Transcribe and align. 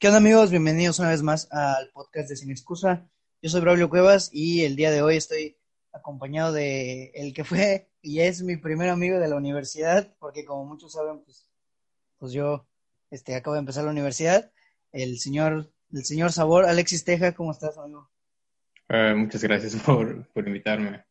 ¿Qué 0.00 0.06
onda 0.06 0.16
amigos? 0.16 0.50
Bienvenidos 0.50 0.98
una 0.98 1.10
vez 1.10 1.22
más 1.22 1.46
al 1.52 1.90
podcast 1.90 2.30
de 2.30 2.34
Sin 2.34 2.50
Excusa. 2.50 3.06
Yo 3.42 3.50
soy 3.50 3.60
Braulio 3.60 3.90
Cuevas 3.90 4.30
y 4.32 4.64
el 4.64 4.74
día 4.74 4.90
de 4.90 5.02
hoy 5.02 5.18
estoy 5.18 5.58
acompañado 5.92 6.54
de 6.54 7.10
el 7.14 7.34
que 7.34 7.44
fue 7.44 7.90
y 8.00 8.20
es 8.20 8.42
mi 8.42 8.56
primer 8.56 8.88
amigo 8.88 9.18
de 9.18 9.28
la 9.28 9.36
universidad, 9.36 10.10
porque 10.18 10.46
como 10.46 10.64
muchos 10.64 10.94
saben, 10.94 11.22
pues, 11.22 11.46
pues 12.16 12.32
yo 12.32 12.66
este, 13.10 13.34
acabo 13.34 13.52
de 13.52 13.60
empezar 13.60 13.84
la 13.84 13.90
universidad, 13.90 14.50
el 14.90 15.18
señor, 15.18 15.70
el 15.92 16.04
señor 16.06 16.32
Sabor, 16.32 16.64
Alexis 16.64 17.04
Teja, 17.04 17.32
¿cómo 17.32 17.52
estás, 17.52 17.76
amigo? 17.76 18.08
Eh, 18.88 19.12
muchas 19.14 19.42
gracias 19.42 19.76
por, 19.84 20.26
por 20.28 20.48
invitarme. 20.48 21.04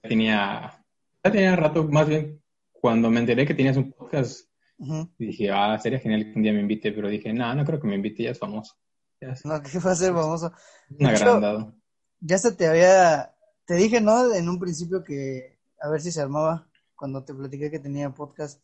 Tenía, 0.00 0.82
ya 1.22 1.30
tenía 1.30 1.54
rato, 1.54 1.84
más 1.84 2.08
bien, 2.08 2.42
cuando 2.72 3.10
me 3.10 3.20
enteré 3.20 3.46
que 3.46 3.52
tenías 3.52 3.76
un 3.76 3.92
podcast, 3.92 4.48
y 5.18 5.26
dije, 5.26 5.50
ah, 5.50 5.78
sería 5.78 6.00
genial 6.00 6.24
que 6.24 6.32
un 6.36 6.42
día 6.42 6.52
me 6.52 6.60
invite, 6.60 6.92
pero 6.92 7.08
dije, 7.08 7.32
no, 7.32 7.54
no 7.54 7.64
creo 7.64 7.80
que 7.80 7.86
me 7.86 7.94
invite, 7.94 8.24
ya 8.24 8.30
es 8.30 8.38
famoso. 8.38 8.74
no, 9.44 9.62
¿qué 9.62 9.78
va 9.78 9.92
a 9.92 9.96
ser 9.96 10.12
famoso? 10.12 10.52
Un 10.98 11.06
agrandado. 11.06 11.74
Ya 12.20 12.38
se 12.38 12.52
te 12.52 12.66
había, 12.66 13.34
te 13.64 13.74
dije, 13.74 14.00
¿no? 14.00 14.34
En 14.34 14.48
un 14.48 14.58
principio 14.58 15.04
que 15.04 15.58
a 15.80 15.88
ver 15.88 16.00
si 16.00 16.10
se 16.10 16.20
armaba 16.20 16.68
cuando 16.96 17.24
te 17.24 17.34
platiqué 17.34 17.70
que 17.70 17.78
tenía 17.78 18.10
podcast. 18.10 18.62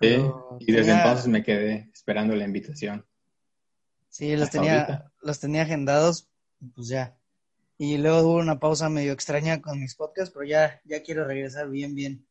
Sí, 0.00 0.18
y 0.60 0.72
desde 0.72 0.92
entonces 0.92 1.26
me 1.28 1.42
quedé 1.42 1.90
esperando 1.92 2.34
la 2.36 2.44
invitación. 2.44 3.06
Sí, 4.10 4.36
los 4.36 4.50
tenía, 4.50 5.10
los 5.22 5.40
tenía 5.40 5.62
agendados, 5.62 6.28
pues 6.74 6.88
ya. 6.88 7.16
Y 7.78 7.98
luego 7.98 8.20
hubo 8.20 8.34
una 8.36 8.58
pausa 8.58 8.88
medio 8.88 9.12
extraña 9.12 9.60
con 9.60 9.80
mis 9.80 9.94
podcasts, 9.94 10.32
pero 10.34 10.46
ya, 10.46 10.80
ya 10.84 11.02
quiero 11.02 11.26
regresar 11.26 11.68
bien, 11.68 11.94
bien. 11.94 12.26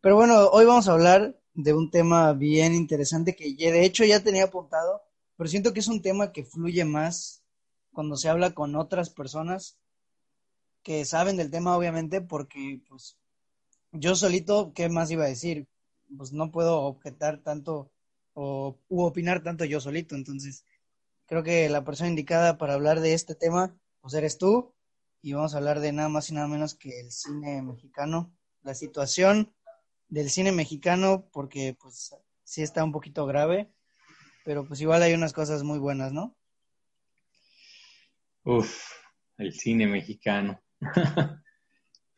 Pero 0.00 0.16
bueno, 0.16 0.46
hoy 0.48 0.64
vamos 0.64 0.88
a 0.88 0.92
hablar 0.92 1.36
de 1.58 1.74
un 1.74 1.90
tema 1.90 2.32
bien 2.34 2.72
interesante 2.72 3.34
que 3.34 3.52
de 3.56 3.84
hecho 3.84 4.04
ya 4.04 4.22
tenía 4.22 4.44
apuntado, 4.44 5.02
pero 5.36 5.50
siento 5.50 5.72
que 5.72 5.80
es 5.80 5.88
un 5.88 6.02
tema 6.02 6.30
que 6.30 6.44
fluye 6.44 6.84
más 6.84 7.42
cuando 7.92 8.16
se 8.16 8.28
habla 8.28 8.54
con 8.54 8.76
otras 8.76 9.10
personas 9.10 9.76
que 10.84 11.04
saben 11.04 11.36
del 11.36 11.50
tema, 11.50 11.76
obviamente, 11.76 12.20
porque 12.20 12.80
pues 12.88 13.18
yo 13.90 14.14
solito, 14.14 14.72
¿qué 14.72 14.88
más 14.88 15.10
iba 15.10 15.24
a 15.24 15.28
decir? 15.28 15.66
Pues 16.16 16.32
no 16.32 16.52
puedo 16.52 16.82
objetar 16.82 17.42
tanto 17.42 17.90
o 18.34 18.78
u 18.88 19.02
opinar 19.02 19.42
tanto 19.42 19.64
yo 19.64 19.80
solito, 19.80 20.14
entonces 20.14 20.64
creo 21.26 21.42
que 21.42 21.68
la 21.68 21.82
persona 21.82 22.08
indicada 22.08 22.56
para 22.56 22.74
hablar 22.74 23.00
de 23.00 23.14
este 23.14 23.34
tema, 23.34 23.76
pues 24.00 24.14
eres 24.14 24.38
tú, 24.38 24.72
y 25.22 25.32
vamos 25.32 25.54
a 25.54 25.58
hablar 25.58 25.80
de 25.80 25.90
nada 25.90 26.08
más 26.08 26.30
y 26.30 26.34
nada 26.34 26.46
menos 26.46 26.76
que 26.76 27.00
el 27.00 27.10
cine 27.10 27.62
mexicano, 27.62 28.32
la 28.62 28.74
situación 28.74 29.52
del 30.08 30.30
cine 30.30 30.52
mexicano 30.52 31.28
porque 31.32 31.76
pues 31.80 32.14
sí 32.44 32.62
está 32.62 32.82
un 32.84 32.92
poquito 32.92 33.26
grave, 33.26 33.70
pero 34.44 34.66
pues 34.66 34.80
igual 34.80 35.02
hay 35.02 35.14
unas 35.14 35.32
cosas 35.32 35.62
muy 35.62 35.78
buenas, 35.78 36.12
¿no? 36.12 36.34
Uf, 38.44 38.90
el 39.36 39.52
cine 39.52 39.86
mexicano. 39.86 40.60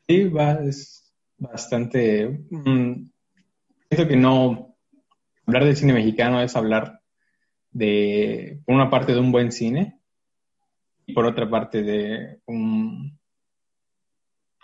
sí, 0.09 0.25
va, 0.25 0.53
es 0.65 1.13
bastante... 1.37 2.29
Mm, 2.51 3.11
que 3.91 4.17
no... 4.17 4.77
Hablar 5.47 5.65
del 5.65 5.77
cine 5.77 5.93
mexicano 5.93 6.41
es 6.41 6.55
hablar 6.55 7.01
de, 7.73 8.61
por 8.65 8.77
una 8.77 8.89
parte, 8.89 9.13
de 9.13 9.19
un 9.19 9.33
buen 9.33 9.51
cine 9.51 10.01
y 11.07 11.13
por 11.13 11.27
otra 11.27 11.51
parte, 11.51 11.83
de 11.83 12.41
un 12.47 13.19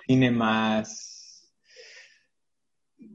cine 0.06 0.30
más 0.30 1.15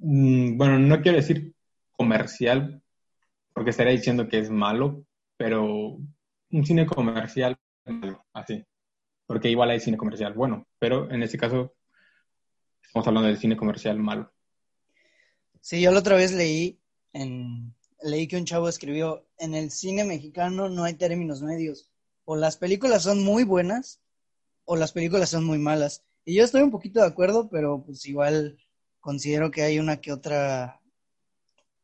bueno, 0.02 0.80
no 0.80 1.02
quiero 1.02 1.18
decir 1.18 1.54
comercial, 1.92 2.82
porque 3.54 3.70
estaría 3.70 3.94
diciendo 3.94 4.28
que 4.28 4.40
es 4.40 4.50
malo, 4.50 5.06
pero 5.38 5.98
un 6.52 6.66
cine 6.66 6.86
comercial 6.86 7.58
así, 8.34 8.66
porque 9.28 9.50
igual 9.50 9.70
hay 9.70 9.80
cine 9.80 9.98
comercial 9.98 10.34
bueno, 10.34 10.68
pero 10.80 11.10
en 11.12 11.22
este 11.24 11.38
caso 11.38 11.76
estamos 12.84 13.08
hablando 13.08 13.28
del 13.28 13.38
cine 13.38 13.56
comercial 13.56 14.00
malo. 14.00 14.32
Sí, 15.62 15.82
yo 15.82 15.92
la 15.92 16.00
otra 16.00 16.16
vez 16.16 16.32
leí 16.32 16.80
en 17.14 17.76
leí 18.02 18.28
que 18.28 18.38
un 18.38 18.46
chavo 18.46 18.68
escribió 18.68 19.28
en 19.38 19.54
el 19.54 19.70
cine 19.70 20.04
mexicano 20.04 20.70
no 20.70 20.84
hay 20.84 20.96
términos 20.96 21.44
medios, 21.44 21.92
o 22.26 22.36
las 22.36 22.58
películas 22.58 23.04
son 23.04 23.24
muy 23.24 23.44
buenas 23.44 24.02
o 24.66 24.76
las 24.76 24.92
películas 24.92 25.30
son 25.30 25.44
muy 25.46 25.60
malas. 25.60 26.04
Y 26.26 26.36
yo 26.36 26.44
estoy 26.44 26.62
un 26.62 26.72
poquito 26.72 27.02
de 27.02 27.08
acuerdo, 27.08 27.50
pero 27.50 27.84
pues 27.84 28.06
igual 28.06 28.58
considero 29.02 29.52
que 29.52 29.64
hay 29.64 29.80
una 29.80 30.00
que 30.00 30.14
otra 30.14 30.80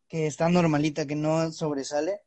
que 0.08 0.28
está 0.28 0.48
normalita, 0.48 1.06
que 1.06 1.16
no 1.16 1.52
sobresale, 1.52 2.22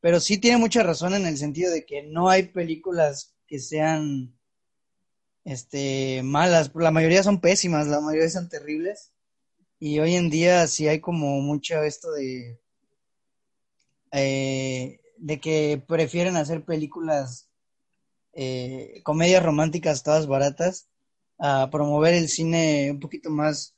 pero 0.00 0.20
sí 0.20 0.38
tiene 0.38 0.56
mucha 0.56 0.82
razón 0.82 1.14
en 1.14 1.26
el 1.26 1.36
sentido 1.36 1.70
de 1.70 1.84
que 1.84 2.02
no 2.02 2.30
hay 2.30 2.44
películas 2.44 3.34
que 3.46 3.58
sean 3.58 4.34
este 5.44 6.22
malas, 6.22 6.70
la 6.74 6.90
mayoría 6.90 7.22
son 7.22 7.40
pésimas, 7.40 7.86
la 7.88 8.00
mayoría 8.00 8.30
son 8.30 8.48
terribles. 8.48 9.12
Y 9.80 9.98
hoy 10.00 10.14
en 10.16 10.30
día 10.30 10.66
sí 10.66 10.88
hay 10.88 11.00
como 11.00 11.40
mucho 11.40 11.82
esto 11.82 12.10
de 12.12 12.60
eh, 14.12 15.00
de 15.18 15.40
que 15.40 15.82
prefieren 15.86 16.36
hacer 16.36 16.64
películas 16.64 17.48
eh, 18.32 19.00
comedias 19.04 19.42
románticas 19.42 20.02
todas 20.02 20.26
baratas 20.26 20.88
a 21.38 21.68
promover 21.70 22.14
el 22.14 22.28
cine 22.28 22.90
un 22.90 23.00
poquito 23.00 23.30
más 23.30 23.74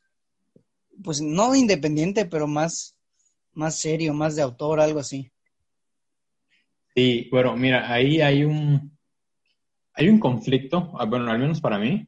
pues 1.02 1.20
no 1.20 1.54
independiente, 1.54 2.26
pero 2.26 2.46
más, 2.46 2.96
más 3.52 3.80
serio, 3.80 4.14
más 4.14 4.36
de 4.36 4.42
autor, 4.42 4.80
algo 4.80 5.00
así. 5.00 5.30
Sí, 6.94 7.28
bueno, 7.30 7.56
mira, 7.56 7.92
ahí 7.92 8.20
hay 8.20 8.44
un, 8.44 8.96
hay 9.92 10.08
un 10.08 10.18
conflicto, 10.18 10.92
ah, 10.98 11.04
bueno, 11.04 11.30
al 11.30 11.38
menos 11.38 11.60
para 11.60 11.78
mí, 11.78 12.06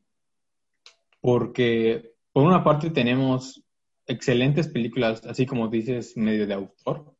porque 1.20 2.14
por 2.32 2.44
una 2.44 2.64
parte 2.64 2.90
tenemos 2.90 3.62
excelentes 4.06 4.68
películas, 4.68 5.24
así 5.26 5.46
como 5.46 5.68
dices, 5.68 6.16
medio 6.16 6.46
de 6.46 6.54
autor, 6.54 7.14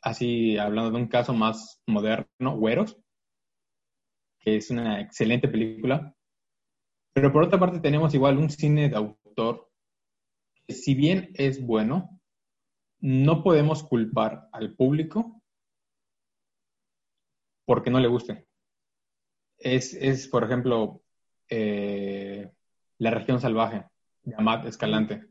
así 0.00 0.56
hablando 0.56 0.90
de 0.90 0.96
un 0.98 1.08
caso 1.08 1.34
más 1.34 1.80
moderno, 1.86 2.56
Güeros, 2.56 2.96
que 4.38 4.56
es 4.56 4.70
una 4.70 5.00
excelente 5.00 5.48
película, 5.48 6.14
pero 7.12 7.32
por 7.32 7.44
otra 7.44 7.58
parte 7.58 7.80
tenemos 7.80 8.14
igual 8.14 8.38
un 8.38 8.50
cine 8.50 8.88
de 8.88 8.96
autor 8.96 9.71
si 10.68 10.94
bien 10.94 11.30
es 11.34 11.64
bueno, 11.64 12.20
no 13.00 13.42
podemos 13.42 13.82
culpar 13.82 14.48
al 14.52 14.74
público 14.74 15.42
porque 17.64 17.90
no 17.90 18.00
le 18.00 18.08
guste. 18.08 18.46
Es, 19.58 20.28
por 20.28 20.44
ejemplo, 20.44 21.02
eh, 21.48 22.50
La 22.98 23.10
región 23.10 23.40
salvaje 23.40 23.84
de 24.22 24.34
Amat 24.36 24.66
Escalante. 24.66 25.26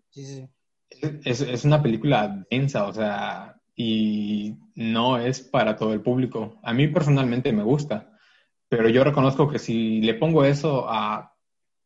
Es, 1.24 1.66
una 1.66 1.81
película 1.81 2.46
densa, 2.50 2.86
o 2.88 2.94
sea, 2.94 3.56
y 3.75 4.58
no 4.75 5.18
es 5.18 5.42
para 5.42 5.75
todo 5.75 5.94
el 5.94 6.02
público. 6.02 6.59
A 6.63 6.74
mí 6.74 6.88
personalmente 6.88 7.53
me 7.53 7.63
gusta, 7.63 8.18
pero 8.68 8.90
yo 8.90 9.03
reconozco 9.03 9.50
que 9.50 9.59
si 9.59 10.02
le 10.02 10.16
pongo 10.16 10.44
eso 10.44 10.90
a, 10.90 11.34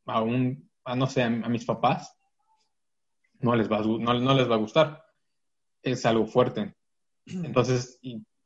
a 0.05 0.21
un, 0.21 0.69
a, 0.83 0.95
no 0.95 1.07
sé, 1.07 1.23
a 1.23 1.29
mis 1.29 1.65
papás, 1.65 2.14
no 3.45 3.55
les 3.55 3.71
va 3.71 3.77
a, 3.77 3.81
no, 3.83 4.33
les 4.33 4.49
va 4.49 4.55
a 4.55 4.59
gustar. 4.59 5.05
Es 5.83 6.05
algo 6.05 6.25
fuerte. 6.25 6.75
Entonces, 7.25 7.99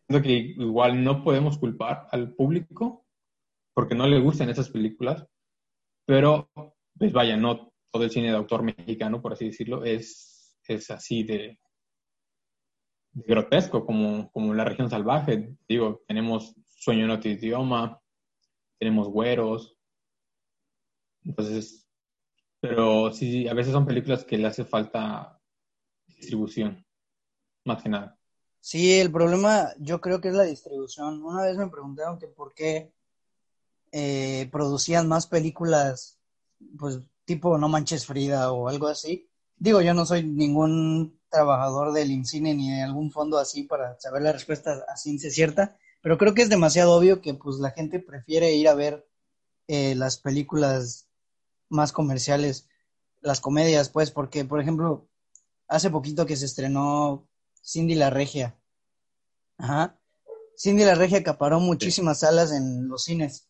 creo 0.07 0.21
que 0.21 0.31
igual 0.31 1.03
no 1.03 1.23
podemos 1.23 1.57
culpar 1.57 2.07
al 2.11 2.33
público 2.35 3.05
porque 3.73 3.95
no 3.95 4.07
le 4.07 4.19
gustan 4.19 4.49
esas 4.49 4.69
películas, 4.69 5.25
pero 6.05 6.49
pues 6.97 7.13
vaya, 7.13 7.37
no 7.37 7.71
todo 7.91 8.03
el 8.03 8.11
cine 8.11 8.29
de 8.29 8.37
autor 8.37 8.61
mexicano, 8.61 9.21
por 9.21 9.33
así 9.33 9.45
decirlo, 9.45 9.85
es, 9.85 10.59
es 10.67 10.91
así 10.91 11.23
de, 11.23 11.59
grotesco 13.13 13.85
como, 13.85 14.31
como 14.31 14.53
La 14.53 14.65
región 14.65 14.89
salvaje. 14.89 15.55
Digo, 15.67 16.03
tenemos 16.07 16.55
Sueño 16.75 17.05
en 17.05 17.11
otro 17.11 17.29
idioma, 17.29 18.01
tenemos 18.77 19.09
Güeros. 19.09 19.75
Entonces, 21.23 21.88
pero 22.59 23.11
sí, 23.11 23.47
a 23.47 23.53
veces 23.53 23.73
son 23.73 23.85
películas 23.85 24.25
que 24.25 24.37
le 24.37 24.47
hace 24.47 24.65
falta 24.65 25.39
distribución, 26.07 26.85
más 27.65 27.81
que 27.81 27.89
nada. 27.89 28.17
Sí, 28.59 28.99
el 28.99 29.11
problema 29.11 29.73
yo 29.79 30.01
creo 30.01 30.19
que 30.19 30.29
es 30.29 30.35
la 30.35 30.43
distribución. 30.43 31.23
Una 31.23 31.43
vez 31.43 31.57
me 31.57 31.69
preguntaron 31.69 32.19
que 32.19 32.27
por 32.27 32.53
qué 32.53 32.91
eh, 33.91 34.49
producían 34.51 35.07
más 35.07 35.27
películas, 35.27 36.19
pues 36.77 36.99
tipo 37.25 37.57
No 37.57 37.69
Manches 37.69 38.05
Frida 38.05 38.51
o 38.51 38.67
algo 38.67 38.87
así. 38.87 39.29
Digo, 39.57 39.81
yo 39.81 39.93
no 39.93 40.05
soy 40.05 40.23
ningún 40.23 41.19
trabajador 41.29 41.93
del 41.93 42.11
INCINE 42.11 42.55
ni 42.55 42.71
de 42.71 42.81
algún 42.83 43.11
fondo 43.11 43.37
así 43.37 43.63
para 43.63 43.99
saber 43.99 44.21
la 44.23 44.31
respuesta 44.31 44.83
a 44.87 44.97
ciencia 44.97 45.29
cierta, 45.29 45.77
pero 46.01 46.17
creo 46.17 46.33
que 46.33 46.41
es 46.41 46.49
demasiado 46.49 46.93
obvio 46.93 47.21
que 47.21 47.33
pues 47.33 47.57
la 47.57 47.71
gente 47.71 47.99
prefiere 47.99 48.53
ir 48.53 48.67
a 48.67 48.73
ver 48.73 49.07
eh, 49.67 49.95
las 49.95 50.17
películas 50.17 51.08
más 51.69 51.91
comerciales, 51.91 52.67
las 53.21 53.39
comedias, 53.41 53.89
pues, 53.89 54.11
porque, 54.11 54.45
por 54.45 54.59
ejemplo, 54.59 55.07
hace 55.67 55.89
poquito 55.89 56.25
que 56.25 56.35
se 56.35 56.45
estrenó 56.45 57.27
Cindy 57.63 57.95
la 57.95 58.09
Regia. 58.09 58.59
Ajá. 59.57 59.99
Cindy 60.57 60.83
la 60.83 60.95
Regia 60.95 61.19
acaparó 61.19 61.59
muchísimas 61.59 62.19
salas 62.19 62.51
en 62.51 62.87
los 62.87 63.03
cines. 63.03 63.47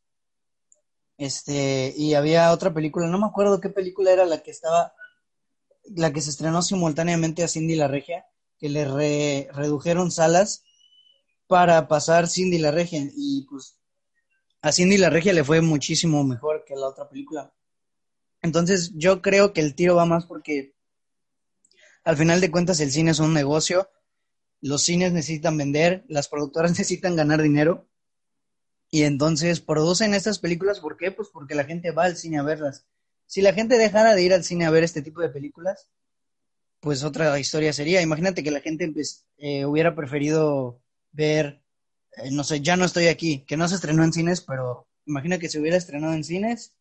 Este, 1.18 1.94
y 1.98 2.14
había 2.14 2.52
otra 2.52 2.74
película, 2.74 3.08
no 3.08 3.20
me 3.20 3.26
acuerdo 3.26 3.60
qué 3.60 3.70
película 3.70 4.12
era 4.12 4.26
la 4.26 4.42
que 4.42 4.52
estaba, 4.52 4.94
la 5.96 6.14
que 6.14 6.22
se 6.22 6.30
estrenó 6.30 6.62
simultáneamente 6.62 7.44
a 7.44 7.48
Cindy 7.48 7.76
la 7.76 7.88
Regia, 7.88 8.26
que 8.58 8.70
le 8.70 8.86
redujeron 9.52 10.12
salas 10.12 10.64
para 11.48 11.88
pasar 11.88 12.28
Cindy 12.28 12.60
la 12.60 12.72
Regia. 12.72 13.02
Y 13.16 13.46
pues 13.50 13.80
a 14.62 14.72
Cindy 14.72 14.98
la 14.98 15.10
Regia 15.10 15.34
le 15.34 15.44
fue 15.44 15.62
muchísimo 15.62 16.24
mejor 16.24 16.64
que 16.66 16.76
la 16.76 16.88
otra 16.88 17.10
película. 17.10 17.54
Entonces 18.42 18.92
yo 18.96 19.22
creo 19.22 19.54
que 19.54 19.62
el 19.62 19.76
tiro 19.76 19.96
va 19.96 20.06
más 20.06 20.26
porque 20.26 20.76
al 22.04 22.18
final 22.18 22.42
de 22.42 22.52
cuentas 22.52 22.80
el 22.80 22.92
cine 22.92 23.12
es 23.12 23.20
un 23.20 23.34
negocio, 23.34 23.90
los 24.62 24.84
cines 24.84 25.12
necesitan 25.14 25.58
vender, 25.58 26.06
las 26.08 26.28
productoras 26.28 26.72
necesitan 26.78 27.16
ganar 27.16 27.42
dinero 27.42 27.88
y 28.92 29.04
entonces 29.04 29.60
producen 29.60 30.14
estas 30.14 30.40
películas, 30.40 30.80
¿por 30.80 30.98
qué? 30.98 31.12
Pues 31.12 31.30
porque 31.32 31.56
la 31.56 31.66
gente 31.66 31.92
va 31.92 32.06
al 32.06 32.18
cine 32.18 32.40
a 32.40 32.44
verlas. 32.44 32.86
Si 33.28 33.42
la 33.42 33.54
gente 33.54 33.78
dejara 33.78 34.16
de 34.16 34.24
ir 34.24 34.34
al 34.34 34.44
cine 34.44 34.66
a 34.66 34.72
ver 34.72 34.84
este 34.84 35.04
tipo 35.04 35.22
de 35.22 35.30
películas, 35.30 35.90
pues 36.80 37.04
otra 37.04 37.38
historia 37.40 37.74
sería. 37.74 38.02
Imagínate 38.02 38.44
que 38.44 38.52
la 38.52 38.62
gente 38.62 38.90
pues, 38.92 39.28
eh, 39.38 39.66
hubiera 39.66 39.96
preferido 39.96 40.82
ver, 41.12 41.62
eh, 42.18 42.32
no 42.32 42.44
sé, 42.44 42.62
ya 42.62 42.78
no 42.78 42.86
estoy 42.86 43.08
aquí, 43.08 43.46
que 43.46 43.58
no 43.58 43.68
se 43.68 43.76
estrenó 43.76 44.04
en 44.04 44.14
cines, 44.14 44.42
pero 44.42 44.88
imagina 45.06 45.38
que 45.38 45.50
se 45.50 45.60
hubiera 45.60 45.78
estrenado 45.78 46.14
en 46.14 46.24
cines 46.24 46.74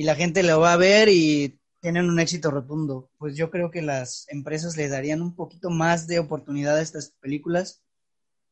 y 0.00 0.04
la 0.04 0.14
gente 0.14 0.42
lo 0.42 0.58
va 0.60 0.72
a 0.72 0.78
ver 0.78 1.10
y 1.10 1.60
tienen 1.78 2.08
un 2.08 2.18
éxito 2.18 2.50
rotundo. 2.50 3.10
Pues 3.18 3.36
yo 3.36 3.50
creo 3.50 3.70
que 3.70 3.82
las 3.82 4.26
empresas 4.30 4.74
le 4.78 4.88
darían 4.88 5.20
un 5.20 5.34
poquito 5.34 5.68
más 5.68 6.06
de 6.06 6.18
oportunidad 6.18 6.78
a 6.78 6.80
estas 6.80 7.10
películas 7.20 7.84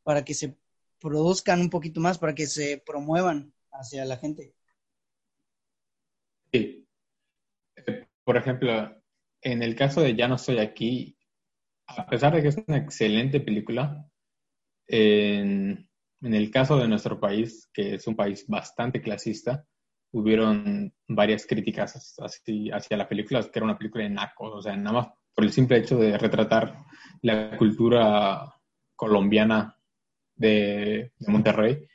para 0.02 0.26
que 0.26 0.34
se 0.34 0.58
produzcan 1.00 1.62
un 1.62 1.70
poquito 1.70 2.02
más, 2.02 2.18
para 2.18 2.34
que 2.34 2.46
se 2.46 2.82
promuevan 2.84 3.54
hacia 3.72 4.04
la 4.04 4.18
gente. 4.18 4.52
Sí. 6.52 6.86
Eh, 7.76 8.06
por 8.24 8.36
ejemplo, 8.36 9.02
en 9.40 9.62
el 9.62 9.74
caso 9.74 10.02
de 10.02 10.14
Ya 10.14 10.28
no 10.28 10.34
estoy 10.34 10.58
aquí, 10.58 11.16
a 11.86 12.04
pesar 12.04 12.34
de 12.34 12.42
que 12.42 12.48
es 12.48 12.58
una 12.66 12.76
excelente 12.76 13.40
película, 13.40 14.06
en, 14.86 15.88
en 16.20 16.34
el 16.34 16.50
caso 16.50 16.76
de 16.76 16.88
nuestro 16.88 17.18
país, 17.18 17.70
que 17.72 17.94
es 17.94 18.06
un 18.06 18.16
país 18.16 18.46
bastante 18.46 19.00
clasista, 19.00 19.66
hubieron 20.12 20.92
varias 21.06 21.46
críticas 21.46 22.18
así, 22.18 22.70
hacia 22.70 22.96
la 22.96 23.08
película, 23.08 23.42
que 23.42 23.58
era 23.58 23.64
una 23.64 23.78
película 23.78 24.04
de 24.04 24.10
nacos, 24.10 24.54
o 24.54 24.62
sea, 24.62 24.76
nada 24.76 24.92
más 24.92 25.08
por 25.34 25.44
el 25.44 25.52
simple 25.52 25.78
hecho 25.78 25.96
de 25.96 26.18
retratar 26.18 26.84
la 27.22 27.56
cultura 27.56 28.54
colombiana 28.96 29.76
de, 30.34 31.12
Monterrey. 31.28 31.86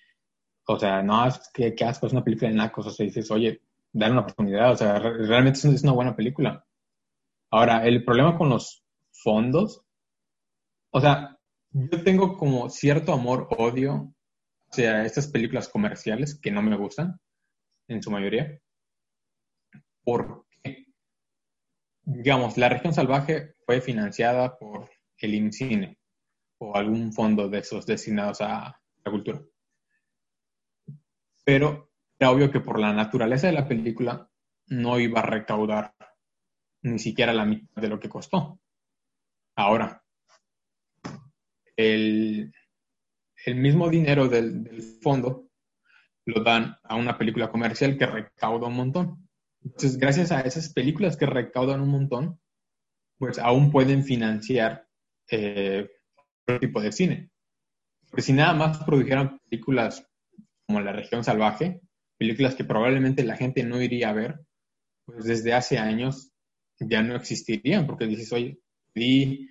O 0.65 0.79
sea, 0.79 1.01
no, 1.03 1.27
es 1.27 1.49
que, 1.53 1.75
asco, 1.85 2.07
es 2.07 2.13
una 2.13 2.23
película 2.23 2.49
de 2.49 2.55
nacos, 2.55 2.87
o 2.87 2.89
sea, 2.89 3.05
dices, 3.05 3.29
oye, 3.31 3.61
dale 3.91 4.13
una 4.13 4.21
oportunidad, 4.21 4.71
o 4.71 4.77
sea, 4.77 4.97
realmente 4.97 5.59
es 5.59 5.83
una 5.83 5.91
buena 5.91 6.15
película. 6.15 6.65
Ahora, 7.51 7.85
el 7.85 8.05
problema 8.05 8.37
con 8.37 8.49
los 8.49 8.85
fondos, 9.11 9.83
o 10.91 11.01
sea, 11.01 11.37
yo 11.71 12.03
tengo 12.03 12.37
como 12.37 12.69
cierto 12.69 13.11
amor-odio 13.11 14.13
hacia 14.71 15.03
estas 15.03 15.27
películas 15.27 15.67
comerciales 15.67 16.39
que 16.39 16.51
no 16.51 16.61
me 16.61 16.77
gustan, 16.77 17.19
en 17.87 18.01
su 18.01 18.11
mayoría. 18.11 18.59
Porque, 20.03 20.87
digamos, 22.03 22.57
la 22.57 22.69
región 22.69 22.93
salvaje 22.93 23.55
fue 23.65 23.81
financiada 23.81 24.57
por 24.57 24.89
el 25.17 25.33
INCINE 25.33 25.97
o 26.59 26.75
algún 26.75 27.13
fondo 27.13 27.49
de 27.49 27.59
esos 27.59 27.85
destinados 27.85 28.41
a 28.41 28.79
la 29.03 29.11
cultura. 29.11 29.41
Pero 31.45 31.91
era 32.19 32.31
obvio 32.31 32.51
que 32.51 32.59
por 32.59 32.79
la 32.79 32.93
naturaleza 32.93 33.47
de 33.47 33.53
la 33.53 33.67
película 33.67 34.29
no 34.67 34.99
iba 34.99 35.19
a 35.19 35.25
recaudar 35.25 35.93
ni 36.83 36.99
siquiera 36.99 37.33
la 37.33 37.45
mitad 37.45 37.81
de 37.81 37.89
lo 37.89 37.99
que 37.99 38.09
costó. 38.09 38.59
Ahora, 39.55 40.03
el, 41.75 42.51
el 43.45 43.55
mismo 43.55 43.89
dinero 43.89 44.27
del, 44.27 44.63
del 44.63 44.81
fondo 45.01 45.42
lo 46.25 46.43
dan 46.43 46.77
a 46.83 46.95
una 46.95 47.17
película 47.17 47.51
comercial 47.51 47.97
que 47.97 48.05
recauda 48.05 48.67
un 48.67 48.75
montón. 48.75 49.29
Entonces, 49.63 49.97
gracias 49.97 50.31
a 50.31 50.41
esas 50.41 50.73
películas 50.73 51.17
que 51.17 51.25
recaudan 51.25 51.81
un 51.81 51.89
montón, 51.89 52.39
pues 53.17 53.39
aún 53.39 53.71
pueden 53.71 54.03
financiar 54.03 54.87
eh, 55.29 55.89
otro 56.43 56.59
tipo 56.59 56.81
de 56.81 56.91
cine. 56.91 57.29
Porque 58.09 58.21
si 58.21 58.33
nada 58.33 58.53
más 58.53 58.83
produjeran 58.83 59.39
películas 59.49 60.05
como 60.65 60.79
La 60.81 60.93
región 60.93 61.23
salvaje, 61.23 61.81
películas 62.17 62.55
que 62.55 62.63
probablemente 62.63 63.23
la 63.23 63.35
gente 63.35 63.63
no 63.63 63.81
iría 63.81 64.09
a 64.09 64.13
ver, 64.13 64.39
pues 65.05 65.25
desde 65.25 65.53
hace 65.53 65.77
años 65.77 66.31
ya 66.79 67.01
no 67.01 67.15
existirían, 67.15 67.85
porque 67.85 68.07
dices, 68.07 68.31
oye, 68.33 68.59
di 68.95 69.49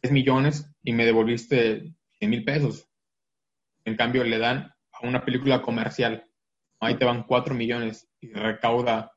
3 0.00 0.12
millones 0.12 0.70
y 0.82 0.92
me 0.92 1.04
devolviste 1.04 1.94
100 2.18 2.30
mil 2.30 2.44
pesos. 2.44 2.88
En 3.84 3.96
cambio, 3.96 4.24
le 4.24 4.38
dan 4.38 4.73
a 5.00 5.06
una 5.06 5.24
película 5.24 5.62
comercial, 5.62 6.28
ahí 6.80 6.96
te 6.96 7.04
van 7.04 7.24
4 7.24 7.54
millones 7.54 8.08
y 8.20 8.32
recauda, 8.32 9.12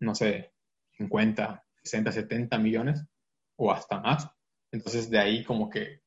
no 0.00 0.14
sé, 0.14 0.52
50, 0.92 1.64
60, 1.82 2.12
70 2.12 2.58
millones 2.58 3.04
o 3.56 3.72
hasta 3.72 4.00
más. 4.00 4.28
Entonces 4.70 5.10
de 5.10 5.18
ahí 5.18 5.44
como 5.44 5.68
que 5.68 6.02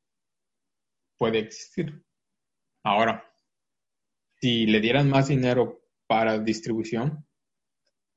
puede 1.16 1.38
existir. 1.40 2.04
Ahora, 2.82 3.24
si 4.40 4.66
le 4.66 4.80
dieran 4.80 5.08
más 5.08 5.28
dinero 5.28 5.82
para 6.06 6.38
distribución 6.38 7.26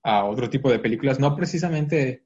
a 0.04 0.26
otro 0.26 0.50
tipo 0.50 0.72
de 0.72 0.80
películas, 0.80 1.20
no 1.20 1.36
precisamente 1.36 2.26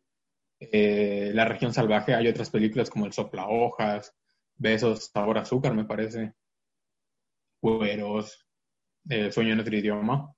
eh, 0.60 1.32
La 1.34 1.46
región 1.46 1.74
salvaje, 1.74 2.14
hay 2.14 2.28
otras 2.28 2.50
películas 2.50 2.90
como 2.90 3.06
El 3.06 3.14
sopla 3.14 3.48
hojas, 3.48 4.16
Besos, 4.56 5.12
Sabor 5.12 5.38
Azúcar, 5.38 5.74
me 5.74 5.86
parece, 5.86 6.34
Cueros, 7.64 8.46
eh, 9.10 9.32
Sueño 9.32 9.54
en 9.54 9.62
otro 9.62 9.74
idioma, 9.74 10.36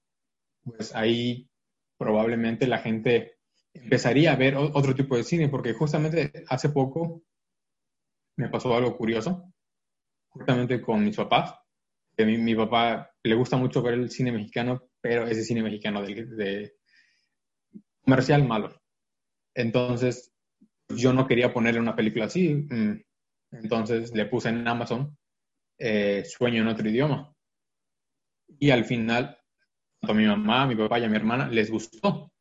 pues 0.63 0.93
ahí 0.93 1.49
probablemente 1.97 2.67
la 2.67 2.77
gente 2.77 3.39
empezaría 3.73 4.31
a 4.31 4.35
ver 4.35 4.55
otro 4.55 4.93
tipo 4.93 5.17
de 5.17 5.23
cine, 5.23 5.49
porque 5.49 5.73
justamente 5.73 6.45
hace 6.47 6.69
poco 6.69 7.23
me 8.37 8.47
pasó 8.47 8.75
algo 8.75 8.95
curioso, 8.95 9.51
justamente 10.29 10.79
con 10.79 11.03
mis 11.03 11.15
papás. 11.15 11.55
Que 12.15 12.25
mi, 12.25 12.55
papá 12.55 13.11
le 13.23 13.35
gusta 13.35 13.57
mucho 13.57 13.81
ver 13.81 13.95
el 13.95 14.11
cine 14.11 14.31
mexicano, 14.31 14.83
pero 15.01 15.25
ese 15.25 15.43
cine 15.43 15.63
mexicano 15.63 16.03
de, 16.03 16.75
comercial 18.03 18.47
malo. 18.47 18.79
Entonces, 19.55 20.31
yo 20.89 21.11
no 21.11 21.25
quería 21.27 21.51
ponerle 21.51 21.79
una 21.79 21.95
película 21.95 22.25
así. 22.25 22.53
Mm, 22.53 23.01
entonces 23.51 24.13
le 24.13 24.27
puse 24.27 24.49
en 24.49 24.67
Amazon 24.67 25.17
eh, 25.77 26.23
sueño 26.25 26.61
en 26.61 26.67
otro 26.67 26.89
idioma. 26.89 27.33
Y 28.59 28.69
al 28.71 28.85
final, 28.85 29.37
a 30.01 30.13
mi 30.13 30.25
mamá, 30.25 30.63
a 30.63 30.67
mi 30.67 30.75
papá 30.75 30.99
y 30.99 31.03
a 31.03 31.09
mi 31.09 31.15
hermana 31.15 31.47
les 31.49 31.69
gustó. 31.69 32.31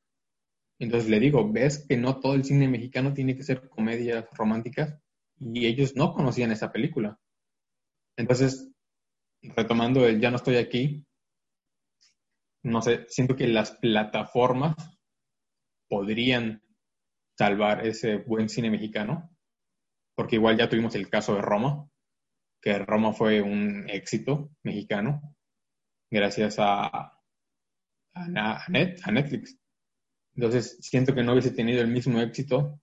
Entonces 0.79 1.09
le 1.09 1.21
digo, 1.21 1.51
ves 1.51 1.87
que 1.89 1.97
no 1.97 2.21
todo 2.21 2.35
el 2.35 2.45
cine 2.45 2.69
mexicano 2.69 3.15
tiene 3.15 3.37
que 3.37 3.43
ser 3.43 3.69
comedias 3.69 4.27
románticas 4.33 4.99
y 5.41 5.67
ellos 5.67 5.95
no 5.97 6.13
conocían 6.13 6.53
esa 6.53 6.73
película. 6.73 7.19
Entonces, 8.17 8.71
retomando 9.43 10.07
el 10.07 10.21
Ya 10.21 10.31
no 10.31 10.37
estoy 10.37 10.57
aquí, 10.57 11.07
no 12.63 12.81
sé, 12.83 13.07
siento 13.09 13.37
que 13.37 13.47
las 13.47 13.73
plataformas 13.73 14.75
podrían 15.89 16.63
salvar 17.37 17.87
ese 17.87 18.17
buen 18.17 18.49
cine 18.49 18.71
mexicano, 18.71 19.31
porque 20.17 20.37
igual 20.37 20.57
ya 20.57 20.69
tuvimos 20.69 20.95
el 20.95 21.11
caso 21.11 21.35
de 21.35 21.43
Roma, 21.43 21.89
que 22.65 22.79
Roma 22.79 23.13
fue 23.13 23.43
un 23.43 23.91
éxito 23.91 24.49
mexicano 24.63 25.37
gracias 26.11 26.57
a, 26.59 27.21
a, 28.15 28.67
Netflix. 28.71 29.59
Entonces, 30.35 30.79
siento 30.81 31.15
que 31.15 31.23
no 31.23 31.33
hubiese 31.33 31.51
tenido 31.51 31.83
el 31.83 31.89
mismo 31.89 32.19
éxito 32.21 32.81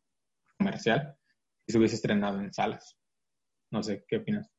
comercial 0.55 1.17
si 1.65 1.71
se 1.71 1.79
hubiese 1.79 1.95
estrenado 1.95 2.39
en 2.39 2.53
salas. 2.53 2.95
No 3.71 3.81
sé, 3.81 4.05
¿qué 4.07 4.17
opinas? 4.17 4.51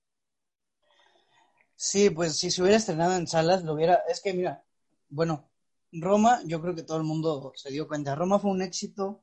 Sí, 1.77 2.11
pues 2.11 2.37
si 2.37 2.51
se 2.51 2.61
hubiera 2.61 2.79
estrenado 2.79 3.15
en 3.15 3.29
salas, 3.29 3.63
lo 3.63 3.75
hubiera. 3.75 4.03
Es 4.09 4.21
que, 4.21 4.35
mira, 4.35 4.65
bueno, 5.09 5.53
Roma, 5.93 6.41
yo 6.47 6.61
creo 6.61 6.75
que 6.75 6.83
todo 6.83 6.99
el 6.99 7.05
mundo 7.05 7.53
se 7.55 7.71
dio 7.71 7.87
cuenta. 7.87 8.17
Roma 8.17 8.41
fue 8.41 8.51
un 8.51 8.63
éxito. 8.63 9.23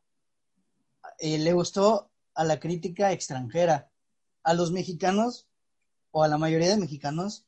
Eh, 1.18 1.40
le 1.40 1.52
gustó 1.52 2.10
a 2.36 2.46
la 2.46 2.58
crítica 2.58 3.12
extranjera. 3.12 3.92
A 4.44 4.54
los 4.54 4.72
mexicanos 4.72 5.49
o 6.12 6.24
a 6.24 6.28
la 6.28 6.38
mayoría 6.38 6.70
de 6.70 6.78
mexicanos 6.78 7.46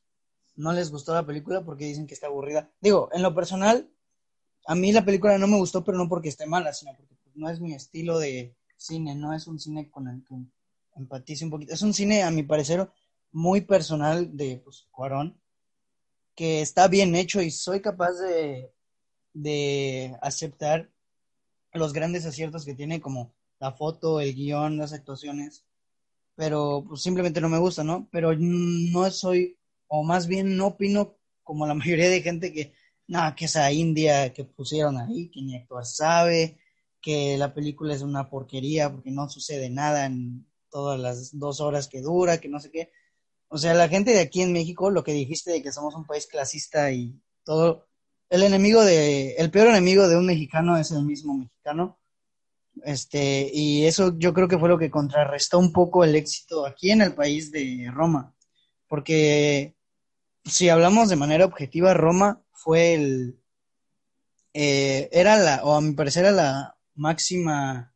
no 0.56 0.72
les 0.72 0.90
gustó 0.90 1.14
la 1.14 1.26
película 1.26 1.64
porque 1.64 1.86
dicen 1.86 2.06
que 2.06 2.14
está 2.14 2.26
aburrida. 2.26 2.70
Digo, 2.80 3.08
en 3.12 3.22
lo 3.22 3.34
personal, 3.34 3.90
a 4.66 4.74
mí 4.74 4.92
la 4.92 5.04
película 5.04 5.38
no 5.38 5.46
me 5.46 5.56
gustó, 5.56 5.84
pero 5.84 5.98
no 5.98 6.08
porque 6.08 6.28
esté 6.28 6.46
mala, 6.46 6.72
sino 6.72 6.94
porque 6.94 7.14
no 7.34 7.48
es 7.48 7.60
mi 7.60 7.74
estilo 7.74 8.18
de 8.18 8.54
cine, 8.76 9.14
no 9.14 9.32
es 9.32 9.46
un 9.46 9.58
cine 9.58 9.90
con 9.90 10.08
el 10.08 10.22
que 10.24 10.34
empatice 10.96 11.44
un 11.44 11.50
poquito. 11.50 11.72
Es 11.72 11.82
un 11.82 11.94
cine, 11.94 12.22
a 12.22 12.30
mi 12.30 12.42
parecer, 12.42 12.88
muy 13.30 13.62
personal 13.62 14.36
de 14.36 14.60
pues, 14.62 14.86
Cuarón. 14.90 15.40
que 16.34 16.60
está 16.60 16.88
bien 16.88 17.14
hecho 17.14 17.40
y 17.40 17.50
soy 17.50 17.80
capaz 17.80 18.12
de, 18.12 18.72
de 19.32 20.16
aceptar 20.20 20.90
los 21.72 21.92
grandes 21.92 22.26
aciertos 22.26 22.64
que 22.64 22.74
tiene 22.74 23.00
como 23.00 23.32
la 23.58 23.72
foto, 23.72 24.20
el 24.20 24.34
guion, 24.34 24.76
las 24.76 24.92
actuaciones, 24.92 25.64
pero 26.34 26.84
pues, 26.86 27.02
simplemente 27.02 27.40
no 27.40 27.48
me 27.48 27.58
gusta, 27.58 27.84
¿no? 27.84 28.08
Pero 28.10 28.34
no 28.36 29.10
soy, 29.10 29.58
o 29.88 30.02
más 30.02 30.26
bien 30.26 30.56
no 30.56 30.68
opino 30.68 31.16
como 31.42 31.66
la 31.66 31.74
mayoría 31.74 32.08
de 32.10 32.22
gente 32.22 32.52
que, 32.52 32.74
nada, 33.06 33.34
que 33.34 33.46
esa 33.46 33.70
India 33.72 34.32
que 34.32 34.44
pusieron 34.44 34.98
ahí, 34.98 35.30
que 35.30 35.42
ni 35.42 35.56
actuar 35.56 35.84
sabe, 35.84 36.58
que 37.00 37.36
la 37.36 37.52
película 37.52 37.94
es 37.94 38.02
una 38.02 38.30
porquería 38.30 38.90
porque 38.90 39.10
no 39.10 39.28
sucede 39.28 39.68
nada 39.70 40.06
en 40.06 40.46
todas 40.70 40.98
las 40.98 41.38
dos 41.38 41.60
horas 41.60 41.88
que 41.88 42.00
dura, 42.00 42.38
que 42.38 42.48
no 42.48 42.60
sé 42.60 42.70
qué. 42.70 42.90
O 43.48 43.58
sea, 43.58 43.74
la 43.74 43.88
gente 43.88 44.12
de 44.12 44.20
aquí 44.20 44.40
en 44.40 44.52
México, 44.52 44.90
lo 44.90 45.04
que 45.04 45.12
dijiste 45.12 45.50
de 45.50 45.62
que 45.62 45.72
somos 45.72 45.94
un 45.94 46.06
país 46.06 46.26
clasista 46.26 46.90
y 46.90 47.20
todo, 47.44 47.86
el 48.30 48.42
enemigo 48.44 48.82
de, 48.82 49.34
el 49.34 49.50
peor 49.50 49.68
enemigo 49.68 50.08
de 50.08 50.16
un 50.16 50.24
mexicano 50.24 50.78
es 50.78 50.90
el 50.90 51.04
mismo 51.04 51.34
mexicano. 51.34 51.98
Este, 52.84 53.50
y 53.52 53.84
eso 53.86 54.16
yo 54.18 54.32
creo 54.32 54.48
que 54.48 54.58
fue 54.58 54.68
lo 54.68 54.78
que 54.78 54.90
contrarrestó 54.90 55.58
un 55.58 55.72
poco 55.72 56.04
el 56.04 56.16
éxito 56.16 56.66
aquí 56.66 56.90
en 56.90 57.02
el 57.02 57.14
país 57.14 57.52
de 57.52 57.90
Roma. 57.92 58.34
Porque 58.88 59.74
si 60.44 60.68
hablamos 60.68 61.08
de 61.08 61.16
manera 61.16 61.44
objetiva, 61.44 61.94
Roma 61.94 62.42
fue 62.52 62.94
el, 62.94 63.38
eh, 64.54 65.08
era 65.12 65.36
la, 65.36 65.64
o 65.64 65.74
a 65.74 65.80
mi 65.80 65.92
parecer 65.92 66.24
era 66.24 66.32
la 66.32 66.76
máxima, 66.94 67.94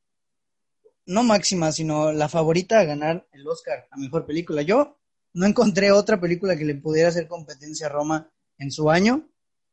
no 1.06 1.23
máxima, 1.23 1.73
sino 1.73 2.12
la 2.12 2.28
favorita 2.28 2.80
a 2.80 2.85
ganar 2.85 3.26
el 3.33 3.47
Oscar 3.47 3.87
a 3.90 3.97
mejor 3.97 4.26
película. 4.26 4.62
Yo 4.62 4.99
no 5.35 5.47
encontré 5.47 5.92
otra 5.92 6.21
película 6.21 6.56
que 6.56 6.64
le 6.64 6.75
pudiera 6.75 7.09
hacer 7.09 7.28
competencia 7.28 7.87
a 7.87 7.90
Roma 7.90 8.30
en 8.59 8.71
su 8.71 8.90
año 8.90 9.28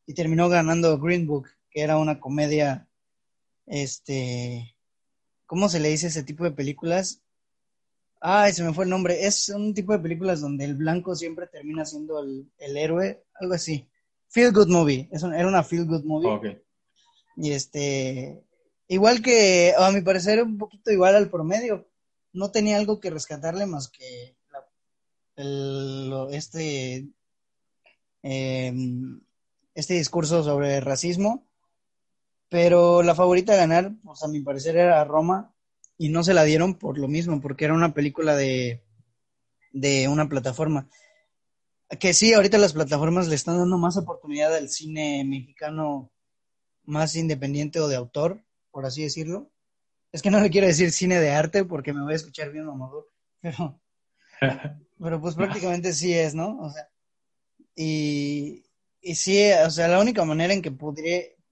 y 0.05 0.13
terminó 0.13 0.50
ganando 0.50 1.00
Green 1.00 1.25
Book, 1.25 1.48
que 1.69 1.81
era 1.81 1.98
una 1.98 2.19
comedia, 2.19 2.88
este, 3.65 4.73
¿cómo 5.53 5.69
se 5.69 5.79
le 5.79 5.89
dice 5.89 6.07
ese 6.07 6.24
tipo 6.24 6.43
de 6.43 6.50
películas? 6.50 7.22
Ay, 8.19 8.53
se 8.53 8.63
me 8.63 8.74
fue 8.74 8.86
el 8.86 8.89
nombre. 8.89 9.27
Es 9.27 9.50
un 9.50 9.75
tipo 9.75 9.93
de 9.93 10.00
películas 10.00 10.41
donde 10.41 10.65
el 10.65 10.74
blanco 10.74 11.15
siempre 11.15 11.45
termina 11.45 11.86
siendo 11.86 12.19
el, 12.24 12.50
héroe, 12.57 13.24
algo 13.36 13.53
así. 13.53 13.88
Feel 14.29 14.51
Good 14.51 14.69
Movie. 14.69 15.10
Es 15.12 15.22
era 15.22 15.48
una 15.48 15.62
Feel 15.62 15.86
Good 15.86 16.05
Movie. 16.05 16.60
Y 17.38 17.51
este, 17.51 18.43
igual 18.88 19.22
que, 19.22 19.75
a 19.77 19.91
mi 19.91 20.01
parecer, 20.01 20.41
un 20.41 20.57
poquito 20.57 20.89
igual 20.89 21.15
al 21.15 21.29
promedio. 21.29 21.88
No 22.31 22.50
tenía 22.50 22.77
algo 22.77 23.00
que 23.00 23.12
rescatarle 23.12 23.67
más 23.67 23.89
que 23.89 24.36
el, 25.36 26.12
este, 26.31 27.10
em, 28.24 29.22
este 29.75 29.93
discurso 29.93 30.43
sobre 30.43 30.79
racismo. 30.79 31.45
Pero 32.53 33.01
la 33.01 33.15
favorita 33.15 33.53
a 33.53 33.55
ganar, 33.55 33.93
pues 34.03 34.22
a 34.22 34.27
mi 34.27 34.39
parecer, 34.39 34.77
era 34.77 35.03
Roma. 35.05 35.55
Y 35.98 36.10
no 36.10 36.24
se 36.24 36.36
la 36.36 36.43
dieron 36.43 36.75
por 36.75 37.00
lo 37.00 37.07
mismo, 37.07 37.41
porque 37.41 37.65
era 37.65 37.74
una 37.74 37.95
película 37.95 38.36
de, 38.36 38.83
de 39.72 40.07
una 40.07 40.29
plataforma. 40.29 40.88
Que 42.00 42.13
sí, 42.13 42.31
ahorita 42.31 42.60
las 42.60 42.74
plataformas 42.74 43.27
le 43.27 43.33
están 43.33 43.57
dando 43.57 43.79
más 43.79 43.98
oportunidad 43.98 44.55
al 44.55 44.69
cine 44.69 45.24
mexicano 45.25 46.12
más 46.83 47.15
independiente 47.15 47.79
o 47.79 47.88
de 47.88 47.95
autor, 47.95 48.43
por 48.69 48.86
así 48.86 49.01
decirlo. 49.01 49.50
Es 50.12 50.22
que 50.22 50.29
no 50.29 50.39
le 50.39 50.51
quiero 50.51 50.67
decir 50.67 50.91
cine 50.91 51.19
de 51.19 51.31
arte 51.31 51.65
porque 51.65 51.91
me 51.91 52.03
voy 52.03 52.13
a 52.13 52.17
escuchar 52.17 52.51
bien 52.51 52.67
mamador, 52.67 53.10
pero, 53.41 53.81
pero 55.00 55.19
pues 55.19 55.33
prácticamente 55.33 55.91
sí 55.91 56.13
es, 56.13 56.36
¿no? 56.36 56.60
O 56.60 56.69
sea, 56.69 56.88
y, 57.75 58.63
y 59.01 59.15
sí, 59.15 59.50
o 59.65 59.72
sea, 59.72 59.88
la 59.88 60.00
única 60.00 60.24
manera 60.24 60.53
en 60.53 60.62
que 60.62 60.69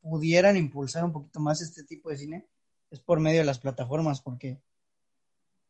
pudieran 0.02 0.58
impulsar 0.58 1.04
un 1.06 1.12
poquito 1.12 1.40
más 1.40 1.62
este 1.62 1.84
tipo 1.84 2.10
de 2.10 2.18
cine 2.18 2.48
es 2.90 3.00
por 3.00 3.20
medio 3.20 3.40
de 3.40 3.46
las 3.46 3.60
plataformas, 3.60 4.22
porque 4.22 4.60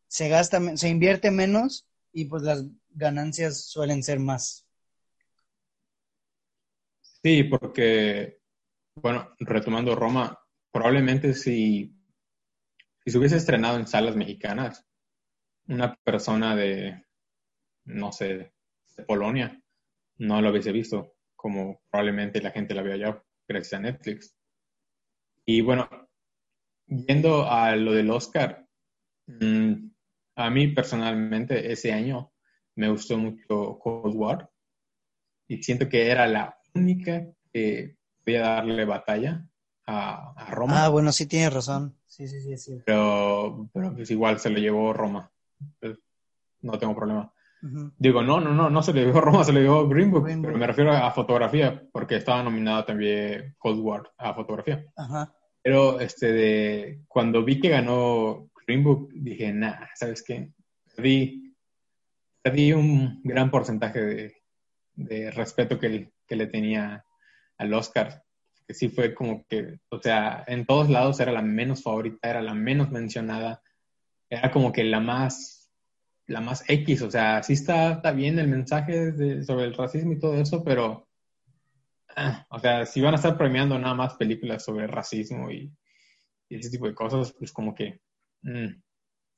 se 0.07 0.27
gasta, 0.27 0.75
se 0.75 0.89
invierte 0.89 1.31
menos 1.31 1.87
y 2.11 2.25
pues 2.25 2.43
las 2.43 2.65
ganancias 2.89 3.65
suelen 3.65 4.03
ser 4.03 4.19
más. 4.19 4.65
Sí, 7.23 7.43
porque 7.43 8.41
bueno, 8.95 9.33
retomando 9.39 9.95
Roma, 9.95 10.37
probablemente 10.71 11.33
si, 11.33 11.95
si 13.03 13.11
se 13.11 13.17
hubiese 13.17 13.37
estrenado 13.37 13.77
en 13.77 13.87
salas 13.87 14.15
mexicanas, 14.15 14.85
una 15.67 15.95
persona 16.03 16.55
de, 16.55 17.05
no 17.85 18.11
sé, 18.11 18.53
de 18.97 19.03
Polonia, 19.05 19.61
no 20.17 20.41
lo 20.41 20.49
hubiese 20.49 20.71
visto, 20.71 21.15
como 21.35 21.81
probablemente 21.89 22.41
la 22.41 22.51
gente 22.51 22.73
la 22.73 22.81
vea 22.81 22.97
ya 22.97 23.23
gracias 23.51 23.79
a 23.79 23.83
Netflix. 23.83 24.35
Y 25.45 25.61
bueno, 25.61 25.89
yendo 26.87 27.49
a 27.49 27.75
lo 27.75 27.93
del 27.93 28.09
Oscar, 28.09 28.65
mm, 29.27 29.89
a 30.35 30.49
mí 30.49 30.67
personalmente 30.69 31.71
ese 31.71 31.91
año 31.93 32.31
me 32.75 32.89
gustó 32.89 33.17
mucho 33.17 33.77
Cold 33.79 34.15
War 34.15 34.49
y 35.47 35.61
siento 35.61 35.89
que 35.89 36.09
era 36.09 36.27
la 36.27 36.57
única 36.73 37.27
que 37.51 37.97
voy 38.25 38.35
a 38.35 38.41
darle 38.41 38.85
batalla 38.85 39.45
a, 39.85 40.47
Roma. 40.51 40.85
Ah, 40.85 40.89
bueno, 40.89 41.11
sí 41.11 41.25
tienes 41.25 41.53
razón. 41.53 41.97
Sí, 42.05 42.27
sí, 42.27 42.41
sí, 42.41 42.57
sí. 42.57 42.81
Pero, 42.85 43.69
pero 43.73 43.93
pues 43.93 44.09
igual 44.11 44.39
se 44.39 44.49
lo 44.49 44.59
llevó 44.59 44.93
Roma. 44.93 45.29
Pues, 45.79 45.97
no 46.61 46.77
tengo 46.77 46.95
problema. 46.95 47.33
Digo, 47.97 48.23
no, 48.23 48.39
no, 48.39 48.53
no, 48.53 48.69
no 48.69 48.81
se 48.81 48.93
le 48.93 49.05
llevó 49.05 49.21
Roma, 49.21 49.43
se 49.43 49.53
le 49.53 49.61
llevó 49.61 49.87
Green 49.87 50.09
Book, 50.11 50.25
pero 50.25 50.57
me 50.57 50.67
refiero 50.67 50.91
a 50.91 51.11
fotografía, 51.11 51.83
porque 51.91 52.15
estaba 52.15 52.41
nominado 52.43 52.85
también 52.85 53.55
Cold 53.59 53.79
War 53.79 54.11
a 54.17 54.33
fotografía. 54.33 54.85
Ajá. 54.95 55.33
Pero 55.61 55.99
este 55.99 56.31
de 56.31 57.01
cuando 57.07 57.43
vi 57.43 57.59
que 57.59 57.69
ganó 57.69 58.49
Green 58.65 58.83
Book, 58.83 59.09
dije, 59.13 59.53
nah, 59.53 59.85
¿sabes 59.95 60.23
qué? 60.23 60.51
Perdí, 60.95 61.55
perdí 62.41 62.73
un 62.73 63.21
gran 63.23 63.51
porcentaje 63.51 64.01
de, 64.01 64.35
de 64.95 65.31
respeto 65.31 65.79
que, 65.79 66.11
que 66.27 66.35
le 66.35 66.47
tenía 66.47 67.05
al 67.57 67.73
Oscar, 67.73 68.23
que 68.67 68.73
sí 68.73 68.89
fue 68.89 69.13
como 69.13 69.45
que, 69.47 69.79
o 69.89 70.01
sea, 70.01 70.43
en 70.47 70.65
todos 70.65 70.89
lados 70.89 71.19
era 71.19 71.31
la 71.31 71.41
menos 71.41 71.83
favorita, 71.83 72.29
era 72.29 72.41
la 72.41 72.53
menos 72.53 72.89
mencionada, 72.89 73.61
era 74.29 74.49
como 74.51 74.71
que 74.71 74.83
la 74.83 74.99
más, 74.99 75.60
la 76.31 76.41
más 76.41 76.63
X, 76.67 77.01
o 77.03 77.11
sea, 77.11 77.43
sí 77.43 77.53
está, 77.53 77.93
está 77.93 78.11
bien 78.11 78.39
el 78.39 78.47
mensaje 78.47 79.43
sobre 79.43 79.65
el 79.65 79.73
racismo 79.73 80.13
y 80.13 80.19
todo 80.19 80.35
eso, 80.35 80.63
pero, 80.63 81.07
ah, 82.15 82.45
o 82.49 82.59
sea, 82.59 82.85
si 82.85 83.01
van 83.01 83.13
a 83.13 83.17
estar 83.17 83.37
premiando 83.37 83.77
nada 83.77 83.93
más 83.93 84.15
películas 84.15 84.63
sobre 84.63 84.87
racismo 84.87 85.51
y, 85.51 85.71
ese 86.49 86.69
tipo 86.69 86.85
de 86.85 86.93
cosas, 86.93 87.33
pues 87.37 87.53
como 87.53 87.73
que, 87.73 88.01
mm, 88.41 88.67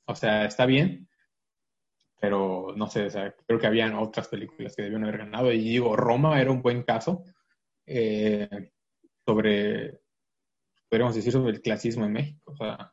o 0.06 0.16
sea, 0.16 0.46
está 0.46 0.66
bien, 0.66 1.08
pero 2.20 2.74
no 2.76 2.88
sé, 2.88 3.06
o 3.06 3.10
sea, 3.10 3.34
creo 3.46 3.58
que 3.58 3.66
habían 3.66 3.94
otras 3.94 4.28
películas 4.28 4.74
que 4.74 4.82
debían 4.82 5.04
haber 5.04 5.18
ganado. 5.18 5.52
Y 5.52 5.58
digo, 5.58 5.94
Roma 5.94 6.40
era 6.40 6.50
un 6.50 6.62
buen 6.62 6.82
caso, 6.82 7.22
eh, 7.86 8.48
sobre, 9.26 10.00
podríamos 10.88 11.14
decir, 11.14 11.32
sobre 11.32 11.52
el 11.52 11.62
clasismo 11.62 12.04
en 12.06 12.12
México. 12.12 12.52
O 12.52 12.56
sea, 12.56 12.92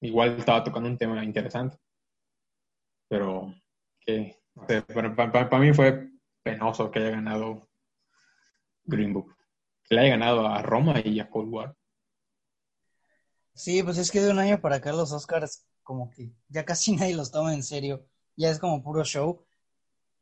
igual 0.00 0.36
estaba 0.38 0.64
tocando 0.64 0.88
un 0.88 0.96
tema 0.96 1.24
interesante. 1.24 1.76
Pero 3.08 3.54
que, 4.00 4.36
para, 5.24 5.58
mí 5.58 5.72
fue 5.72 6.08
penoso 6.42 6.90
que 6.90 6.98
haya 6.98 7.10
ganado 7.10 7.68
Green 8.84 9.12
Book. 9.12 9.34
Que 9.84 9.94
le 9.94 10.02
haya 10.02 10.10
ganado 10.10 10.46
a 10.46 10.62
Roma 10.62 11.00
y 11.04 11.20
a 11.20 11.30
Cold 11.30 11.52
War. 11.52 11.76
Sí, 13.54 13.82
pues 13.82 13.98
es 13.98 14.10
que 14.10 14.20
de 14.20 14.30
un 14.30 14.38
año 14.38 14.60
para 14.60 14.76
acá 14.76 14.92
los 14.92 15.12
Oscars 15.12 15.66
como 15.82 16.10
que 16.10 16.30
ya 16.48 16.64
casi 16.64 16.92
nadie 16.96 17.14
los 17.14 17.32
toma 17.32 17.54
en 17.54 17.62
serio. 17.62 18.06
Ya 18.36 18.50
es 18.50 18.58
como 18.58 18.82
puro 18.82 19.04
show. 19.04 19.44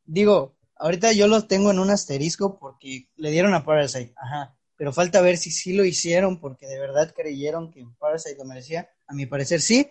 Digo, 0.04 0.56
Ahorita 0.78 1.12
yo 1.12 1.26
los 1.26 1.48
tengo 1.48 1.70
en 1.70 1.78
un 1.78 1.90
asterisco 1.90 2.58
porque 2.58 3.08
le 3.16 3.30
dieron 3.30 3.54
a 3.54 3.64
Parasite, 3.64 4.12
ajá. 4.16 4.54
Pero 4.76 4.92
falta 4.92 5.22
ver 5.22 5.38
si 5.38 5.50
sí 5.50 5.72
lo 5.72 5.86
hicieron 5.86 6.38
porque 6.38 6.66
de 6.66 6.78
verdad 6.78 7.14
creyeron 7.16 7.70
que 7.70 7.86
Parasite 7.98 8.36
lo 8.36 8.44
merecía. 8.44 8.90
A 9.06 9.14
mi 9.14 9.24
parecer 9.24 9.62
sí. 9.62 9.90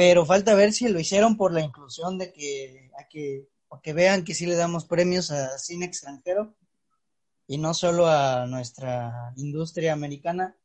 Pero 0.00 0.24
falta 0.24 0.54
ver 0.54 0.72
si 0.72 0.88
lo 0.88 0.98
hicieron 0.98 1.36
por 1.36 1.52
la 1.52 1.60
inclusión 1.60 2.16
de 2.16 2.32
que, 2.32 2.90
a 2.98 3.06
que, 3.06 3.46
que 3.82 3.92
vean 3.92 4.24
que 4.24 4.34
sí 4.34 4.46
le 4.46 4.54
damos 4.54 4.86
premios 4.86 5.30
a 5.30 5.58
cine 5.58 5.84
extranjero 5.84 6.54
y 7.46 7.58
no 7.58 7.74
solo 7.74 8.06
a 8.06 8.46
nuestra 8.46 9.34
industria 9.36 9.92
americana. 9.92 10.56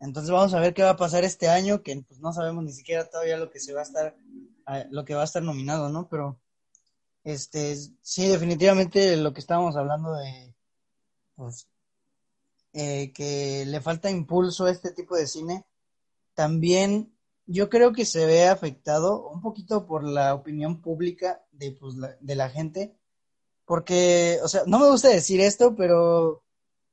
Entonces 0.00 0.30
vamos 0.30 0.52
a 0.52 0.60
ver 0.60 0.74
qué 0.74 0.82
va 0.82 0.90
a 0.90 0.96
pasar 0.98 1.24
este 1.24 1.48
año, 1.48 1.82
que 1.82 1.96
pues 2.06 2.20
no 2.20 2.30
sabemos 2.34 2.62
ni 2.62 2.74
siquiera 2.74 3.08
todavía 3.08 3.38
lo 3.38 3.50
que 3.50 3.58
se 3.58 3.72
va 3.72 3.80
a 3.80 3.84
estar, 3.84 4.18
lo 4.90 5.02
que 5.06 5.14
va 5.14 5.22
a 5.22 5.24
estar 5.24 5.42
nominado, 5.42 5.88
¿no? 5.88 6.06
Pero 6.10 6.38
este, 7.24 7.74
sí, 8.02 8.28
definitivamente 8.28 9.16
lo 9.16 9.32
que 9.32 9.40
estábamos 9.40 9.76
hablando 9.76 10.12
de, 10.12 10.54
pues, 11.36 11.68
eh, 12.74 13.14
que 13.14 13.64
le 13.64 13.80
falta 13.80 14.10
impulso 14.10 14.66
a 14.66 14.70
este 14.70 14.92
tipo 14.92 15.16
de 15.16 15.26
cine, 15.26 15.64
también 16.34 17.17
yo 17.48 17.70
creo 17.70 17.92
que 17.92 18.04
se 18.04 18.26
ve 18.26 18.46
afectado 18.46 19.26
un 19.28 19.40
poquito 19.40 19.86
por 19.86 20.04
la 20.04 20.34
opinión 20.34 20.82
pública 20.82 21.42
de, 21.52 21.72
pues, 21.72 21.94
la, 21.96 22.14
de 22.20 22.36
la 22.36 22.50
gente, 22.50 22.94
Porque, 23.64 24.38
o 24.42 24.48
sea, 24.48 24.62
no 24.66 24.78
me 24.78 24.90
gusta 24.90 25.08
decir 25.08 25.40
esto, 25.40 25.74
pero 25.76 26.44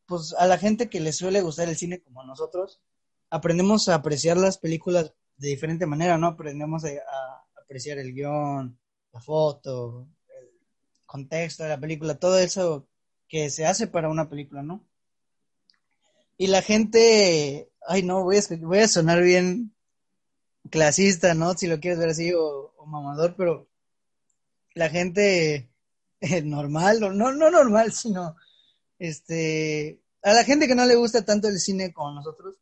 pues 0.08 0.34
a 0.38 0.48
la 0.48 0.58
gente 0.58 0.90
que 0.90 1.00
le 1.00 1.14
suele 1.14 1.42
gustar 1.42 1.70
el 1.70 1.78
cine 1.78 2.02
como 2.02 2.24
nosotros, 2.24 2.82
aprendemos 3.30 3.90
a 3.90 3.96
apreciar 3.96 4.38
las 4.38 4.58
películas 4.58 5.14
de 5.38 5.50
diferente 5.50 5.86
manera, 5.86 6.18
¿no? 6.18 6.28
Aprendemos 6.28 6.86
a, 6.86 6.90
apreciar 7.62 7.98
el 7.98 8.14
guion, 8.14 8.80
la 9.14 9.22
foto, 9.22 10.08
el 10.40 10.50
contexto 11.06 11.64
de 11.64 11.70
la 11.70 11.80
película, 11.80 12.16
todo 12.20 12.40
eso 12.40 12.88
que 13.28 13.50
se 13.50 13.66
hace 13.66 13.88
para 13.88 14.10
una 14.10 14.30
película, 14.30 14.64
¿no? 14.64 14.86
Y 16.38 16.48
la 16.48 16.62
gente, 16.62 17.72
ay 17.88 18.04
no, 18.04 18.24
voy 18.24 18.38
a, 18.38 18.42
voy 18.62 18.80
a 18.80 18.88
sonar 18.88 19.22
bien 19.22 19.75
clasista, 20.70 21.34
¿no? 21.34 21.54
Si 21.54 21.68
lo 21.68 21.80
quieres 21.80 22.00
ver 22.00 22.10
así, 22.10 22.34
o, 22.34 22.74
mamador, 22.86 23.36
pero 23.36 23.68
la 24.74 24.90
gente 24.90 25.70
eh, 26.22 26.42
normal, 26.42 27.00
no, 27.00 27.32
no 27.32 27.52
normal, 27.52 27.92
sino 27.92 28.36
este, 29.00 30.02
a 30.22 30.34
la 30.34 30.44
gente 30.44 30.68
que 30.68 30.76
no 30.76 30.86
le 30.86 30.96
gusta 30.96 31.26
tanto 31.26 31.48
el 31.48 31.60
cine 31.60 31.94
como 31.94 32.14
nosotros, 32.14 32.56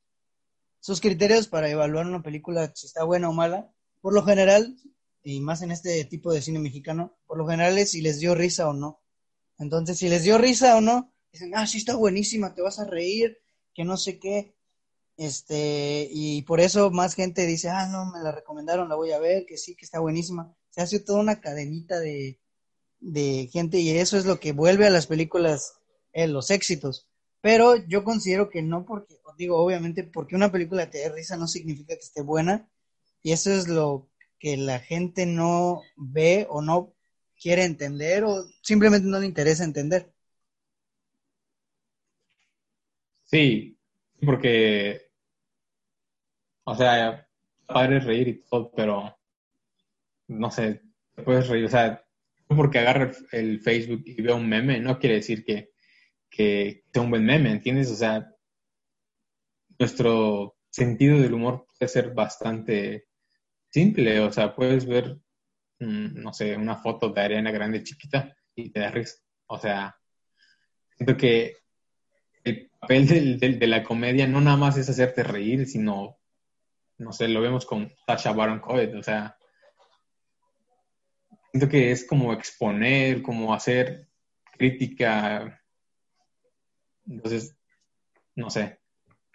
sus 0.79 1.00
criterios 1.00 1.48
para 1.48 1.69
evaluar 1.69 2.05
una 2.05 2.22
película 2.22 2.72
si 2.75 2.88
está 2.88 3.03
buena 3.03 3.29
o 3.29 3.33
mala, 3.33 3.72
por 4.01 4.13
lo 4.13 4.24
general, 4.24 4.75
y 5.24 5.39
más 5.39 5.62
en 5.62 5.72
este 5.72 6.03
tipo 6.05 6.33
de 6.33 6.41
cine 6.41 6.60
mexicano, 6.60 7.15
por 7.25 7.38
lo 7.38 7.48
general 7.48 7.77
es 7.77 7.91
si 7.91 8.01
les 8.01 8.19
dio 8.19 8.36
risa 8.36 8.67
o 8.67 8.74
no. 8.74 9.01
Entonces, 9.60 9.98
si 9.98 10.10
les 10.10 10.24
dio 10.24 10.38
risa 10.38 10.75
o 10.75 10.81
no, 10.81 11.13
dicen, 11.31 11.53
ah, 11.55 11.65
sí 11.65 11.77
está 11.77 11.95
buenísima, 11.95 12.53
te 12.53 12.62
vas 12.62 12.79
a 12.79 12.86
reír, 12.86 13.38
que 13.74 13.86
no 13.86 13.95
sé 13.95 14.19
qué. 14.19 14.55
Este, 15.17 16.08
y 16.12 16.41
por 16.43 16.60
eso 16.60 16.89
más 16.91 17.13
gente 17.15 17.46
dice, 17.46 17.70
ah, 17.70 17.88
no, 17.88 18.12
me 18.12 18.20
la 18.20 18.32
recomendaron, 18.32 18.89
la 18.89 18.96
voy 18.96 19.12
a 19.12 19.20
ver, 19.20 19.46
que 19.46 19.58
sí, 19.58 19.75
que 19.75 19.86
está 19.86 20.00
buenísima. 20.00 20.55
Se 20.70 20.82
hace 20.82 21.00
toda 21.00 21.20
una 21.20 21.39
cadenita 21.39 22.00
de, 22.00 22.39
de 23.00 23.50
gente 23.51 23.79
y 23.79 23.91
eso 23.91 24.17
es 24.17 24.25
lo 24.25 24.39
que 24.39 24.53
vuelve 24.53 24.88
a 24.88 24.89
las 24.91 25.08
películas 25.08 25.75
en 26.13 26.34
los 26.34 26.50
éxitos. 26.51 27.08
Pero 27.41 27.75
yo 27.88 28.03
considero 28.03 28.50
que 28.50 28.62
no 28.62 28.86
porque, 28.86 29.17
digo, 29.38 29.58
obviamente, 29.58 30.03
porque 30.03 30.36
una 30.36 30.51
película 30.51 30.89
te 30.89 31.00
dé 31.00 31.10
risa 31.10 31.36
no 31.38 31.48
significa 31.48 31.93
que 31.93 32.01
esté 32.01 32.22
buena. 32.22 32.70
Y 33.22 33.34
eso 33.34 33.51
es 33.51 33.67
lo 33.67 34.10
que 34.39 34.58
la 34.58 34.79
gente 34.79 35.25
no 35.25 35.82
ve 35.98 36.48
o 36.50 36.62
no 36.62 36.93
quiere 37.39 37.65
entender 37.65 38.24
o 38.24 38.46
simplemente 38.62 39.08
no 39.08 39.20
le 39.20 39.25
interesa 39.25 39.63
entender. 39.65 40.13
Sí, 43.25 43.73
porque, 44.24 45.12
o 46.63 46.75
sea, 46.75 47.27
padre 47.65 48.00
reír 48.00 48.27
y 48.27 48.44
todo, 48.44 48.72
pero 48.75 49.18
no 50.27 50.51
sé, 50.51 50.82
puedes 51.24 51.48
reír, 51.48 51.65
o 51.65 51.70
sea, 51.70 52.03
porque 52.48 52.80
agarra 52.80 53.12
el 53.32 53.60
Facebook 53.62 54.03
y 54.06 54.22
ve 54.22 54.34
un 54.34 54.48
meme, 54.48 54.80
no 54.80 55.00
quiere 55.00 55.15
decir 55.15 55.44
que 55.46 55.74
que 56.34 56.84
sea 56.92 57.03
un 57.03 57.12
buen 57.12 57.25
meme, 57.25 57.51
¿entiendes? 57.51 57.92
O 57.92 57.96
sea, 57.96 58.27
nuestro 59.77 60.58
sentido 60.70 61.20
del 61.20 61.34
humor 61.34 61.68
puede 61.68 61.88
ser 61.88 62.12
bastante 62.12 63.06
simple, 63.70 64.20
o 64.20 64.32
sea, 64.32 64.56
puedes 64.56 64.88
ver, 64.88 65.20
mm, 65.80 66.22
no 66.22 66.34
sé, 66.34 66.58
una 66.58 66.77
foto 66.77 67.10
de 67.10 67.22
Ariana 67.22 67.51
Grande 67.51 67.84
chiquita 67.84 68.36
y 68.56 68.72
te 68.72 68.80
da 68.80 68.89
risa. 68.89 69.18
O 69.46 69.60
sea, 69.60 69.96
siento 70.98 71.15
que 71.18 71.58
el 72.43 72.69
papel 72.79 73.39
de 73.39 73.67
la 73.67 73.83
comedia 73.83 74.27
no 74.27 74.41
nada 74.41 74.57
más 74.57 74.77
es 74.77 74.89
hacerte 74.89 75.23
reír, 75.23 75.67
sino, 75.67 76.17
no 76.97 77.13
sé, 77.13 77.27
lo 77.27 77.41
vemos 77.41 77.65
con 77.65 77.91
Sasha 78.05 78.33
Baron 78.33 78.59
Cohen, 78.59 78.98
o 78.98 79.03
sea, 79.03 79.37
siento 81.51 81.70
que 81.70 81.91
es 81.91 82.05
como 82.05 82.33
exponer, 82.33 83.22
como 83.22 83.53
hacer 83.53 84.07
crítica 84.57 85.59
entonces, 87.07 87.57
no 88.35 88.50
sé, 88.50 88.79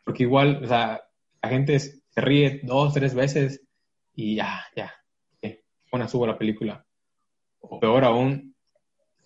porque 0.04 0.22
igual, 0.22 0.64
o 0.64 0.66
sea, 0.66 1.02
la 1.42 1.48
gente 1.48 1.78
se 1.78 2.00
ríe 2.16 2.61
dos, 2.62 2.94
tres 2.94 3.14
veces 3.14 3.62
y 4.14 4.37
ya, 4.37 4.64
ya, 4.74 4.94
una 5.92 6.09
subo 6.09 6.26
la 6.26 6.38
película. 6.38 6.85
O 7.61 7.80
peor 7.80 8.04
aún, 8.04 8.54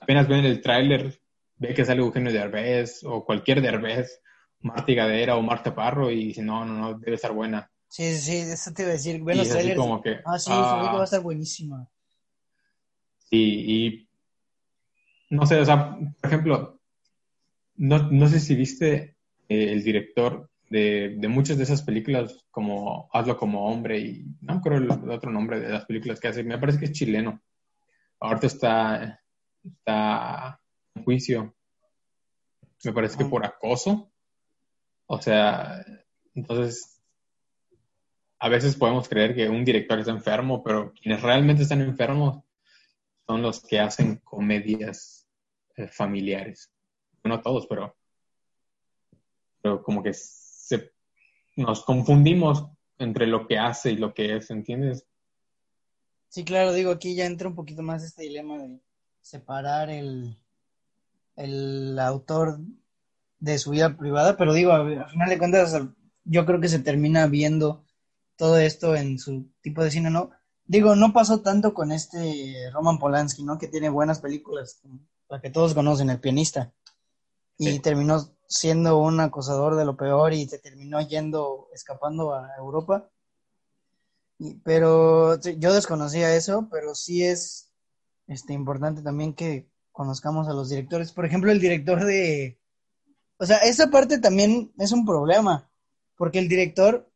apenas 0.01 0.29
ven 0.29 0.45
el 0.45 0.61
tráiler, 0.61 1.21
ve 1.63 1.75
que 1.75 1.85
sale 1.85 2.01
Eugenio 2.01 2.33
Derbez 2.33 3.05
o 3.05 3.25
cualquier 3.25 3.63
Derbez, 3.63 4.21
Marta 4.61 4.93
Gadera 4.93 5.37
o 5.37 5.43
Marta 5.43 5.75
Parro 5.75 6.11
y 6.11 6.27
dice, 6.27 6.43
no, 6.43 6.65
no, 6.65 6.75
no, 6.75 6.99
debe 6.99 7.15
estar 7.15 7.33
buena. 7.33 7.71
Sí, 7.89 8.15
sí, 8.17 8.37
eso 8.37 8.73
te 8.73 8.83
iba 8.83 8.91
a 8.91 8.95
decir. 8.95 9.23
Ven 9.23 9.39
los 9.39 9.49
trailers. 9.49 9.79
Como 9.79 10.03
que, 10.03 10.17
ah, 10.25 10.39
sí, 10.39 10.51
ah, 10.53 10.93
va 10.95 11.01
a 11.01 11.05
estar 11.05 11.21
buenísima. 11.21 11.89
Sí, 13.31 13.65
y 13.67 14.09
no 15.31 15.47
sé, 15.47 15.61
o 15.61 15.65
sea, 15.65 15.97
por 16.21 16.31
ejemplo, 16.31 16.81
no, 17.77 18.11
no 18.11 18.29
sé 18.29 18.41
si 18.41 18.55
viste 18.55 19.17
eh, 19.49 19.73
el 19.73 19.83
director 19.83 20.51
de, 20.69 21.19
muchas 21.29 21.59
de 21.59 21.65
esas 21.65 21.83
películas, 21.83 22.47
como 22.51 23.09
Hazlo 23.13 23.37
como 23.37 23.67
hombre 23.67 23.99
y 23.99 24.25
no 24.41 24.61
creo 24.61 24.79
el, 24.79 24.91
otro 24.91 25.31
nombre 25.31 25.61
de 25.61 25.69
las 25.69 25.85
películas 25.85 26.19
que 26.19 26.29
hace, 26.29 26.43
me 26.43 26.59
parece 26.59 26.79
que 26.79 26.87
es 26.87 26.93
chileno. 26.93 27.43
Ahorita 28.21 28.47
está, 28.47 29.21
está 29.63 30.62
juicio, 31.05 31.55
me 32.85 32.93
parece 32.93 33.19
que 33.19 33.25
por 33.25 33.45
acoso. 33.45 34.11
O 35.07 35.21
sea, 35.21 35.85
entonces, 36.35 37.01
a 38.39 38.49
veces 38.49 38.77
podemos 38.77 39.09
creer 39.09 39.35
que 39.35 39.49
un 39.49 39.65
director 39.65 39.99
está 39.99 40.11
enfermo, 40.11 40.63
pero 40.63 40.93
quienes 40.93 41.23
realmente 41.23 41.63
están 41.63 41.81
enfermos 41.81 42.43
son 43.27 43.43
los 43.43 43.61
que 43.61 43.79
hacen 43.79 44.17
comedias 44.17 45.29
eh, 45.77 45.89
familiares 45.89 46.73
no 47.29 47.41
todos, 47.41 47.67
pero, 47.67 47.97
pero 49.61 49.83
como 49.83 50.03
que 50.03 50.13
se, 50.13 50.93
nos 51.57 51.85
confundimos 51.85 52.67
entre 52.99 53.27
lo 53.27 53.47
que 53.47 53.59
hace 53.59 53.93
y 53.93 53.97
lo 53.97 54.15
que 54.15 54.37
es, 54.37 54.51
¿entiendes? 54.51 55.07
Sí, 56.29 56.45
claro, 56.45 56.73
digo, 56.73 56.91
aquí 56.91 57.15
ya 57.15 57.27
entra 57.27 57.49
un 57.49 57.55
poquito 57.55 57.83
más 57.83 58.03
este 58.03 58.23
dilema 58.23 58.59
de 58.59 58.81
separar 59.21 59.91
el, 59.91 60.39
el 61.37 61.99
autor 61.99 62.59
de 63.39 63.59
su 63.59 63.71
vida 63.71 63.97
privada, 63.97 64.37
pero 64.37 64.53
digo, 64.53 64.73
al 64.73 65.11
final 65.11 65.29
de 65.29 65.39
cuentas, 65.39 65.77
yo 66.25 66.47
creo 66.47 66.61
que 66.61 66.69
se 66.69 66.79
termina 66.79 67.27
viendo 67.27 67.85
todo 68.37 68.59
esto 68.59 68.95
en 68.95 69.19
su 69.19 69.47
tipo 69.61 69.83
de 69.83 69.91
cine, 69.91 70.11
¿no? 70.11 70.31
Digo, 70.65 70.95
no 70.95 71.13
pasó 71.13 71.41
tanto 71.41 71.75
con 71.75 71.93
este 71.93 72.71
Roman 72.73 72.99
Polanski, 72.99 73.43
¿no? 73.43 73.59
Que 73.59 73.69
tiene 73.69 73.89
buenas 73.89 74.21
películas, 74.21 74.81
la 75.29 75.41
que 75.41 75.51
todos 75.51 75.75
conocen, 75.75 76.11
El 76.11 76.21
pianista 76.21 76.73
y 77.59 77.79
terminó 77.79 78.29
siendo 78.47 78.99
un 78.99 79.21
acosador 79.21 79.77
de 79.77 79.85
lo 79.85 79.97
peor 79.97 80.33
y 80.33 80.47
se 80.47 80.59
terminó 80.59 81.01
yendo, 81.01 81.69
escapando 81.73 82.35
a 82.35 82.51
Europa. 82.59 83.09
pero 84.65 85.41
yo 85.41 85.73
desconocía 85.73 86.35
eso, 86.35 86.69
pero 86.71 86.95
sí 86.95 87.25
es 87.25 87.71
este, 88.27 88.53
importante 88.53 89.03
también 89.03 89.35
que 89.35 89.69
conozcamos 89.93 90.49
a 90.49 90.53
los 90.53 90.71
directores. 90.71 91.13
Por 91.13 91.25
ejemplo, 91.25 91.53
el 91.53 91.61
director 91.61 92.05
de... 92.05 92.59
O 93.37 93.47
sea, 93.47 93.59
esa 93.59 93.91
parte 93.91 94.19
también 94.19 94.73
es 94.79 94.93
un 94.93 95.05
problema, 95.05 95.71
porque 96.17 96.39
el 96.39 96.49
director 96.49 97.11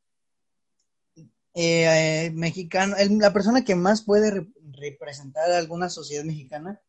eh, 1.54 2.30
mexicano, 2.34 2.96
la 3.10 3.32
persona 3.32 3.64
que 3.64 3.74
más 3.74 4.02
puede 4.02 4.46
representar 4.72 5.50
a 5.50 5.58
alguna 5.58 5.88
sociedad 5.88 6.24
mexicana, 6.24 6.80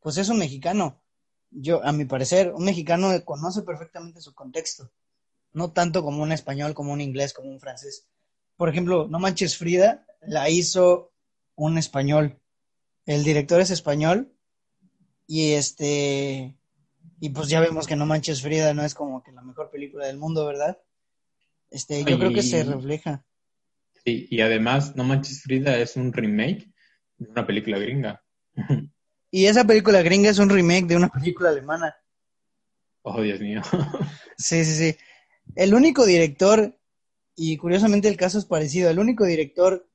pues 0.00 0.16
es 0.16 0.28
un 0.28 0.38
mexicano 0.38 1.00
yo, 1.54 1.84
a 1.84 1.92
mi 1.92 2.04
parecer, 2.04 2.52
un 2.52 2.64
mexicano 2.64 3.10
conoce 3.24 3.62
perfectamente 3.62 4.20
su 4.20 4.34
contexto, 4.34 4.90
no 5.52 5.72
tanto 5.72 6.02
como 6.02 6.22
un 6.22 6.32
español, 6.32 6.74
como 6.74 6.92
un 6.92 7.00
inglés, 7.00 7.32
como 7.32 7.50
un 7.50 7.60
francés. 7.60 8.06
Por 8.56 8.68
ejemplo, 8.68 9.06
No 9.08 9.18
Manches 9.18 9.56
Frida 9.56 10.04
la 10.22 10.50
hizo 10.50 11.12
un 11.54 11.78
español. 11.78 12.40
El 13.06 13.22
director 13.22 13.60
es 13.60 13.70
español 13.70 14.33
y 15.26 15.52
este 15.52 16.54
y 17.20 17.30
pues 17.30 17.48
ya 17.48 17.60
vemos 17.60 17.86
que 17.86 17.96
No 17.96 18.06
Manches 18.06 18.42
Frida 18.42 18.74
no 18.74 18.84
es 18.84 18.94
como 18.94 19.22
que 19.22 19.32
la 19.32 19.42
mejor 19.42 19.70
película 19.70 20.06
del 20.06 20.18
mundo, 20.18 20.44
¿verdad? 20.46 20.78
Este, 21.70 22.04
yo 22.04 22.18
creo 22.18 22.32
que 22.32 22.42
se 22.42 22.62
refleja. 22.64 23.24
Sí, 24.04 24.28
y 24.30 24.40
además 24.40 24.94
No 24.96 25.04
Manches 25.04 25.42
Frida 25.42 25.78
es 25.78 25.96
un 25.96 26.12
remake 26.12 26.70
de 27.16 27.30
una 27.30 27.46
película 27.46 27.78
gringa. 27.78 28.22
Y 29.30 29.46
esa 29.46 29.64
película 29.64 30.02
gringa 30.02 30.30
es 30.30 30.38
un 30.38 30.50
remake 30.50 30.86
de 30.86 30.96
una 30.96 31.08
película 31.08 31.50
alemana. 31.50 31.96
Oh, 33.02 33.20
Dios 33.20 33.40
mío. 33.40 33.62
sí, 34.38 34.64
sí, 34.64 34.74
sí. 34.74 34.98
El 35.54 35.74
único 35.74 36.06
director, 36.06 36.78
y 37.34 37.56
curiosamente 37.56 38.08
el 38.08 38.16
caso 38.16 38.38
es 38.38 38.44
parecido, 38.44 38.90
el 38.90 38.98
único 38.98 39.24
director 39.24 39.88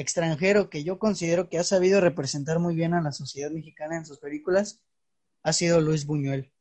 extranjero 0.00 0.70
que 0.70 0.84
yo 0.84 0.98
considero 1.00 1.48
que 1.48 1.58
ha 1.58 1.64
sabido 1.64 2.00
representar 2.00 2.60
muy 2.60 2.76
bien 2.76 2.94
a 2.94 3.02
la 3.02 3.10
sociedad 3.10 3.50
mexicana 3.50 3.96
en 3.96 4.06
sus 4.06 4.18
películas 4.18 4.80
ha 5.42 5.52
sido 5.52 5.80
Luis 5.80 6.06
Buñuel. 6.06 6.52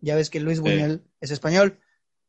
Ya 0.00 0.16
ves 0.16 0.28
que 0.28 0.40
Luis 0.40 0.58
Buñuel 0.58 1.04
es 1.20 1.30
español 1.30 1.78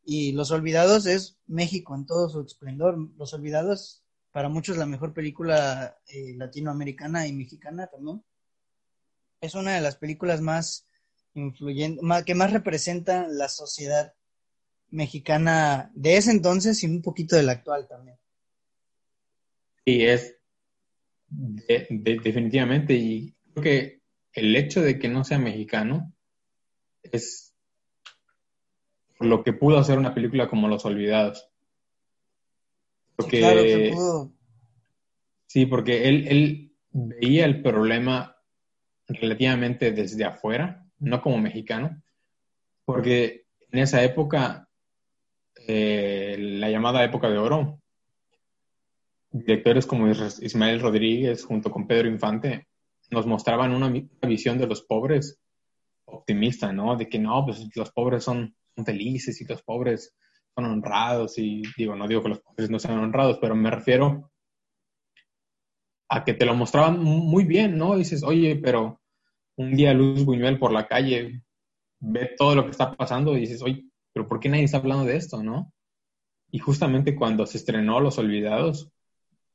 y 0.04 0.34
Los 0.34 0.52
Olvidados 0.52 1.08
es 1.08 1.40
México 1.48 1.96
en 1.96 2.06
todo 2.06 2.30
su 2.30 2.42
esplendor. 2.42 2.96
Los 3.18 3.34
Olvidados, 3.34 4.04
para 4.32 4.50
muchos, 4.50 4.78
la 4.78 4.86
mejor 4.86 5.14
película 5.14 5.98
eh, 6.08 6.36
latinoamericana 6.36 7.28
y 7.28 7.34
mexicana 7.34 7.88
también. 7.88 8.24
es 9.40 9.56
una 9.56 9.74
de 9.74 9.82
las 9.82 9.96
películas 9.96 10.42
más 10.42 10.88
influyentes, 11.34 12.04
que 12.24 12.36
más 12.36 12.54
representan 12.54 13.36
la 13.36 13.50
sociedad 13.50 14.14
mexicana 14.90 15.92
de 15.96 16.18
ese 16.18 16.32
entonces 16.32 16.84
y 16.84 16.86
un 16.86 17.02
poquito 17.02 17.36
de 17.36 17.44
la 17.44 17.54
actual 17.54 17.88
también. 17.88 18.20
Sí, 19.86 20.06
es 20.06 20.41
definitivamente, 21.32 22.94
y 22.94 23.34
creo 23.54 23.64
que 23.64 24.02
el 24.34 24.56
hecho 24.56 24.82
de 24.82 25.00
que 25.00 25.10
no 25.10 25.24
sea 25.24 25.40
mexicano 25.40 26.14
es 27.04 27.56
lo 29.20 29.44
que 29.44 29.54
pudo 29.54 29.78
hacer 29.78 29.98
una 29.98 30.14
película 30.14 30.50
como 30.50 30.68
Los 30.68 30.86
Olvidados. 30.86 31.50
Porque, 33.16 33.40
claro 33.40 33.64
que 33.64 33.92
pudo. 33.94 34.34
Sí, 35.48 35.66
porque 35.66 36.08
él, 36.08 36.28
él 36.28 36.76
veía 36.92 37.46
el 37.46 37.62
problema 37.62 38.38
relativamente 39.08 39.92
desde 39.92 40.24
afuera, 40.24 40.86
no 41.00 41.22
como 41.22 41.38
mexicano, 41.38 42.02
porque 42.86 43.46
en 43.72 43.80
esa 43.80 44.04
época, 44.04 44.70
eh, 45.68 46.38
la 46.40 46.70
llamada 46.70 47.04
época 47.04 47.30
de 47.30 47.38
oro, 47.38 47.81
directores 49.32 49.86
como 49.86 50.10
Ismael 50.10 50.82
Rodríguez 50.82 51.46
junto 51.46 51.72
con 51.72 51.88
Pedro 51.88 52.08
Infante 52.08 52.68
nos 53.10 53.26
mostraban 53.26 53.74
una, 53.74 53.92
visión 54.28 54.58
de 54.58 54.68
los 54.68 54.82
pobres 54.84 55.40
optimista, 56.06 56.72
¿no? 56.72 56.96
De 56.96 57.08
que 57.08 57.20
no, 57.20 57.46
pues 57.46 57.68
los 57.76 57.92
pobres 57.92 58.24
son, 58.24 58.56
felices 58.86 59.40
y 59.42 59.46
los 59.46 59.62
pobres 59.62 60.16
son 60.56 60.66
honrados 60.66 61.38
y 61.38 61.62
digo, 61.78 61.96
no 61.96 62.08
digo 62.08 62.24
que 62.24 62.30
los 62.30 62.40
pobres 62.40 62.70
no 62.70 62.80
sean 62.80 62.98
honrados, 62.98 63.38
pero 63.40 63.54
me 63.54 63.70
refiero 63.70 64.32
a 66.10 66.24
que 66.24 66.34
te 66.34 66.46
lo 66.46 66.56
mostraban 66.56 67.00
muy 67.00 67.44
bien, 67.44 67.78
¿no? 67.78 67.96
dices, 67.96 68.24
oye, 68.24 68.56
pero 68.56 69.00
un 69.58 69.76
día 69.76 69.94
Luz 69.94 70.26
Buñuel 70.26 70.58
por 70.58 70.72
la 70.72 70.88
calle 70.88 71.44
ve 72.00 72.32
todo 72.36 72.56
lo 72.56 72.64
que 72.66 72.72
está 72.72 72.96
pasando 72.96 73.38
y 73.38 73.42
dices, 73.42 73.62
oye, 73.62 73.86
pero 74.14 74.28
¿por 74.28 74.40
qué 74.40 74.50
nadie 74.50 74.64
está 74.64 74.78
hablando 74.78 75.06
de 75.06 75.18
esto, 75.18 75.44
no? 75.44 75.72
Y 76.50 76.60
justamente 76.60 77.16
cuando 77.16 77.46
se 77.46 77.58
estrenó 77.58 78.00
Los 78.00 78.18
Olvidados, 78.18 78.92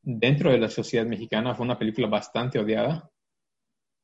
dentro 0.06 0.52
de 0.52 0.58
la 0.58 0.70
sociedad 0.70 1.04
mexicana 1.04 1.56
fue 1.56 1.66
una 1.66 1.78
película 1.78 2.06
bastante 2.06 2.60
odiada. 2.60 3.10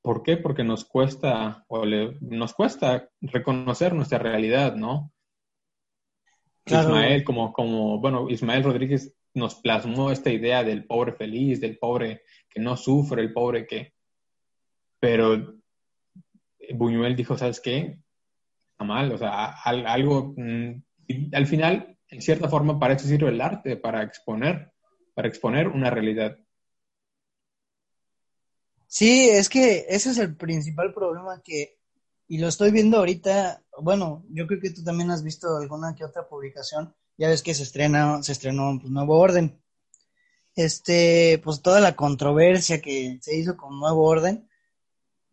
¿Por 0.02 0.24
qué? 0.24 0.36
Porque 0.36 0.64
nos 0.64 0.84
cuesta, 0.84 1.64
o 1.68 1.86
nos 1.86 2.54
cuesta 2.54 3.08
reconocer 3.20 3.94
nuestra 3.94 4.18
realidad, 4.18 4.74
¿no? 4.74 5.12
Ismael, 6.66 7.22
como, 7.22 7.52
como, 7.52 8.00
bueno, 8.00 8.28
Ismael 8.28 8.64
Rodríguez 8.64 9.14
nos 9.34 9.54
plasmó 9.54 10.10
esta 10.10 10.30
idea 10.30 10.64
del 10.64 10.86
pobre 10.86 11.12
feliz, 11.12 11.60
del 11.60 11.78
pobre 11.78 12.22
que 12.50 12.60
no 12.60 12.76
sufre, 12.76 13.22
el 13.22 13.32
pobre 13.32 13.64
que... 13.64 13.94
Pero 14.98 15.54
Buñuel 16.74 17.14
dijo, 17.14 17.38
¿sabes 17.38 17.60
qué? 17.60 17.98
Está 18.72 18.84
mal, 18.84 19.12
o 19.12 19.18
sea, 19.18 19.54
algo... 19.62 20.34
Mm, 20.36 20.82
al 21.32 21.46
final, 21.46 21.96
en 22.08 22.22
cierta 22.22 22.48
forma, 22.48 22.80
para 22.80 22.94
eso 22.94 23.06
sirve 23.06 23.28
el 23.28 23.40
arte, 23.40 23.76
para 23.76 24.02
exponer 24.02 24.71
para 25.14 25.28
exponer 25.28 25.68
una 25.68 25.90
realidad. 25.90 26.38
Sí, 28.86 29.28
es 29.28 29.48
que 29.48 29.86
ese 29.88 30.10
es 30.10 30.18
el 30.18 30.36
principal 30.36 30.92
problema 30.92 31.40
que, 31.42 31.78
y 32.28 32.38
lo 32.38 32.48
estoy 32.48 32.70
viendo 32.70 32.98
ahorita, 32.98 33.62
bueno, 33.80 34.24
yo 34.30 34.46
creo 34.46 34.60
que 34.60 34.70
tú 34.70 34.84
también 34.84 35.10
has 35.10 35.22
visto 35.22 35.56
alguna 35.56 35.94
que 35.94 36.04
otra 36.04 36.28
publicación, 36.28 36.94
ya 37.16 37.28
ves 37.28 37.42
que 37.42 37.54
se 37.54 37.62
estrena, 37.62 38.22
se 38.22 38.32
estrenó 38.32 38.78
pues, 38.80 38.90
Nuevo 38.90 39.18
Orden. 39.18 39.58
Este, 40.54 41.40
pues 41.42 41.62
toda 41.62 41.80
la 41.80 41.96
controversia 41.96 42.82
que 42.82 43.18
se 43.22 43.34
hizo 43.34 43.56
con 43.56 43.80
Nuevo 43.80 44.02
Orden 44.04 44.46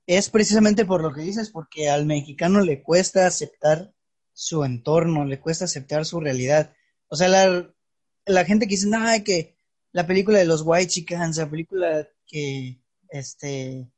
es 0.08 0.30
precisamente 0.30 0.86
por 0.86 1.02
lo 1.02 1.13
que 1.13 1.22
dices, 1.22 1.52
porque 1.52 1.89
al 1.89 2.06
mexicano 2.06 2.62
le 2.62 2.82
cuesta 2.82 3.28
aceptar 3.28 3.94
su 4.34 4.63
entorno, 4.63 5.26
le 5.26 5.39
cuesta 5.39 5.65
aceptar 5.65 6.06
su 6.06 6.20
realidad. 6.20 6.74
O 7.10 7.15
sea, 7.15 7.28
la, 7.28 8.46
gente 8.46 8.65
que 8.65 8.76
dice, 8.76 8.88
nada, 8.88 9.24
que 9.24 9.56
la 9.91 10.06
película 10.06 10.39
de 10.39 10.45
los 10.45 10.62
White 10.65 10.88
Chickens, 10.88 11.38
la 11.38 11.49
película 11.49 12.08
que 12.28 12.80
este 13.10 13.89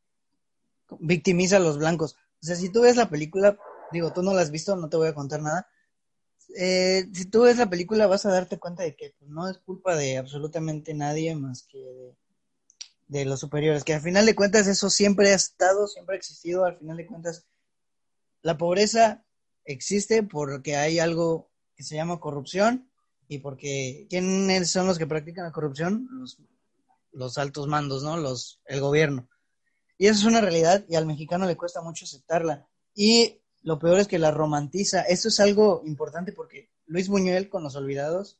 victimiza 0.99 1.57
a 1.57 1.59
los 1.59 1.77
blancos. 1.77 2.15
O 2.41 2.45
sea, 2.45 2.55
si 2.55 2.69
tú 2.69 2.81
ves 2.81 2.95
la 2.95 3.09
película, 3.09 3.57
digo, 3.91 4.11
tú 4.11 4.23
no 4.23 4.33
la 4.33 4.41
has 4.41 4.51
visto, 4.51 4.75
no 4.75 4.89
te 4.89 4.97
voy 4.97 5.07
a 5.07 5.15
contar 5.15 5.41
nada. 5.41 5.67
Eh, 6.57 7.07
si 7.13 7.25
tú 7.25 7.43
ves 7.43 7.57
la 7.57 7.69
película 7.69 8.07
vas 8.07 8.25
a 8.25 8.31
darte 8.31 8.59
cuenta 8.59 8.83
de 8.83 8.95
que 8.95 9.13
pues, 9.17 9.29
no 9.31 9.47
es 9.47 9.57
culpa 9.59 9.95
de 9.95 10.17
absolutamente 10.17 10.93
nadie 10.93 11.33
más 11.35 11.63
que 11.63 12.15
de, 13.07 13.25
los 13.25 13.39
superiores, 13.39 13.83
que 13.83 13.93
al 13.93 14.01
final 14.01 14.25
de 14.25 14.35
cuentas 14.35 14.67
eso 14.67 14.89
siempre 14.89 15.31
ha 15.31 15.35
estado, 15.35 15.87
siempre 15.87 16.15
ha 16.15 16.17
existido, 16.17 16.65
al 16.65 16.77
final 16.77 16.97
de 16.97 17.07
cuentas 17.07 17.45
la 18.41 18.57
pobreza 18.57 19.25
existe 19.65 20.23
porque 20.23 20.75
hay 20.75 20.99
algo 20.99 21.51
que 21.75 21.83
se 21.83 21.95
llama 21.95 22.19
corrupción 22.19 22.90
y 23.31 23.39
porque 23.39 24.07
¿quiénes 24.09 24.69
son 24.69 24.87
los 24.87 24.97
que 24.97 25.07
practican 25.07 25.45
la 25.45 25.53
corrupción? 25.53 26.05
Los, 27.13 27.37
altos 27.37 27.65
mandos, 27.65 28.03
¿no? 28.03 28.17
Los, 28.17 28.59
el 28.65 28.81
gobierno. 28.81 29.29
Y 29.97 30.07
eso 30.07 30.19
es 30.19 30.25
una 30.25 30.41
realidad 30.41 30.83
y 30.89 30.95
al 30.95 31.05
mexicano 31.05 31.45
le 31.45 31.55
cuesta 31.55 31.81
mucho 31.81 32.03
aceptarla. 32.03 32.67
Y 32.93 33.39
lo 33.61 33.79
peor 33.79 33.99
es 33.99 34.09
que 34.09 34.19
la 34.19 34.31
romantiza. 34.31 35.03
Eso 35.03 35.29
es 35.29 35.39
algo 35.39 35.81
importante 35.85 36.33
porque 36.33 36.71
Luis 36.87 37.07
Buñuel 37.07 37.47
con 37.47 37.63
Los 37.63 37.77
Olvidados 37.77 38.37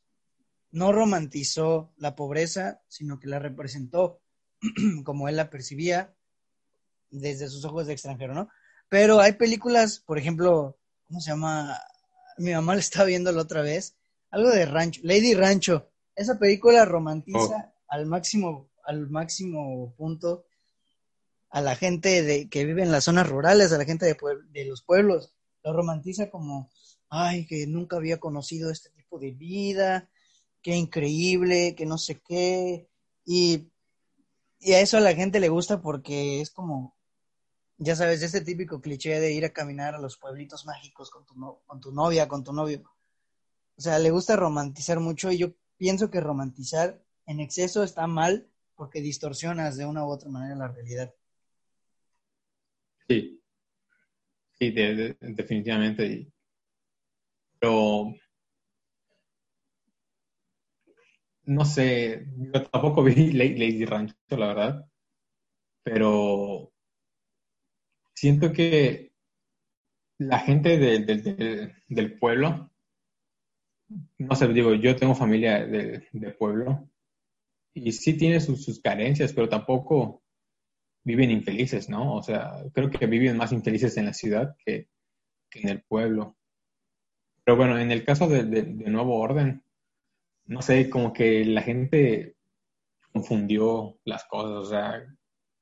no 0.72 0.92
romantizó 0.92 1.94
la 1.96 2.14
pobreza, 2.14 2.82
sino 2.86 3.18
que 3.18 3.28
la 3.28 3.38
representó 3.38 4.20
como 5.06 5.26
él 5.26 5.36
la 5.36 5.48
percibía 5.48 6.14
desde 7.10 7.48
sus 7.48 7.64
ojos 7.64 7.86
de 7.86 7.94
extranjero, 7.94 8.34
¿no? 8.34 8.50
Pero 8.90 9.20
hay 9.20 9.32
películas, 9.32 10.00
por 10.00 10.18
ejemplo, 10.18 10.76
¿cómo 11.08 11.18
se 11.22 11.30
llama? 11.30 11.80
Mi 12.36 12.52
mamá 12.52 12.74
la 12.74 12.80
estaba 12.80 13.06
viendo 13.06 13.32
la 13.32 13.40
otra 13.40 13.62
vez, 13.62 13.96
algo 14.32 14.50
de 14.50 14.66
rancho, 14.66 15.00
Lady 15.04 15.34
Rancho. 15.34 15.88
Esa 16.16 16.38
película 16.38 16.84
romantiza 16.84 17.38
oh. 17.38 17.72
al 17.88 18.06
máximo, 18.06 18.70
al 18.84 19.08
máximo 19.08 19.94
punto 19.96 20.46
a 21.50 21.60
la 21.60 21.76
gente 21.76 22.22
de, 22.22 22.48
que 22.48 22.64
vive 22.64 22.82
en 22.82 22.90
las 22.90 23.04
zonas 23.04 23.28
rurales, 23.28 23.72
a 23.72 23.78
la 23.78 23.84
gente 23.84 24.06
de, 24.06 24.16
de 24.50 24.64
los 24.64 24.82
pueblos. 24.82 25.34
Lo 25.62 25.74
romantiza 25.74 26.30
como, 26.30 26.70
ay, 27.10 27.46
que 27.46 27.66
nunca 27.66 27.96
había 27.96 28.18
conocido 28.18 28.70
este 28.70 28.88
tipo 28.90 29.18
de 29.18 29.32
vida, 29.32 30.08
qué 30.62 30.74
increíble, 30.76 31.74
que 31.76 31.84
no 31.84 31.98
sé 31.98 32.20
qué. 32.26 32.88
Y, 33.26 33.70
y 34.60 34.72
a 34.72 34.80
eso 34.80 34.96
a 34.96 35.00
la 35.00 35.14
gente 35.14 35.40
le 35.40 35.50
gusta 35.50 35.82
porque 35.82 36.40
es 36.40 36.50
como, 36.50 36.96
ya 37.76 37.96
sabes, 37.96 38.22
este 38.22 38.40
típico 38.40 38.80
cliché 38.80 39.20
de 39.20 39.32
ir 39.32 39.44
a 39.44 39.52
caminar 39.52 39.94
a 39.94 40.00
los 40.00 40.16
pueblitos 40.16 40.64
mágicos 40.64 41.10
con 41.10 41.26
tu, 41.26 41.34
con 41.66 41.80
tu 41.80 41.92
novia, 41.92 42.28
con 42.28 42.42
tu 42.42 42.54
novio. 42.54 42.82
O 43.76 43.80
sea, 43.80 43.98
le 43.98 44.10
gusta 44.10 44.36
romantizar 44.36 45.00
mucho 45.00 45.30
y 45.30 45.38
yo 45.38 45.54
pienso 45.76 46.10
que 46.10 46.20
romantizar 46.20 47.02
en 47.26 47.40
exceso 47.40 47.82
está 47.82 48.06
mal 48.06 48.48
porque 48.74 49.00
distorsionas 49.00 49.76
de 49.76 49.86
una 49.86 50.04
u 50.04 50.10
otra 50.10 50.28
manera 50.28 50.54
la 50.56 50.68
realidad. 50.68 51.14
Sí, 53.08 53.42
sí, 54.58 54.70
definitivamente. 54.70 56.32
Pero 57.58 58.14
no 61.44 61.64
sé, 61.64 62.26
yo 62.36 62.62
tampoco 62.64 63.02
vi 63.02 63.32
Lady 63.32 63.84
Rancho, 63.84 64.14
la 64.30 64.46
verdad, 64.48 64.90
pero 65.82 66.72
siento 68.14 68.52
que 68.52 69.12
la 70.18 70.38
gente 70.38 70.78
del 70.78 72.18
pueblo 72.18 72.71
no 74.18 74.36
sé, 74.36 74.48
digo, 74.48 74.74
yo 74.74 74.96
tengo 74.96 75.14
familia 75.14 75.64
de, 75.66 76.08
pueblo 76.38 76.88
y 77.74 77.92
sí 77.92 78.14
tiene 78.16 78.40
sus, 78.40 78.80
carencias, 78.80 79.32
pero 79.32 79.48
tampoco 79.48 80.22
viven 81.04 81.30
infelices, 81.30 81.88
¿no? 81.88 82.16
O 82.16 82.22
sea, 82.22 82.62
creo 82.72 82.90
que 82.90 83.06
viven 83.06 83.36
más 83.36 83.52
infelices 83.52 83.96
en 83.96 84.06
la 84.06 84.12
ciudad 84.12 84.54
que, 84.64 84.88
en 85.54 85.68
el 85.68 85.82
pueblo. 85.82 86.36
Pero 87.44 87.56
bueno, 87.56 87.78
en 87.78 87.90
el 87.90 88.04
caso 88.04 88.28
de, 88.28 88.62
Nuevo 88.64 89.18
Orden, 89.18 89.62
no 90.46 90.62
sé, 90.62 90.90
como 90.90 91.12
que 91.12 91.44
la 91.44 91.62
gente 91.62 92.36
confundió 93.12 93.98
las 94.04 94.24
cosas, 94.24 94.52
o 94.52 94.64
sea, 94.64 95.04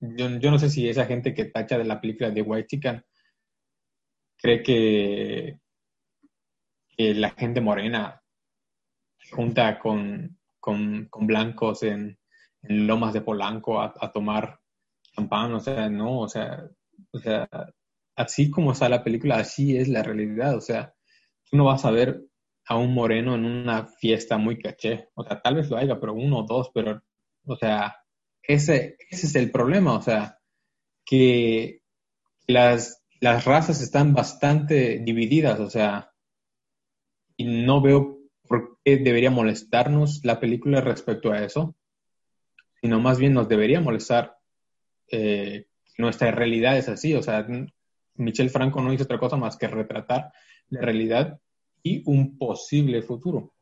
yo, 0.00 0.38
yo 0.38 0.50
no 0.50 0.58
sé 0.58 0.70
si 0.70 0.88
esa 0.88 1.06
gente 1.06 1.34
que 1.34 1.46
tacha 1.46 1.78
de 1.78 1.84
la 1.84 2.00
película 2.00 2.30
de 2.30 2.42
White 2.42 3.02
cree 4.36 4.62
que 4.62 5.58
la 6.96 7.30
gente 7.30 7.60
morena 7.60 8.19
junta 9.30 9.78
con, 9.78 10.38
blancos 11.20 11.82
en, 11.82 12.18
Lomas 12.62 13.14
de 13.14 13.22
Polanco 13.22 13.80
a, 13.80 14.12
tomar 14.12 14.60
champán, 15.14 15.54
o 15.54 15.60
sea, 15.60 15.88
no, 15.88 16.20
o 16.20 16.28
sea, 16.28 16.68
o 17.10 17.18
sea, 17.18 17.48
así 18.16 18.50
como 18.50 18.72
está 18.72 18.88
la 18.90 19.02
película, 19.02 19.36
así 19.36 19.76
es 19.78 19.88
la 19.88 20.02
realidad, 20.02 20.56
o 20.56 20.60
sea, 20.60 20.94
tú 21.48 21.56
no 21.56 21.64
vas 21.64 21.86
a 21.86 21.90
ver 21.90 22.22
a 22.66 22.76
un 22.76 22.92
moreno 22.92 23.34
en 23.34 23.46
una 23.46 23.86
fiesta 23.86 24.36
muy 24.36 24.58
caché, 24.58 25.08
o 25.14 25.24
sea, 25.24 25.40
tal 25.40 25.54
vez 25.54 25.70
lo 25.70 25.78
haya, 25.78 25.98
pero 25.98 26.12
uno 26.12 26.40
o 26.40 26.42
dos, 26.46 26.70
pero, 26.74 27.02
o 27.46 27.56
sea, 27.56 27.96
ese, 28.42 28.98
ese 29.08 29.26
es 29.26 29.34
el 29.36 29.50
problema, 29.50 29.94
o 29.94 30.02
sea, 30.02 30.38
que, 31.06 31.80
las, 32.46 33.02
las 33.20 33.44
razas 33.44 33.80
están 33.80 34.12
bastante 34.12 34.98
divididas, 34.98 35.60
o 35.60 35.70
sea, 35.70 36.12
y 37.36 37.44
no 37.64 37.80
veo 37.80 38.19
debería 38.98 39.30
molestarnos 39.30 40.20
la 40.24 40.40
película 40.40 40.80
respecto 40.80 41.32
a 41.32 41.44
eso, 41.44 41.76
sino 42.80 43.00
más 43.00 43.18
bien 43.18 43.34
nos 43.34 43.48
debería 43.48 43.80
molestar 43.80 44.36
eh, 45.10 45.66
nuestra 45.98 46.30
realidad 46.30 46.78
es 46.78 46.88
así, 46.88 47.14
o 47.14 47.22
sea, 47.22 47.46
Michel 48.14 48.50
Franco 48.50 48.80
no 48.80 48.92
hizo 48.92 49.04
otra 49.04 49.18
cosa 49.18 49.36
más 49.36 49.56
que 49.56 49.68
retratar 49.68 50.32
la 50.68 50.80
realidad 50.80 51.40
y 51.82 52.02
un 52.06 52.38
posible 52.38 53.02
futuro. 53.02 53.52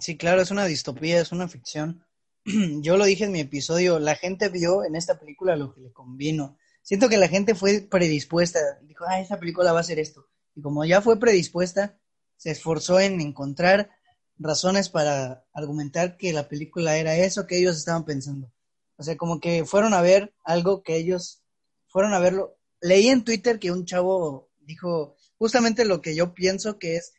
Sí, 0.00 0.16
claro, 0.16 0.40
es 0.40 0.50
una 0.50 0.66
distopía, 0.66 1.20
es 1.20 1.32
una 1.32 1.48
ficción. 1.48 2.04
Yo 2.80 2.96
lo 2.96 3.04
dije 3.04 3.24
en 3.24 3.32
mi 3.32 3.40
episodio, 3.40 3.98
la 3.98 4.14
gente 4.14 4.48
vio 4.48 4.84
en 4.84 4.94
esta 4.94 5.18
película 5.18 5.56
lo 5.56 5.74
que 5.74 5.80
le 5.80 5.92
convino. 5.92 6.56
Siento 6.82 7.08
que 7.08 7.18
la 7.18 7.28
gente 7.28 7.54
fue 7.54 7.86
predispuesta, 7.90 8.60
dijo, 8.82 9.04
ah, 9.08 9.20
esta 9.20 9.38
película 9.38 9.72
va 9.72 9.80
a 9.80 9.84
ser 9.84 9.98
esto. 9.98 10.28
Y 10.54 10.62
como 10.62 10.84
ya 10.84 11.02
fue 11.02 11.18
predispuesta, 11.18 11.98
se 12.40 12.50
esforzó 12.50 12.98
en 13.00 13.20
encontrar 13.20 13.90
razones 14.38 14.88
para 14.88 15.44
argumentar 15.52 16.16
que 16.16 16.32
la 16.32 16.48
película 16.48 16.96
era 16.96 17.14
eso 17.14 17.46
que 17.46 17.58
ellos 17.58 17.76
estaban 17.76 18.06
pensando. 18.06 18.50
O 18.96 19.02
sea, 19.02 19.18
como 19.18 19.40
que 19.40 19.66
fueron 19.66 19.92
a 19.92 20.00
ver 20.00 20.32
algo 20.42 20.82
que 20.82 20.96
ellos 20.96 21.42
fueron 21.88 22.14
a 22.14 22.18
verlo. 22.18 22.56
Leí 22.80 23.08
en 23.08 23.24
Twitter 23.24 23.58
que 23.58 23.70
un 23.70 23.84
chavo 23.84 24.48
dijo 24.60 25.16
justamente 25.36 25.84
lo 25.84 26.00
que 26.00 26.14
yo 26.14 26.32
pienso 26.32 26.78
que 26.78 26.96
es, 26.96 27.12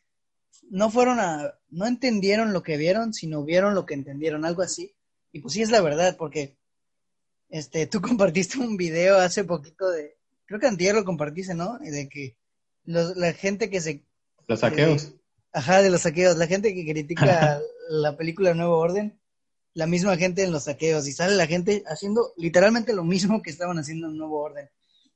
no 0.70 0.90
fueron 0.90 1.20
a, 1.20 1.54
no 1.70 1.86
entendieron 1.86 2.52
lo 2.52 2.64
que 2.64 2.76
vieron, 2.76 3.14
sino 3.14 3.44
vieron 3.44 3.76
lo 3.76 3.86
que 3.86 3.94
entendieron, 3.94 4.44
algo 4.44 4.62
así. 4.62 4.96
Y 5.30 5.38
pues 5.38 5.54
sí 5.54 5.62
es 5.62 5.70
la 5.70 5.82
verdad, 5.82 6.16
porque 6.16 6.56
este, 7.48 7.86
tú 7.86 8.00
compartiste 8.02 8.58
un 8.58 8.76
video 8.76 9.18
hace 9.18 9.44
poquito 9.44 9.88
de, 9.88 10.16
creo 10.46 10.58
que 10.58 10.66
antier 10.66 10.96
lo 10.96 11.04
compartiste, 11.04 11.54
¿no? 11.54 11.78
De 11.78 12.08
que 12.08 12.36
la 12.84 13.32
gente 13.34 13.70
que 13.70 13.80
se... 13.80 14.04
Los 14.46 14.60
saqueos. 14.60 15.12
ajá, 15.52 15.82
de 15.82 15.90
los 15.90 16.02
saqueos. 16.02 16.36
La 16.36 16.46
gente 16.46 16.74
que 16.74 16.84
critica 16.84 17.60
la 17.88 18.16
película 18.16 18.54
Nuevo 18.54 18.78
Orden 18.78 19.18
la 19.74 19.86
misma 19.86 20.16
gente 20.16 20.42
en 20.42 20.52
los 20.52 20.64
saqueos 20.64 21.06
y 21.08 21.12
sale 21.12 21.34
la 21.34 21.46
gente 21.46 21.82
haciendo 21.86 22.32
literalmente 22.36 22.92
lo 22.92 23.04
mismo 23.04 23.42
que 23.42 23.50
estaban 23.50 23.78
haciendo 23.78 24.08
en 24.08 24.16
Nuevo 24.16 24.40
Orden. 24.40 24.68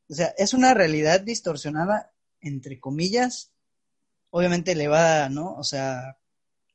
O 0.08 0.14
sea, 0.14 0.34
es 0.38 0.54
una 0.54 0.72
realidad 0.72 1.20
distorsionada, 1.20 2.12
entre 2.40 2.78
comillas, 2.80 3.52
obviamente 4.30 4.72
elevada, 4.72 5.28
¿no? 5.28 5.54
O 5.54 5.64
sea, 5.64 6.18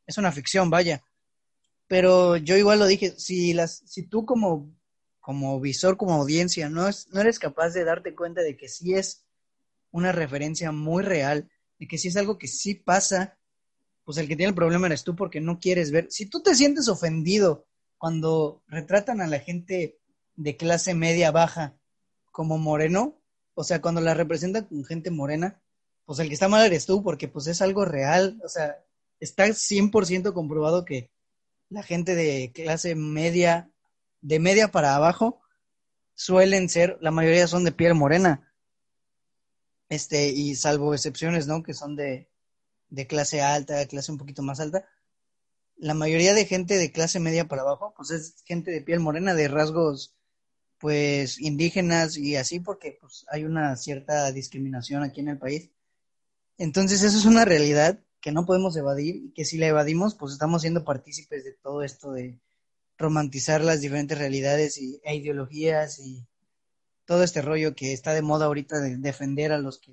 es 0.06 0.18
una 0.18 0.32
ficción, 0.32 0.70
vaya. 0.70 1.04
Pero 1.88 2.38
yo 2.38 2.56
igual 2.56 2.80
lo 2.80 2.86
dije, 2.86 3.14
si, 3.18 3.54
las, 3.54 3.84
si 3.86 4.04
tú 4.04 4.26
como, 4.26 4.74
como 5.20 5.60
visor, 5.60 5.98
como 5.98 6.14
audiencia, 6.14 6.70
no, 6.70 6.88
es, 6.88 7.08
no 7.10 7.22
eres 7.22 7.40
capaz 7.40 7.70
de 7.70 7.84
darte 7.84 8.16
cuenta 8.16 8.42
de 8.42 8.58
que 8.58 8.68
sí 8.68 8.94
es 8.94 9.26
una 9.92 10.12
referencia 10.12 10.72
muy 10.72 11.04
real, 11.04 11.50
de 11.82 11.88
que 11.88 11.98
sí 11.98 12.10
es 12.10 12.16
algo 12.16 12.38
que 12.38 12.48
sí 12.48 12.76
pasa, 12.76 13.40
pues 14.06 14.20
el 14.20 14.28
que 14.28 14.36
tiene 14.36 14.50
el 14.50 14.56
problema 14.56 14.86
eres 14.86 15.04
tú 15.04 15.16
porque 15.16 15.42
no 15.42 15.60
quieres 15.60 15.90
ver. 15.90 16.06
Si 16.12 16.28
tú 16.28 16.44
te 16.44 16.54
sientes 16.54 16.88
ofendido 16.88 17.66
cuando 17.98 18.62
retratan 18.68 19.20
a 19.20 19.26
la 19.26 19.40
gente 19.40 19.98
de 20.36 20.58
clase 20.58 20.94
media 20.94 21.32
baja 21.32 21.76
como 22.32 22.60
moreno, 22.60 23.20
o 23.56 23.64
sea, 23.64 23.82
cuando 23.82 24.00
la 24.00 24.14
representan 24.14 24.66
con 24.66 24.86
gente 24.86 25.10
morena, 25.10 25.60
pues 26.06 26.20
el 26.20 26.28
que 26.28 26.36
está 26.36 26.48
mal 26.48 26.64
eres 26.64 26.86
tú, 26.86 27.02
porque 27.02 27.28
pues 27.28 27.48
es 27.48 27.64
algo 27.64 27.84
real, 27.84 28.40
o 28.46 28.48
sea, 28.48 28.78
está 29.20 29.48
100% 29.48 30.34
comprobado 30.34 30.86
que 30.86 31.10
la 31.70 31.82
gente 31.82 32.14
de 32.14 32.52
clase 32.54 32.94
media, 32.94 33.72
de 34.22 34.40
media 34.40 34.68
para 34.68 34.96
abajo, 34.96 35.42
suelen 36.14 36.70
ser, 36.70 37.00
la 37.02 37.10
mayoría 37.10 37.48
son 37.48 37.64
de 37.64 37.72
piel 37.72 37.96
morena, 37.96 38.51
este, 39.92 40.30
y 40.30 40.56
salvo 40.56 40.94
excepciones, 40.94 41.48
¿no? 41.48 41.64
Que 41.64 41.74
son 41.74 41.98
de, 41.98 42.30
de 42.90 43.08
clase 43.08 43.42
alta, 43.42 43.86
clase 43.88 44.12
un 44.12 44.18
poquito 44.18 44.42
más 44.42 44.62
alta, 44.62 44.86
la 45.76 45.94
mayoría 45.94 46.34
de 46.34 46.46
gente 46.46 46.78
de 46.78 46.94
clase 46.94 47.20
media 47.20 47.50
para 47.50 47.64
abajo, 47.64 47.94
pues 47.98 48.10
es 48.12 48.36
gente 48.46 48.72
de 48.72 48.82
piel 48.82 49.02
morena, 49.02 49.34
de 49.34 49.50
rasgos, 49.50 50.16
pues, 50.80 51.42
indígenas 51.42 52.18
y 52.18 52.38
así, 52.38 52.62
porque 52.62 52.98
pues 53.02 53.26
hay 53.30 53.44
una 53.44 53.76
cierta 53.76 54.32
discriminación 54.32 55.04
aquí 55.04 55.20
en 55.20 55.28
el 55.28 55.38
país. 55.38 55.72
Entonces, 56.58 57.04
eso 57.04 57.18
es 57.18 57.26
una 57.26 57.44
realidad 57.44 58.00
que 58.22 58.32
no 58.32 58.46
podemos 58.46 58.78
evadir 58.78 59.18
y 59.18 59.34
que 59.34 59.44
si 59.44 59.58
la 59.58 59.68
evadimos, 59.68 60.16
pues 60.16 60.32
estamos 60.32 60.62
siendo 60.62 60.86
partícipes 60.86 61.44
de 61.44 61.52
todo 61.54 61.84
esto 61.84 62.14
de 62.14 62.40
romantizar 62.98 63.62
las 63.62 63.82
diferentes 63.82 64.18
realidades 64.18 64.78
y, 64.78 65.02
e 65.04 65.16
ideologías 65.16 66.00
y 66.00 66.26
todo 67.12 67.24
este 67.26 67.42
rollo 67.42 67.76
que 67.76 67.92
está 67.92 68.14
de 68.14 68.22
moda 68.22 68.46
ahorita 68.46 68.80
de 68.80 68.96
defender 68.96 69.52
a 69.52 69.58
los 69.58 69.80
que 69.80 69.92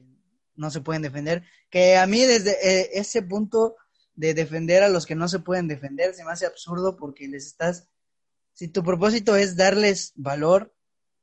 no 0.54 0.70
se 0.70 0.82
pueden 0.82 1.02
defender, 1.02 1.42
que 1.68 1.96
a 1.96 2.06
mí 2.06 2.20
desde 2.20 2.52
eh, 2.62 2.90
ese 2.92 3.22
punto 3.22 3.74
de 4.14 4.34
defender 4.34 4.84
a 4.84 4.88
los 4.88 5.04
que 5.04 5.16
no 5.16 5.26
se 5.26 5.40
pueden 5.40 5.66
defender, 5.66 6.14
se 6.14 6.24
me 6.24 6.30
hace 6.30 6.46
absurdo 6.46 6.96
porque 6.96 7.26
les 7.26 7.44
estás, 7.46 7.88
si 8.52 8.68
tu 8.68 8.84
propósito 8.84 9.34
es 9.34 9.56
darles 9.56 10.12
valor, 10.14 10.72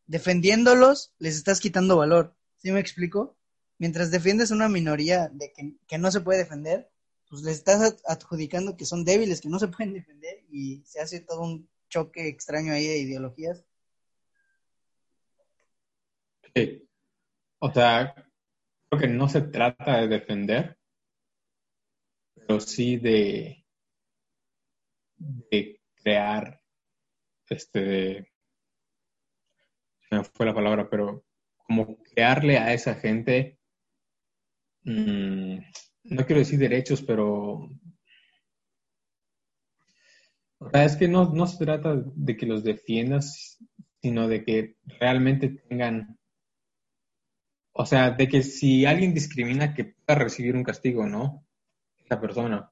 defendiéndolos, 0.05 1.13
les 1.17 1.37
estás 1.37 1.61
quitando 1.61 1.95
valor. 1.95 2.35
¿Sí 2.57 2.73
me 2.73 2.81
explico? 2.81 3.37
Mientras 3.77 4.11
defiendes 4.11 4.51
una 4.51 4.67
minoría 4.67 5.29
de 5.31 5.53
que, 5.87 5.97
no 5.97 6.11
se 6.11 6.19
puede 6.19 6.39
defender, 6.39 6.89
pues 7.29 7.41
les 7.43 7.55
estás 7.55 7.95
adjudicando 8.05 8.75
que 8.75 8.85
son 8.85 9.05
débiles, 9.05 9.39
que 9.39 9.47
no 9.47 9.59
se 9.59 9.69
pueden 9.69 9.93
defender 9.93 10.43
y 10.51 10.83
se 10.85 10.99
hace 10.99 11.21
todo 11.21 11.39
un 11.39 11.69
choque 11.87 12.27
extraño 12.27 12.73
ahí 12.73 12.85
de 12.85 12.97
ideologías. 12.97 13.63
Sí. 16.55 16.87
O 17.59 17.71
sea, 17.71 18.13
creo 18.89 19.01
que 19.01 19.07
no 19.07 19.27
se 19.29 19.41
trata 19.41 20.01
de 20.01 20.07
defender, 20.07 20.77
pero 22.35 22.59
sí 22.59 22.97
de, 22.97 23.65
crear, 26.01 26.61
este, 27.49 28.31
me 30.11 30.23
fue 30.23 30.45
la 30.45 30.53
palabra, 30.53 30.89
pero 30.89 31.25
como 31.57 31.97
crearle 31.97 32.57
a 32.57 32.73
esa 32.73 32.95
gente, 32.95 33.59
mm, 34.83 35.57
no 36.03 36.25
quiero 36.25 36.39
decir 36.39 36.59
derechos, 36.59 37.01
pero 37.01 37.69
o 40.57 40.69
sea, 40.69 40.85
es 40.85 40.95
que 40.95 41.07
no, 41.07 41.33
no 41.33 41.47
se 41.47 41.63
trata 41.63 41.95
de 41.95 42.37
que 42.37 42.45
los 42.45 42.63
defiendas, 42.63 43.57
sino 44.01 44.27
de 44.27 44.43
que 44.43 44.75
realmente 44.99 45.49
tengan, 45.49 46.17
o 47.77 47.85
sea, 47.85 48.11
de 48.11 48.27
que 48.27 48.41
si 48.41 48.85
alguien 48.85 49.13
discrimina, 49.13 49.73
que 49.73 49.85
pueda 49.85 50.19
recibir 50.19 50.55
un 50.55 50.63
castigo, 50.63 51.05
¿no? 51.05 51.45
esa 52.05 52.21
persona. 52.21 52.71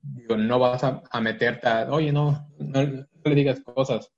Digo, 0.00 0.36
no 0.36 0.58
vas 0.58 0.82
a, 0.84 1.20
meterte 1.20 1.66
a, 1.66 1.90
oye, 1.90 2.12
no, 2.12 2.48
no, 2.58 2.82
le 2.82 3.34
digas 3.34 3.60
cosas, 3.60 4.12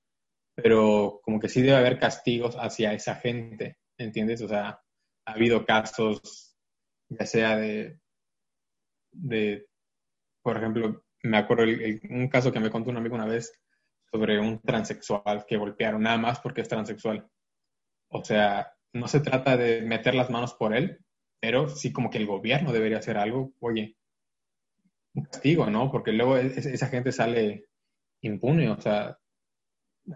pero 0.54 1.20
como 1.22 1.38
que 1.40 1.48
sí 1.48 1.62
debe 1.62 1.76
haber 1.76 1.98
castigos 1.98 2.56
hacia 2.56 2.92
esa 2.92 3.16
gente, 3.16 3.78
¿entiendes? 3.96 4.42
O 4.42 4.48
sea, 4.48 4.80
ha 5.24 5.32
habido 5.32 5.64
casos, 5.64 6.56
ya 7.08 7.24
sea 7.26 7.56
de, 7.56 8.00
de 9.12 9.68
por 10.42 10.56
ejemplo, 10.56 11.04
me 11.22 11.38
acuerdo 11.38 11.64
un 12.10 12.28
caso 12.28 12.52
que 12.52 12.60
me 12.60 12.70
contó 12.70 12.90
un 12.90 12.96
amigo 12.96 13.14
una 13.14 13.26
vez 13.26 13.52
sobre 14.10 14.40
un 14.40 14.60
transexual 14.60 15.44
que 15.46 15.56
golpearon 15.56 16.02
nada 16.02 16.18
más 16.18 16.40
porque 16.40 16.62
es 16.62 16.68
transexual. 16.68 17.28
O 18.08 18.24
sea, 18.24 18.75
no 18.96 19.08
se 19.08 19.20
trata 19.20 19.56
de 19.56 19.82
meter 19.82 20.14
las 20.14 20.30
manos 20.30 20.54
por 20.54 20.74
él, 20.74 20.98
pero 21.40 21.68
sí 21.68 21.92
como 21.92 22.10
que 22.10 22.18
el 22.18 22.26
gobierno 22.26 22.72
debería 22.72 22.98
hacer 22.98 23.16
algo. 23.16 23.52
Oye, 23.60 23.96
un 25.14 25.24
castigo, 25.24 25.70
¿no? 25.70 25.90
Porque 25.90 26.12
luego 26.12 26.36
esa 26.36 26.88
gente 26.88 27.12
sale 27.12 27.68
impune, 28.20 28.68
o 28.70 28.80
sea, 28.80 29.18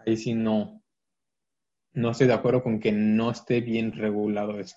ahí 0.07 0.16
sí 0.16 0.35
no, 0.35 0.83
no 1.93 2.11
estoy 2.11 2.27
de 2.27 2.35
acuerdo 2.35 2.62
con 2.62 2.81
que 2.81 2.93
no 2.93 3.31
esté 3.31 3.61
bien 3.61 3.93
regulado 3.93 4.59
eso. 4.59 4.77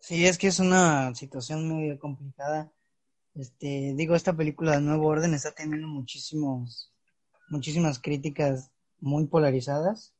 Sí, 0.00 0.26
es 0.26 0.36
que 0.36 0.48
es 0.48 0.58
una 0.58 1.14
situación 1.14 1.68
muy 1.68 1.96
complicada. 1.96 2.72
Este, 3.34 3.94
digo, 3.94 4.14
esta 4.14 4.36
película 4.36 4.72
de 4.72 4.80
Nuevo 4.80 5.06
Orden 5.06 5.32
está 5.32 5.52
teniendo 5.52 5.86
muchísimos, 5.86 6.92
muchísimas 7.48 8.00
críticas 8.00 8.70
muy 9.00 9.26
polarizadas. 9.26 10.12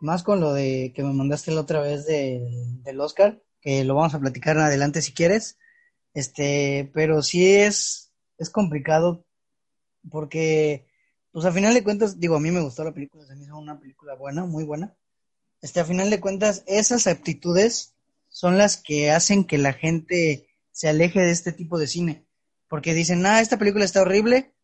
Más 0.00 0.22
con 0.22 0.40
lo 0.40 0.52
de 0.52 0.92
que 0.94 1.02
me 1.02 1.12
mandaste 1.12 1.52
la 1.52 1.60
otra 1.60 1.80
vez 1.80 2.06
del 2.06 3.00
Oscar, 3.00 3.42
que 3.60 3.84
lo 3.84 3.94
vamos 3.94 4.14
a 4.14 4.20
platicar 4.20 4.56
en 4.56 4.62
adelante 4.62 5.02
si 5.02 5.12
quieres. 5.12 5.58
Este, 6.14 6.90
pero 6.92 7.22
sí 7.22 7.46
es, 7.46 8.12
es 8.38 8.50
complicado 8.50 9.24
porque, 10.10 10.86
pues 11.32 11.44
a 11.44 11.52
final 11.52 11.74
de 11.74 11.84
cuentas, 11.84 12.18
digo, 12.18 12.36
a 12.36 12.40
mí 12.40 12.50
me 12.50 12.62
gustó 12.62 12.82
la 12.84 12.92
película, 12.92 13.26
se 13.26 13.36
me 13.36 13.44
hizo 13.44 13.56
una 13.56 13.78
película 13.78 14.14
buena, 14.14 14.44
muy 14.44 14.64
buena. 14.64 14.96
Este, 15.60 15.80
a 15.80 15.84
final 15.84 16.08
de 16.08 16.20
cuentas, 16.20 16.64
esas 16.66 17.06
aptitudes 17.06 17.94
son 18.28 18.56
las 18.56 18.76
que 18.78 19.10
hacen 19.10 19.44
que 19.44 19.58
la 19.58 19.74
gente 19.74 20.48
se 20.72 20.88
aleje 20.88 21.20
de 21.20 21.30
este 21.30 21.52
tipo 21.52 21.78
de 21.78 21.86
cine. 21.86 22.24
Porque 22.68 22.94
dicen, 22.94 23.26
ah, 23.26 23.40
esta 23.40 23.58
película 23.58 23.84
está 23.84 24.00
horrible, 24.00 24.54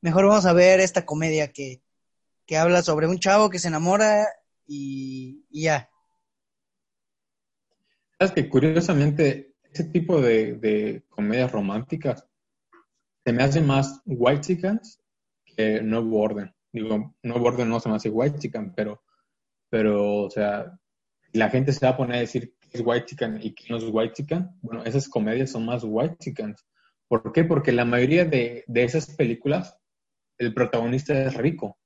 mejor 0.00 0.26
vamos 0.26 0.44
a 0.44 0.52
ver 0.52 0.80
esta 0.80 1.06
comedia 1.06 1.52
que, 1.52 1.80
que 2.46 2.58
habla 2.58 2.82
sobre 2.82 3.06
un 3.06 3.18
chavo 3.18 3.48
que 3.48 3.58
se 3.58 3.68
enamora 3.68 4.26
y, 4.66 5.44
ya. 5.50 5.88
Sabes 8.18 8.32
que 8.32 8.48
curiosamente 8.48 9.54
ese 9.72 9.84
tipo 9.84 10.20
de, 10.20 11.02
comedias 11.08 11.50
románticas 11.50 12.26
se 13.24 13.32
me 13.32 13.42
hace 13.42 13.60
más 13.60 14.02
white 14.06 14.42
chickens 14.42 15.00
que 15.44 15.80
Nuevo 15.82 16.20
Orden. 16.20 16.54
Digo, 16.72 17.14
Nuevo 17.22 17.46
Orden 17.46 17.68
no 17.68 17.80
se 17.80 17.88
me 17.88 17.96
hace 17.96 18.10
white 18.10 18.38
chicken, 18.38 18.72
pero, 18.74 19.02
pero, 19.68 20.24
o 20.24 20.30
sea, 20.30 20.78
la 21.32 21.48
gente 21.50 21.72
se 21.72 21.86
va 21.86 21.92
a 21.92 21.96
poner 21.96 22.16
a 22.16 22.20
decir 22.20 22.54
que 22.60 22.78
es 22.78 22.82
white 22.84 23.06
chicken 23.06 23.40
y 23.42 23.54
que 23.54 23.64
no 23.68 23.78
es 23.78 23.84
white 23.86 24.14
chicken. 24.14 24.50
Bueno, 24.60 24.84
esas 24.84 25.08
comedias 25.08 25.50
son 25.50 25.64
más 25.64 25.82
white 25.84 26.16
chickens. 26.18 26.64
¿Por 27.08 27.32
qué? 27.32 27.44
Porque 27.44 27.72
la 27.72 27.84
mayoría 27.84 28.24
de, 28.24 28.64
de 28.66 28.84
esas 28.84 29.14
películas, 29.14 29.76
el 30.38 30.54
protagonista 30.54 31.14
es 31.14 31.34
rico. 31.34 31.78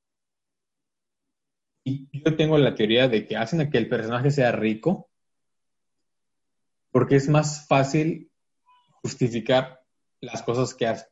Yo 2.13 2.37
tengo 2.37 2.59
la 2.59 2.75
teoría 2.75 3.09
de 3.09 3.27
que 3.27 3.37
hacen 3.37 3.71
que 3.71 3.79
el 3.79 3.89
personaje 3.89 4.31
sea 4.31 4.53
rico 4.53 5.09
porque 6.91 7.17
es 7.17 7.29
más 7.29 7.67
fácil 7.67 8.31
justificar 9.03 9.81
las 10.21 10.43
cosas 10.43 10.75
que 10.75 10.87
hace. 10.87 11.07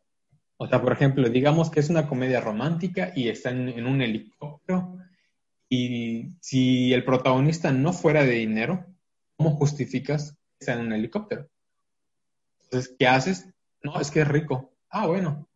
O 0.57 0.67
sea, 0.67 0.81
por 0.81 0.93
ejemplo, 0.93 1.29
digamos 1.29 1.71
que 1.71 1.81
es 1.81 1.91
una 1.91 2.09
comedia 2.09 2.41
romántica 2.41 3.13
y 3.15 3.29
está 3.29 3.51
en, 3.51 3.87
un 3.87 4.01
helicóptero 4.01 4.99
y 5.69 6.31
si 6.41 6.95
el 6.95 7.05
protagonista 7.05 7.73
no 7.73 7.93
fuera 7.93 8.25
de 8.25 8.33
dinero, 8.33 8.87
¿cómo 9.37 9.51
justificas 9.51 10.33
que 10.33 10.39
está 10.61 10.73
en 10.75 10.87
un 10.87 10.93
helicóptero? 10.93 11.49
Entonces, 12.65 12.95
¿qué 12.99 13.07
haces? 13.07 13.49
No, 13.83 14.01
es 14.01 14.11
que 14.11 14.21
es 14.21 14.29
rico. 14.29 14.73
Ah, 14.89 15.07
bueno. 15.07 15.49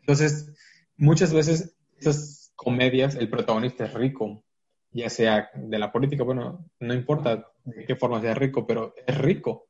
Entonces, 0.00 0.52
muchas 0.96 1.32
veces 1.32 1.76
esas 1.98 2.52
comedias, 2.56 3.14
el 3.16 3.28
protagonista 3.28 3.84
es 3.84 3.94
rico, 3.94 4.42
ya 4.90 5.10
sea 5.10 5.50
de 5.54 5.78
la 5.78 5.92
política, 5.92 6.24
bueno, 6.24 6.70
no 6.80 6.94
importa 6.94 7.46
de 7.64 7.84
qué 7.84 7.96
forma 7.96 8.20
sea 8.20 8.34
rico, 8.34 8.66
pero 8.66 8.94
es 9.06 9.18
rico. 9.18 9.68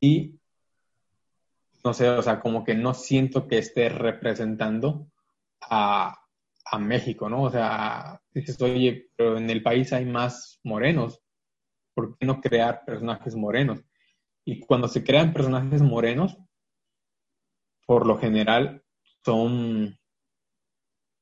Y 0.00 0.38
no 1.84 1.92
sé, 1.92 2.08
o 2.08 2.22
sea, 2.22 2.40
como 2.40 2.64
que 2.64 2.74
no 2.74 2.94
siento 2.94 3.46
que 3.46 3.58
esté 3.58 3.88
representando 3.88 5.06
a, 5.60 6.20
México, 6.80 7.28
¿no? 7.28 7.44
O 7.44 7.50
sea, 7.50 8.20
dices, 8.32 8.60
oye, 8.60 9.08
pero 9.14 9.38
en 9.38 9.48
el 9.48 9.62
país 9.62 9.92
hay 9.92 10.06
más 10.06 10.58
morenos, 10.64 11.22
¿por 11.94 12.18
qué 12.18 12.26
no 12.26 12.40
crear 12.40 12.84
personajes 12.84 13.36
morenos? 13.36 13.84
Y 14.44 14.58
cuando 14.58 14.88
se 14.88 15.04
crean 15.04 15.32
personajes 15.32 15.82
morenos, 15.82 16.36
por 17.86 18.08
lo 18.08 18.18
general 18.18 18.82
son, 19.24 19.96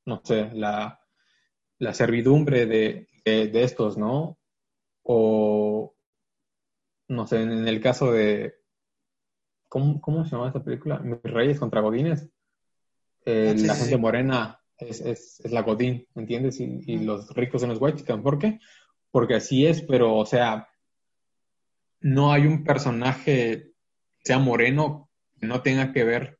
no 0.05 0.21
sé, 0.23 0.49
la, 0.55 1.02
la 1.83 1.93
servidumbre 1.93 2.65
de, 2.65 3.07
estos, 3.25 3.97
¿no? 3.97 4.39
O, 5.03 5.93
no 7.09 7.27
sé, 7.27 7.41
en 7.41 7.67
el 7.67 7.81
caso 7.81 8.11
de, 8.11 8.55
¿cómo, 9.67 9.99
cómo 9.99 10.23
se 10.23 10.31
llama 10.31 10.47
esta 10.47 10.63
película? 10.63 10.99
Mis 10.99 11.21
Reyes 11.21 11.59
contra 11.59 11.81
Godines. 11.81 12.29
Ah, 13.25 13.53
la 13.55 13.75
gente 13.75 13.97
morena 13.97 14.59
es, 14.77 15.01
es, 15.01 15.39
es, 15.43 15.51
la 15.51 15.61
Godín, 15.61 16.07
¿entiendes? 16.15 16.59
Y, 16.59 16.97
los 16.99 17.29
ricos 17.35 17.61
son 17.61 17.69
los 17.69 17.81
white 17.81 18.03
¿Por 18.17 18.39
qué? 18.39 18.59
Porque 19.11 19.35
así 19.35 19.65
es, 19.65 19.81
pero, 19.81 20.15
o 20.15 20.25
sea, 20.25 20.69
no 21.99 22.31
hay 22.31 22.47
un 22.47 22.63
personaje, 22.63 23.73
sea 24.23 24.39
moreno, 24.39 25.09
que 25.39 25.47
no 25.47 25.61
tenga 25.61 25.91
que 25.91 26.03
ver 26.03 26.39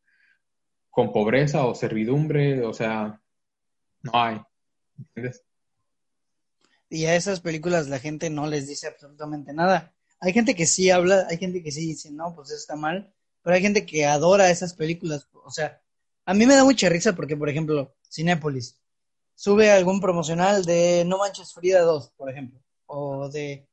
con 0.89 1.11
pobreza 1.11 1.65
o 1.65 1.75
servidumbre, 1.75 2.65
o 2.65 2.73
sea, 2.73 3.21
no 4.01 4.11
hay. 4.13 4.41
Y 6.89 7.05
a 7.05 7.15
esas 7.15 7.39
películas 7.39 7.87
la 7.87 7.99
gente 7.99 8.29
no 8.29 8.47
les 8.47 8.67
dice 8.67 8.87
absolutamente 8.87 9.53
nada. 9.53 9.93
Hay 10.19 10.31
gente 10.31 10.55
que 10.55 10.65
sí 10.65 10.89
habla, 10.89 11.27
hay 11.29 11.37
gente 11.37 11.63
que 11.63 11.71
sí 11.71 11.81
dice, 11.81 12.11
no, 12.11 12.35
pues 12.35 12.49
eso 12.49 12.57
está 12.57 12.75
mal, 12.75 13.13
pero 13.41 13.55
hay 13.55 13.61
gente 13.61 13.85
que 13.85 14.05
adora 14.05 14.49
esas 14.49 14.73
películas. 14.73 15.27
O 15.33 15.51
sea, 15.51 15.81
a 16.25 16.33
mí 16.33 16.45
me 16.45 16.55
da 16.55 16.63
mucha 16.63 16.89
risa 16.89 17.13
porque, 17.13 17.35
por 17.35 17.49
ejemplo, 17.49 17.95
Cinépolis 18.09 18.79
sube 19.35 19.71
algún 19.71 19.99
promocional 19.99 20.65
de 20.65 21.03
No 21.05 21.17
Manches 21.17 21.53
Frida 21.53 21.81
2, 21.81 22.11
por 22.11 22.29
ejemplo, 22.29 22.61
o 22.85 23.29
de, 23.29 23.67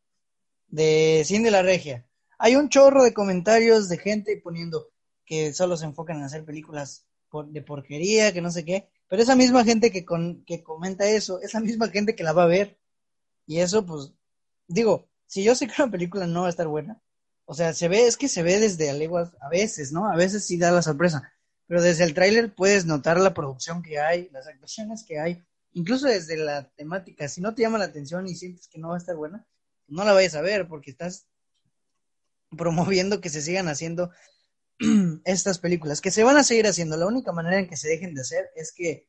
de 0.68 1.22
Cine 1.24 1.50
la 1.50 1.62
Regia. 1.62 2.06
Hay 2.38 2.56
un 2.56 2.68
chorro 2.68 3.04
de 3.04 3.12
comentarios 3.12 3.88
de 3.88 3.98
gente 3.98 4.40
poniendo 4.42 4.88
que 5.24 5.52
solo 5.52 5.76
se 5.76 5.84
enfocan 5.84 6.16
en 6.16 6.24
hacer 6.24 6.44
películas 6.44 7.06
de 7.46 7.62
porquería, 7.62 8.32
que 8.32 8.40
no 8.40 8.50
sé 8.50 8.64
qué. 8.64 8.90
Pero 9.10 9.24
esa 9.24 9.34
misma 9.34 9.64
gente 9.64 9.90
que, 9.90 10.04
con, 10.04 10.44
que 10.44 10.62
comenta 10.62 11.04
eso, 11.04 11.40
esa 11.42 11.58
misma 11.58 11.88
gente 11.88 12.14
que 12.14 12.22
la 12.22 12.32
va 12.32 12.44
a 12.44 12.46
ver. 12.46 12.78
Y 13.44 13.58
eso, 13.58 13.84
pues, 13.84 14.12
digo, 14.68 15.08
si 15.26 15.42
yo 15.42 15.56
sé 15.56 15.66
que 15.66 15.82
una 15.82 15.90
película 15.90 16.28
no 16.28 16.42
va 16.42 16.46
a 16.46 16.50
estar 16.50 16.68
buena, 16.68 17.02
o 17.44 17.52
sea, 17.52 17.74
se 17.74 17.88
ve, 17.88 18.06
es 18.06 18.16
que 18.16 18.28
se 18.28 18.44
ve 18.44 18.60
desde 18.60 18.88
a 18.88 18.92
leguas, 18.92 19.32
a 19.40 19.48
veces, 19.48 19.90
¿no? 19.90 20.06
A 20.06 20.14
veces 20.14 20.46
sí 20.46 20.58
da 20.58 20.70
la 20.70 20.80
sorpresa. 20.80 21.32
Pero 21.66 21.82
desde 21.82 22.04
el 22.04 22.14
tráiler 22.14 22.54
puedes 22.54 22.86
notar 22.86 23.18
la 23.18 23.34
producción 23.34 23.82
que 23.82 23.98
hay, 23.98 24.28
las 24.30 24.46
actuaciones 24.46 25.02
que 25.02 25.18
hay, 25.18 25.42
incluso 25.72 26.06
desde 26.06 26.36
la 26.36 26.70
temática. 26.70 27.26
Si 27.26 27.40
no 27.40 27.52
te 27.52 27.62
llama 27.62 27.78
la 27.78 27.86
atención 27.86 28.28
y 28.28 28.36
sientes 28.36 28.68
que 28.68 28.78
no 28.78 28.90
va 28.90 28.94
a 28.94 28.98
estar 28.98 29.16
buena, 29.16 29.44
no 29.88 30.04
la 30.04 30.12
vayas 30.12 30.36
a 30.36 30.40
ver 30.40 30.68
porque 30.68 30.92
estás 30.92 31.26
promoviendo 32.56 33.20
que 33.20 33.28
se 33.28 33.42
sigan 33.42 33.66
haciendo 33.66 34.12
estas 35.24 35.58
películas, 35.58 36.00
que 36.00 36.10
se 36.10 36.24
van 36.24 36.36
a 36.36 36.44
seguir 36.44 36.66
haciendo. 36.66 36.96
La 36.96 37.06
única 37.06 37.32
manera 37.32 37.58
en 37.58 37.68
que 37.68 37.76
se 37.76 37.88
dejen 37.88 38.14
de 38.14 38.22
hacer 38.22 38.50
es 38.56 38.72
que 38.72 39.06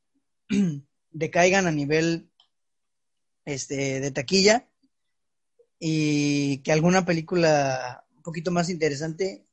decaigan 1.12 1.68
a 1.68 1.72
nivel 1.72 2.30
este, 3.46 4.00
de 4.00 4.12
taquilla 4.12 4.68
y 5.80 6.60
que 6.60 6.72
alguna 6.72 7.06
película 7.06 8.06
un 8.16 8.22
poquito 8.22 8.52
más 8.52 8.70
interesante 8.70 9.46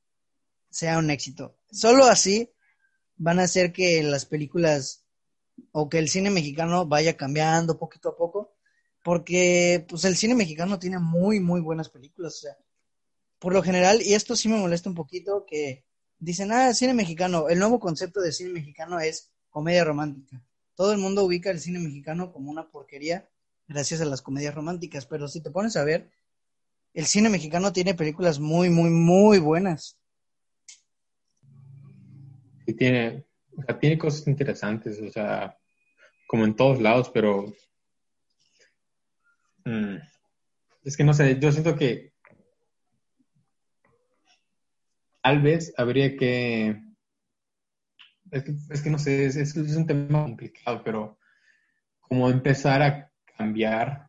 sea 0.71 0.99
un 0.99 1.11
éxito. 1.11 1.57
Solo 1.71 2.05
así 2.05 2.53
van 3.17 3.41
a 3.41 3.45
hacer 3.45 3.73
que 3.73 4.03
las 4.03 4.27
películas 4.27 5.05
o 5.73 5.89
que 5.89 5.99
el 5.99 6.09
cine 6.09 6.31
mexicano 6.31 6.87
vaya 6.87 7.17
cambiando 7.17 7.79
poquito 7.79 8.11
a 8.11 8.17
poco, 8.17 8.57
porque 9.03 9.87
pues 9.89 10.05
el 10.05 10.17
cine 10.17 10.35
mexicano 10.35 10.79
tiene 10.79 10.99
muy, 10.99 11.41
muy 11.41 11.61
buenas 11.61 11.89
películas, 11.89 12.35
o 12.35 12.39
sea, 12.41 12.59
por 13.39 13.53
lo 13.53 13.63
general, 13.63 14.03
y 14.03 14.15
esto 14.15 14.37
sí 14.37 14.49
me 14.49 14.59
molesta 14.59 14.89
un 14.89 14.95
poquito, 14.95 15.47
que 15.47 15.88
dicen, 16.19 16.53
ah, 16.53 16.73
cine 16.75 16.95
mexicano, 16.95 17.49
el 17.49 17.59
nuevo 17.59 17.79
concepto 17.79 18.21
de 18.21 18.33
cine 18.33 18.51
mexicano 18.51 18.99
es 19.01 19.31
comedia 19.51 19.85
romántica. 19.85 20.43
Todo 20.75 20.93
el 20.93 20.99
mundo 20.99 21.25
ubica 21.25 21.51
el 21.51 21.61
cine 21.61 21.79
mexicano 21.79 22.33
como 22.33 22.51
una 22.51 22.69
porquería 22.71 23.29
gracias 23.67 24.01
a 24.01 24.07
las 24.07 24.23
comedias 24.23 24.55
románticas, 24.55 25.07
pero 25.07 25.29
si 25.29 25.43
te 25.43 25.51
pones 25.51 25.77
a 25.77 25.85
ver, 25.85 26.11
el 26.95 27.07
cine 27.07 27.29
mexicano 27.29 27.73
tiene 27.73 27.95
películas 27.95 28.41
muy, 28.41 28.71
muy, 28.71 28.91
muy 28.91 29.39
buenas. 29.39 29.99
Sí, 32.67 32.75
tiene, 32.75 33.25
o 33.57 33.63
sea, 33.63 33.79
tiene 33.79 33.99
cosas 33.99 34.27
interesantes, 34.27 35.01
o 35.01 35.11
sea, 35.11 35.57
como 36.27 36.45
en 36.45 36.57
todos 36.57 36.81
lados, 36.81 37.11
pero 37.11 37.53
mm, 39.65 39.97
es 40.85 40.97
que 40.97 41.05
no 41.05 41.15
sé, 41.15 41.39
yo 41.39 41.53
siento 41.53 41.77
que 41.77 42.08
tal 45.29 45.43
vez 45.43 45.75
habría 45.77 46.17
que, 46.17 46.75
es 48.31 48.83
que, 48.83 48.89
no 48.89 48.99
sé, 48.99 49.27
es, 49.27 49.55
un 49.55 49.87
tema 49.87 50.23
complicado, 50.23 50.81
pero 50.83 51.19
como 52.01 52.31
empezar 52.31 52.81
a 52.81 53.13
cambiar 53.37 54.09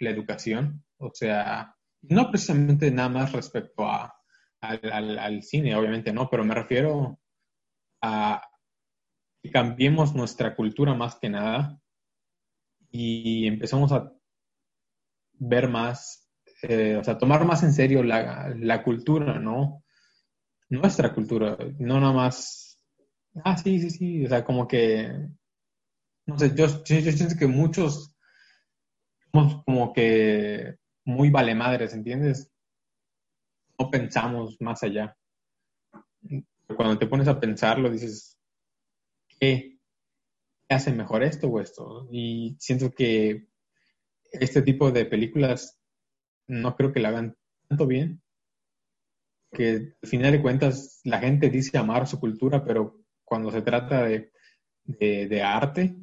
la 0.00 0.10
educación, 0.10 0.84
o 0.98 1.10
sea, 1.14 1.74
no 2.02 2.30
precisamente 2.30 2.90
nada 2.90 3.08
más 3.08 3.32
respecto 3.32 3.88
a, 3.88 4.14
al, 4.60 5.42
cine, 5.42 5.74
obviamente 5.74 6.12
no, 6.12 6.28
pero 6.28 6.44
me 6.44 6.54
refiero 6.54 7.18
a 8.02 8.42
que 9.42 9.50
cambiemos 9.50 10.14
nuestra 10.14 10.54
cultura 10.54 10.92
más 10.92 11.16
que 11.18 11.30
nada 11.30 11.80
y 12.90 13.46
empezamos 13.46 13.92
a 13.92 14.12
ver 15.38 15.70
más, 15.70 16.30
eh, 16.60 16.96
o 16.96 17.02
sea, 17.02 17.16
tomar 17.16 17.46
más 17.46 17.62
en 17.62 17.72
serio 17.72 18.02
la, 18.02 18.54
la 18.58 18.82
cultura, 18.82 19.38
¿no? 19.38 19.82
Nuestra 20.70 21.12
cultura, 21.12 21.58
no 21.78 22.00
nada 22.00 22.12
más, 22.12 22.80
ah, 23.44 23.56
sí, 23.56 23.80
sí, 23.80 23.90
sí, 23.90 24.24
o 24.24 24.28
sea, 24.28 24.44
como 24.44 24.66
que, 24.66 25.28
no 26.26 26.38
sé, 26.38 26.54
yo, 26.54 26.68
siento 26.68 27.36
que 27.38 27.46
muchos 27.46 28.14
somos 29.32 29.62
como 29.64 29.92
que 29.92 30.76
muy 31.04 31.30
vale 31.30 31.54
madres, 31.54 31.92
¿entiendes? 31.92 32.50
No 33.78 33.90
pensamos 33.90 34.56
más 34.60 34.82
allá. 34.82 35.16
Cuando 36.76 36.98
te 36.98 37.06
pones 37.06 37.26
a 37.28 37.40
pensarlo, 37.40 37.90
dices, 37.90 38.38
¿qué? 39.40 39.80
hace 40.68 40.92
mejor 40.92 41.22
esto 41.22 41.48
o 41.48 41.60
esto? 41.60 42.08
Y 42.10 42.56
siento 42.58 42.92
que 42.92 43.48
este 44.32 44.62
tipo 44.62 44.92
de 44.92 45.04
películas 45.04 45.78
no 46.46 46.76
creo 46.76 46.92
que 46.92 47.00
la 47.00 47.08
hagan 47.08 47.36
tanto 47.68 47.86
bien 47.86 48.22
que 49.52 49.94
al 50.02 50.08
final 50.08 50.32
de 50.32 50.42
cuentas 50.42 51.00
la 51.04 51.18
gente 51.18 51.50
dice 51.50 51.76
amar 51.78 52.06
su 52.06 52.20
cultura, 52.20 52.64
pero 52.64 53.00
cuando 53.24 53.50
se 53.50 53.62
trata 53.62 54.04
de, 54.04 54.32
de, 54.84 55.42
arte 55.42 55.96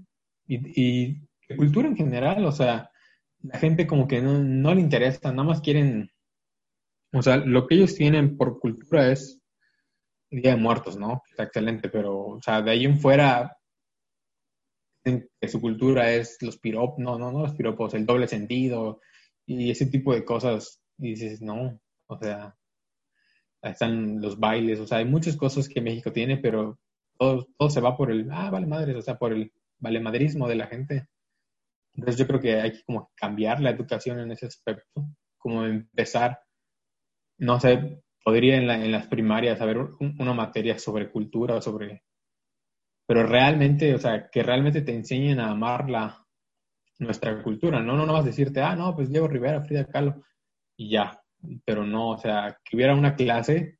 y, 0.45 1.13
de 1.47 1.55
cultura 1.55 1.87
en 1.87 1.95
general, 1.95 2.45
o 2.45 2.51
sea, 2.51 2.91
la 3.41 3.59
gente 3.59 3.87
como 3.87 4.07
que 4.07 4.21
no, 4.21 4.39
no 4.39 4.73
le 4.73 4.81
interesa, 4.81 5.31
nada 5.31 5.47
más 5.47 5.61
quieren, 5.61 6.11
o 7.13 7.21
sea, 7.21 7.37
lo 7.37 7.67
que 7.67 7.75
ellos 7.75 7.95
tienen 7.95 8.37
por 8.37 8.59
cultura 8.59 9.11
es 9.11 9.39
Día 10.29 10.51
de 10.51 10.61
Muertos, 10.61 10.97
¿no? 10.97 11.23
Está 11.29 11.43
excelente, 11.43 11.89
pero, 11.89 12.17
o 12.17 12.41
sea, 12.41 12.61
de 12.61 12.71
ahí 12.71 12.85
en 12.85 12.99
fuera, 12.99 13.57
que 15.03 15.47
su 15.47 15.61
cultura 15.61 16.11
es 16.11 16.37
los 16.41 16.57
piropos, 16.57 16.99
no, 16.99 17.17
no, 17.17 17.31
no 17.31 17.43
los 17.43 17.53
piropos, 17.53 17.93
el 17.93 18.05
doble 18.05 18.27
sentido 18.27 18.99
y 19.45 19.71
ese 19.71 19.85
tipo 19.85 20.13
de 20.13 20.25
cosas, 20.25 20.81
y 20.97 21.11
dices, 21.11 21.41
no, 21.41 21.79
o 22.07 22.17
sea, 22.17 22.57
están 23.61 24.21
los 24.21 24.39
bailes, 24.39 24.79
o 24.79 24.87
sea, 24.87 24.99
hay 24.99 25.05
muchas 25.05 25.35
cosas 25.35 25.67
que 25.69 25.81
México 25.81 26.11
tiene, 26.11 26.37
pero 26.37 26.79
todo, 27.17 27.47
todo 27.57 27.69
se 27.69 27.81
va 27.81 27.97
por 27.97 28.11
el, 28.11 28.29
ah, 28.31 28.49
vale 28.49 28.67
madres, 28.67 28.95
o 28.95 29.01
sea, 29.01 29.17
por 29.17 29.33
el 29.33 29.51
valemadrismo 29.79 30.47
de 30.47 30.55
la 30.55 30.67
gente. 30.67 31.07
Entonces 31.95 32.19
yo 32.19 32.27
creo 32.27 32.39
que 32.39 32.61
hay 32.61 32.71
que 32.73 32.83
como 32.83 33.11
cambiar 33.15 33.59
la 33.59 33.71
educación 33.71 34.19
en 34.19 34.31
ese 34.31 34.45
aspecto, 34.45 35.05
como 35.37 35.65
empezar, 35.65 36.39
no 37.39 37.59
sé, 37.59 38.03
podría 38.23 38.57
en, 38.57 38.69
en 38.69 38.91
las 38.91 39.07
primarias 39.07 39.61
haber 39.61 39.77
una 39.99 40.33
materia 40.33 40.77
sobre 40.79 41.11
cultura 41.11 41.61
sobre... 41.61 42.03
Pero 43.07 43.25
realmente, 43.25 43.95
o 43.95 43.99
sea, 43.99 44.29
que 44.29 44.43
realmente 44.43 44.81
te 44.81 44.93
enseñen 44.93 45.39
a 45.39 45.51
amar 45.51 45.89
la, 45.89 46.27
nuestra 46.99 47.41
cultura, 47.43 47.81
¿no? 47.81 47.95
No, 47.95 48.05
no 48.05 48.13
vas 48.13 48.23
a 48.23 48.27
decirte, 48.27 48.61
ah, 48.61 48.75
no, 48.75 48.95
pues 48.95 49.09
Diego 49.09 49.27
Rivera, 49.27 49.61
Frida 49.61 49.85
Kahlo, 49.85 50.23
y 50.77 50.91
ya. 50.91 51.21
Pero 51.65 51.85
no, 51.85 52.11
o 52.11 52.17
sea, 52.17 52.59
que 52.63 52.75
hubiera 52.75 52.95
una 52.95 53.15
clase 53.15 53.79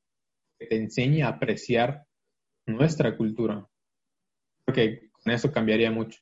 que 0.60 0.68
te 0.68 0.78
enseñe 0.78 1.24
a 1.24 1.30
apreciar 1.30 2.06
nuestra 2.66 3.16
cultura. 3.16 3.68
Creo 4.66 4.76
que 4.76 5.12
con 5.12 5.34
eso 5.34 5.52
cambiaría 5.52 5.92
mucho. 5.92 6.20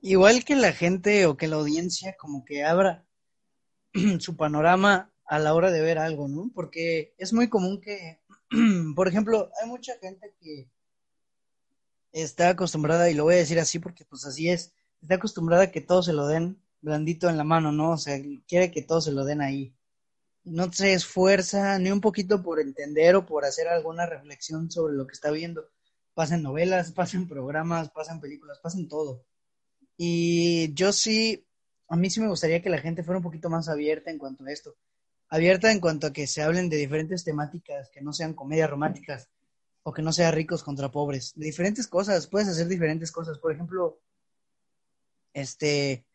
Igual 0.00 0.44
que 0.44 0.54
la 0.54 0.72
gente 0.72 1.26
o 1.26 1.36
que 1.36 1.48
la 1.48 1.56
audiencia 1.56 2.16
como 2.18 2.44
que 2.44 2.64
abra 2.64 3.04
su 4.20 4.36
panorama 4.36 5.12
a 5.24 5.38
la 5.38 5.54
hora 5.54 5.70
de 5.70 5.82
ver 5.82 5.98
algo, 5.98 6.28
¿no? 6.28 6.50
Porque 6.54 7.14
es 7.18 7.32
muy 7.32 7.48
común 7.48 7.80
que, 7.80 8.20
por 8.94 9.08
ejemplo, 9.08 9.50
hay 9.60 9.68
mucha 9.68 9.98
gente 9.98 10.34
que 10.40 10.70
está 12.12 12.50
acostumbrada, 12.50 13.10
y 13.10 13.14
lo 13.14 13.24
voy 13.24 13.34
a 13.34 13.38
decir 13.38 13.58
así 13.58 13.78
porque 13.78 14.04
pues 14.04 14.24
así 14.24 14.48
es, 14.48 14.72
está 15.02 15.16
acostumbrada 15.16 15.64
a 15.64 15.70
que 15.70 15.80
todo 15.80 16.02
se 16.02 16.12
lo 16.12 16.26
den 16.26 16.60
blandito 16.80 17.28
en 17.28 17.36
la 17.36 17.44
mano, 17.44 17.72
¿no? 17.72 17.92
O 17.92 17.96
sea, 17.96 18.18
quiere 18.46 18.70
que 18.70 18.82
todo 18.82 19.00
se 19.00 19.12
lo 19.12 19.24
den 19.24 19.40
ahí. 19.40 19.74
No 20.44 20.72
se 20.72 20.92
esfuerza 20.94 21.78
ni 21.78 21.90
un 21.90 22.00
poquito 22.00 22.42
por 22.42 22.60
entender 22.60 23.16
o 23.16 23.26
por 23.26 23.44
hacer 23.44 23.68
alguna 23.68 24.06
reflexión 24.06 24.70
sobre 24.70 24.94
lo 24.94 25.06
que 25.06 25.14
está 25.14 25.30
viendo. 25.30 25.68
Pasan 26.14 26.42
novelas, 26.42 26.92
pasan 26.94 27.28
programas, 27.28 27.90
pasan 27.90 28.20
películas, 28.20 28.58
pasan 28.60 28.88
todo. 28.88 29.24
Y 29.96 30.72
yo 30.74 30.92
sí, 30.92 31.46
a 31.88 31.96
mí 31.96 32.10
sí 32.10 32.20
me 32.20 32.28
gustaría 32.28 32.62
que 32.62 32.70
la 32.70 32.78
gente 32.78 33.02
fuera 33.02 33.18
un 33.18 33.24
poquito 33.24 33.50
más 33.50 33.68
abierta 33.68 34.10
en 34.10 34.18
cuanto 34.18 34.44
a 34.44 34.52
esto. 34.52 34.76
Abierta 35.28 35.70
en 35.72 35.80
cuanto 35.80 36.06
a 36.06 36.12
que 36.12 36.26
se 36.26 36.42
hablen 36.42 36.70
de 36.70 36.76
diferentes 36.76 37.24
temáticas, 37.24 37.90
que 37.90 38.00
no 38.00 38.12
sean 38.12 38.34
comedias 38.34 38.70
románticas 38.70 39.28
o 39.82 39.92
que 39.92 40.02
no 40.02 40.12
sean 40.12 40.32
ricos 40.32 40.62
contra 40.62 40.90
pobres. 40.90 41.32
De 41.34 41.46
diferentes 41.46 41.86
cosas, 41.86 42.26
puedes 42.26 42.48
hacer 42.48 42.68
diferentes 42.68 43.12
cosas. 43.12 43.38
Por 43.38 43.52
ejemplo, 43.52 44.00
este, 45.32 46.06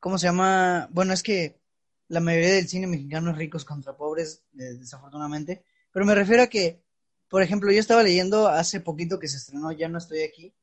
¿cómo 0.00 0.18
se 0.18 0.26
llama? 0.26 0.88
Bueno, 0.92 1.12
es 1.12 1.22
que 1.22 1.60
la 2.08 2.20
mayoría 2.20 2.54
del 2.54 2.68
cine 2.68 2.86
mexicano 2.86 3.30
es 3.30 3.36
ricos 3.36 3.64
contra 3.64 3.96
pobres, 3.96 4.44
desafortunadamente. 4.52 5.64
Pero 5.92 6.06
me 6.06 6.14
refiero 6.14 6.42
a 6.42 6.46
que, 6.46 6.82
por 7.28 7.42
ejemplo, 7.42 7.70
yo 7.72 7.80
estaba 7.80 8.02
leyendo 8.02 8.48
hace 8.48 8.80
poquito 8.80 9.18
que 9.18 9.28
se 9.28 9.38
estrenó, 9.38 9.72
ya 9.72 9.88
no 9.88 9.98
estoy 9.98 10.22
aquí, 10.22 10.54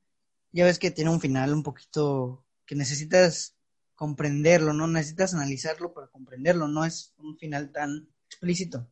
ya 0.52 0.66
ves 0.66 0.80
que 0.80 0.92
tiene 0.92 1.12
un 1.12 1.20
final 1.20 1.54
un 1.54 1.64
poquito 1.64 2.46
que 2.66 2.76
necesitas 2.76 3.56
comprenderlo, 3.96 4.74
¿no? 4.74 4.88
Necesitas 4.88 5.34
analizarlo 5.34 5.94
para 5.94 6.08
comprenderlo, 6.08 6.68
no 6.68 6.86
es 6.86 7.14
un 7.18 7.38
final 7.38 7.72
tan 7.72 8.10
explícito. 8.28 8.88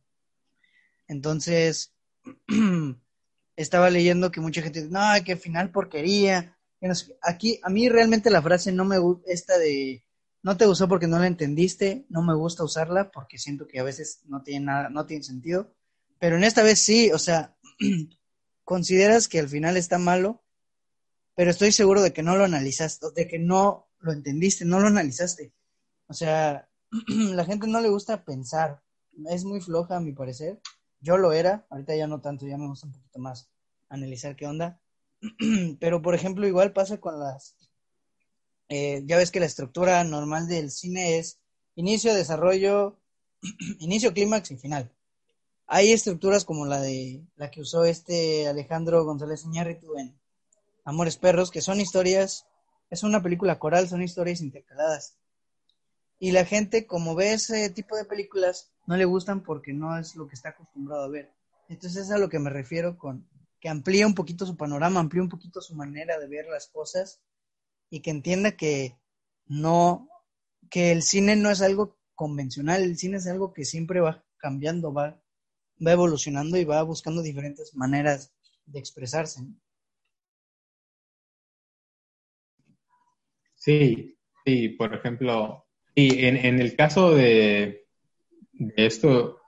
Entonces, 1.08 1.94
estaba 3.56 3.90
leyendo 3.90 4.30
que 4.30 4.40
mucha 4.40 4.62
gente 4.62 4.82
dice, 4.82 4.92
no, 4.92 5.00
qué 5.24 5.36
final 5.36 5.70
porquería. 5.70 6.56
Aquí, 7.22 7.60
a 7.62 7.70
mí 7.70 7.88
realmente 7.88 8.30
la 8.30 8.42
frase 8.42 8.72
no 8.72 8.84
me 8.84 8.98
gusta, 8.98 9.30
esta 9.30 9.58
de, 9.58 10.04
no 10.42 10.56
te 10.56 10.66
gustó 10.66 10.88
porque 10.88 11.06
no 11.06 11.18
la 11.18 11.26
entendiste, 11.26 12.04
no 12.08 12.22
me 12.22 12.34
gusta 12.34 12.64
usarla 12.64 13.10
porque 13.10 13.38
siento 13.38 13.68
que 13.68 13.78
a 13.78 13.84
veces 13.84 14.22
no 14.26 14.42
tiene 14.42 14.66
nada, 14.66 14.88
no 14.88 15.06
tiene 15.06 15.22
sentido. 15.22 15.72
Pero 16.18 16.36
en 16.36 16.44
esta 16.44 16.62
vez 16.62 16.78
sí, 16.80 17.10
o 17.12 17.18
sea, 17.18 17.56
consideras 18.64 19.28
que 19.28 19.38
al 19.38 19.48
final 19.48 19.76
está 19.76 19.98
malo, 19.98 20.42
pero 21.34 21.50
estoy 21.50 21.72
seguro 21.72 22.02
de 22.02 22.12
que 22.12 22.22
no 22.22 22.36
lo 22.36 22.44
analizaste, 22.44 23.06
de 23.14 23.28
que 23.28 23.38
no 23.38 23.88
lo 24.00 24.12
entendiste, 24.12 24.64
no 24.64 24.80
lo 24.80 24.88
analizaste. 24.88 25.52
O 26.06 26.14
sea, 26.14 26.68
la 27.08 27.44
gente 27.44 27.66
no 27.66 27.80
le 27.80 27.88
gusta 27.88 28.24
pensar, 28.24 28.82
es 29.30 29.44
muy 29.44 29.60
floja 29.60 29.96
a 29.96 30.00
mi 30.00 30.12
parecer. 30.12 30.60
Yo 31.00 31.16
lo 31.16 31.32
era, 31.32 31.66
ahorita 31.70 31.96
ya 31.96 32.06
no 32.06 32.20
tanto, 32.20 32.46
ya 32.46 32.58
me 32.58 32.68
gusta 32.68 32.86
un 32.86 32.92
poquito 32.92 33.18
más 33.18 33.50
analizar 33.88 34.36
qué 34.36 34.46
onda. 34.46 34.80
Pero, 35.80 36.02
por 36.02 36.14
ejemplo, 36.14 36.46
igual 36.46 36.72
pasa 36.72 36.98
con 36.98 37.18
las... 37.18 37.56
Eh, 38.74 39.02
ya 39.04 39.18
ves 39.18 39.30
que 39.30 39.38
la 39.38 39.44
estructura 39.44 40.02
normal 40.02 40.48
del 40.48 40.70
cine 40.70 41.18
es 41.18 41.38
inicio, 41.74 42.14
desarrollo, 42.14 42.96
inicio, 43.80 44.14
clímax 44.14 44.50
y 44.50 44.56
final. 44.56 44.90
Hay 45.66 45.92
estructuras 45.92 46.46
como 46.46 46.64
la 46.64 46.80
de 46.80 47.22
la 47.36 47.50
que 47.50 47.60
usó 47.60 47.84
este 47.84 48.48
Alejandro 48.48 49.04
González 49.04 49.44
Iñárritu 49.44 49.98
en 49.98 50.18
Amores 50.86 51.18
Perros, 51.18 51.50
que 51.50 51.60
son 51.60 51.82
historias, 51.82 52.46
es 52.88 53.02
una 53.02 53.22
película 53.22 53.58
coral, 53.58 53.90
son 53.90 54.00
historias 54.00 54.40
intercaladas. 54.40 55.18
Y 56.18 56.32
la 56.32 56.46
gente, 56.46 56.86
como 56.86 57.14
ve 57.14 57.34
ese 57.34 57.68
tipo 57.68 57.94
de 57.94 58.06
películas, 58.06 58.70
no 58.86 58.96
le 58.96 59.04
gustan 59.04 59.42
porque 59.42 59.74
no 59.74 59.98
es 59.98 60.16
lo 60.16 60.28
que 60.28 60.34
está 60.34 60.48
acostumbrado 60.48 61.02
a 61.02 61.08
ver. 61.08 61.30
Entonces 61.68 62.06
es 62.06 62.10
a 62.10 62.16
lo 62.16 62.30
que 62.30 62.38
me 62.38 62.48
refiero 62.48 62.96
con 62.96 63.28
que 63.60 63.68
amplíe 63.68 64.06
un 64.06 64.14
poquito 64.14 64.46
su 64.46 64.56
panorama, 64.56 64.98
amplíe 64.98 65.20
un 65.20 65.28
poquito 65.28 65.60
su 65.60 65.74
manera 65.74 66.18
de 66.18 66.26
ver 66.26 66.46
las 66.46 66.68
cosas 66.68 67.20
y 67.92 68.00
que 68.00 68.10
entienda 68.10 68.52
que 68.52 68.96
no, 69.46 70.08
que 70.70 70.92
el 70.92 71.02
cine 71.02 71.36
no 71.36 71.50
es 71.50 71.60
algo 71.60 71.98
convencional, 72.14 72.82
el 72.82 72.96
cine 72.96 73.18
es 73.18 73.26
algo 73.26 73.52
que 73.52 73.66
siempre 73.66 74.00
va 74.00 74.24
cambiando, 74.38 74.94
va, 74.94 75.22
va 75.86 75.92
evolucionando 75.92 76.56
y 76.56 76.64
va 76.64 76.82
buscando 76.84 77.20
diferentes 77.20 77.76
maneras 77.76 78.32
de 78.64 78.78
expresarse. 78.78 79.42
Sí, 83.56 84.16
sí, 84.46 84.70
por 84.70 84.94
ejemplo, 84.94 85.66
y 85.94 86.24
en, 86.24 86.38
en 86.38 86.60
el 86.60 86.74
caso 86.76 87.14
de, 87.14 87.84
esto, 88.74 89.38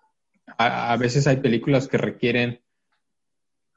a, 0.59 0.95
veces 0.99 1.27
hay 1.27 1.39
películas 1.39 1.89
que 1.89 1.97
requieren 1.97 2.61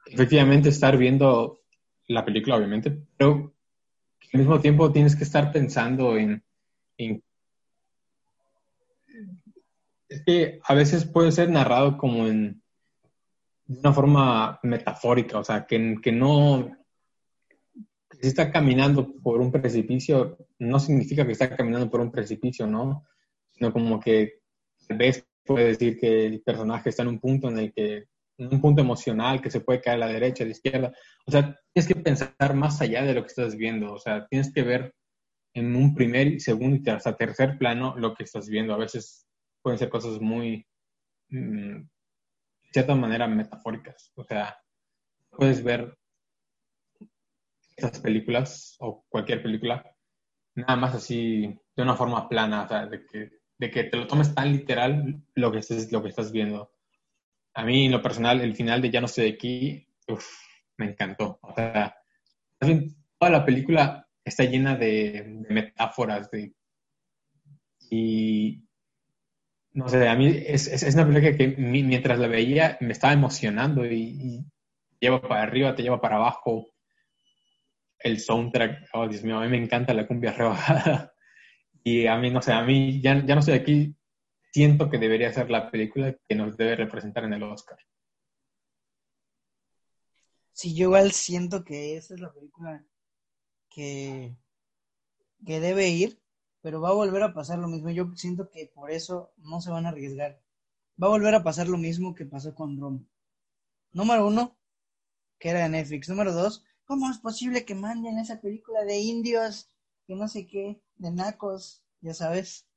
efectivamente 0.04 0.68
estar 0.68 0.98
viendo 0.98 1.62
la 2.06 2.26
película, 2.26 2.56
obviamente, 2.56 2.98
pero 3.16 3.54
al 4.32 4.40
mismo 4.40 4.60
tiempo 4.60 4.92
tienes 4.92 5.16
que 5.16 5.24
estar 5.24 5.52
pensando 5.52 6.16
en, 6.16 6.42
es 10.08 10.22
que 10.24 10.60
a 10.64 10.74
veces 10.74 11.04
puede 11.04 11.32
ser 11.32 11.50
narrado 11.50 11.96
como 11.96 12.26
en 12.26 12.62
de 13.66 13.80
una 13.80 13.92
forma 13.92 14.60
metafórica, 14.62 15.38
o 15.38 15.44
sea, 15.44 15.66
que, 15.66 15.96
que 16.02 16.10
no, 16.10 16.74
si 18.10 18.26
está 18.26 18.50
caminando 18.50 19.14
por 19.22 19.42
un 19.42 19.52
precipicio, 19.52 20.38
no 20.58 20.80
significa 20.80 21.26
que 21.26 21.32
está 21.32 21.54
caminando 21.54 21.90
por 21.90 22.00
un 22.00 22.10
precipicio, 22.10 22.66
¿no? 22.66 23.04
Sino 23.50 23.70
como 23.70 24.00
que 24.00 24.40
tal 24.86 24.96
vez 24.96 25.26
puede 25.44 25.66
decir 25.66 25.98
que 26.00 26.26
el 26.26 26.40
personaje 26.40 26.88
está 26.88 27.02
en 27.02 27.08
un 27.08 27.18
punto 27.18 27.50
en 27.50 27.58
el 27.58 27.72
que, 27.74 28.06
un 28.38 28.60
punto 28.60 28.80
emocional, 28.80 29.40
que 29.40 29.50
se 29.50 29.60
puede 29.60 29.80
caer 29.80 29.96
a 29.96 30.06
la 30.06 30.12
derecha, 30.12 30.44
a 30.44 30.46
la 30.46 30.52
izquierda. 30.52 30.92
O 31.26 31.30
sea, 31.30 31.58
tienes 31.72 31.88
que 31.88 32.00
pensar 32.00 32.54
más 32.54 32.80
allá 32.80 33.02
de 33.02 33.14
lo 33.14 33.22
que 33.22 33.28
estás 33.28 33.56
viendo. 33.56 33.92
O 33.92 33.98
sea, 33.98 34.26
tienes 34.28 34.52
que 34.52 34.62
ver 34.62 34.94
en 35.54 35.74
un 35.74 35.94
primer, 35.94 36.40
segundo 36.40 36.78
y 36.82 36.90
hasta 36.90 37.16
tercer 37.16 37.58
plano 37.58 37.94
lo 37.96 38.14
que 38.14 38.24
estás 38.24 38.48
viendo. 38.48 38.74
A 38.74 38.78
veces 38.78 39.26
pueden 39.62 39.78
ser 39.78 39.88
cosas 39.88 40.20
muy, 40.20 40.66
mm, 41.30 41.80
de 41.80 42.72
cierta 42.72 42.94
manera, 42.94 43.26
metafóricas. 43.26 44.12
O 44.14 44.24
sea, 44.24 44.56
puedes 45.30 45.62
ver 45.62 45.96
estas 47.76 48.00
películas 48.00 48.76
o 48.80 49.04
cualquier 49.08 49.42
película, 49.42 49.84
nada 50.54 50.76
más 50.76 50.94
así 50.94 51.58
de 51.76 51.82
una 51.82 51.94
forma 51.94 52.28
plana, 52.28 52.64
o 52.64 52.68
sea, 52.68 52.86
de 52.86 53.06
que, 53.06 53.30
de 53.58 53.70
que 53.70 53.84
te 53.84 53.96
lo 53.96 54.06
tomes 54.06 54.34
tan 54.34 54.52
literal 54.52 55.22
lo 55.34 55.52
que, 55.52 55.58
estés, 55.58 55.90
lo 55.92 56.02
que 56.02 56.08
estás 56.08 56.32
viendo. 56.32 56.72
A 57.58 57.64
mí, 57.64 57.86
en 57.86 57.90
lo 57.90 58.00
personal, 58.00 58.40
el 58.40 58.54
final 58.54 58.80
de 58.80 58.88
Ya 58.88 59.00
no 59.00 59.06
estoy 59.06 59.26
aquí, 59.26 59.84
me 60.76 60.90
encantó. 60.90 61.40
O 61.42 61.52
sea, 61.56 61.92
toda 62.60 63.32
la 63.32 63.44
película 63.44 64.06
está 64.24 64.44
llena 64.44 64.76
de, 64.76 65.44
metáforas 65.50 66.30
de, 66.30 66.54
y 67.90 68.62
no 69.72 69.88
sé, 69.88 70.06
a 70.06 70.14
mí 70.14 70.28
es, 70.46 70.68
es, 70.68 70.94
una 70.94 71.04
película 71.04 71.36
que 71.36 71.48
mientras 71.58 72.20
la 72.20 72.28
veía 72.28 72.78
me 72.80 72.92
estaba 72.92 73.12
emocionando 73.12 73.84
y, 73.84 74.46
lleva 75.00 75.20
para 75.20 75.42
arriba, 75.42 75.74
te 75.74 75.82
lleva 75.82 76.00
para 76.00 76.14
abajo 76.14 76.68
el 77.98 78.20
soundtrack, 78.20 78.90
oh 78.92 79.08
Dios 79.08 79.24
mío, 79.24 79.36
a 79.36 79.42
mí 79.42 79.48
me 79.48 79.60
encanta 79.60 79.94
la 79.94 80.06
cumbia 80.06 80.30
rebajada. 80.38 81.12
Y 81.82 82.06
a 82.06 82.16
mí, 82.18 82.30
no 82.30 82.40
sé, 82.40 82.52
a 82.52 82.62
mí 82.62 83.00
ya 83.00 83.16
no 83.16 83.40
estoy 83.40 83.54
aquí, 83.54 83.97
siento 84.58 84.90
que 84.90 84.98
debería 84.98 85.32
ser 85.32 85.50
la 85.50 85.70
película 85.70 86.16
que 86.28 86.34
nos 86.34 86.56
debe 86.56 86.74
representar 86.74 87.22
en 87.22 87.32
el 87.32 87.44
Oscar. 87.44 87.78
Sí, 90.50 90.74
yo 90.74 90.86
igual 90.86 91.12
siento 91.12 91.64
que 91.64 91.96
esa 91.96 92.14
es 92.14 92.20
la 92.20 92.32
película 92.32 92.84
que, 93.70 94.36
que 95.46 95.60
debe 95.60 95.90
ir, 95.90 96.20
pero 96.60 96.80
va 96.80 96.88
a 96.88 97.00
volver 97.02 97.22
a 97.22 97.32
pasar 97.32 97.60
lo 97.60 97.68
mismo. 97.68 97.90
Yo 97.90 98.10
siento 98.16 98.50
que 98.50 98.66
por 98.74 98.90
eso 98.90 99.32
no 99.36 99.60
se 99.60 99.70
van 99.70 99.86
a 99.86 99.90
arriesgar. 99.90 100.42
Va 101.00 101.06
a 101.06 101.10
volver 101.10 101.36
a 101.36 101.44
pasar 101.44 101.68
lo 101.68 101.78
mismo 101.78 102.16
que 102.16 102.26
pasó 102.26 102.52
con 102.56 102.80
Roma. 102.80 103.06
Número 103.92 104.26
uno, 104.26 104.58
que 105.38 105.50
era 105.50 105.60
de 105.60 105.68
Netflix. 105.68 106.08
Número 106.08 106.32
dos, 106.32 106.64
¿cómo 106.84 107.08
es 107.08 107.18
posible 107.18 107.64
que 107.64 107.76
manden 107.76 108.18
esa 108.18 108.40
película 108.40 108.82
de 108.82 108.98
indios, 108.98 109.70
que 110.04 110.16
no 110.16 110.26
sé 110.26 110.48
qué, 110.48 110.82
de 110.96 111.12
nacos, 111.12 111.84
ya 112.00 112.12
sabes? 112.12 112.67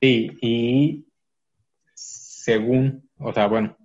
Sí, 0.00 0.30
y 0.40 1.06
según, 1.94 3.10
o 3.18 3.32
sea, 3.32 3.46
bueno, 3.46 3.76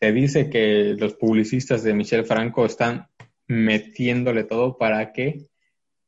se 0.00 0.12
dice 0.12 0.50
que 0.50 0.94
los 0.98 1.14
publicistas 1.14 1.82
de 1.82 1.94
Michel 1.94 2.24
Franco 2.24 2.64
están 2.64 3.08
metiéndole 3.46 4.44
todo 4.44 4.78
para 4.78 5.12
que 5.12 5.46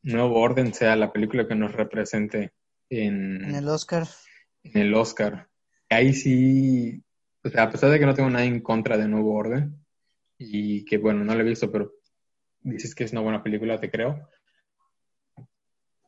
Nuevo 0.03 0.41
Orden 0.41 0.73
sea 0.73 0.97
la 0.97 1.13
película 1.13 1.47
que 1.47 1.55
nos 1.55 1.73
represente 1.73 2.53
en, 2.89 3.45
en 3.45 3.55
el 3.55 3.69
Oscar. 3.69 4.07
En 4.63 4.81
el 4.81 4.95
Oscar. 4.95 5.49
Ahí 5.89 6.13
sí, 6.15 7.03
o 7.43 7.49
sea, 7.49 7.65
a 7.65 7.71
pesar 7.71 7.91
de 7.91 7.99
que 7.99 8.07
no 8.07 8.15
tengo 8.15 8.31
nada 8.31 8.45
en 8.45 8.61
contra 8.61 8.97
de 8.97 9.09
Nuevo 9.09 9.35
Orden, 9.35 9.87
y 10.39 10.85
que 10.85 10.99
bueno, 10.99 11.25
no 11.25 11.35
lo 11.35 11.41
he 11.41 11.45
visto, 11.45 11.71
pero 11.71 11.93
dices 12.61 12.95
que 12.95 13.05
es 13.05 13.13
una 13.13 13.21
buena 13.21 13.43
película, 13.43 13.81
te 13.81 13.91
creo. 13.91 14.29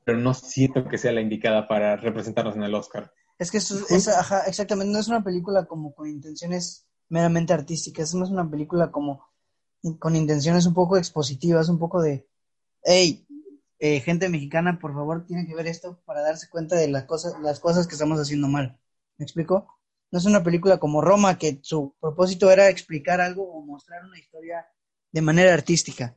Pero 0.09 0.21
no 0.21 0.33
siento 0.33 0.89
que 0.89 0.97
sea 0.97 1.13
la 1.13 1.21
indicada 1.21 1.69
para 1.69 1.95
representarnos 1.97 2.57
en 2.57 2.63
el 2.63 2.75
Oscar. 2.75 3.13
Es 3.39 3.51
que 3.51 3.59
eso, 3.59 3.77
ajá, 4.19 4.45
exactamente, 4.47 4.91
no 4.91 4.99
es 4.99 5.09
una 5.09 5.23
película 5.23 5.67
como 5.67 5.95
con 5.95 6.09
intenciones 6.09 6.89
meramente 7.11 7.53
artísticas, 7.53 8.15
no 8.15 8.25
es 8.25 8.31
una 8.31 8.51
película 8.51 8.91
como 8.91 9.23
con 9.99 10.17
intenciones 10.17 10.65
un 10.65 10.73
poco 10.73 10.97
expositivas, 10.97 11.69
un 11.69 11.79
poco 11.79 12.01
de, 12.01 12.27
hey, 12.85 13.29
eh, 13.81 14.01
gente 14.01 14.31
mexicana, 14.31 14.79
por 14.81 14.95
favor, 14.95 15.27
tiene 15.27 15.47
que 15.47 15.55
ver 15.55 15.67
esto 15.67 16.01
para 16.07 16.23
darse 16.23 16.49
cuenta 16.49 16.75
de 16.75 16.89
las 16.89 17.05
cosas, 17.05 17.39
las 17.43 17.61
cosas 17.61 17.87
que 17.87 17.93
estamos 17.93 18.19
haciendo 18.19 18.49
mal. 18.49 18.81
¿Me 19.19 19.27
explico? 19.27 19.79
No 20.11 20.21
es 20.21 20.25
una 20.25 20.43
película 20.43 20.79
como 20.79 21.03
Roma, 21.03 21.37
que 21.37 21.59
su 21.61 21.95
propósito 22.01 22.51
era 22.51 22.71
explicar 22.71 23.21
algo 23.21 23.43
o 23.43 23.61
mostrar 23.61 24.07
una 24.07 24.19
historia 24.19 24.65
de 25.13 25.21
manera 25.21 25.53
artística. 25.53 26.17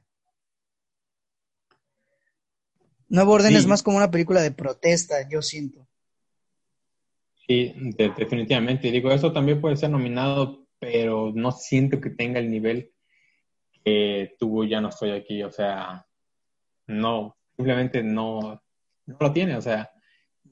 Nuevo 3.12 3.34
Orden 3.34 3.58
es 3.58 3.68
más 3.68 3.84
como 3.84 3.98
una 3.98 4.10
película 4.10 4.42
de 4.42 4.52
protesta, 4.52 5.28
yo 5.30 5.42
siento. 5.42 5.86
Sí, 7.46 7.74
definitivamente. 7.98 8.90
Digo, 8.90 9.12
eso 9.12 9.34
también 9.34 9.60
puede 9.60 9.76
ser 9.76 9.90
nominado, 9.90 10.66
pero 10.80 11.34
no 11.36 11.52
siento 11.52 12.00
que 12.00 12.12
tenga 12.12 12.40
el 12.40 12.50
nivel 12.50 12.94
que 13.84 14.38
tuvo 14.40 14.64
Ya 14.64 14.80
no 14.80 14.88
estoy 14.88 15.12
aquí. 15.12 15.44
O 15.44 15.52
sea, 15.52 16.08
no, 16.88 17.36
simplemente 17.58 18.02
no, 18.02 18.64
no 19.06 19.18
lo 19.20 19.34
tiene. 19.34 19.58
O 19.58 19.62
sea, 19.62 19.92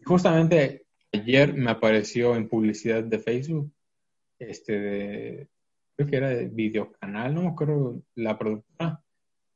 justamente 0.04 0.86
ayer 1.14 1.54
me 1.54 1.72
apareció 1.72 2.36
en 2.36 2.50
publicidad 2.50 3.06
de 3.06 3.20
Facebook, 3.20 3.72
este, 4.38 4.80
de, 4.80 5.48
creo 5.96 6.10
que 6.10 6.18
era 6.18 6.28
de 6.28 6.48
Videocanal, 6.50 7.34
no 7.34 7.44
me 7.44 7.50
acuerdo 7.50 8.02
la 8.16 8.38
productora, 8.38 9.02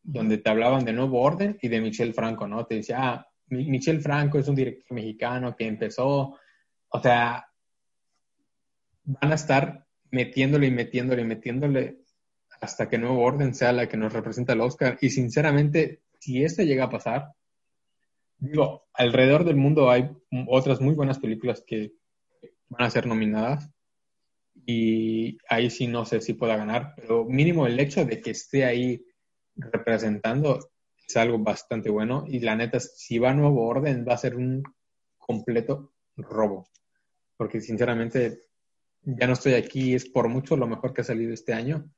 donde 0.04 0.38
te 0.38 0.50
hablaban 0.50 0.84
de 0.86 0.94
Nuevo 0.94 1.22
Orden 1.22 1.58
y 1.62 1.70
de 1.70 1.82
Michel 1.82 2.14
Franco, 2.14 2.48
¿no? 2.48 2.66
Te 2.66 2.76
decía, 2.76 2.98
ah, 3.00 3.28
Michel 3.48 4.02
Franco 4.02 4.38
es 4.38 4.48
un 4.48 4.56
director 4.56 4.96
mexicano 4.96 5.56
que 5.56 5.66
empezó, 5.66 6.38
o 6.90 7.02
sea, 7.02 7.46
van 9.06 9.32
a 9.32 9.36
estar 9.36 9.86
metiéndole 10.12 10.68
y 10.68 10.72
metiéndole 10.72 11.22
y 11.22 11.26
metiéndole 11.26 11.98
hasta 12.62 12.88
que 12.90 12.98
Nuevo 12.98 13.22
Orden 13.22 13.54
sea 13.54 13.72
la 13.74 13.88
que 13.88 13.98
nos 13.98 14.14
representa 14.14 14.54
el 14.54 14.62
Oscar. 14.62 14.98
Y 15.02 15.10
sinceramente, 15.10 16.02
si 16.20 16.44
esto 16.44 16.64
llega 16.64 16.86
a 16.86 16.90
pasar, 16.90 17.34
digo, 18.38 18.88
alrededor 18.94 19.44
del 19.44 19.56
mundo 19.56 19.90
hay 19.90 20.10
otras 20.48 20.82
muy 20.82 20.96
buenas 20.96 21.20
películas 21.20 21.64
que 21.66 21.94
van 22.70 22.84
a 22.84 22.90
ser 22.90 23.06
nominadas 23.06 23.70
y 24.66 25.38
ahí 25.50 25.70
sí 25.70 25.88
no 25.88 26.06
sé 26.06 26.22
si 26.22 26.34
pueda 26.34 26.56
ganar, 26.56 26.94
pero 26.96 27.26
mínimo 27.26 27.68
el 27.68 27.80
hecho 27.80 28.06
de 28.06 28.22
que 28.22 28.32
esté 28.32 28.66
ahí 28.66 29.04
representando 29.56 30.72
es 31.08 31.18
algo 31.18 31.40
bastante 31.40 31.90
bueno 31.90 32.26
y 32.28 32.40
la 32.40 32.56
neta, 32.56 32.80
si 32.80 33.20
va 33.20 33.32
a 33.32 33.34
nuevo 33.34 33.68
orden 33.68 34.06
va 34.08 34.14
a 34.14 34.18
ser 34.18 34.36
un 34.36 34.64
completo 35.18 35.94
robo, 36.16 36.68
porque 37.38 37.62
sinceramente 37.62 38.48
ya 39.02 39.28
no 39.28 39.34
estoy 39.34 39.54
aquí, 39.54 39.94
es 39.94 40.06
por 40.06 40.30
mucho 40.30 40.56
lo 40.56 40.68
mejor 40.68 40.94
que 40.94 41.02
ha 41.02 41.06
salido 41.06 41.34
este 41.34 41.54
año 41.54 41.90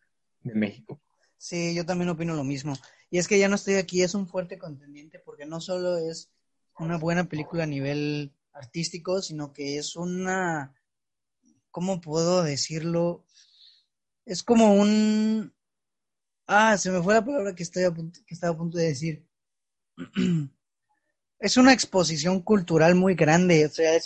de 0.42 0.56
México. 0.56 1.02
Sí, 1.38 1.76
yo 1.76 1.86
también 1.86 2.10
opino 2.10 2.34
lo 2.34 2.44
mismo. 2.44 2.76
Y 3.10 3.20
es 3.20 3.28
que 3.28 3.38
ya 3.38 3.48
no 3.48 3.56
estoy 3.56 3.76
aquí, 3.76 4.02
es 4.02 4.16
un 4.16 4.28
fuerte 4.28 4.58
contendiente 4.58 5.20
porque 5.20 5.46
no 5.46 5.62
solo 5.62 5.98
es 5.98 6.32
una 6.80 6.98
buena 6.98 7.30
película 7.30 7.64
a 7.64 7.68
nivel 7.68 8.34
artístico, 8.54 9.22
sino 9.22 9.54
que 9.54 9.78
es 9.78 9.96
una, 9.96 10.74
¿cómo 11.72 12.02
puedo 12.02 12.44
decirlo? 12.44 13.26
Es 14.26 14.44
como 14.44 14.74
un... 14.74 15.54
Ah, 16.48 16.78
se 16.78 16.92
me 16.92 17.02
fue 17.02 17.14
la 17.16 17.26
palabra 17.26 17.56
que, 17.56 17.64
estaba 17.64 17.90
a 17.90 18.58
punto 18.58 18.78
de 18.78 18.86
decir. 18.86 19.28
es 21.40 21.58
una 21.58 21.74
exposición 21.74 22.42
cultural 22.42 22.96
muy 22.96 23.16
grande, 23.16 23.66
o 23.66 23.70
sea, 23.70 24.00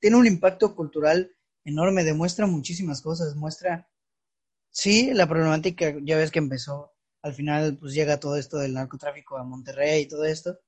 tiene 0.00 0.16
un 0.16 0.26
impacto 0.26 0.74
cultural 0.74 1.30
enorme, 1.64 2.04
demuestra 2.04 2.46
muchísimas 2.46 3.00
cosas, 3.00 3.34
muestra, 3.36 3.88
sí, 4.70 5.12
la 5.14 5.28
problemática, 5.28 5.94
ya 6.02 6.16
ves 6.16 6.30
que 6.30 6.38
empezó, 6.38 6.92
al 7.22 7.34
final 7.34 7.78
pues 7.78 7.94
llega 7.94 8.20
todo 8.20 8.36
esto 8.36 8.58
del 8.58 8.74
narcotráfico 8.74 9.38
a 9.38 9.44
Monterrey 9.44 10.02
y 10.02 10.08
todo 10.08 10.24
esto, 10.24 10.58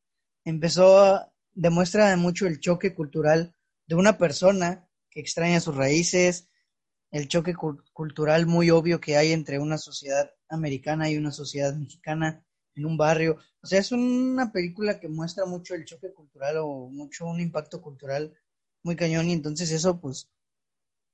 empezó, 0.44 1.30
demuestra 1.52 2.16
mucho 2.16 2.46
el 2.46 2.60
choque 2.60 2.94
cultural 2.94 3.54
de 3.86 3.94
una 3.94 4.18
persona 4.18 4.88
que 5.10 5.20
extraña 5.20 5.60
sus 5.60 5.76
raíces, 5.76 6.48
el 7.10 7.28
choque 7.28 7.54
cultural 7.92 8.46
muy 8.46 8.70
obvio 8.70 9.00
que 9.00 9.16
hay 9.16 9.32
entre 9.32 9.58
una 9.58 9.78
sociedad 9.78 10.30
americana 10.48 11.10
y 11.10 11.16
una 11.16 11.32
sociedad 11.32 11.74
mexicana 11.74 12.44
en 12.74 12.86
un 12.86 12.96
barrio. 12.96 13.38
O 13.62 13.66
sea, 13.66 13.80
es 13.80 13.92
una 13.92 14.52
película 14.52 15.00
que 15.00 15.08
muestra 15.08 15.46
mucho 15.46 15.74
el 15.74 15.84
choque 15.84 16.12
cultural 16.12 16.58
o 16.58 16.88
mucho 16.90 17.26
un 17.26 17.40
impacto 17.40 17.80
cultural 17.80 18.34
muy 18.82 18.96
cañón 18.96 19.28
y 19.28 19.32
entonces 19.32 19.70
eso 19.72 20.00
pues 20.00 20.30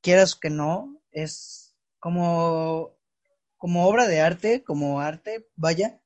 quieras 0.03 0.35
que 0.35 0.51
no, 0.51 1.01
es 1.13 1.75
como, 1.99 2.97
como 3.57 3.87
obra 3.87 4.07
de 4.09 4.21
arte, 4.21 4.65
como 4.65 5.01
arte, 5.01 5.49
vaya, 5.57 6.01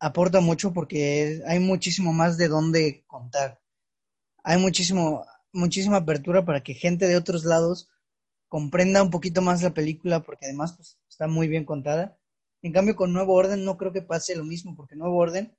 aporta 0.00 0.40
mucho 0.40 0.72
porque 0.72 1.42
hay 1.46 1.58
muchísimo 1.60 2.12
más 2.12 2.38
de 2.38 2.48
dónde 2.48 3.04
contar. 3.06 3.60
Hay 4.42 4.58
muchísimo, 4.58 5.24
muchísima 5.52 5.98
apertura 5.98 6.44
para 6.44 6.62
que 6.62 6.74
gente 6.74 7.06
de 7.06 7.16
otros 7.16 7.44
lados 7.44 7.90
comprenda 8.48 9.02
un 9.02 9.10
poquito 9.10 9.42
más 9.42 9.62
la 9.62 9.74
película 9.74 10.22
porque 10.22 10.46
además 10.46 10.74
pues, 10.74 10.98
está 11.08 11.28
muy 11.28 11.48
bien 11.48 11.64
contada. 11.64 12.18
En 12.62 12.72
cambio, 12.72 12.96
con 12.96 13.12
Nuevo 13.12 13.34
Orden 13.34 13.64
no 13.64 13.76
creo 13.76 13.92
que 13.92 14.02
pase 14.02 14.34
lo 14.34 14.44
mismo, 14.44 14.74
porque 14.74 14.96
Nuevo 14.96 15.16
Orden, 15.18 15.56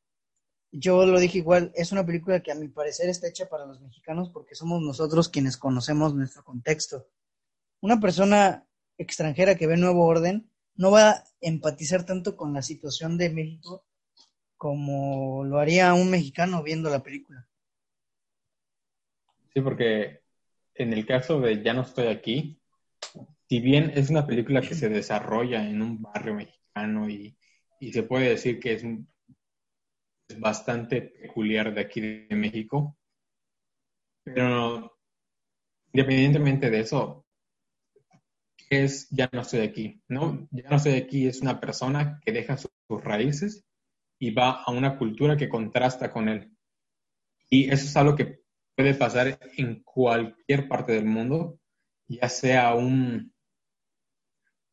yo 0.72 1.06
lo 1.06 1.20
dije 1.20 1.38
igual, 1.38 1.72
es 1.76 1.92
una 1.92 2.06
película 2.06 2.42
que 2.42 2.52
a 2.52 2.56
mi 2.56 2.68
parecer 2.68 3.10
está 3.10 3.28
hecha 3.28 3.48
para 3.48 3.66
los 3.66 3.82
mexicanos 3.82 4.30
porque 4.30 4.56
somos 4.56 4.82
nosotros 4.82 5.30
quienes 5.30 5.58
conocemos 5.58 6.14
nuestro 6.14 6.44
contexto 6.44 7.08
una 7.82 8.00
persona 8.00 8.66
extranjera 8.98 9.56
que 9.56 9.68
ve 9.68 9.78
Nuevo 9.78 10.06
Orden 10.06 10.50
no 10.76 10.92
va 10.92 11.10
a 11.10 11.24
empatizar 11.42 12.06
tanto 12.06 12.36
con 12.36 12.54
la 12.54 12.62
situación 12.62 13.18
de 13.18 13.30
México 13.30 13.86
como 14.58 15.46
lo 15.46 15.60
haría 15.60 15.94
un 15.94 16.10
mexicano 16.10 16.64
viendo 16.64 16.90
la 16.90 17.02
película. 17.02 17.48
Sí, 19.54 19.62
porque 19.62 20.22
en 20.76 20.94
el 20.94 21.06
caso 21.06 21.40
de 21.40 21.64
Ya 21.64 21.74
no 21.74 21.82
estoy 21.82 22.08
aquí, 22.08 22.59
si 23.50 23.60
bien 23.60 23.92
es 23.96 24.12
una 24.12 24.28
película 24.28 24.62
que 24.62 24.76
se 24.76 24.90
desarrolla 24.90 25.68
en 25.68 25.82
un 25.82 26.00
barrio 26.02 26.36
mexicano 26.36 27.10
y, 27.10 27.36
se 27.92 28.04
puede 28.04 28.30
decir 28.30 28.60
que 28.60 28.74
es, 28.74 28.84
es 30.28 30.40
bastante 30.40 31.02
peculiar 31.02 31.74
de 31.74 31.82
aquí 31.82 32.02
de 32.02 32.36
México, 32.36 32.98
pero 34.24 34.96
independientemente 35.94 36.70
de 36.70 36.82
eso, 36.82 37.26
es 38.70 39.10
Ya 39.10 39.28
no 39.34 39.42
estoy 39.42 39.62
aquí, 39.62 40.00
¿no? 40.08 40.48
Ya 40.52 40.70
no 40.70 40.76
estoy 40.76 40.94
aquí 40.94 41.28
es 41.28 41.42
una 41.42 41.60
persona 41.60 42.20
que 42.24 42.32
deja 42.32 42.56
sus, 42.58 42.70
raíces 43.04 43.66
y 44.20 44.32
va 44.32 44.64
a 44.64 44.72
una 44.72 44.98
cultura 44.98 45.38
que 45.38 45.50
contrasta 45.50 46.12
con 46.12 46.28
él. 46.28 46.52
Y 47.50 47.72
eso 47.72 47.86
es 47.86 47.96
algo 47.98 48.16
que 48.16 48.42
puede 48.76 48.94
pasar 48.94 49.40
en 49.58 49.82
cualquier 49.84 50.68
parte 50.68 50.94
del 50.94 51.06
mundo, 51.06 51.60
ya 52.08 52.28
sea 52.30 52.76
un, 52.76 53.32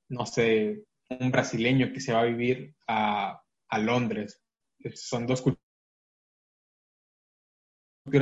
no 0.08 0.26
sé, 0.26 0.84
un 1.08 1.30
brasileño 1.30 1.92
que 1.92 2.00
se 2.00 2.12
va 2.12 2.20
a 2.20 2.24
vivir 2.24 2.74
a, 2.86 3.42
a 3.68 3.78
Londres. 3.78 4.40
Son 4.94 5.26
dos 5.26 5.42
culturas 5.42 5.58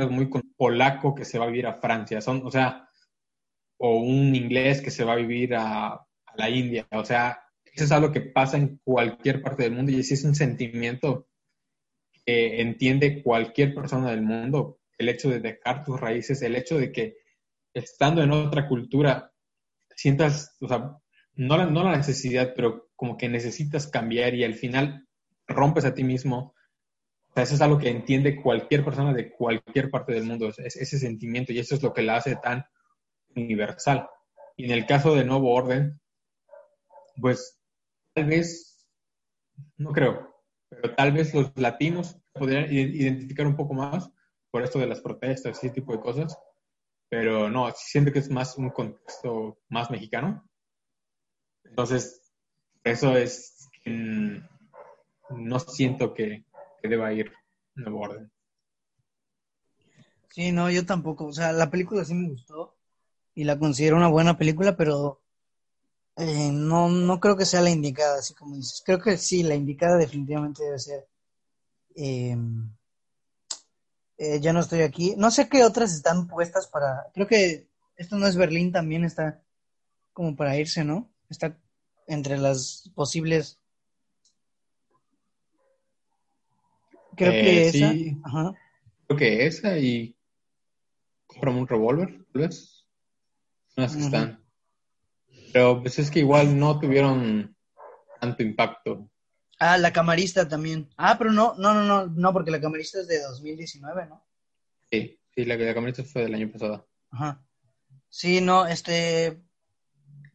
muy 0.09 0.29
con 0.29 0.41
polaco 0.57 1.13
que 1.13 1.25
se 1.25 1.37
va 1.37 1.45
a 1.45 1.49
vivir 1.49 1.67
a 1.67 1.75
Francia, 1.75 2.21
son, 2.21 2.45
o 2.45 2.51
sea, 2.51 2.89
o 3.77 3.97
un 3.97 4.35
inglés 4.35 4.81
que 4.81 4.91
se 4.91 5.03
va 5.03 5.13
a 5.13 5.17
vivir 5.17 5.55
a, 5.55 5.87
a 5.93 6.37
la 6.37 6.49
India, 6.49 6.87
o 6.91 7.05
sea, 7.05 7.39
eso 7.63 7.83
es 7.83 7.91
algo 7.91 8.11
que 8.11 8.21
pasa 8.21 8.57
en 8.57 8.79
cualquier 8.83 9.41
parte 9.41 9.63
del 9.63 9.73
mundo 9.73 9.91
y 9.91 9.99
ese 9.99 10.13
es 10.13 10.23
un 10.23 10.33
sentimiento 10.33 11.27
que 12.25 12.61
entiende 12.61 13.21
cualquier 13.21 13.75
persona 13.75 14.11
del 14.11 14.21
mundo, 14.21 14.79
el 14.97 15.09
hecho 15.09 15.29
de 15.29 15.39
dejar 15.39 15.83
tus 15.83 15.99
raíces, 15.99 16.41
el 16.41 16.55
hecho 16.55 16.77
de 16.77 16.91
que 16.91 17.17
estando 17.73 18.23
en 18.23 18.31
otra 18.31 18.67
cultura 18.67 19.31
sientas, 19.95 20.55
o 20.61 20.67
sea, 20.67 20.97
no 21.35 21.57
la, 21.57 21.97
necesidad, 21.97 22.53
pero 22.55 22.89
como 22.95 23.17
que 23.17 23.29
necesitas 23.29 23.87
cambiar 23.87 24.33
y 24.33 24.43
al 24.43 24.55
final 24.55 25.07
rompes 25.47 25.85
a 25.85 25.93
ti 25.93 26.03
mismo. 26.03 26.53
O 27.35 27.39
eso 27.39 27.55
es 27.55 27.61
algo 27.61 27.77
que 27.77 27.89
entiende 27.89 28.41
cualquier 28.41 28.83
persona 28.85 29.13
de 29.13 29.31
cualquier 29.31 29.89
parte 29.89 30.13
del 30.13 30.23
mundo, 30.23 30.49
es, 30.49 30.75
ese 30.75 30.99
sentimiento 30.99 31.51
y 31.51 31.59
eso 31.59 31.75
es 31.75 31.83
lo 31.83 31.93
que 31.93 32.01
la 32.01 32.17
hace 32.17 32.37
tan 32.37 32.65
universal. 33.35 34.07
Y 34.55 34.65
en 34.65 34.71
el 34.71 34.85
caso 34.85 35.13
de 35.13 35.25
Nuevo 35.25 35.53
Orden, 35.53 35.99
pues 37.19 37.59
tal 38.13 38.25
vez, 38.25 38.87
no 39.77 39.91
creo, 39.91 40.33
pero 40.69 40.95
tal 40.95 41.11
vez 41.11 41.33
los 41.33 41.51
latinos 41.57 42.17
podrían 42.33 42.71
identificar 42.71 43.45
un 43.45 43.55
poco 43.55 43.73
más 43.73 44.09
por 44.51 44.63
esto 44.63 44.79
de 44.79 44.87
las 44.87 45.01
protestas 45.01 45.61
y 45.61 45.67
ese 45.67 45.75
tipo 45.75 45.91
de 45.91 45.99
cosas, 45.99 46.37
pero 47.09 47.49
no, 47.49 47.69
siento 47.75 48.11
que 48.11 48.19
es 48.19 48.29
más 48.29 48.57
un 48.57 48.69
contexto 48.69 49.59
más 49.67 49.91
mexicano. 49.91 50.49
Entonces, 51.65 52.21
eso 52.83 53.17
es, 53.17 53.69
no 53.85 55.59
siento 55.59 56.13
que, 56.13 56.45
deba 56.83 57.11
ir 57.13 57.31
Nuevo 57.73 58.01
Orden. 58.01 58.31
Sí, 60.29 60.51
no, 60.51 60.69
yo 60.69 60.85
tampoco. 60.85 61.25
O 61.25 61.33
sea, 61.33 61.51
la 61.51 61.71
película 61.71 62.05
sí 62.05 62.13
me 62.13 62.29
gustó 62.29 62.75
y 63.33 63.43
la 63.43 63.57
considero 63.57 63.97
una 63.97 64.07
buena 64.07 64.37
película, 64.37 64.77
pero 64.77 65.21
eh, 66.17 66.51
no, 66.51 66.89
no 66.89 67.19
creo 67.19 67.35
que 67.35 67.45
sea 67.45 67.61
la 67.61 67.71
indicada, 67.71 68.19
así 68.19 68.33
como 68.35 68.55
dices. 68.55 68.83
Creo 68.85 68.99
que 68.99 69.17
sí, 69.17 69.43
la 69.43 69.55
indicada 69.55 69.97
definitivamente 69.97 70.63
debe 70.63 70.79
ser. 70.79 71.07
Eh, 71.95 72.37
eh, 74.17 74.39
ya 74.39 74.53
no 74.53 74.59
estoy 74.59 74.81
aquí. 74.81 75.15
No 75.17 75.31
sé 75.31 75.49
qué 75.49 75.63
otras 75.63 75.93
están 75.93 76.27
puestas 76.27 76.67
para. 76.67 77.07
Creo 77.13 77.27
que 77.27 77.67
esto 77.97 78.15
no 78.17 78.27
es 78.27 78.35
Berlín, 78.35 78.71
también 78.71 79.03
está 79.03 79.41
como 80.13 80.35
para 80.35 80.57
irse, 80.57 80.83
¿no? 80.83 81.09
Está 81.29 81.57
entre 82.07 82.37
las 82.37 82.91
posibles. 82.95 83.59
Creo 87.15 87.31
que 87.31 87.67
esa. 87.67 87.93
Ajá. 88.23 88.53
Creo 89.07 89.17
que 89.17 89.45
esa 89.45 89.77
y. 89.77 90.15
Compramos 91.27 91.61
un 91.61 91.67
revólver, 91.67 92.25
tal 92.31 92.41
vez. 92.43 92.85
No 93.75 93.87
que 93.87 93.99
están. 93.99 94.43
Pero 95.51 95.81
pues 95.81 95.99
es 95.99 96.11
que 96.11 96.19
igual 96.19 96.57
no 96.57 96.79
tuvieron 96.79 97.55
tanto 98.19 98.43
impacto. 98.43 99.09
Ah, 99.59 99.77
la 99.77 99.93
camarista 99.93 100.47
también. 100.47 100.89
Ah, 100.97 101.17
pero 101.17 101.31
no, 101.31 101.55
no, 101.57 101.73
no, 101.73 101.83
no, 101.83 102.07
no, 102.07 102.33
porque 102.33 102.51
la 102.51 102.59
camarista 102.59 102.99
es 102.99 103.07
de 103.07 103.21
2019, 103.21 104.05
¿no? 104.07 104.25
Sí, 104.91 105.19
sí, 105.33 105.45
la, 105.45 105.55
la 105.55 105.73
camarista 105.73 106.03
fue 106.03 106.23
del 106.23 106.35
año 106.35 106.51
pasado. 106.51 106.87
Ajá. 107.11 107.41
Sí, 108.09 108.41
no, 108.41 108.67
este. 108.67 109.44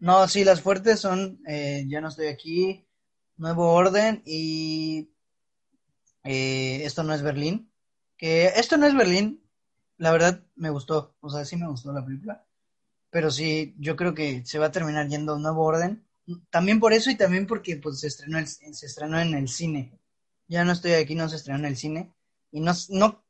No, 0.00 0.26
sí, 0.28 0.44
las 0.44 0.62
fuertes 0.62 0.98
son 1.00 1.40
eh, 1.46 1.84
Ya 1.86 2.00
no 2.00 2.08
estoy 2.08 2.28
aquí, 2.28 2.86
Nuevo 3.36 3.72
Orden 3.72 4.22
y. 4.24 5.10
Eh, 6.24 6.82
esto 6.84 7.02
no 7.02 7.14
es 7.14 7.22
Berlín. 7.22 7.70
Que 8.16 8.46
esto 8.56 8.76
no 8.76 8.86
es 8.86 8.94
Berlín, 8.94 9.42
la 9.98 10.12
verdad 10.12 10.42
me 10.56 10.70
gustó. 10.70 11.14
O 11.20 11.30
sea, 11.30 11.44
sí 11.44 11.56
me 11.56 11.68
gustó 11.68 11.92
la 11.92 12.04
película. 12.04 12.44
Pero 13.10 13.30
sí, 13.30 13.74
yo 13.78 13.96
creo 13.96 14.14
que 14.14 14.44
se 14.46 14.58
va 14.58 14.66
a 14.66 14.72
terminar 14.72 15.08
yendo 15.08 15.34
a 15.34 15.38
nuevo 15.38 15.64
orden. 15.64 16.04
También 16.50 16.80
por 16.80 16.92
eso 16.92 17.10
y 17.10 17.16
también 17.16 17.46
porque 17.46 17.76
pues, 17.76 18.00
se, 18.00 18.08
estrenó 18.08 18.38
se 18.46 18.86
estrenó 18.86 19.20
en 19.20 19.34
el 19.34 19.48
cine. 19.48 19.92
Ya 20.48 20.64
no 20.64 20.72
estoy 20.72 20.92
aquí, 20.92 21.14
no 21.14 21.28
se 21.28 21.36
estrenó 21.36 21.60
en 21.60 21.66
el 21.66 21.76
cine. 21.76 22.12
Y 22.52 22.60
no 22.60 22.74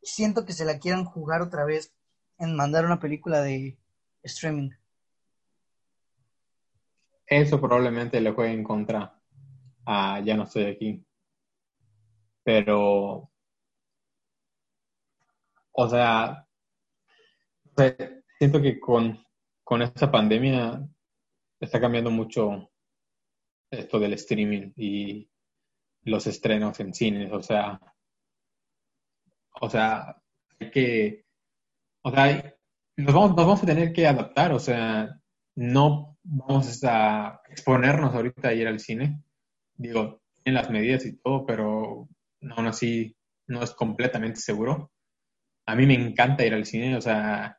siento 0.03 0.45
que 0.47 0.53
se 0.53 0.65
la 0.65 0.79
quieran 0.79 1.05
jugar 1.05 1.43
otra 1.43 1.65
vez 1.65 1.93
en 2.39 2.57
mandar 2.57 2.87
una 2.87 3.01
película 3.01 3.43
de 3.43 3.79
streaming. 4.23 4.71
Eso 7.31 7.61
probablemente 7.61 8.21
le 8.21 8.33
juegue 8.33 8.53
en 8.53 8.65
contra 8.65 9.19
a 9.87 10.21
Ya 10.21 10.37
no 10.37 10.43
estoy 10.45 10.65
aquí. 10.65 11.05
Pero, 12.43 13.31
o 15.73 15.89
sea, 15.89 16.47
siento 18.39 18.61
que 18.61 18.79
con 18.79 19.19
con 19.71 19.83
esta 19.83 20.11
pandemia 20.11 20.85
está 21.61 21.81
cambiando 21.81 22.11
mucho 22.11 22.73
esto 23.71 24.01
del 24.01 24.15
streaming 24.15 24.73
y 24.75 25.31
los 26.03 26.27
estrenos 26.27 26.81
en 26.81 26.93
cines, 26.93 27.31
o 27.31 27.41
sea, 27.41 27.81
o 29.61 29.71
sea, 29.71 30.21
hay 30.59 30.71
que, 30.73 31.25
o 32.03 32.11
sea, 32.11 32.53
nos 32.97 33.15
vamos, 33.15 33.37
nos 33.37 33.47
vamos 33.47 33.63
a 33.63 33.67
tener 33.67 33.93
que 33.93 34.09
adaptar, 34.09 34.51
o 34.51 34.59
sea, 34.59 35.21
no 35.55 36.19
vamos 36.33 36.83
a 36.85 37.41
exponernos 37.51 38.15
ahorita 38.15 38.49
a 38.49 38.55
ir 38.55 38.69
al 38.69 38.79
cine, 38.79 39.21
digo, 39.75 40.23
en 40.45 40.55
las 40.55 40.71
medidas 40.71 41.05
y 41.05 41.17
todo, 41.17 41.45
pero 41.45 42.09
aún 42.57 42.67
así 42.67 43.17
no 43.49 43.63
es 43.63 43.73
completamente 43.73 44.41
seguro. 44.41 44.93
A 45.67 45.75
mí 45.75 45.87
me 45.87 45.95
encanta 45.95 46.47
ir 46.47 46.55
al 46.55 46.67
cine, 46.67 46.97
o 46.97 47.01
sea, 47.01 47.59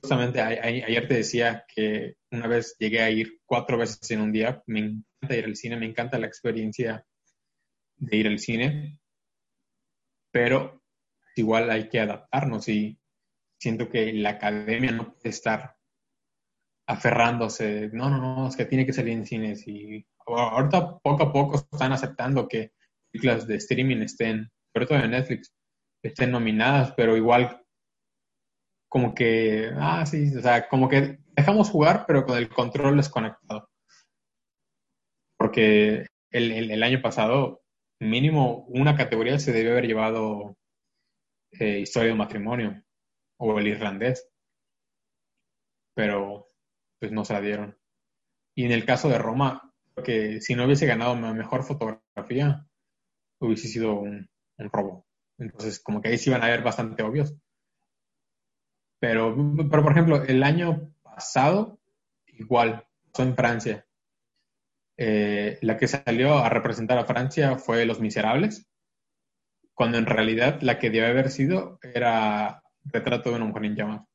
justamente 0.00 0.40
ayer 0.40 1.08
te 1.08 1.14
decía 1.14 1.64
que 1.74 2.14
una 2.30 2.46
vez 2.46 2.76
llegué 2.78 3.02
a 3.02 3.10
ir 3.10 3.40
cuatro 3.44 3.78
veces 3.78 4.08
en 4.12 4.20
un 4.20 4.32
día. 4.32 4.62
Me 4.66 4.80
encanta 4.80 5.36
ir 5.36 5.44
al 5.44 5.56
cine, 5.56 5.76
me 5.76 5.86
encanta 5.86 6.18
la 6.18 6.26
experiencia 6.26 7.04
de 7.96 8.16
ir 8.16 8.28
al 8.28 8.38
cine, 8.38 8.98
pero 10.30 10.82
igual 11.34 11.68
hay 11.70 11.88
que 11.88 12.00
adaptarnos 12.00 12.68
y 12.68 12.98
siento 13.58 13.88
que 13.88 14.12
la 14.12 14.30
academia 14.30 14.92
no 14.92 15.14
puede 15.14 15.30
estar 15.30 15.76
aferrándose, 16.86 17.90
no, 17.92 18.10
no, 18.10 18.18
no, 18.18 18.48
es 18.48 18.56
que 18.56 18.66
tiene 18.66 18.84
que 18.84 18.92
salir 18.92 19.14
en 19.14 19.26
cines 19.26 19.66
y 19.66 20.06
ahorita 20.26 20.98
poco 20.98 21.22
a 21.22 21.32
poco 21.32 21.56
están 21.56 21.92
aceptando 21.92 22.48
que 22.48 22.72
películas 23.10 23.46
de 23.46 23.56
streaming 23.56 23.98
estén, 23.98 24.50
sobre 24.72 24.86
todo 24.86 24.98
en 24.98 25.10
Netflix, 25.10 25.54
estén 26.02 26.30
nominadas, 26.30 26.92
pero 26.96 27.16
igual 27.16 27.64
como 28.88 29.14
que, 29.14 29.72
ah, 29.76 30.06
sí, 30.06 30.36
o 30.36 30.40
sea, 30.40 30.68
como 30.68 30.88
que 30.88 31.18
dejamos 31.34 31.70
jugar, 31.70 32.04
pero 32.06 32.24
con 32.24 32.38
el 32.38 32.48
control 32.48 32.96
desconectado. 32.96 33.68
Porque 35.36 36.06
el, 36.30 36.82
año 36.82 37.02
pasado, 37.02 37.62
mínimo 38.00 38.64
una 38.68 38.96
categoría 38.96 39.38
se 39.38 39.52
debió 39.52 39.72
haber 39.72 39.86
llevado 39.86 40.56
eh, 41.58 41.80
historia 41.80 42.10
de 42.10 42.16
matrimonio 42.16 42.84
o 43.38 43.58
el 43.58 43.66
irlandés. 43.66 44.28
Pero, 45.96 46.43
pues 47.04 47.12
no 47.12 47.26
se 47.26 47.34
la 47.34 47.42
dieron. 47.42 47.76
Y 48.56 48.64
en 48.64 48.72
el 48.72 48.86
caso 48.86 49.10
de 49.10 49.18
Roma, 49.18 49.70
que 50.02 50.40
si 50.40 50.54
no 50.54 50.64
hubiese 50.64 50.86
ganado 50.86 51.14
mejor 51.14 51.62
fotografía, 51.62 52.66
hubiese 53.40 53.68
sido 53.68 54.00
un, 54.00 54.30
robo. 54.56 55.06
Entonces, 55.36 55.80
como 55.80 56.00
que 56.00 56.08
ahí 56.08 56.16
sí 56.16 56.30
iban 56.30 56.42
a 56.42 56.48
ver 56.48 56.62
bastante 56.62 57.02
obvios. 57.02 57.36
Pero, 59.00 59.36
pero, 59.70 59.82
por 59.82 59.92
ejemplo, 59.92 60.24
el 60.24 60.42
año 60.42 60.94
pasado, 61.02 61.78
igual, 62.26 62.86
fue 63.12 63.26
en 63.26 63.36
Francia. 63.36 63.86
Eh, 64.96 65.58
la 65.60 65.76
que 65.76 65.88
salió 65.88 66.38
a 66.38 66.48
representar 66.48 66.96
a 66.96 67.04
Francia 67.04 67.58
fue 67.58 67.84
Los 67.84 68.00
Miserables, 68.00 68.66
cuando 69.74 69.98
en 69.98 70.06
realidad 70.06 70.62
la 70.62 70.78
que 70.78 70.88
debe 70.88 71.08
haber 71.08 71.30
sido 71.30 71.78
era 71.82 72.62
Retrato 72.84 73.28
de 73.28 73.36
una 73.36 73.44
mujer 73.44 73.64
en 73.66 73.76
llamas, 73.76 74.06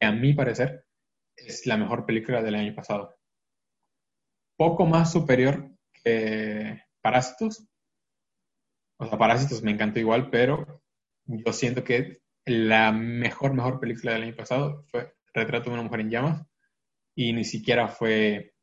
a 0.00 0.10
mi 0.10 0.32
parecer 0.32 0.87
es 1.46 1.66
la 1.66 1.76
mejor 1.76 2.06
película 2.06 2.42
del 2.42 2.54
año 2.54 2.74
pasado. 2.74 3.16
Poco 4.56 4.86
más 4.86 5.12
superior 5.12 5.70
que 5.92 6.82
Parásitos. 7.00 7.66
O 8.98 9.06
sea, 9.06 9.18
Parásitos 9.18 9.62
me 9.62 9.70
encantó 9.70 10.00
igual, 10.00 10.30
pero 10.30 10.82
yo 11.26 11.52
siento 11.52 11.84
que 11.84 12.22
la 12.44 12.92
mejor, 12.92 13.54
mejor 13.54 13.78
película 13.78 14.12
del 14.12 14.22
año 14.22 14.36
pasado 14.36 14.84
fue 14.90 15.14
Retrato 15.34 15.70
de 15.70 15.74
una 15.74 15.82
mujer 15.82 16.00
en 16.00 16.10
llamas 16.10 16.46
y 17.14 17.32
ni 17.32 17.44
siquiera 17.44 17.88
fue, 17.88 18.54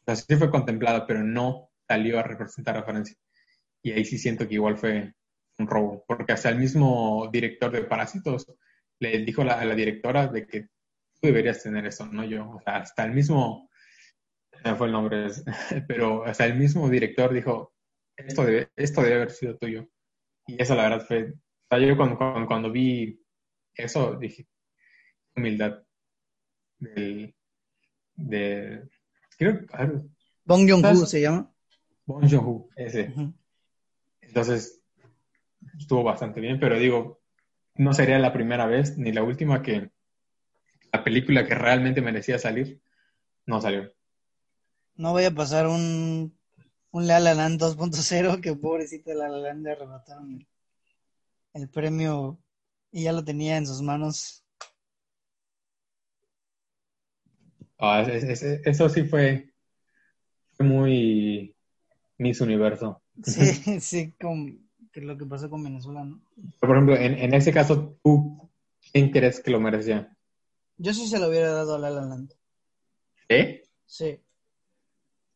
o 0.00 0.04
sea, 0.04 0.16
sí 0.16 0.36
fue 0.36 0.50
contemplada, 0.50 1.06
pero 1.06 1.22
no 1.22 1.70
salió 1.88 2.18
a 2.18 2.22
representar 2.22 2.76
a 2.76 2.84
Francia. 2.84 3.16
Y 3.82 3.92
ahí 3.92 4.04
sí 4.04 4.18
siento 4.18 4.46
que 4.46 4.54
igual 4.54 4.76
fue 4.76 5.14
un 5.58 5.66
robo, 5.66 6.04
porque 6.06 6.32
hasta 6.32 6.48
el 6.48 6.58
mismo 6.58 7.28
director 7.32 7.70
de 7.70 7.84
Parásitos 7.84 8.46
le 8.98 9.18
dijo 9.20 9.42
a 9.42 9.64
la, 9.64 9.74
directora 9.74 10.26
de 10.26 10.46
que 10.46 10.68
tú 11.24 11.28
deberías 11.28 11.62
tener 11.62 11.86
eso, 11.86 12.06
no 12.06 12.22
yo. 12.24 12.50
O 12.50 12.60
sea, 12.60 12.76
hasta 12.76 13.04
el 13.04 13.12
mismo, 13.12 13.70
no 14.62 14.76
fue 14.76 14.88
el 14.88 14.92
nombre, 14.92 15.28
pero 15.88 16.24
hasta 16.24 16.44
el 16.44 16.56
mismo 16.56 16.88
director 16.90 17.32
dijo, 17.32 17.72
esto 18.14 18.44
debe, 18.44 18.70
esto 18.76 19.02
debe 19.02 19.16
haber 19.16 19.30
sido 19.30 19.56
tuyo. 19.56 19.88
Y 20.46 20.60
eso 20.60 20.74
la 20.74 20.82
verdad 20.84 21.06
fue 21.06 21.32
yo 21.80 21.96
cuando, 21.96 22.46
cuando, 22.46 22.70
vi 22.70 23.20
eso 23.74 24.16
dije, 24.16 24.46
humildad 25.34 25.82
del, 26.78 27.34
de, 28.14 28.88
creo, 29.36 29.60
a 29.72 29.90
Bong 30.44 30.70
Joon-ho 30.70 31.06
se 31.06 31.22
llama. 31.22 31.52
Bong 32.04 32.30
Joon-ho, 32.30 32.68
ese. 32.76 33.12
Entonces, 34.20 34.80
estuvo 35.78 36.04
bastante 36.04 36.40
bien, 36.40 36.60
pero 36.60 36.78
digo, 36.78 37.22
no 37.74 37.92
sería 37.92 38.18
la 38.18 38.32
primera 38.32 38.66
vez 38.66 38.96
ni 38.98 39.10
la 39.10 39.24
última 39.24 39.62
que 39.62 39.90
la 40.94 41.02
película 41.02 41.44
que 41.44 41.56
realmente 41.56 42.00
merecía 42.00 42.38
salir 42.38 42.80
no 43.46 43.60
salió. 43.60 43.92
No 44.94 45.10
voy 45.10 45.24
a 45.24 45.34
pasar 45.34 45.66
un, 45.66 46.38
un 46.92 47.06
La 47.08 47.18
La 47.18 47.34
Land 47.34 47.60
2.0 47.60 48.40
que 48.40 48.54
pobrecito 48.54 49.12
La 49.12 49.28
La 49.28 49.38
Land 49.38 49.64
le 49.64 49.72
arrebataron 49.72 50.46
el 51.52 51.68
premio 51.68 52.38
y 52.92 53.02
ya 53.02 53.12
lo 53.12 53.24
tenía 53.24 53.56
en 53.56 53.66
sus 53.66 53.82
manos. 53.82 54.44
Ah, 57.76 58.02
eso 58.02 58.88
sí 58.88 59.02
fue, 59.02 59.52
muy 60.60 61.56
Miss 62.18 62.40
Universo. 62.40 63.02
Sí, 63.20 63.80
sí, 63.80 64.14
que 64.92 65.00
lo 65.00 65.18
que 65.18 65.26
pasó 65.26 65.50
con 65.50 65.64
Venezuela, 65.64 66.04
¿no? 66.04 66.22
Por 66.60 66.70
ejemplo, 66.70 66.96
en, 66.96 67.14
en 67.14 67.34
ese 67.34 67.52
caso, 67.52 67.98
¿tú 68.04 68.48
quién 68.92 69.10
crees 69.10 69.40
que 69.40 69.50
lo 69.50 69.58
merecía? 69.58 70.13
Yo 70.76 70.92
sí 70.92 71.06
se 71.06 71.18
lo 71.18 71.28
hubiera 71.28 71.50
dado 71.52 71.76
a 71.76 71.78
La 71.78 71.90
La 71.90 72.02
Land. 72.02 72.32
¿Sí? 73.28 73.62
Sí. 73.86 74.20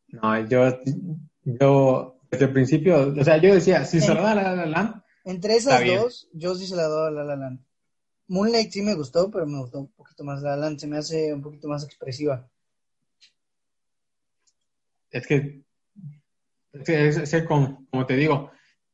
No, 0.08 0.46
yo, 0.48 0.80
yo, 1.44 2.18
desde 2.30 2.46
el 2.46 2.52
principio, 2.52 3.14
o 3.18 3.24
sea, 3.24 3.36
yo 3.36 3.54
decía, 3.54 3.84
si 3.84 4.00
se 4.00 4.14
lo 4.14 4.22
da 4.22 4.32
a 4.32 4.34
La 4.34 4.54
La 4.54 4.66
Land, 4.66 5.02
entre 5.28 5.56
esas 5.56 5.84
dos, 5.84 6.26
yo 6.32 6.54
sí 6.54 6.66
se 6.66 6.74
la 6.74 6.84
doy 6.84 7.08
a 7.08 7.10
La 7.10 7.22
La 7.22 7.36
Land. 7.36 7.60
Moonlight 8.28 8.70
sí 8.70 8.80
me 8.80 8.94
gustó, 8.94 9.30
pero 9.30 9.46
me 9.46 9.58
gustó 9.58 9.80
un 9.80 9.88
poquito 9.88 10.24
más 10.24 10.40
La 10.40 10.56
La 10.56 10.56
Land. 10.56 10.78
Se 10.78 10.86
me 10.86 10.96
hace 10.96 11.34
un 11.34 11.42
poquito 11.42 11.68
más 11.68 11.84
expresiva. 11.84 12.48
Es 15.10 15.26
que, 15.26 15.60
es, 16.72 17.30
que, 17.30 17.44
como, 17.44 18.06
te 18.06 18.16
digo, 18.16 18.52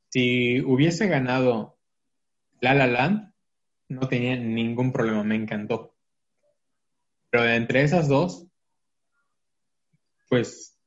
si 0.09 0.61
hubiese 0.63 1.07
ganado 1.07 1.79
La 2.61 2.75
La 2.75 2.89
Land, 2.89 3.33
no 3.91 4.09
tenía 4.09 4.35
ningún 4.35 4.93
problema, 4.93 5.23
me 5.23 5.37
encantó. 5.37 5.94
Pero 7.35 7.49
entre 7.49 7.83
esas 7.83 8.07
dos, 8.07 8.47
pues 10.29 10.79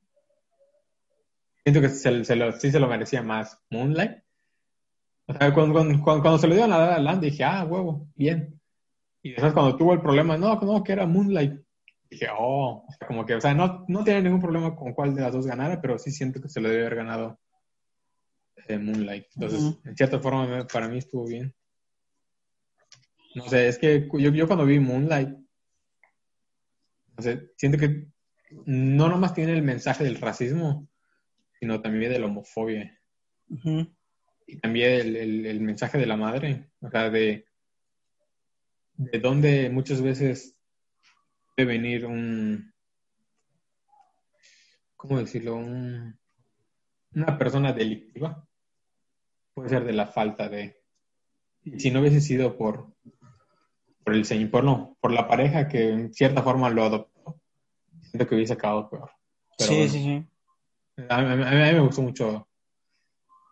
siento 1.62 1.82
que 1.82 1.90
se, 1.90 2.24
sí 2.24 2.72
se 2.72 2.80
lo 2.80 2.88
merecía 2.88 3.22
más 3.22 3.62
Moonlight 3.70 4.20
o 5.26 5.34
sea, 5.34 5.54
cuando, 5.54 6.38
se 6.38 6.48
lo 6.48 6.54
dieron 6.54 6.72
a 6.72 6.78
La 6.78 7.00
Land, 7.00 7.22
dije, 7.22 7.44
ah, 7.44 7.66
huevo, 7.66 8.08
bien. 8.16 8.62
Y 9.22 9.32
después 9.32 9.52
cuando 9.52 9.76
tuvo 9.76 9.92
el 9.92 10.00
problema, 10.00 10.38
no, 10.38 10.58
no, 10.62 10.82
que 10.86 10.94
era 10.94 11.06
Moonlight, 11.06 11.60
dije, 12.10 12.28
oh, 12.32 12.86
o 12.88 12.92
sea, 12.98 13.06
como 13.10 13.26
que, 13.26 13.36
o 13.36 13.42
sea, 13.42 13.54
no, 13.54 13.84
no 13.90 14.06
tiene 14.06 14.22
ningún 14.22 14.40
problema 14.40 14.74
con 14.74 14.94
cuál 14.94 15.14
de 15.14 15.24
las 15.24 15.34
dos 15.34 15.46
ganara, 15.46 15.82
pero 15.82 15.98
sí 15.98 16.12
siento 16.12 16.42
que 16.42 16.48
se 16.48 16.62
lo 16.62 16.70
debe 16.70 16.86
haber 16.86 16.96
ganado 16.96 17.42
eh, 18.70 18.78
Moonlight. 18.78 19.26
Entonces, 19.36 19.78
en 19.84 19.98
cierta 19.98 20.22
forma, 20.22 20.66
para 20.72 20.88
mí 20.88 21.00
estuvo 21.00 21.28
bien. 21.28 21.54
No 23.36 23.50
sé, 23.50 23.68
es 23.68 23.78
que 23.78 24.08
yo, 24.14 24.32
yo 24.32 24.48
cuando 24.48 24.66
vi 24.66 24.80
Moonlight, 24.80 25.47
no 27.18 27.24
sé, 27.24 27.52
siento 27.58 27.78
que 27.78 28.08
no 28.66 29.10
nomás 29.10 29.34
tiene 29.34 29.54
el 29.54 29.64
mensaje 29.64 30.04
del 30.04 30.22
racismo, 30.22 30.88
sino 31.60 31.82
también 31.82 32.12
de 32.12 32.20
la 32.20 32.28
homofobia 32.28 32.98
y 34.48 34.60
también 34.60 35.16
el, 35.16 35.60
mensaje 35.60 35.98
de 35.98 36.06
la 36.06 36.16
madre, 36.16 36.70
o 36.82 36.90
sea, 36.90 37.10
de, 37.10 37.46
de 38.94 39.20
dónde 39.20 39.70
muchas 39.70 40.02
veces 40.02 40.56
puede 41.56 41.68
venir 41.68 42.06
un, 42.06 42.74
¿cómo 44.96 45.20
decirlo? 45.20 45.58
una 45.58 47.38
persona 47.38 47.74
delictiva. 47.74 48.48
Puede 49.54 49.70
ser 49.70 49.86
de 49.86 49.94
la 49.94 50.06
falta 50.06 50.50
de... 50.50 50.84
Si 51.78 51.90
no 51.90 52.02
hubiese 52.02 52.22
sido 52.22 52.58
por, 52.58 52.94
por 54.08 54.16
el 54.16 54.24
señor, 54.24 54.50
por, 54.50 54.64
no, 54.64 54.98
por 55.02 55.12
la 55.12 55.28
pareja 55.28 55.68
que 55.68 55.90
en 55.90 56.14
cierta 56.14 56.42
forma 56.42 56.70
lo 56.70 56.86
adoptó, 56.86 57.42
siento 58.04 58.26
que 58.26 58.36
hubiese 58.36 58.54
acabado 58.54 58.90
peor. 58.90 59.12
sí, 59.60 59.90
sí, 59.90 60.02
sí. 60.02 60.26
a 61.10 61.22
mí, 61.22 61.36
me 61.36 61.80
gustó 61.82 62.04
mucho 62.04 62.48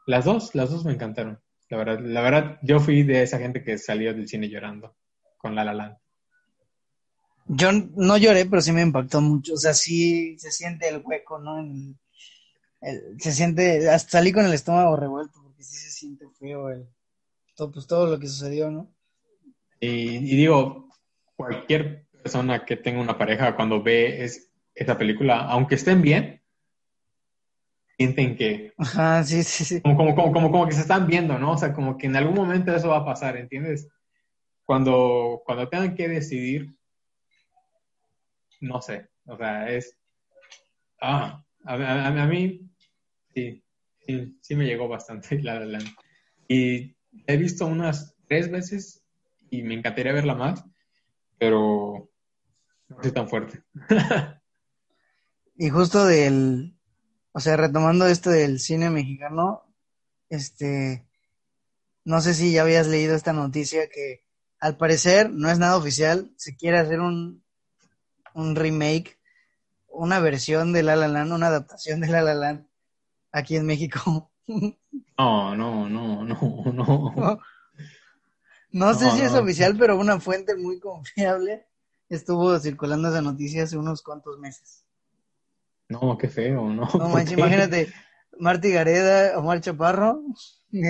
las 0.08 0.24
dos, 0.24 0.56
las 0.56 0.70
dos 0.70 0.86
me 0.86 0.94
encantaron. 0.94 1.42
La 1.68 1.76
verdad, 1.76 2.00
la 2.00 2.22
verdad, 2.22 2.60
yo 2.62 2.80
fui 2.80 3.04
de 3.04 3.22
esa 3.22 3.38
gente 3.38 3.66
que 3.66 3.78
salió 3.78 4.14
del 4.14 4.30
cine 4.30 4.48
llorando 4.48 4.96
con 5.38 5.56
La 5.56 5.66
La 5.66 5.74
Land. 5.74 5.98
Yo 7.48 7.74
no 7.74 8.16
lloré, 8.16 8.46
pero 8.46 8.62
sí 8.62 8.72
me 8.72 8.82
impactó 8.82 9.20
mucho. 9.20 9.56
O 9.56 9.58
sea, 9.58 9.74
sí 9.74 10.40
se 10.40 10.54
siente 10.54 10.88
el 10.88 11.02
hueco, 11.04 11.38
¿no? 11.38 11.58
se 13.20 13.32
siente, 13.34 13.90
hasta 13.90 14.20
salí 14.20 14.32
con 14.32 14.46
el 14.46 14.54
estómago 14.54 14.96
revuelto, 14.96 15.38
porque 15.44 15.64
sí 15.64 15.76
se 15.76 15.92
siente 15.92 16.28
feo 16.40 16.70
el, 16.70 16.88
todo, 17.58 17.74
pues, 17.74 17.88
todo 17.88 18.08
lo 18.08 18.18
que 18.18 18.30
sucedió, 18.30 18.72
¿no? 18.72 18.95
Y, 19.86 20.36
digo, 20.36 20.90
cualquier 21.36 22.08
persona 22.12 22.66
que 22.66 22.76
tenga 22.76 23.02
una 23.02 23.18
pareja 23.18 23.56
cuando 23.56 23.84
ve 23.84 24.24
es, 24.24 24.52
esa 24.74 24.98
película, 24.98 25.42
aunque 25.42 25.76
estén 25.76 26.02
bien, 26.02 26.42
sienten 27.98 28.36
que... 28.36 28.74
Ajá, 28.78 29.24
sí, 29.24 29.44
sí, 29.44 29.64
sí. 29.64 29.82
Como, 29.82 29.96
como, 30.16 30.34
como, 30.34 30.52
como, 30.52 30.68
que 30.68 30.74
se 30.74 30.82
están 30.82 31.08
viendo, 31.08 31.38
¿no? 31.40 31.52
O 31.52 31.58
sea, 31.58 31.74
como 31.74 31.98
que 31.98 32.08
en 32.08 32.16
algún 32.16 32.36
momento 32.36 32.76
eso 32.76 32.90
va 32.90 32.98
a 32.98 33.06
pasar, 33.06 33.38
¿entiendes? 33.38 33.88
Cuando, 34.66 35.44
cuando 35.46 35.70
tengan 35.70 35.96
que 35.96 36.08
decidir, 36.08 36.76
no 38.60 38.82
sé, 38.82 39.08
o 39.26 39.38
sea, 39.38 39.70
es... 39.70 39.98
Ah, 41.00 41.44
a, 41.64 42.26
mí, 42.26 42.62
sí, 43.34 43.64
sí, 44.06 44.38
sí 44.42 44.56
me 44.56 44.66
llegó 44.66 44.88
bastante 44.88 45.40
la, 45.44 45.60
la, 45.60 45.80
Y 46.48 46.96
he 47.28 47.38
visto 47.38 47.66
unas 47.68 48.16
tres 48.28 48.50
veces 48.50 49.05
y 49.50 49.64
me 49.64 49.76
encantaría 49.76 50.14
verla 50.14 50.36
más, 50.36 50.64
pero 51.38 52.10
no 52.88 53.02
soy 53.02 53.12
tan 53.12 53.28
fuerte. 53.30 53.64
y 55.58 55.70
justo 55.70 56.06
del, 56.06 56.76
o 57.32 57.40
sea, 57.40 57.58
retomando 57.58 58.08
esto 58.08 58.30
del 58.30 58.60
cine 58.60 58.90
mexicano, 58.90 59.64
este, 60.30 61.06
no 62.04 62.22
sé 62.22 62.34
si 62.34 62.54
ya 62.54 62.62
habías 62.62 62.88
leído 62.88 63.16
esta 63.16 63.34
noticia 63.34 63.90
que 63.90 64.26
al 64.60 64.78
parecer 64.78 65.30
no 65.32 65.50
es 65.50 65.60
nada 65.60 65.78
oficial, 65.78 66.32
se 66.38 66.56
quiere 66.56 66.78
hacer 66.78 67.00
un, 67.00 67.44
un 68.34 68.56
remake, 68.56 69.20
una 69.88 70.20
versión 70.20 70.74
de 70.74 70.84
La 70.84 70.96
La 70.96 71.08
Land, 71.08 71.32
una 71.32 71.48
adaptación 71.48 72.02
de 72.02 72.08
La 72.08 72.22
La 72.22 72.34
Land 72.36 72.68
aquí 73.32 73.56
en 73.56 73.66
México. 73.66 74.32
No, 75.18 75.56
no, 75.56 75.90
no, 75.90 76.26
no, 76.26 76.74
no. 76.74 77.40
No, 78.76 78.94
sé 78.94 79.10
si 79.12 79.22
es 79.22 79.32
oficial, 79.32 79.78
pero 79.80 79.98
una 79.98 80.20
fuente 80.20 80.58
muy 80.58 80.82
confiable 80.82 81.66
estuvo 82.10 82.60
circulando 82.60 83.08
esa 83.08 83.22
noticia 83.22 83.64
hace 83.64 83.78
unos 83.78 84.04
cuantos 84.04 84.38
meses. 84.38 84.86
No, 85.88 86.18
qué 86.18 86.28
feo, 86.28 86.70
¿no? 86.70 86.90
No 86.94 87.08
manches, 87.08 87.38
imagínate, 87.38 87.94
Marty 88.38 88.72
Gareda, 88.72 89.40
Omar 89.40 89.62
Chaparro. 89.62 90.22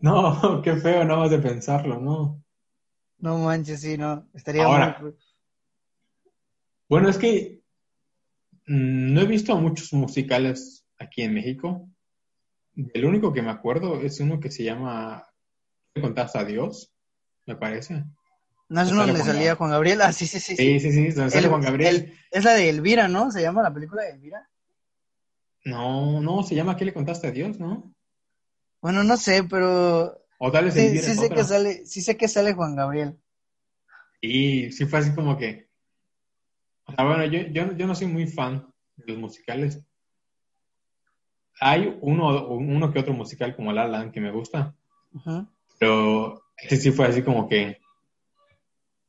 no, 0.00 0.60
qué 0.64 0.74
feo, 0.78 1.04
nada 1.04 1.20
más 1.20 1.30
de 1.30 1.38
pensarlo, 1.38 2.00
¿no? 2.00 2.42
No 3.18 3.38
manches, 3.38 3.82
sí, 3.82 3.96
no. 3.96 4.28
Estaría 4.34 4.64
Ahora, 4.64 5.00
Bueno, 6.88 7.08
es 7.08 7.18
que 7.18 7.62
mm, 8.66 9.14
no 9.14 9.20
he 9.20 9.26
visto 9.26 9.56
muchos 9.56 9.92
musicales 9.92 10.84
aquí 10.98 11.22
en 11.22 11.34
México. 11.34 11.88
El 12.76 13.04
único 13.04 13.32
que 13.32 13.42
me 13.42 13.50
acuerdo 13.50 14.00
es 14.00 14.18
uno 14.20 14.40
que 14.40 14.50
se 14.50 14.64
llama 14.64 15.26
¿Qué 15.94 16.00
contaste 16.00 16.38
a 16.38 16.44
Dios? 16.44 16.92
Me 17.46 17.56
parece. 17.56 18.04
¿No 18.68 18.80
es 18.80 18.90
uno 18.90 19.06
donde 19.06 19.22
salía 19.22 19.54
Juan 19.54 19.70
Gabriel? 19.70 20.00
Ah, 20.02 20.12
sí, 20.12 20.26
sí, 20.26 20.40
sí. 20.40 20.56
Sí, 20.56 20.80
sí, 20.80 20.92
sí, 20.92 21.10
donde 21.10 21.30
sale 21.30 21.48
Juan 21.48 21.60
Gabriel. 21.60 22.18
es 22.30 22.44
la 22.44 22.54
de 22.54 22.68
Elvira, 22.68 23.06
¿no? 23.06 23.30
¿Se 23.30 23.42
llama 23.42 23.62
la 23.62 23.72
película 23.72 24.02
de 24.02 24.10
Elvira? 24.10 24.48
No, 25.64 26.20
no, 26.20 26.42
se 26.42 26.54
llama 26.54 26.76
¿Qué 26.76 26.84
le 26.84 26.92
contaste 26.92 27.28
a 27.28 27.30
Dios, 27.30 27.58
no? 27.60 27.94
Bueno, 28.80 29.04
no 29.04 29.16
sé, 29.16 29.44
pero... 29.44 30.20
O 30.38 30.50
tal 30.50 30.64
vez 30.64 30.74
sí, 30.74 30.80
Elvira, 30.80 31.02
sí 31.02 31.14
sé 31.14 31.30
que 31.30 31.44
sale, 31.44 31.86
sí 31.86 32.00
sé 32.02 32.16
que 32.16 32.28
sale 32.28 32.54
Juan 32.54 32.74
Gabriel. 32.74 33.16
Y 34.20 34.72
sí 34.72 34.86
fue 34.86 34.98
así 34.98 35.14
como 35.14 35.38
que... 35.38 35.68
O 36.86 36.92
sea, 36.92 37.04
bueno, 37.04 37.24
yo, 37.26 37.40
yo, 37.48 37.76
yo 37.76 37.86
no 37.86 37.94
soy 37.94 38.08
muy 38.08 38.26
fan 38.26 38.66
de 38.96 39.12
los 39.12 39.18
musicales. 39.18 39.80
Hay 41.60 41.96
uno, 42.00 42.48
uno 42.48 42.92
que 42.92 42.98
otro 42.98 43.14
musical 43.14 43.54
como 43.54 43.72
La 43.72 43.86
Land 43.86 44.12
que 44.12 44.20
me 44.20 44.30
gusta. 44.30 44.74
Pero 45.78 46.42
ese 46.56 46.76
sí 46.76 46.90
fue 46.90 47.06
así 47.06 47.22
como 47.22 47.48
que 47.48 47.78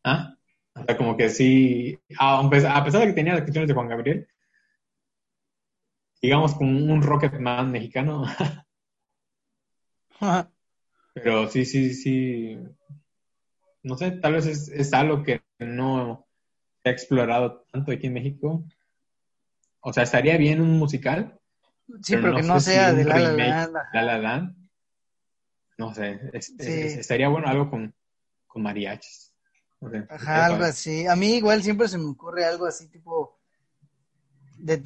¿Ah? 0.06 0.38
O 0.76 0.84
sea, 0.84 0.98
como 0.98 1.18
que 1.18 1.30
sí, 1.30 2.00
a 2.20 2.48
pesar 2.50 2.84
de 2.86 3.08
que 3.08 3.14
tenía 3.14 3.34
las 3.34 3.41
canciones 3.41 3.68
de 3.68 3.74
Juan 3.74 3.88
Gabriel, 3.88 4.28
digamos 6.22 6.54
como 6.54 6.72
un 6.72 7.02
Rocketman 7.02 7.72
mexicano. 7.72 8.26
Pero 11.14 11.48
sí, 11.50 11.66
sí, 11.66 11.93
sí. 11.93 12.60
No 13.82 13.98
sé, 13.98 14.12
tal 14.12 14.34
vez 14.34 14.46
es, 14.46 14.68
es 14.70 14.93
algo 14.93 15.24
que 15.24 15.41
no 15.60 16.28
se 16.84 16.89
ha 16.89 16.91
explorado 16.91 17.66
tanto 17.72 17.91
aquí 17.91 18.06
en 18.08 18.14
México. 18.14 18.64
O 19.80 19.91
sea, 19.91 20.04
estaría 20.04 20.38
bien 20.38 20.62
un 20.62 20.78
musical. 20.78 21.39
Sí, 22.02 22.16
pero, 22.18 22.36
que 22.36 22.44
no 22.44 22.60
sea 22.60 22.94
de 22.94 23.06
La 23.06 23.20
La. 23.20 23.90
La 23.94 24.02
La 24.02 24.18
Land. 24.18 24.56
No 25.78 25.94
sé, 25.94 26.20
estaría 26.34 27.28
bueno 27.28 27.48
algo 27.48 27.70
con, 27.70 27.94
con 28.48 28.64
mariachis. 28.64 29.34
Ajá, 30.10 30.46
algo 30.46 30.64
así. 30.64 31.06
A 31.06 31.16
mí 31.16 31.36
igual 31.36 31.62
siempre 31.64 31.88
se 31.88 31.98
me 31.98 32.10
ocurre 32.10 32.46
algo 32.46 32.66
así 32.66 32.88
tipo... 32.88 33.40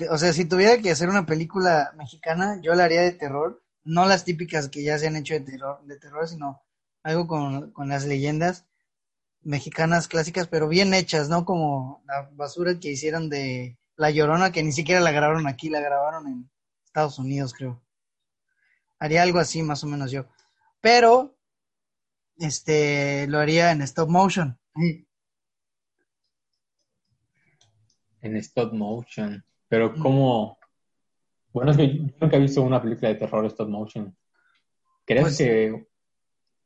o 0.10 0.18
sea, 0.18 0.34
si 0.34 0.46
tuviera 0.46 0.82
que 0.82 0.92
hacer 0.92 1.10
una 1.10 1.26
película 1.26 1.94
mexicana, 1.96 2.60
yo 2.62 2.74
la 2.74 2.86
haría 2.86 3.02
de 3.02 3.12
terror. 3.12 3.62
No 3.84 4.06
las 4.08 4.26
típicas 4.26 4.68
que 4.68 4.84
ya 4.84 4.98
se 4.98 5.08
han 5.08 5.16
hecho 5.16 5.36
de 5.36 5.42
terror, 5.42 5.84
de 5.86 5.98
terror 5.98 6.28
sino 6.28 6.62
algo 7.04 7.28
con, 7.28 7.72
con 7.72 7.88
las 7.88 8.06
leyendas 8.06 8.66
mexicanas 9.42 10.08
clásicas, 10.08 10.48
pero 10.48 10.68
bien 10.68 10.94
hechas, 10.94 11.30
¿no? 11.30 11.46
Como 11.46 12.04
la 12.06 12.30
basura 12.34 12.80
que 12.80 12.92
hicieron 12.92 13.30
de 13.30 13.78
La 13.96 14.12
Llorona, 14.12 14.52
que 14.52 14.64
ni 14.64 14.72
siquiera 14.72 15.00
la 15.02 15.12
grabaron 15.12 15.48
aquí, 15.48 15.70
la 15.70 15.80
grabaron 15.80 16.28
en 16.28 16.50
Estados 16.90 17.20
Unidos, 17.20 17.54
creo. 17.54 17.82
Haría 18.98 19.22
algo 19.22 19.40
así, 19.40 19.62
más 19.62 19.84
o 19.84 19.88
menos 19.88 20.12
yo. 20.12 20.26
Pero, 20.82 21.38
este, 22.38 23.28
lo 23.28 23.38
haría 23.38 23.72
en 23.72 23.82
stop 23.84 24.10
motion. 24.10 24.60
En 28.22 28.36
stop 28.38 28.74
motion. 28.74 29.44
Pero 29.68 29.92
mm. 29.92 30.00
como... 30.00 30.58
Bueno, 31.54 31.72
es 31.72 31.78
que 31.78 31.98
yo 31.98 32.04
nunca 32.20 32.38
he 32.38 32.40
visto 32.40 32.62
una 32.62 32.82
película 32.82 33.10
de 33.10 33.16
terror 33.16 33.46
stop 33.46 33.70
motion. 33.70 34.16
¿Crees 35.06 35.24
pues 35.24 35.38
que 35.38 35.88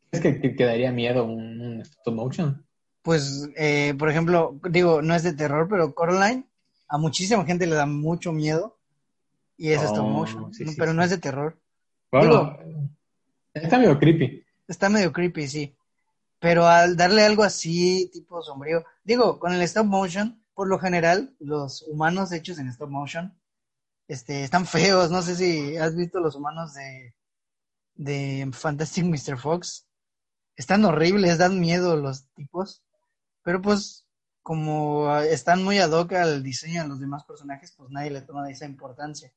¿Crees 0.09 0.41
que, 0.41 0.55
quedaría 0.55 0.91
miedo 0.91 1.26
un, 1.26 1.82
stop 1.82 2.13
motion? 2.13 2.65
Pues, 3.01 3.49
eh, 3.57 3.93
por 3.97 4.09
ejemplo, 4.09 4.59
digo, 4.69 5.01
no 5.01 5.15
es 5.15 5.24
de 5.24 5.34
terror, 5.34 5.67
pero 5.69 5.93
Coraline 5.93 6.47
a 6.88 6.97
muchísima 6.97 7.45
gente 7.45 7.67
le 7.67 7.76
da 7.76 7.86
mucho 7.86 8.32
miedo 8.32 8.72
y 9.64 9.72
es 9.72 9.82
stop 9.82 10.05
oh, 10.05 10.09
motion, 10.09 10.51
pero 10.78 10.93
no 10.93 11.01
es 11.03 11.09
de 11.09 11.20
terror. 11.20 11.57
Bueno, 12.11 12.57
está 13.53 13.78
medio 13.78 13.97
creepy. 13.97 14.43
Está 14.68 14.89
medio 14.89 15.14
creepy, 15.14 15.47
sí. 15.47 15.78
Pero 16.38 16.68
al 16.68 16.97
darle 16.97 17.24
algo 17.24 17.43
así, 17.43 18.09
tipo 18.11 18.43
sombrío, 18.43 18.84
digo, 19.05 19.39
con 19.39 19.53
el 19.53 19.61
stop 19.61 19.86
motion, 19.86 20.43
por 20.53 20.68
lo 20.68 20.80
general, 20.80 21.34
los 21.39 21.84
humanos 21.84 22.34
hechos 22.34 22.59
en 22.59 22.68
stop 22.68 22.89
motion, 22.89 23.39
este, 24.09 24.43
están 24.43 24.66
feos. 24.66 25.09
No 25.11 25.22
sé 25.22 25.34
si 25.38 25.78
has 25.78 25.95
visto 25.95 26.20
los 26.20 26.36
humanos 26.36 26.74
de, 26.74 27.16
de 27.95 28.49
Fantastic 28.51 29.05
Mr. 29.05 29.38
Fox. 29.38 29.88
Están 30.57 30.84
horribles, 30.84 31.38
dan 31.38 31.61
miedo 31.61 31.95
los 31.95 32.28
tipos. 32.34 32.84
Pero 33.43 33.61
pues, 33.61 34.05
como 34.41 35.18
están 35.20 35.64
muy 35.64 35.80
ad 35.80 35.91
hoc 35.91 36.11
al 36.11 36.43
diseño 36.43 36.84
de 36.84 36.89
los 36.89 36.99
demás 36.99 37.24
personajes, 37.24 37.74
pues 37.78 37.89
nadie 37.91 38.11
le 38.11 38.24
toma 38.24 38.51
esa 38.51 38.66
importancia. 38.66 39.32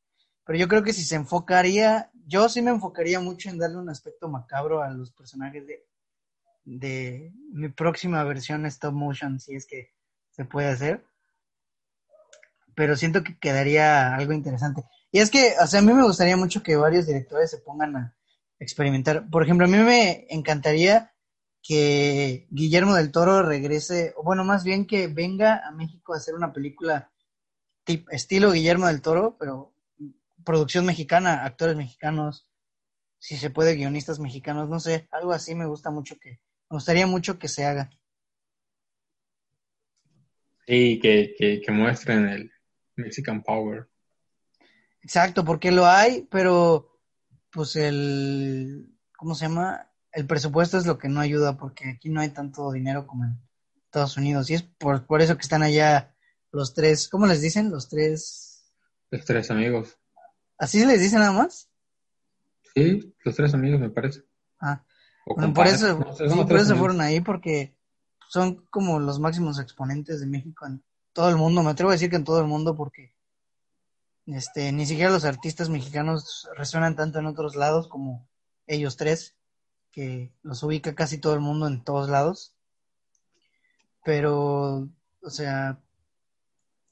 Pero 0.47 0.59
yo 0.59 0.69
creo 0.69 0.83
que 0.83 0.93
si 0.93 1.03
se 1.03 1.17
enfocaría, 1.17 2.11
yo 2.27 2.49
sí 2.49 2.63
me 2.63 2.71
enfocaría 2.71 3.21
mucho 3.21 3.51
en 3.51 3.59
darle 3.59 3.79
un 3.79 3.91
aspecto 3.91 4.29
macabro 4.29 4.81
a 4.81 4.91
los 4.91 5.11
personajes 5.11 5.67
de, 5.67 5.85
de 6.65 7.33
mi 7.53 7.69
próxima 7.69 8.23
versión 8.25 8.65
stop 8.67 8.95
motion, 8.95 9.41
si 9.41 9.57
es 9.57 9.67
que 9.67 9.93
se 10.31 10.45
puede 10.45 10.69
hacer. 10.69 11.05
Pero 12.75 12.97
siento 12.97 13.25
que 13.25 13.39
quedaría 13.39 14.15
algo 14.15 14.33
interesante. 14.33 14.85
Y 15.11 15.19
es 15.19 15.31
que, 15.31 15.55
o 15.61 15.67
sea, 15.67 15.81
a 15.81 15.83
mí 15.83 15.93
me 15.93 16.05
gustaría 16.05 16.37
mucho 16.37 16.63
que 16.63 16.77
varios 16.77 17.07
directores 17.07 17.51
se 17.51 17.59
pongan 17.59 17.97
a, 17.97 18.17
experimentar. 18.59 19.29
Por 19.29 19.43
ejemplo, 19.43 19.67
a 19.67 19.71
mí 19.71 19.79
me 19.79 20.27
encantaría 20.31 21.13
que 21.63 22.47
Guillermo 22.51 22.95
del 22.95 23.11
Toro 23.11 23.43
regrese, 23.43 24.15
o 24.17 24.23
bueno, 24.23 24.45
más 24.45 24.65
bien 24.65 24.87
que 24.87 25.09
venga 25.09 25.67
a 25.67 25.73
México 25.73 26.15
a 26.15 26.19
hacer 26.19 26.35
una 26.35 26.53
película 26.53 27.11
estilo 28.11 28.53
Guillermo 28.53 28.87
del 28.87 29.03
Toro, 29.03 29.37
pero 29.39 29.76
producción 30.47 30.87
mexicana, 30.87 31.45
actores 31.45 31.77
mexicanos, 31.77 32.49
si 33.19 33.37
se 33.37 33.51
puede, 33.51 33.75
guionistas 33.75 34.21
mexicanos, 34.21 34.69
no 34.69 34.79
sé, 34.79 35.09
algo 35.11 35.33
así 35.33 35.55
me 35.55 35.67
gusta 35.67 35.91
mucho 35.91 36.17
que, 36.19 36.41
me 36.71 36.77
gustaría 36.77 37.07
mucho 37.07 37.39
que 37.39 37.49
se 37.49 37.65
haga. 37.65 37.91
Sí, 40.67 41.01
que, 41.03 41.35
que, 41.37 41.61
que 41.61 41.73
muestren 41.73 42.29
el 42.29 42.53
Mexican 42.95 43.43
Power. 43.43 43.89
Exacto, 45.03 45.45
porque 45.45 45.73
lo 45.73 45.87
hay, 45.87 46.27
pero 46.31 47.01
pues 47.51 47.75
el, 47.77 48.97
¿cómo 49.17 49.35
se 49.35 49.47
llama? 49.47 49.91
El 50.13 50.27
presupuesto 50.27 50.79
es 50.79 50.87
lo 50.87 50.97
que 50.97 51.09
no 51.09 51.21
ayuda 51.21 51.57
porque 51.57 51.91
aquí 51.91 52.09
no 52.09 52.21
hay 52.21 52.31
tanto 52.31 52.71
dinero 52.73 53.07
como 53.07 53.25
en 53.25 53.39
Estados 53.85 54.17
Unidos 54.17 54.49
y 54.51 54.55
es 54.55 54.63
por, 54.63 55.07
por 55.07 55.23
eso 55.23 55.37
que 55.37 55.43
están 55.43 55.63
allá 55.63 56.15
los 56.53 56.73
tres, 56.73 57.09
¿cómo 57.09 57.27
les 57.27 57.43
dicen? 57.43 57.71
Los 57.71 57.89
tres... 57.89 58.65
Los 59.11 59.25
tres 59.25 59.51
amigos. 59.51 59.99
¿Así 60.59 60.81
se 60.81 60.87
les 60.87 61.01
dice 61.01 61.17
nada 61.17 61.33
más? 61.33 61.69
Sí, 62.75 63.15
los 63.25 63.35
tres 63.35 63.55
amigos 63.55 63.81
me 63.81 63.91
parece. 63.91 64.25
Ah, 64.61 64.83
por 65.25 65.67
eso, 65.67 65.99
por 65.99 66.57
eso 66.57 66.77
fueron 66.77 67.01
ahí 67.01 67.21
porque 67.21 67.77
son 68.29 68.67
como 68.71 68.99
los 69.01 69.19
máximos 69.19 69.59
exponentes 69.59 70.21
de 70.21 70.27
México 70.27 70.67
en 70.67 70.83
todo 71.13 71.29
el 71.29 71.37
mundo. 71.37 71.63
Me 71.63 71.71
atrevo 71.71 71.91
a 71.91 71.95
decir 71.95 72.11
que 72.11 72.17
en 72.17 72.25
todo 72.25 72.41
el 72.41 72.47
mundo 72.47 72.77
porque 72.77 73.15
este, 74.27 74.73
ni 74.73 74.87
siquiera 74.87 75.11
los 75.11 75.25
artistas 75.25 75.69
mexicanos 75.69 76.49
resuenan 76.57 76.97
tanto 76.97 77.19
en 77.19 77.27
otros 77.27 77.55
lados 77.55 77.87
como 77.89 78.29
ellos 78.67 78.97
tres, 78.97 79.37
que 79.93 80.33
los 80.43 80.63
ubica 80.63 80.95
casi 80.95 81.19
todo 81.19 81.35
el 81.35 81.41
mundo 81.41 81.69
en 81.69 81.83
todos 81.85 82.09
lados. 82.09 82.53
Pero, 84.05 84.89
o 85.23 85.31
sea, 85.31 85.81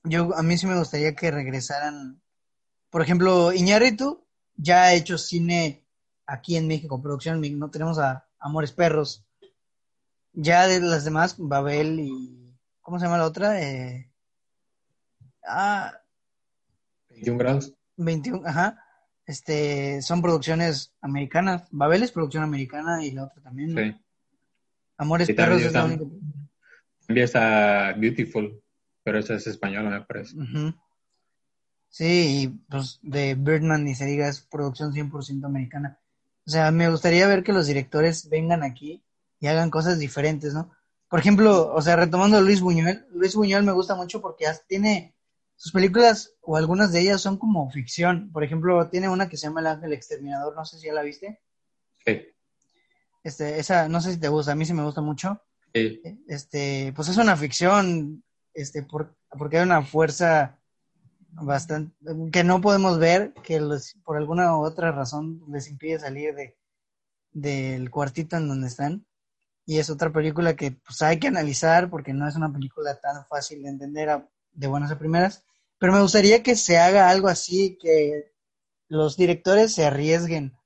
yo 0.05 0.35
a 0.37 0.43
mí 0.43 0.57
sí 0.57 0.67
me 0.67 0.79
gustaría 0.79 1.15
que 1.15 1.31
regresaran. 1.31 2.21
Por 2.95 3.03
ejemplo, 3.03 3.53
Iñárritu 3.53 4.25
ya 4.55 4.85
ha 4.85 4.95
hecho 4.95 5.19
cine 5.19 5.83
aquí 6.27 6.57
en 6.57 6.69
México, 6.69 7.03
producción, 7.03 7.43
no 7.59 7.69
tenemos 7.69 7.99
a 7.99 8.29
Amores 8.39 8.71
Perros. 8.71 9.27
Ya 10.33 10.69
de 10.69 10.79
las 10.79 11.05
demás, 11.05 11.35
Babel 11.37 11.99
y 11.99 12.55
¿cómo 12.83 13.01
se 13.01 13.07
llama 13.07 13.19
la 13.19 13.27
otra? 13.27 13.61
Eh, 13.61 14.13
ah, 15.45 15.93
21 17.11 17.37
grados. 17.37 17.75
21, 17.97 18.47
ajá. 18.47 18.81
Este, 19.27 20.01
son 20.01 20.23
producciones 20.23 20.95
americanas. 21.01 21.67
Babel 21.73 22.05
es 22.05 22.13
producción 22.13 22.45
americana 22.45 23.05
y 23.05 23.11
la 23.11 23.25
otra 23.25 23.43
también. 23.43 23.77
Sí. 23.77 24.01
Amores 24.99 25.33
Perros 25.33 25.63
es 25.63 25.73
la 25.73 25.85
única. 25.87 26.05
También 27.09 27.25
está 27.25 27.93
Beautiful, 27.95 28.63
pero 29.03 29.19
esa 29.19 29.35
es 29.35 29.49
española, 29.49 29.91
me 29.91 30.03
parece. 30.03 30.37
Sí, 31.95 32.43
y 32.43 32.49
pues 32.49 32.99
de 33.03 33.37
Birdman 33.37 33.85
ni 33.85 33.95
se 33.95 34.05
diga, 34.05 34.27
es 34.29 34.41
producción 34.41 34.93
100% 34.93 35.45
americana. 35.45 36.01
O 36.45 36.51
sea, 36.51 36.73
me 36.73 36.91
gustaría 36.91 37.29
ver 37.29 37.45
que 37.45 37.53
los 37.53 37.69
directores 37.69 38.29
vengan 38.29 38.65
aquí 38.65 39.05
y 39.39 39.47
hagan 39.47 39.71
cosas 39.71 40.01
diferentes, 40.01 40.55
¿no? 40.55 40.73
Por 41.09 41.21
ejemplo, 41.21 41.73
o 41.73 41.81
sea, 41.81 41.95
retomando 41.95 42.37
a 42.37 42.41
Luis 42.41 42.61
Buñuel, 42.61 43.07
Luis 43.13 43.37
Buñuel 43.37 43.63
me 43.63 43.71
gusta 43.71 43.95
mucho 43.95 44.21
porque 44.21 44.45
tiene 44.67 45.15
sus 45.55 45.71
películas 45.71 46.35
o 46.41 46.57
algunas 46.57 46.91
de 46.91 47.03
ellas 47.03 47.21
son 47.21 47.37
como 47.39 47.71
ficción. 47.71 48.33
Por 48.33 48.43
ejemplo, 48.43 48.89
tiene 48.89 49.09
una 49.09 49.29
que 49.29 49.37
se 49.37 49.47
llama 49.47 49.61
El 49.61 49.69
Ángel 49.69 49.93
Exterminador, 49.93 50.53
no 50.57 50.65
sé 50.65 50.81
si 50.81 50.87
ya 50.87 50.95
la 50.95 51.03
viste. 51.03 51.43
Sí. 52.05 52.23
Este, 53.23 53.61
esa, 53.61 53.89
no 53.89 54.01
sé 54.01 54.15
si 54.15 54.19
te 54.19 54.27
gusta, 54.27 54.51
a 54.51 54.57
mí 54.57 54.67
sí 54.67 54.73
me 54.73 54.83
gusta 54.83 55.01
mucho. 55.01 55.41
Sí. 55.73 56.03
Este, 56.27 56.93
pues 56.97 57.07
es 57.09 57.19
una 57.19 57.37
ficción, 57.37 58.25
este, 58.53 58.85
porque 59.39 59.59
hay 59.59 59.63
una 59.63 59.83
fuerza 59.83 60.59
bastante, 61.43 61.95
que 62.33 62.45
no 62.45 62.61
podemos 62.61 62.99
ver, 62.99 63.35
que 63.43 63.61
por 64.05 64.17
alguna 64.17 64.57
u 64.57 64.65
otra 64.65 64.93
razón 64.93 65.43
les 65.49 65.69
impide 65.69 65.99
salir 65.99 66.35
de, 66.35 66.57
del 67.33 67.91
cuartito 67.91 68.37
en 68.37 68.49
donde 68.49 68.69
están. 68.69 69.07
Y 69.67 69.79
es 69.79 69.89
otra 69.91 70.13
película 70.13 70.57
que 70.57 70.73
pues 70.73 71.01
hay 71.03 71.19
que 71.19 71.29
analizar 71.29 71.89
porque 71.89 72.13
no 72.13 72.29
es 72.29 72.37
una 72.37 72.53
película 72.53 73.01
tan 73.01 73.25
fácil 73.27 73.63
de 73.63 73.71
entender 73.71 74.29
de 74.53 74.67
buenas 74.67 74.91
a 74.91 74.99
primeras, 74.99 75.45
pero 75.79 75.93
me 75.93 76.03
gustaría 76.03 76.43
que 76.43 76.55
se 76.55 76.79
haga 76.79 77.09
algo 77.09 77.29
así, 77.29 77.79
que 77.81 78.33
los 78.89 79.17
directores 79.17 79.75
se 79.75 79.87
arriesguen, 79.87 80.57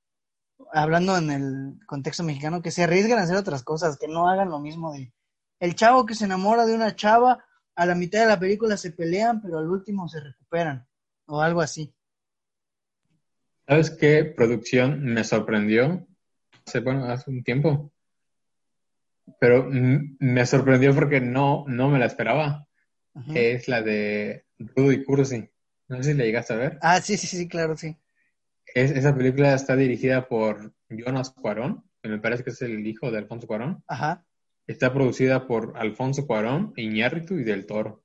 hablando 0.73 1.17
en 1.17 1.31
el 1.31 1.87
contexto 1.87 2.25
mexicano, 2.25 2.61
que 2.61 2.71
se 2.71 2.83
arriesguen 2.83 3.19
a 3.19 3.23
hacer 3.23 3.37
otras 3.37 3.63
cosas, 3.63 3.97
que 3.99 4.09
no 4.09 4.29
hagan 4.29 4.51
lo 4.51 4.59
mismo 4.59 4.93
de 4.93 5.13
el 5.61 5.75
chavo 5.75 6.07
que 6.07 6.15
se 6.15 6.25
enamora 6.25 6.67
de 6.67 6.75
una 6.75 6.95
chava, 6.95 7.45
a 7.79 7.87
la 7.87 7.95
mitad 7.95 8.21
de 8.23 8.27
la 8.27 8.41
película 8.41 8.77
se 8.77 8.91
pelean, 8.91 9.41
pero 9.41 9.59
al 9.59 9.71
último 9.71 10.09
se 10.09 10.19
recuperan, 10.19 10.85
o 11.27 11.41
algo 11.41 11.61
así. 11.61 11.95
¿Sabes 13.69 13.91
qué 13.91 14.25
producción 14.25 15.05
me 15.05 15.23
sorprendió? 15.23 16.05
Hace, 16.67 16.81
bueno, 16.81 17.05
hace 17.05 17.31
un 17.31 17.45
tiempo. 17.45 17.93
Pero 19.39 19.69
me 19.71 20.45
sorprendió 20.45 20.93
porque 20.93 21.21
no, 21.21 21.67
no 21.69 21.89
me 21.89 22.01
la 22.01 22.07
esperaba 22.07 22.67
que 23.33 23.53
es 23.53 23.69
la 23.69 23.83
de 23.83 24.45
Rudo 24.59 24.91
y 24.91 25.05
Cursi. 25.05 25.49
No 25.87 25.99
sé 25.99 26.13
si 26.13 26.19
la 26.19 26.25
llegaste 26.25 26.55
a 26.55 26.57
ver. 26.57 26.79
Ah, 26.83 27.01
sí, 27.01 27.17
sí, 27.17 27.29
sí, 27.29 27.47
claro, 27.47 27.77
sí. 27.77 27.97
esa 28.75 29.15
película 29.15 29.55
está 29.55 29.77
dirigida 29.77 30.27
por 30.27 30.75
Jonas 30.89 31.31
Cuarón, 31.31 31.85
que 32.03 32.09
me 32.09 32.19
parece 32.19 32.43
que 32.43 32.51
es 32.51 32.63
el 32.63 32.85
hijo 32.85 33.13
de 33.13 33.19
Alfonso 33.19 33.47
Cuarón, 33.47 33.85
Ajá. 33.87 34.25
Está 34.69 34.93
producida 34.93 35.47
por 35.47 35.73
Alfonso 35.77 36.27
Cuarón, 36.27 36.73
Iñárritu 36.77 37.35
y 37.35 37.43
Del 37.43 37.67
Toro. 37.67 38.05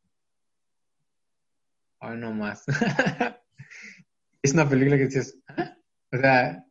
Ay, 1.99 2.18
no 2.18 2.32
más. 2.32 2.64
es 4.41 4.53
una 4.53 4.68
película 4.68 4.97
que 4.97 5.05
dices, 5.05 5.38
¿Ah? 5.47 5.76
o 6.11 6.18
sea, 6.18 6.66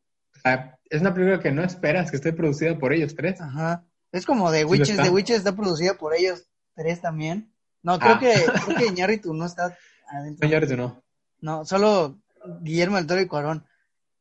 es 0.91 1.01
una 1.01 1.15
película 1.15 1.41
que 1.41 1.53
no 1.53 1.63
esperas 1.63 2.11
que 2.11 2.17
esté 2.17 2.33
producida 2.33 2.79
por 2.79 2.93
ellos 2.93 3.15
tres. 3.15 3.41
Ajá. 3.41 3.85
Es 4.11 4.27
como 4.27 4.51
The 4.51 4.65
Witches, 4.65 4.97
The 4.97 5.11
Witches 5.11 5.39
está 5.39 5.55
producida 5.55 5.95
por 5.95 6.15
ellos 6.15 6.49
tres 6.75 7.01
también. 7.01 7.53
No, 7.83 7.99
creo 7.99 8.15
ah. 8.15 8.19
que 8.19 8.33
creo 8.65 8.77
que 8.79 8.87
Iñárritu 8.87 9.35
no 9.35 9.47
está 9.47 9.77
adentro. 10.09 10.47
Iñárritu 10.47 10.77
no. 10.77 11.03
No, 11.41 11.65
solo 11.65 12.19
Guillermo 12.61 12.97
del 12.97 13.07
Toro 13.07 13.21
y 13.21 13.27
Cuarón. 13.27 13.67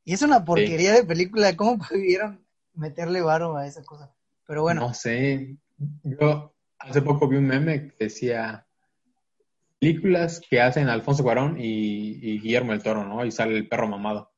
Y 0.04 0.14
es 0.14 0.22
una 0.22 0.44
porquería 0.44 0.94
de 0.94 1.04
película. 1.04 1.56
¿Cómo 1.56 1.78
pudieron 1.78 2.46
meterle 2.74 3.22
varo 3.22 3.56
a 3.56 3.68
esa 3.68 3.84
cosa? 3.84 4.14
Pero 4.46 4.64
bueno. 4.64 4.82
No 4.82 4.94
sé. 4.94 5.58
Yo 6.04 6.54
hace 6.80 7.02
poco 7.02 7.28
vi 7.28 7.38
un 7.38 7.48
meme 7.48 7.88
que 7.90 8.06
decía 8.06 8.68
películas 9.80 10.42
que 10.48 10.62
hacen 10.62 10.90
Alfonso 10.90 11.24
Cuarón 11.24 11.58
y, 11.60 12.40
Guillermo 12.40 12.72
del 12.72 12.84
Toro, 12.84 13.04
¿no? 13.04 13.26
Y 13.26 13.32
sale 13.32 13.58
el 13.58 13.68
perro 13.68 13.88
mamado. 13.88 14.32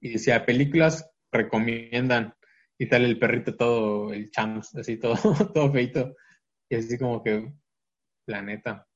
Y 0.00 0.10
decía, 0.10 0.44
películas 0.44 1.10
recomiendan 1.30 2.34
y 2.76 2.86
sale 2.86 3.06
el 3.06 3.18
perrito 3.18 3.56
todo, 3.56 4.12
el 4.12 4.30
chams, 4.30 4.74
así 4.74 4.98
todo, 4.98 5.14
todo 5.54 5.72
feito. 5.72 6.14
Y 6.68 6.76
así 6.76 6.98
como 6.98 7.22
que, 7.22 7.52
planeta. 8.26 8.86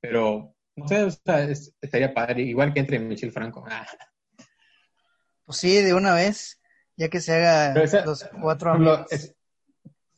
Pero, 0.00 0.54
no 0.76 0.88
sé, 0.88 1.04
o 1.04 1.10
sea, 1.10 1.48
estaría 1.48 2.12
padre, 2.12 2.42
igual 2.42 2.74
que 2.74 2.80
entre 2.80 2.98
Michelle 2.98 3.32
Franco. 3.32 3.64
Pues 5.46 5.58
sí, 5.58 5.76
de 5.76 5.94
una 5.94 6.12
vez, 6.12 6.60
ya 6.96 7.08
que 7.08 7.20
se 7.20 7.32
haga 7.32 7.72
los 8.04 8.28
cuatro 8.42 8.72
amigos. 8.72 9.06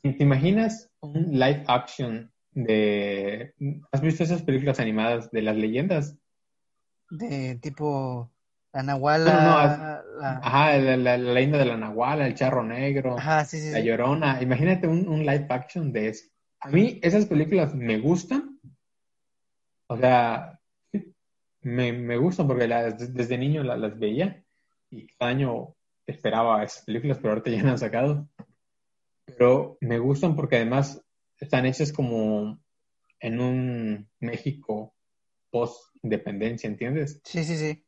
¿Te 0.02 0.22
imaginas 0.22 0.90
un 1.00 1.32
live 1.32 1.64
action 1.66 2.30
de... 2.52 3.54
¿Has 3.92 4.00
visto 4.00 4.22
esas 4.22 4.42
películas 4.42 4.80
animadas 4.80 5.30
de 5.30 5.42
las 5.42 5.56
leyendas? 5.56 6.16
De 7.10 7.56
tipo 7.56 8.30
la 8.72 8.82
Nahuala. 8.82 10.02
Ajá, 10.42 10.78
la, 10.78 11.16
leyenda 11.16 11.58
de 11.58 11.64
la 11.64 11.76
Nahuala, 11.76 12.26
el 12.26 12.34
charro 12.34 12.62
negro, 12.62 13.16
la 13.16 13.80
llorona. 13.80 14.42
Imagínate 14.42 14.86
un, 14.86 15.20
live 15.20 15.46
action 15.48 15.92
de 15.92 16.08
eso. 16.08 16.26
A 16.60 16.68
mí 16.68 16.98
esas 17.02 17.26
películas 17.26 17.74
me 17.74 17.98
gustan. 17.98 18.58
O 19.88 19.96
sea, 19.96 20.60
me, 21.62 21.92
me 21.92 22.16
gustan 22.18 22.46
porque 22.46 22.68
desde 22.68 23.38
niño 23.38 23.62
las 23.62 23.98
veía 23.98 24.44
y 24.90 25.06
cada 25.18 25.30
año 25.30 25.74
esperaba 26.06 26.62
esas 26.62 26.84
películas, 26.84 27.18
pero 27.18 27.30
ahorita 27.30 27.50
ya 27.50 27.62
no 27.62 27.70
han 27.70 27.78
sacado. 27.78 28.28
Pero 29.36 29.78
me 29.80 29.98
gustan 29.98 30.34
porque 30.34 30.56
además 30.56 31.02
están 31.38 31.66
hechas 31.66 31.92
como 31.92 32.58
en 33.20 33.40
un 33.40 34.08
México 34.20 34.94
post-independencia, 35.50 36.68
¿entiendes? 36.68 37.20
Sí, 37.24 37.44
sí, 37.44 37.56
sí. 37.56 37.84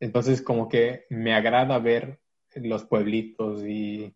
Entonces 0.00 0.42
como 0.42 0.68
que 0.68 1.06
me 1.10 1.34
agrada 1.34 1.78
ver 1.78 2.20
los 2.54 2.84
pueblitos 2.84 3.62
y, 3.64 4.14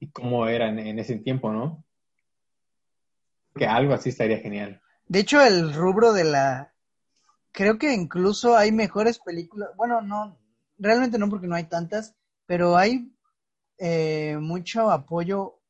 y 0.00 0.10
cómo 0.10 0.46
eran 0.48 0.78
en 0.78 0.98
ese 0.98 1.16
tiempo, 1.18 1.52
¿no? 1.52 1.84
Que 3.54 3.66
algo 3.66 3.94
así 3.94 4.08
estaría 4.08 4.38
genial. 4.38 4.80
De 5.06 5.20
hecho, 5.20 5.40
el 5.40 5.72
rubro 5.72 6.12
de 6.12 6.24
la... 6.24 6.72
Creo 7.52 7.78
que 7.78 7.92
incluso 7.92 8.56
hay 8.56 8.72
mejores 8.72 9.18
películas. 9.18 9.70
Bueno, 9.76 10.00
no, 10.00 10.38
realmente 10.78 11.18
no 11.18 11.28
porque 11.28 11.46
no 11.46 11.54
hay 11.54 11.64
tantas, 11.64 12.16
pero 12.46 12.76
hay 12.76 13.12
eh, 13.78 14.36
mucho 14.40 14.90
apoyo, 14.90 15.60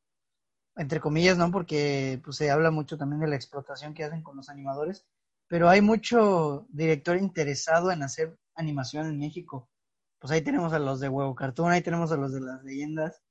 entre 0.75 0.99
comillas, 0.99 1.37
¿no? 1.37 1.51
Porque 1.51 2.21
pues, 2.23 2.37
se 2.37 2.51
habla 2.51 2.71
mucho 2.71 2.97
también 2.97 3.21
de 3.21 3.27
la 3.27 3.35
explotación 3.35 3.93
que 3.93 4.03
hacen 4.03 4.23
con 4.23 4.35
los 4.37 4.49
animadores, 4.49 5.05
pero 5.47 5.69
hay 5.69 5.81
mucho 5.81 6.65
director 6.69 7.17
interesado 7.17 7.91
en 7.91 8.03
hacer 8.03 8.37
animación 8.55 9.07
en 9.07 9.19
México. 9.19 9.69
Pues 10.19 10.31
ahí 10.31 10.41
tenemos 10.41 10.73
a 10.73 10.79
los 10.79 10.99
de 10.99 11.09
Huevo 11.09 11.35
Cartoon, 11.35 11.71
ahí 11.71 11.81
tenemos 11.81 12.11
a 12.11 12.17
los 12.17 12.33
de 12.33 12.41
las 12.41 12.63
leyendas. 12.63 13.21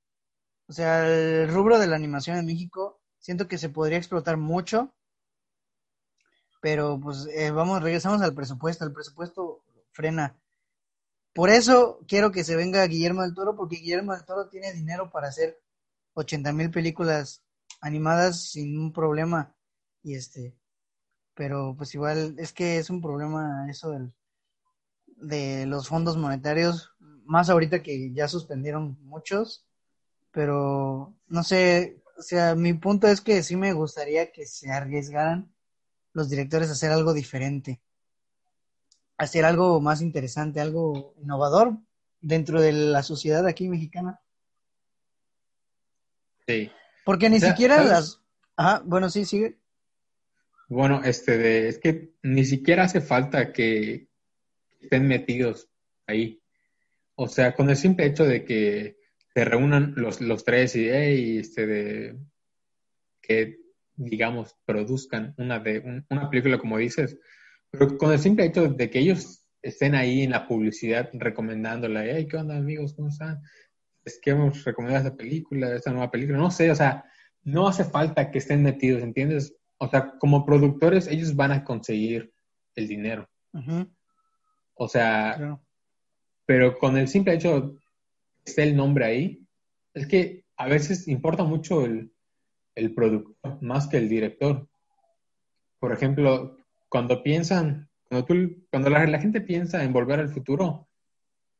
O 0.67 0.73
sea, 0.73 1.07
el 1.07 1.49
rubro 1.49 1.79
de 1.79 1.87
la 1.87 1.95
animación 1.95 2.37
en 2.37 2.45
México 2.45 3.01
siento 3.19 3.47
que 3.47 3.57
se 3.57 3.69
podría 3.69 3.97
explotar 3.97 4.37
mucho, 4.37 4.93
pero 6.61 6.99
pues 6.99 7.27
eh, 7.35 7.51
vamos, 7.51 7.81
regresamos 7.83 8.21
al 8.21 8.33
presupuesto. 8.33 8.85
El 8.85 8.93
presupuesto 8.93 9.63
frena 9.91 10.35
por 11.35 11.49
eso 11.49 11.99
quiero 12.07 12.31
que 12.31 12.45
se 12.45 12.55
venga 12.55 12.87
Guillermo 12.87 13.21
del 13.21 13.35
Toro, 13.35 13.57
porque 13.57 13.75
Guillermo 13.75 14.13
del 14.13 14.23
Toro 14.23 14.47
tiene 14.47 14.71
dinero 14.71 15.11
para 15.11 15.27
hacer 15.27 15.61
80 16.15 16.51
mil 16.53 16.71
películas 16.71 17.43
animadas 17.81 18.43
sin 18.51 18.79
un 18.79 18.91
problema. 18.91 19.55
Y 20.03 20.15
este, 20.15 20.55
pero 21.35 21.75
pues 21.77 21.93
igual 21.95 22.35
es 22.39 22.53
que 22.53 22.77
es 22.77 22.89
un 22.89 23.01
problema 23.01 23.67
eso 23.69 23.91
del, 23.91 24.13
de 25.17 25.65
los 25.67 25.87
fondos 25.87 26.17
monetarios, 26.17 26.91
más 27.25 27.49
ahorita 27.49 27.83
que 27.83 28.11
ya 28.13 28.27
suspendieron 28.27 28.97
muchos, 29.03 29.65
pero 30.31 31.15
no 31.27 31.43
sé, 31.43 32.01
o 32.17 32.21
sea, 32.21 32.55
mi 32.55 32.73
punto 32.73 33.07
es 33.07 33.21
que 33.21 33.43
sí 33.43 33.55
me 33.55 33.73
gustaría 33.73 34.31
que 34.31 34.45
se 34.45 34.71
arriesgaran 34.71 35.53
los 36.13 36.29
directores 36.29 36.69
a 36.69 36.73
hacer 36.73 36.91
algo 36.91 37.13
diferente 37.13 37.81
hacer 39.17 39.45
algo 39.45 39.81
más 39.81 40.01
interesante, 40.01 40.59
algo 40.59 41.13
innovador 41.21 41.77
dentro 42.21 42.61
de 42.61 42.71
la 42.73 43.03
sociedad 43.03 43.45
aquí 43.45 43.69
mexicana. 43.69 44.19
Sí. 46.47 46.71
Porque 47.03 47.29
ni 47.29 47.39
siquiera 47.39 47.83
las... 47.83 48.21
Ajá, 48.57 48.81
bueno, 48.85 49.09
sí, 49.09 49.25
sigue. 49.25 49.57
Bueno, 50.67 51.01
este, 51.03 51.37
de, 51.37 51.67
es 51.67 51.77
que 51.77 52.13
ni 52.23 52.45
siquiera 52.45 52.83
hace 52.83 53.01
falta 53.01 53.53
que 53.53 54.07
estén 54.81 55.07
metidos 55.07 55.69
ahí. 56.07 56.41
O 57.15 57.27
sea, 57.27 57.53
con 57.53 57.69
el 57.69 57.77
simple 57.77 58.05
hecho 58.05 58.25
de 58.25 58.43
que 58.43 58.97
se 59.33 59.45
reúnan 59.45 59.93
los, 59.95 60.21
los 60.21 60.43
tres 60.43 60.75
y, 60.75 60.87
este, 61.37 61.67
de, 61.67 62.17
que, 63.21 63.59
digamos, 63.95 64.55
produzcan 64.65 65.33
una, 65.37 65.59
de, 65.59 66.03
una 66.09 66.29
película, 66.29 66.57
como 66.57 66.77
dices, 66.77 67.17
pero 67.69 67.97
con 67.97 68.11
el 68.11 68.19
simple 68.19 68.45
hecho 68.45 68.67
de 68.67 68.89
que 68.89 68.99
ellos 68.99 69.45
estén 69.61 69.95
ahí 69.95 70.21
en 70.21 70.31
la 70.31 70.47
publicidad 70.47 71.09
recomendándola, 71.13 72.05
hey, 72.05 72.27
¿qué 72.29 72.37
onda 72.37 72.55
amigos? 72.55 72.93
¿Cómo 72.93 73.09
están? 73.09 73.41
Es 74.05 74.19
que 74.21 74.31
hemos 74.31 74.63
recomendado 74.63 75.05
esta 75.05 75.17
película, 75.17 75.75
esta 75.75 75.91
nueva 75.91 76.11
película, 76.11 76.37
no 76.37 76.51
sé, 76.51 76.71
o 76.71 76.75
sea, 76.75 77.03
no 77.43 77.67
hace 77.67 77.83
falta 77.83 78.31
que 78.31 78.37
estén 78.37 78.63
metidos, 78.63 79.01
¿entiendes? 79.01 79.55
O 79.77 79.89
sea, 79.89 80.13
como 80.19 80.45
productores, 80.45 81.07
ellos 81.07 81.35
van 81.35 81.51
a 81.51 81.63
conseguir 81.63 82.31
el 82.75 82.87
dinero. 82.87 83.27
O 84.75 84.87
sea, 84.87 85.59
pero 86.45 86.77
con 86.77 86.97
el 86.97 87.07
simple 87.07 87.33
hecho 87.33 87.75
que 88.43 88.51
esté 88.51 88.63
el 88.63 88.75
nombre 88.75 89.05
ahí, 89.05 89.47
es 89.93 90.07
que 90.07 90.45
a 90.57 90.67
veces 90.67 91.07
importa 91.07 91.43
mucho 91.43 91.85
el, 91.85 92.11
el 92.75 92.93
productor 92.93 93.61
más 93.61 93.87
que 93.87 93.97
el 93.97 94.09
director. 94.09 94.67
Por 95.79 95.93
ejemplo, 95.93 96.57
cuando 96.89 97.23
piensan, 97.23 97.89
cuando, 98.07 98.25
tú, 98.25 98.65
cuando 98.69 98.89
la, 98.89 99.19
gente 99.19 99.41
piensa 99.41 99.83
en 99.83 99.93
volver 99.93 100.19
al 100.19 100.29
futuro, 100.29 100.87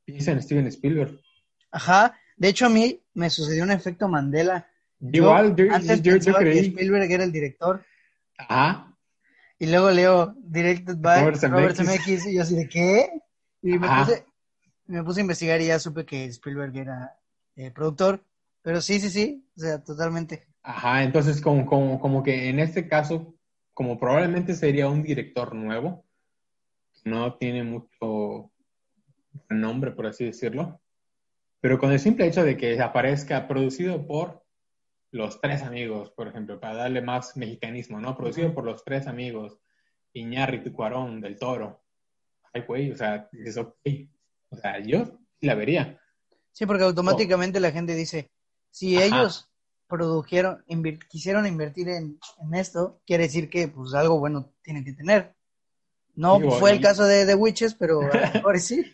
piensa 0.04 0.32
en 0.32 0.42
Steven 0.42 0.68
Spielberg. 0.68 1.20
Ajá, 1.72 2.18
de 2.36 2.48
hecho 2.50 2.66
a 2.66 2.70
mí 2.70 3.02
me 3.14 3.30
sucedió 3.30 3.64
un 3.64 3.72
efecto 3.72 4.08
Mandela. 4.08 4.68
Igual, 5.00 5.56
yo, 5.56 5.74
antes 5.74 6.02
yo, 6.02 6.20
que 6.20 6.60
Spielberg 6.60 7.12
era 7.12 7.24
el 7.24 7.32
director. 7.32 7.84
Ajá. 8.38 8.94
Y 9.60 9.68
luego 9.68 9.92
leo 9.92 10.36
Directed 10.38 10.98
by 10.98 11.32
Robert, 11.32 11.76
Zemeckis. 11.76 12.26
y 12.26 12.36
yo 12.36 12.42
así 12.42 12.56
de 12.56 12.68
¿qué? 12.68 13.10
Y 13.62 13.78
me 13.78 13.88
puse, 13.88 14.26
me 14.88 15.04
puse, 15.04 15.20
a 15.20 15.22
investigar 15.22 15.62
y 15.62 15.68
ya 15.68 15.80
supe 15.80 16.06
que 16.06 16.26
Spielberg 16.26 16.76
era 16.76 17.18
el 17.56 17.72
productor. 17.72 18.24
Pero 18.62 18.82
sí, 18.82 19.00
sí, 19.00 19.10
sí, 19.10 19.46
o 19.56 19.60
sea, 19.60 19.84
totalmente. 19.84 20.48
Ajá, 20.64 21.04
entonces 21.04 21.40
como, 21.40 21.66
como, 21.66 22.00
como 22.00 22.24
que 22.24 22.50
en 22.50 22.60
este 22.60 22.88
caso 22.88 23.36
como 23.76 24.00
probablemente 24.00 24.56
sería 24.56 24.88
un 24.88 25.04
director 25.04 25.54
nuevo, 25.54 26.06
no 27.04 27.36
tiene 27.36 27.62
mucho 27.64 28.50
nombre, 29.50 29.92
por 29.92 30.08
así 30.08 30.24
decirlo, 30.24 30.80
pero 31.66 31.80
con 31.80 31.92
el 31.92 32.00
simple 32.00 32.28
hecho 32.28 32.44
de 32.44 32.58
que 32.58 32.80
aparezca 32.80 33.48
producido 33.48 34.06
por 34.06 34.46
los 35.10 35.42
tres 35.42 35.64
amigos, 35.64 36.12
por 36.12 36.28
ejemplo, 36.28 36.60
para 36.60 36.76
darle 36.76 37.02
más 37.02 37.36
mexicanismo, 37.38 38.00
¿no? 38.00 38.16
Producido 38.16 38.54
por 38.54 38.66
los 38.66 38.84
tres 38.84 39.08
amigos, 39.08 39.58
Iñárritu, 40.14 40.72
Cuarón, 40.72 41.22
Del 41.22 41.40
Toro. 41.40 41.82
Ay, 42.54 42.62
güey, 42.68 42.92
o 42.92 42.96
sea, 42.96 43.28
es 43.34 43.58
ok. 43.58 43.80
O 44.50 44.58
sea, 44.58 44.78
yo 44.78 45.18
la 45.42 45.56
vería. 45.56 46.00
Sí, 46.52 46.68
porque 46.68 46.84
automáticamente 46.84 47.60
la 47.60 47.72
gente 47.72 47.96
dice, 47.96 48.30
si 48.70 49.02
ellos 49.02 49.50
produjeron, 49.88 50.64
quisieron 51.10 51.48
invertir 51.48 51.90
en, 51.90 52.20
esto, 52.54 53.02
quiere 53.08 53.24
decir 53.24 53.50
que 53.50 53.70
pues 53.70 53.96
algo 53.96 54.20
bueno 54.20 54.54
tienen 54.62 54.86
que 54.86 54.94
tener. 54.94 55.34
No 56.14 56.40
fue 56.60 56.74
el 56.74 56.80
caso 56.80 57.06
de 57.06 57.26
The 57.26 57.34
Witches, 57.34 57.74
pero 57.74 58.02
a 58.04 58.58
sí. 58.60 58.86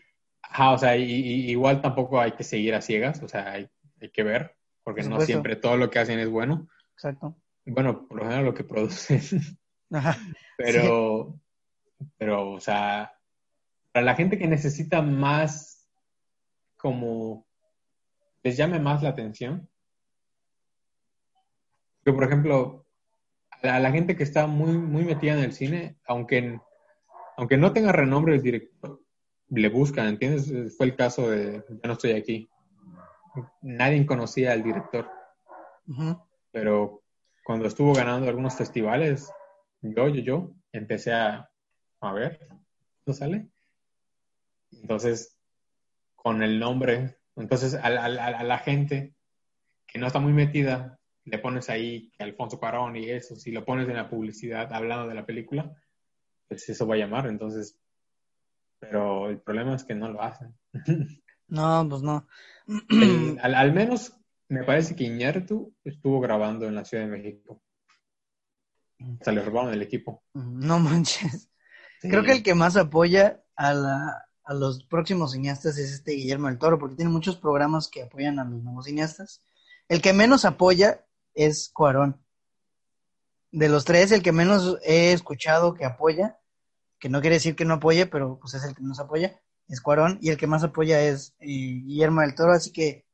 Ajá, 0.52 0.72
o 0.72 0.78
sea, 0.78 0.98
y, 0.98 1.50
igual 1.50 1.82
tampoco 1.82 2.20
hay 2.20 2.34
que 2.34 2.44
seguir 2.44 2.76
a 2.76 2.82
ciegas, 2.82 3.24
o 3.24 3.28
sea, 3.28 3.54
hay, 3.54 3.70
que 4.12 4.24
ver. 4.24 4.58
porque 4.84 5.04
no 5.04 5.22
siempre 5.22 5.56
todo 5.56 5.78
lo 5.78 5.90
que 5.90 6.00
hacen 6.00 6.20
es 6.20 6.30
bueno. 6.30 6.68
Exacto. 6.94 7.38
Bueno, 7.66 8.06
por 8.06 8.18
lo 8.18 8.24
general 8.24 8.46
lo 8.46 8.54
que 8.54 8.66
producen. 8.66 9.22
Ajá. 9.92 10.18
Pero, 10.58 11.40
pero, 12.18 12.52
o 12.52 12.60
sea, 12.60 13.14
para 13.94 14.06
la 14.06 14.16
gente 14.16 14.38
que 14.38 14.48
necesita 14.48 15.02
más, 15.02 15.90
como, 16.76 17.48
les 18.44 18.58
llame 18.58 18.80
más 18.80 19.02
la 19.02 19.10
atención. 19.10 19.70
Yo, 22.06 22.14
por 22.14 22.26
ejemplo, 22.26 22.86
a 23.62 23.80
la, 23.80 23.92
gente 23.92 24.18
que 24.18 24.24
está 24.24 24.48
muy, 24.48 24.78
muy 24.78 25.06
metida 25.06 25.34
en 25.34 25.44
el 25.46 25.54
cine, 25.54 25.96
aunque, 26.06 26.60
aunque 27.38 27.58
no 27.58 27.72
tenga 27.72 27.94
renombre 27.94 28.36
el 28.36 28.42
director, 28.42 29.01
le 29.52 29.70
buscan, 29.70 30.08
¿entiendes? 30.08 30.76
Fue 30.76 30.88
el 30.88 30.96
caso 30.96 31.30
de 31.30 31.64
Ya 31.70 31.88
no 31.88 31.94
estoy 31.94 32.12
aquí. 32.12 32.50
Nadie 33.62 34.06
conocía 34.06 34.54
al 34.54 34.64
director. 34.64 35.10
Pero 36.52 37.04
cuando 37.44 37.68
estuvo 37.68 37.94
ganando 37.94 38.28
algunos 38.28 38.56
festivales, 38.56 39.32
yo, 39.82 40.08
yo, 40.08 40.22
yo, 40.22 40.52
empecé 40.72 41.14
a, 41.14 41.50
a 42.00 42.14
ver, 42.14 42.48
¿no 43.06 43.14
sale? 43.14 43.50
Entonces, 44.72 45.38
con 46.16 46.44
el 46.44 46.60
nombre, 46.60 47.18
entonces 47.36 47.74
a, 47.76 47.90
la 47.90 48.58
gente 48.60 49.16
que 49.88 50.00
no 50.00 50.08
está 50.08 50.20
muy 50.20 50.34
metida, 50.34 51.00
le 51.26 51.40
pones 51.40 51.70
ahí 51.70 52.12
Alfonso 52.20 52.60
Cuarón 52.60 52.96
y 52.96 53.10
eso, 53.10 53.36
si 53.36 53.52
lo 53.52 53.66
pones 53.66 53.90
en 53.90 53.96
la 53.96 54.10
publicidad 54.10 54.72
hablando 54.72 55.08
de 55.08 55.16
la 55.16 55.26
película, 55.26 55.76
pues 56.48 56.70
eso 56.70 56.88
va 56.88 56.96
a 56.96 57.00
llamar, 57.00 57.28
entonces, 57.28 57.81
pero 58.82 59.30
el 59.30 59.40
problema 59.40 59.76
es 59.76 59.84
que 59.84 59.96
no 59.96 60.12
lo 60.12 60.22
hacen. 60.22 60.54
No, 61.48 61.86
pues 61.90 62.02
no. 62.02 62.26
al, 63.42 63.74
menos 63.74 64.14
me 64.48 64.64
parece 64.64 64.96
que 64.96 65.04
Iñárritu 65.04 65.76
estuvo 65.84 66.22
grabando 66.22 66.66
en 66.66 66.76
la 66.76 66.86
Ciudad 66.86 67.04
de 67.04 67.10
México. 67.10 67.62
Se 69.22 69.32
le 69.32 69.44
robaron 69.44 69.74
el 69.74 69.82
equipo. 69.82 70.24
No 70.34 70.80
manches. 70.80 71.50
Creo 72.02 72.24
que 72.24 72.32
el 72.32 72.44
que 72.44 72.56
más 72.56 72.78
apoya 72.78 73.44
a, 73.56 73.74
la, 73.74 74.26
a 74.44 74.54
los 74.54 74.86
próximos 74.86 75.34
cineastas 75.34 75.78
es 75.78 75.92
este 75.92 76.14
Guillermo 76.14 76.48
del 76.48 76.58
Toro, 76.58 76.80
porque 76.80 76.96
tiene 76.96 77.12
muchos 77.12 77.36
programas 77.36 77.88
que 77.88 78.04
apoyan 78.04 78.40
a 78.40 78.46
los 78.46 78.64
nuevos 78.64 78.86
cineastas. 78.86 79.44
El 79.90 80.02
que 80.02 80.14
menos 80.14 80.46
apoya 80.46 81.06
es 81.34 81.70
Cuarón. 81.74 82.24
De 83.52 83.68
los 83.68 83.84
tres, 83.84 84.12
el 84.12 84.24
que 84.24 84.32
menos 84.32 84.80
he 84.84 85.12
escuchado 85.12 85.74
que 85.74 85.84
apoya, 85.86 86.41
que 87.02 87.10
no 87.10 87.20
quiere 87.20 87.38
decir 87.38 87.56
que 87.56 87.66
no 87.66 87.74
apoye, 87.74 88.06
pero 88.06 88.38
pues 88.40 88.54
es 88.54 88.64
el 88.64 88.76
que 88.76 88.84
menos 88.84 89.00
apoya, 89.00 89.42
es 89.68 89.82
Cuarón. 89.82 90.20
Y 90.22 90.30
el 90.30 90.38
que 90.38 90.46
más 90.46 90.64
apoya 90.64 91.02
es 91.02 91.34
eh, 91.40 91.48
Guillermo 91.48 92.22
del 92.22 92.36
Toro. 92.36 92.54
Así 92.54 92.72
que, 92.72 93.08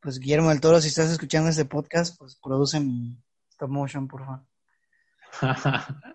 pues 0.00 0.18
Guillermo 0.20 0.50
del 0.50 0.60
Toro, 0.60 0.78
si 0.80 0.88
estás 0.88 1.10
escuchando 1.10 1.48
este 1.48 1.64
podcast, 1.64 2.18
pues 2.18 2.36
produce 2.36 2.78
mi 2.80 3.18
stop 3.50 3.70
motion, 3.70 4.06
por 4.06 4.26
favor. 4.26 4.42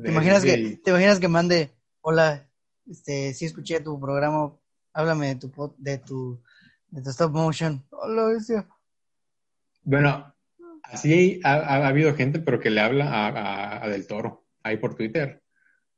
¿Te 0.00 0.08
imaginas, 0.08 0.44
que, 0.44 0.80
¿Te 0.84 0.90
imaginas 0.90 1.18
que 1.18 1.26
mande, 1.26 1.72
hola, 2.00 2.48
este, 2.88 3.34
sí 3.34 3.46
escuché 3.46 3.80
tu 3.80 3.98
programa, 3.98 4.52
háblame 4.92 5.34
de 5.34 5.34
tu, 5.34 5.74
de 5.78 5.98
tu, 5.98 6.40
de 6.90 7.02
tu 7.02 7.10
stop 7.10 7.32
motion? 7.32 7.84
Hola, 7.90 8.38
Bueno, 9.82 10.32
así 10.84 11.40
ha, 11.42 11.88
habido 11.88 12.14
gente, 12.14 12.38
pero 12.38 12.60
que 12.60 12.70
le 12.70 12.80
habla 12.80 13.82
a, 13.82 13.88
Del 13.88 14.06
Toro, 14.06 14.46
ahí 14.62 14.76
por 14.76 14.94
Twitter. 14.94 15.42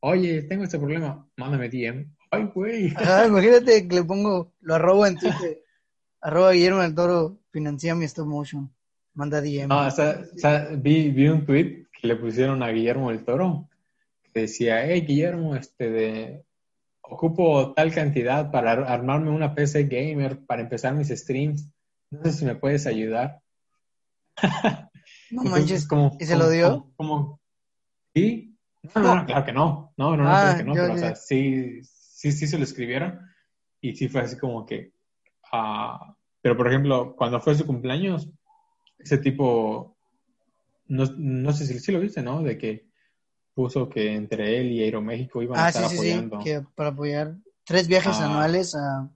Oye, 0.00 0.42
tengo 0.42 0.64
este 0.64 0.78
problema, 0.78 1.26
mándame 1.36 1.68
DM. 1.68 2.06
Ay, 2.30 2.50
güey. 2.54 2.94
imagínate 3.26 3.88
que 3.88 3.94
le 3.94 4.04
pongo, 4.04 4.52
lo 4.60 4.74
arrobo 4.74 5.06
en 5.06 5.16
Twitter. 5.16 5.62
arroba 6.20 6.52
Guillermo 6.52 6.82
del 6.82 6.94
Toro, 6.94 7.38
financia 7.50 7.94
mi 7.94 8.04
stop 8.04 8.26
motion. 8.26 8.70
Manda 9.14 9.40
DM. 9.40 9.68
No, 9.68 9.86
o 9.86 9.90
sea, 9.90 10.68
vi, 10.76 11.10
vi 11.10 11.28
un 11.28 11.44
tweet 11.44 11.86
que 11.92 12.08
le 12.08 12.16
pusieron 12.16 12.62
a 12.62 12.70
Guillermo 12.70 13.10
del 13.10 13.24
Toro 13.24 13.70
decía, 14.34 14.84
hey 14.86 15.02
Guillermo, 15.02 15.56
este 15.56 15.90
de 15.90 16.44
ocupo 17.02 17.72
tal 17.74 17.92
cantidad 17.92 18.50
para 18.50 18.72
armarme 18.72 19.30
una 19.30 19.54
PC 19.54 19.84
gamer 19.84 20.44
para 20.44 20.62
empezar 20.62 20.94
mis 20.94 21.08
streams. 21.08 21.70
No 22.10 22.22
sé 22.24 22.32
si 22.32 22.44
me 22.44 22.54
puedes 22.54 22.86
ayudar. 22.86 23.40
no 25.30 25.44
manches, 25.44 25.88
¿y 26.18 26.24
se 26.24 26.36
lo 26.36 26.48
dio? 26.50 26.92
Como, 26.96 27.40
¿Sí? 28.14 28.49
No, 28.82 29.16
no, 29.16 29.26
claro 29.26 29.44
que 29.44 29.52
no. 29.52 29.92
No, 29.96 30.16
no, 30.16 30.24
no, 30.24 30.30
ah, 30.30 30.54
que 30.56 30.64
no, 30.64 30.74
pero 30.74 30.94
o 30.94 30.98
sea, 30.98 31.14
sí, 31.14 31.80
sí, 31.82 32.32
sí 32.32 32.46
se 32.46 32.58
lo 32.58 32.64
escribieron. 32.64 33.20
Y 33.80 33.94
sí 33.94 34.08
fue 34.08 34.22
así 34.22 34.38
como 34.38 34.64
que. 34.64 34.92
Uh, 35.52 36.14
pero 36.40 36.56
por 36.56 36.68
ejemplo, 36.68 37.14
cuando 37.16 37.40
fue 37.40 37.54
su 37.54 37.66
cumpleaños, 37.66 38.30
ese 38.98 39.18
tipo. 39.18 39.96
No, 40.86 41.04
no 41.16 41.52
sé 41.52 41.66
si, 41.66 41.78
si 41.78 41.92
lo 41.92 42.00
viste, 42.00 42.22
¿no? 42.22 42.42
De 42.42 42.58
que 42.58 42.90
puso 43.54 43.88
que 43.88 44.14
entre 44.14 44.58
él 44.58 44.72
y 44.72 44.82
Aeroméxico 44.82 45.42
iban 45.42 45.58
a 45.58 45.66
ah, 45.66 45.68
estar 45.68 45.84
apoyando. 45.84 46.38
Sí, 46.38 46.44
que 46.44 46.62
para 46.74 46.90
apoyar 46.90 47.36
tres 47.64 47.86
viajes 47.86 48.16
ah. 48.20 48.24
anuales 48.26 48.74
a, 48.74 49.10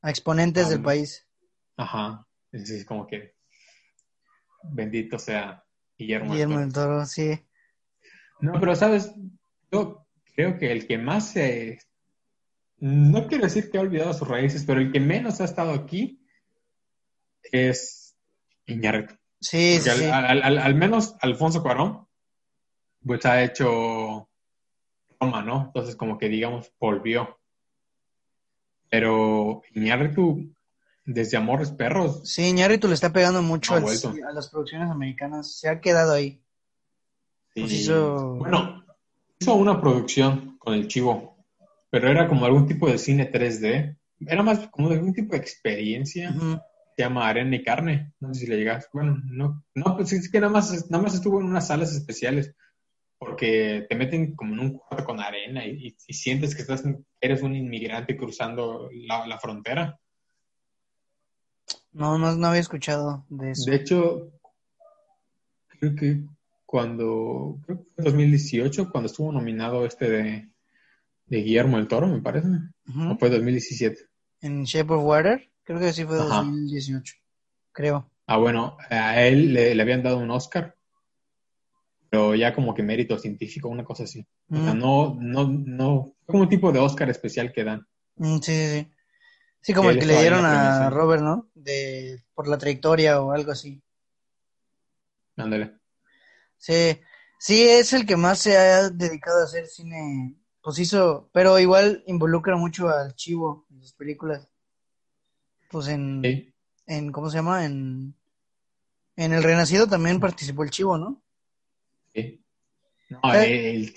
a 0.00 0.10
exponentes 0.10 0.68
del 0.70 0.82
país. 0.82 1.26
Ajá, 1.76 2.26
es 2.50 2.84
como 2.84 3.06
que 3.06 3.34
bendito 4.62 5.18
sea 5.18 5.64
Guillermo. 5.96 6.32
Guillermo 6.32 6.60
del 6.60 6.72
Toro, 6.72 7.04
sí. 7.06 7.40
No, 8.42 8.60
pero 8.60 8.74
sabes, 8.74 9.14
yo 9.70 10.04
creo 10.34 10.58
que 10.58 10.72
el 10.72 10.86
que 10.86 10.98
más 10.98 11.30
se... 11.30 11.78
No 12.78 13.28
quiero 13.28 13.44
decir 13.44 13.70
que 13.70 13.78
ha 13.78 13.82
olvidado 13.82 14.12
sus 14.12 14.26
raíces, 14.26 14.64
pero 14.66 14.80
el 14.80 14.90
que 14.90 14.98
menos 14.98 15.40
ha 15.40 15.44
estado 15.44 15.70
aquí 15.72 16.20
es 17.44 18.16
Iñárritu. 18.66 19.14
Sí, 19.40 19.78
sí, 19.80 19.88
al, 20.06 20.42
al, 20.42 20.58
al, 20.58 20.74
menos 20.74 21.16
Alfonso 21.20 21.62
Cuarón 21.62 22.06
pues 23.04 23.24
ha 23.26 23.42
hecho 23.42 24.28
Roma, 25.20 25.42
¿no? 25.42 25.66
Entonces 25.66 25.96
como 25.96 26.18
que 26.18 26.28
digamos 26.28 26.72
volvió. 26.80 27.38
Pero 28.88 29.62
Iñárritu, 29.74 30.52
desde 31.04 31.36
Amores 31.36 31.70
Perros. 31.70 32.28
Sí, 32.28 32.48
Iñárritu 32.48 32.88
le 32.88 32.94
está 32.94 33.12
pegando 33.12 33.40
mucho 33.42 33.74
a 33.74 33.80
las 33.80 34.48
producciones 34.50 34.90
americanas. 34.90 35.52
Se 35.52 35.68
ha 35.68 35.80
quedado 35.80 36.12
ahí. 36.12 36.42
Pues 37.54 37.88
bueno, 37.88 38.84
hizo 39.38 39.54
una 39.54 39.80
producción 39.80 40.56
con 40.58 40.74
el 40.74 40.88
Chivo, 40.88 41.36
pero 41.90 42.08
era 42.08 42.28
como 42.28 42.46
algún 42.46 42.66
tipo 42.66 42.88
de 42.88 42.98
cine 42.98 43.30
3D. 43.30 43.96
Era 44.26 44.42
más 44.42 44.68
como 44.68 44.88
de 44.88 44.96
algún 44.96 45.12
tipo 45.12 45.32
de 45.32 45.38
experiencia. 45.38 46.32
Se 46.96 47.02
llama 47.02 47.28
Arena 47.28 47.56
y 47.56 47.62
Carne. 47.62 48.12
No 48.20 48.32
sé 48.32 48.40
si 48.40 48.46
le 48.46 48.56
llegas. 48.56 48.88
Bueno, 48.92 49.20
no, 49.24 49.64
no, 49.74 49.96
pues 49.96 50.12
es 50.12 50.30
que 50.30 50.40
nada 50.40 50.52
más, 50.52 50.90
nada 50.90 51.02
más 51.02 51.14
estuvo 51.14 51.40
en 51.40 51.46
unas 51.46 51.66
salas 51.66 51.94
especiales 51.94 52.54
porque 53.24 53.86
te 53.88 53.94
meten 53.94 54.34
como 54.34 54.54
en 54.54 54.60
un 54.60 54.78
cuarto 54.78 55.04
con 55.04 55.20
arena 55.20 55.64
y, 55.64 55.94
sientes 56.08 56.56
que 56.56 56.62
estás, 56.62 56.82
eres 57.20 57.42
un 57.42 57.54
inmigrante 57.54 58.16
cruzando 58.16 58.88
la, 58.92 59.38
frontera. 59.38 59.96
No, 61.92 62.18
no, 62.18 62.46
había 62.48 62.60
escuchado 62.60 63.24
de 63.28 63.52
eso. 63.52 63.70
De 63.70 63.76
hecho, 63.76 64.32
creo 65.68 65.94
que 65.94 66.24
cuando, 66.72 67.58
creo 67.66 67.84
que 67.84 67.84
fue 67.84 67.98
en 67.98 68.04
2018, 68.04 68.90
cuando 68.90 69.06
estuvo 69.06 69.30
nominado 69.30 69.84
este 69.84 70.08
de, 70.08 70.48
Guillermo 71.26 71.76
el 71.76 71.86
Toro, 71.86 72.06
me 72.06 72.22
parece, 72.22 72.48
o 72.88 73.16
fue 73.18 73.28
2017. 73.28 73.98
En 74.40 74.64
Shape 74.64 74.94
of 74.94 75.04
Water, 75.04 75.50
creo 75.64 75.78
que 75.78 75.92
sí 75.92 76.06
fue 76.06 76.16
2018, 76.16 77.14
creo. 77.72 78.10
Ah, 78.26 78.38
bueno, 78.38 78.78
a 78.88 79.20
él 79.22 79.52
le 79.52 79.82
habían 79.82 80.02
dado 80.02 80.16
un 80.16 80.30
Oscar 80.30 80.76
pero 82.12 82.34
ya 82.34 82.54
como 82.54 82.74
que 82.74 82.82
mérito 82.82 83.18
científico, 83.18 83.70
una 83.70 83.84
cosa 83.84 84.04
así. 84.04 84.26
O 84.50 84.56
sea, 84.62 84.74
no, 84.74 85.16
no, 85.18 85.48
no, 85.48 86.12
como 86.26 86.42
un 86.42 86.48
tipo 86.50 86.70
de 86.70 86.78
Oscar 86.78 87.08
especial 87.08 87.54
que 87.54 87.64
dan. 87.64 87.86
Mm, 88.16 88.36
sí, 88.36 88.52
sí, 88.52 88.66
sí. 88.66 88.92
Sí, 89.62 89.72
como 89.72 89.88
el 89.88 89.98
que 89.98 90.04
le 90.04 90.20
dieron 90.20 90.44
a 90.44 90.90
Robert, 90.90 91.22
¿no? 91.22 91.48
De, 91.54 92.22
por 92.34 92.48
la 92.48 92.58
trayectoria 92.58 93.18
o 93.22 93.32
algo 93.32 93.52
así. 93.52 93.82
Ándale. 95.36 95.81
Sí, 96.62 97.00
sí, 97.40 97.60
es 97.60 97.92
el 97.92 98.06
que 98.06 98.16
más 98.16 98.38
se 98.38 98.56
ha 98.56 98.88
dedicado 98.88 99.40
a 99.40 99.44
hacer 99.46 99.66
cine, 99.66 100.36
pues 100.62 100.78
hizo, 100.78 101.28
pero 101.32 101.58
igual 101.58 102.04
involucra 102.06 102.56
mucho 102.56 102.88
al 102.88 103.16
Chivo 103.16 103.66
en 103.68 103.80
sus 103.80 103.94
películas. 103.94 104.48
Pues 105.72 105.88
en, 105.88 106.54
en 106.86 107.10
¿cómo 107.10 107.30
se 107.30 107.38
llama? 107.38 107.64
En, 107.64 108.14
en 109.16 109.32
El 109.32 109.42
Renacido 109.42 109.88
también 109.88 110.20
participó 110.20 110.62
el 110.62 110.70
Chivo, 110.70 110.96
¿no? 110.96 111.20
No, 113.10 113.34
el, 113.34 113.92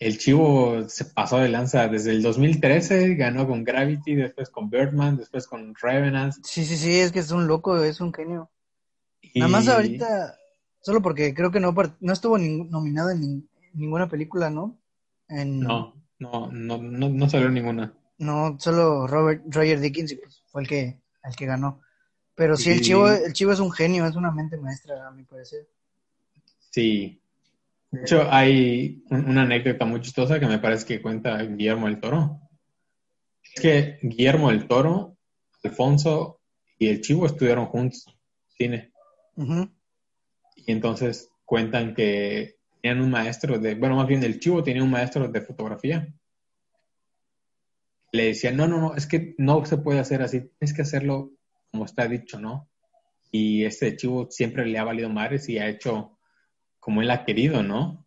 el, 0.00 0.18
Chivo 0.18 0.88
se 0.88 1.04
pasó 1.04 1.38
de 1.38 1.50
lanza 1.50 1.86
desde 1.86 2.10
el 2.10 2.20
2013, 2.20 3.14
ganó 3.14 3.46
con 3.46 3.62
Gravity, 3.62 4.16
después 4.16 4.50
con 4.50 4.68
Birdman, 4.68 5.18
después 5.18 5.46
con 5.46 5.72
Revenant. 5.80 6.34
Sí, 6.42 6.64
sí, 6.64 6.76
sí, 6.76 6.98
es 6.98 7.12
que 7.12 7.20
es 7.20 7.30
un 7.30 7.46
loco, 7.46 7.80
es 7.80 8.00
un 8.00 8.12
genio. 8.12 8.50
Nada 9.36 9.48
más 9.48 9.68
ahorita, 9.68 10.39
solo 10.80 11.02
porque 11.02 11.34
creo 11.34 11.50
que 11.50 11.60
no, 11.60 11.74
no 12.00 12.12
estuvo 12.12 12.38
nominado 12.38 13.10
en 13.10 13.48
ninguna 13.74 14.08
película, 14.08 14.50
¿no? 14.50 14.78
No, 15.28 15.94
no, 16.18 16.50
no, 16.50 16.78
no, 16.78 17.30
salió 17.30 17.48
ninguna. 17.48 17.94
No, 18.18 18.56
solo 18.58 19.06
Robert 19.06 19.42
Roger 19.48 19.80
Dickens 19.80 20.14
pues, 20.20 20.42
fue 20.50 20.62
el 20.62 20.68
que, 20.68 21.00
el 21.24 21.36
que 21.36 21.46
ganó. 21.46 21.80
Pero 22.34 22.56
sí, 22.56 22.70
el 22.70 22.80
chivo, 22.80 23.08
el 23.08 23.32
chivo 23.32 23.52
es 23.52 23.60
un 23.60 23.70
genio, 23.70 24.06
es 24.06 24.16
una 24.16 24.30
mente 24.30 24.56
maestra, 24.56 25.06
a 25.06 25.10
mi 25.10 25.24
parecer. 25.24 25.68
Sí. 26.70 27.20
De 27.90 28.02
hecho, 28.02 28.30
hay 28.30 29.02
una 29.10 29.42
anécdota 29.42 29.84
muy 29.84 30.00
chistosa 30.00 30.38
que 30.38 30.46
me 30.46 30.58
parece 30.58 30.86
que 30.86 31.02
cuenta 31.02 31.42
Guillermo 31.42 31.86
del 31.86 32.00
Toro. 32.00 32.40
Es 33.42 33.60
que 33.60 33.98
Guillermo 34.02 34.50
del 34.50 34.68
Toro, 34.68 35.16
Alfonso 35.64 36.40
y 36.78 36.88
el 36.88 37.00
chivo 37.00 37.26
estuvieron 37.26 37.66
juntos, 37.66 38.06
cine. 38.56 38.92
Y 40.70 40.72
entonces 40.72 41.32
cuentan 41.44 41.94
que 41.96 42.60
tenían 42.80 43.02
un 43.02 43.10
maestro 43.10 43.58
de, 43.58 43.74
bueno, 43.74 43.96
más 43.96 44.06
bien 44.06 44.22
el 44.22 44.38
chivo 44.38 44.62
tenía 44.62 44.84
un 44.84 44.90
maestro 44.92 45.26
de 45.26 45.40
fotografía. 45.40 46.14
Le 48.12 48.26
decía, 48.26 48.52
no, 48.52 48.68
no, 48.68 48.80
no, 48.80 48.94
es 48.94 49.08
que 49.08 49.34
no 49.36 49.64
se 49.66 49.78
puede 49.78 49.98
hacer 49.98 50.22
así, 50.22 50.42
tienes 50.60 50.72
que 50.72 50.82
hacerlo 50.82 51.32
como 51.72 51.86
está 51.86 52.06
dicho, 52.06 52.38
¿no? 52.38 52.68
Y 53.32 53.64
este 53.64 53.96
chivo 53.96 54.28
siempre 54.30 54.64
le 54.64 54.78
ha 54.78 54.84
valido 54.84 55.08
madres 55.08 55.48
y 55.48 55.58
ha 55.58 55.68
hecho 55.68 56.16
como 56.78 57.02
él 57.02 57.10
ha 57.10 57.24
querido, 57.24 57.64
¿no? 57.64 58.06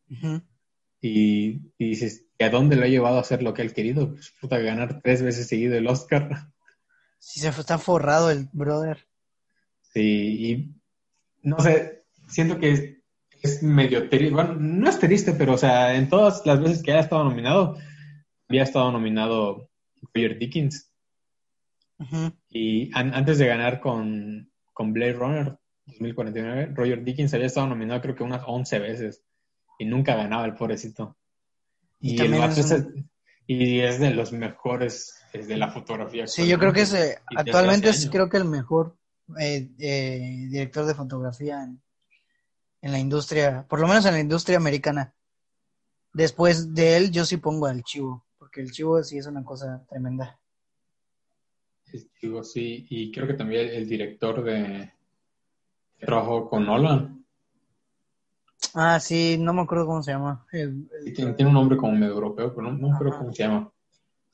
y, 1.01 1.69
dices, 1.77 2.27
¿y 2.39 2.45
a 2.45 2.49
dónde 2.49 2.77
lo 2.77 2.85
ha 2.85 2.87
llevado 2.87 3.17
a 3.17 3.21
hacer 3.21 3.43
lo 3.43 3.53
que 3.53 3.63
él 3.63 3.71
ha 3.71 3.73
querido? 3.73 4.13
Pues 4.13 4.33
puta, 4.39 4.57
ganar 4.59 5.01
tres 5.03 5.21
veces 5.21 5.49
seguido 5.49 5.75
el 5.75 5.87
Oscar. 5.87 6.47
Sí, 7.19 7.41
se 7.41 7.49
está 7.49 7.77
forrado 7.77 8.31
el 8.31 8.47
brother. 8.53 9.05
Sí, 9.81 10.01
y 10.01 10.75
no 11.41 11.59
sé, 11.59 12.02
siento 12.33 12.59
que 12.59 12.99
es, 13.41 13.61
medio 13.61 14.09
triste, 14.09 14.33
bueno, 14.33 14.55
no 14.55 14.89
es 14.89 14.99
triste, 14.99 15.33
pero 15.33 15.53
o 15.53 15.57
sea, 15.57 15.95
en 15.95 16.09
todas 16.09 16.45
las 16.45 16.61
veces 16.61 16.81
que 16.81 16.91
haya 16.91 17.01
estado 17.01 17.25
nominado, 17.25 17.77
había 18.47 18.63
estado 18.63 18.91
nominado 18.91 19.69
Roger 20.13 20.37
Dickens. 20.37 20.89
Y 22.49 22.91
antes 22.93 23.37
de 23.37 23.47
ganar 23.47 23.79
con, 23.79 24.51
con 24.73 24.91
Blade 24.91 25.13
Runner 25.13 25.57
2049, 25.85 26.73
Roger 26.73 27.03
Dickens 27.03 27.33
había 27.33 27.47
estado 27.47 27.67
nominado 27.67 28.01
creo 28.01 28.15
que 28.15 28.23
unas 28.23 28.43
11 28.45 28.79
veces 28.79 29.23
y 29.79 29.85
nunca 29.85 30.15
ganaba 30.15 30.45
el 30.45 30.55
pobrecito. 30.55 31.17
Y, 31.99 32.21
es, 32.21 32.85
y 33.47 33.79
es 33.79 33.99
de 33.99 34.11
los 34.11 34.33
mejores 34.33 35.15
de 35.33 35.57
la 35.57 35.71
fotografía. 35.71 36.27
Sí, 36.27 36.47
yo 36.47 36.59
creo 36.59 36.73
que 36.73 36.81
es, 36.81 36.93
eh, 36.93 37.17
actualmente 37.35 37.89
es 37.89 38.09
creo 38.09 38.29
que 38.29 38.37
el 38.37 38.45
mejor 38.45 38.97
eh, 39.39 39.69
eh, 39.79 40.47
director 40.49 40.85
de 40.85 40.95
fotografía 40.95 41.63
en, 41.63 41.81
en, 42.83 42.91
la 42.91 42.99
industria, 42.99 43.65
por 43.67 43.79
lo 43.79 43.87
menos 43.87 44.05
en 44.05 44.13
la 44.13 44.19
industria 44.19 44.57
americana. 44.57 45.13
Después 46.13 46.73
de 46.73 46.97
él, 46.97 47.11
yo 47.11 47.25
sí 47.25 47.37
pongo 47.37 47.65
al 47.65 47.83
Chivo, 47.83 48.25
porque 48.37 48.61
el 48.61 48.71
Chivo 48.71 49.01
sí 49.03 49.17
es 49.17 49.25
una 49.25 49.43
cosa 49.43 49.83
tremenda. 49.89 50.39
El 51.91 52.11
Chivo 52.19 52.43
sí, 52.43 52.85
y 52.89 53.11
creo 53.11 53.25
que 53.25 53.33
también 53.33 53.69
el, 53.69 53.87
director 53.87 54.43
de 54.43 54.91
trabajó 55.99 56.49
con 56.49 56.65
Nolan. 56.65 57.25
Ah, 58.75 58.99
sí, 58.99 59.37
no 59.39 59.53
me 59.53 59.61
acuerdo 59.61 59.85
cómo 59.85 60.03
se 60.03 60.11
llama. 60.11 60.45
Tiene, 60.51 61.45
un 61.45 61.53
nombre 61.53 61.77
como 61.77 61.93
medio 61.93 62.13
europeo, 62.13 62.53
pero 62.53 62.71
no, 62.71 62.77
no 62.77 62.89
me 62.89 62.95
acuerdo 62.95 63.17
cómo 63.17 63.33
se 63.33 63.43
llama. 63.43 63.71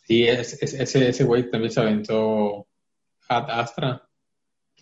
Sí, 0.01 0.27
ese, 0.27 0.81
ese 0.81 1.23
güey 1.23 1.49
también 1.51 1.71
se 1.71 1.80
aventó 1.80 2.67
Hat 3.27 3.49
Astra. 3.49 4.09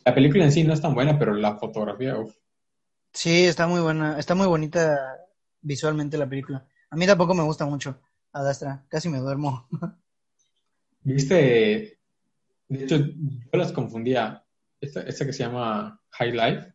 La 0.05 0.15
película 0.15 0.45
en 0.45 0.51
sí 0.53 0.63
no 0.63 0.73
es 0.73 0.81
tan 0.81 0.95
buena, 0.95 1.19
pero 1.19 1.33
la 1.33 1.57
fotografía, 1.57 2.17
uff. 2.17 2.33
Sí, 3.17 3.45
está 3.45 3.65
muy 3.65 3.81
buena, 3.81 4.19
está 4.19 4.35
muy 4.35 4.45
bonita 4.45 5.17
visualmente 5.61 6.19
la 6.19 6.29
película. 6.29 6.67
A 6.91 6.95
mí 6.95 7.07
tampoco 7.07 7.33
me 7.33 7.41
gusta 7.41 7.65
mucho 7.65 7.99
Ad 8.31 8.47
Astra, 8.47 8.85
casi 8.89 9.09
me 9.09 9.17
duermo. 9.17 9.67
¿Viste? 11.01 11.99
De 12.67 12.83
hecho, 12.83 12.97
yo 12.97 13.49
las 13.53 13.71
confundía. 13.71 14.45
Esta, 14.79 15.01
esta 15.01 15.25
que 15.25 15.33
se 15.33 15.41
llama 15.41 15.99
High 16.11 16.31
Life. 16.31 16.73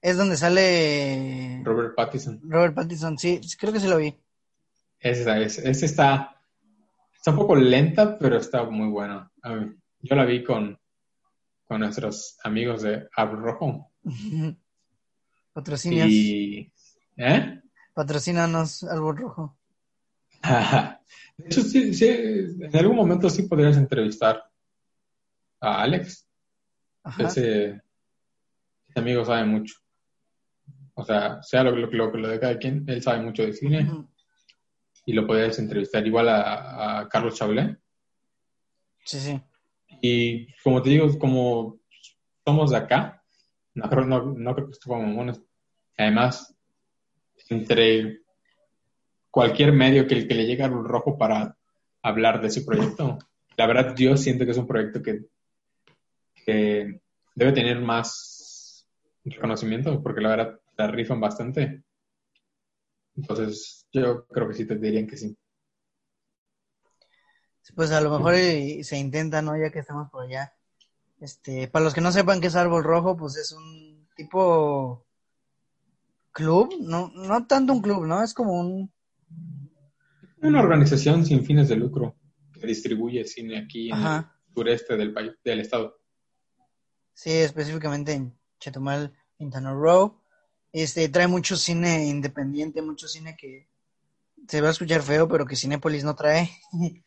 Es 0.00 0.16
donde 0.16 0.38
sale 0.38 1.60
Robert 1.62 1.94
Pattinson. 1.96 2.40
Robert 2.44 2.74
Pattinson, 2.74 3.18
sí, 3.18 3.38
creo 3.58 3.74
que 3.74 3.80
sí 3.80 3.88
lo 3.88 3.98
vi. 3.98 4.16
Esa 5.00 5.38
es, 5.38 5.58
esa 5.58 5.84
está, 5.84 6.40
está 7.14 7.30
un 7.30 7.36
poco 7.36 7.56
lenta, 7.56 8.16
pero 8.18 8.38
está 8.38 8.64
muy 8.64 8.88
buena. 8.88 9.30
yo 10.00 10.16
la 10.16 10.24
vi 10.24 10.42
con, 10.42 10.80
con 11.64 11.80
nuestros 11.80 12.38
amigos 12.42 12.80
de 12.80 13.06
Árbol 13.14 13.42
Rojo. 13.42 13.92
Patrocinios. 15.52 16.08
Y, 16.08 16.72
¿Eh? 17.16 17.60
Patrocínanos, 17.94 18.84
Árbol 18.84 19.16
Rojo. 19.18 19.58
de 21.36 21.46
hecho, 21.46 21.62
sí, 21.62 21.94
sí, 21.94 22.06
en 22.08 22.76
algún 22.76 22.96
momento 22.96 23.28
sí 23.28 23.44
podrías 23.44 23.76
entrevistar 23.76 24.42
a 25.60 25.82
Alex. 25.82 26.26
Ese, 27.18 27.80
amigo 28.94 29.24
sabe 29.24 29.44
mucho. 29.44 29.74
O 30.94 31.04
sea, 31.04 31.42
sea 31.42 31.64
lo, 31.64 31.88
que 31.88 31.96
lo, 31.96 32.10
de 32.10 32.40
cada 32.40 32.58
quien, 32.58 32.84
él 32.86 33.02
sabe 33.02 33.22
mucho 33.22 33.42
de 33.42 33.52
cine. 33.52 33.90
Y 35.04 35.12
lo 35.12 35.26
podrías 35.26 35.58
entrevistar 35.58 36.06
igual 36.06 36.28
a, 36.28 37.08
Carlos 37.10 37.36
Chablé. 37.36 37.76
Sí, 39.04 39.18
sí. 39.18 39.40
Y 40.00 40.52
como 40.62 40.82
te 40.82 40.90
digo, 40.90 41.18
como 41.18 41.78
somos 42.44 42.70
de 42.70 42.76
acá, 42.76 43.21
no, 43.74 43.88
no, 44.04 44.22
no 44.34 44.54
creo 44.54 44.66
que 44.66 44.72
estuvamos 44.72 45.40
Además, 45.96 46.54
entre 47.48 48.20
cualquier 49.30 49.72
medio 49.72 50.06
que, 50.06 50.26
que 50.26 50.34
le 50.34 50.46
llegue 50.46 50.62
al 50.62 50.84
rojo 50.84 51.16
para 51.18 51.56
hablar 52.02 52.40
de 52.40 52.48
ese 52.48 52.62
proyecto, 52.62 53.18
la 53.56 53.66
verdad 53.66 53.94
yo 53.96 54.16
siento 54.16 54.44
que 54.44 54.50
es 54.50 54.58
un 54.58 54.66
proyecto 54.66 55.02
que, 55.02 55.26
que 56.44 57.00
debe 57.34 57.52
tener 57.52 57.80
más 57.80 58.88
reconocimiento, 59.24 60.02
porque 60.02 60.20
la 60.20 60.30
verdad 60.30 60.60
la 60.76 60.86
rifan 60.88 61.20
bastante. 61.20 61.82
Entonces, 63.16 63.86
yo 63.92 64.26
creo 64.26 64.48
que 64.48 64.54
sí 64.54 64.66
te 64.66 64.76
dirían 64.76 65.06
que 65.06 65.16
sí. 65.16 65.36
Pues 67.74 67.92
a 67.92 68.00
lo 68.00 68.10
mejor 68.10 68.34
se 68.34 68.98
intenta, 68.98 69.40
¿no? 69.40 69.56
Ya 69.56 69.70
que 69.70 69.78
estamos 69.78 70.10
por 70.10 70.24
allá. 70.24 70.52
Este, 71.22 71.68
para 71.68 71.84
los 71.84 71.94
que 71.94 72.00
no 72.00 72.10
sepan 72.10 72.40
qué 72.40 72.48
es 72.48 72.56
Árbol 72.56 72.82
Rojo, 72.82 73.16
pues 73.16 73.36
es 73.36 73.52
un 73.52 74.08
tipo 74.16 75.06
club, 76.32 76.74
no, 76.80 77.12
no 77.14 77.46
tanto 77.46 77.72
un 77.72 77.80
club, 77.80 78.04
¿no? 78.04 78.24
Es 78.24 78.34
como 78.34 78.58
un... 78.58 78.92
Una 80.38 80.60
organización 80.60 81.24
sin 81.24 81.44
fines 81.44 81.68
de 81.68 81.76
lucro 81.76 82.16
que 82.52 82.66
distribuye 82.66 83.24
cine 83.24 83.60
aquí 83.60 83.92
en 83.92 83.98
el 84.04 84.24
sureste 84.52 84.96
del 84.96 85.12
país, 85.12 85.30
del 85.44 85.60
estado. 85.60 85.96
Sí, 87.14 87.30
específicamente 87.30 88.14
en 88.14 88.36
Chetumal, 88.58 89.12
Quintana 89.38 89.72
Roo. 89.72 90.20
Este, 90.72 91.08
trae 91.08 91.28
mucho 91.28 91.54
cine 91.54 92.04
independiente, 92.04 92.82
mucho 92.82 93.06
cine 93.06 93.36
que 93.38 93.68
se 94.48 94.60
va 94.60 94.68
a 94.68 94.72
escuchar 94.72 95.02
feo, 95.02 95.28
pero 95.28 95.46
que 95.46 95.54
Cinépolis 95.54 96.02
no 96.02 96.16
trae. 96.16 96.50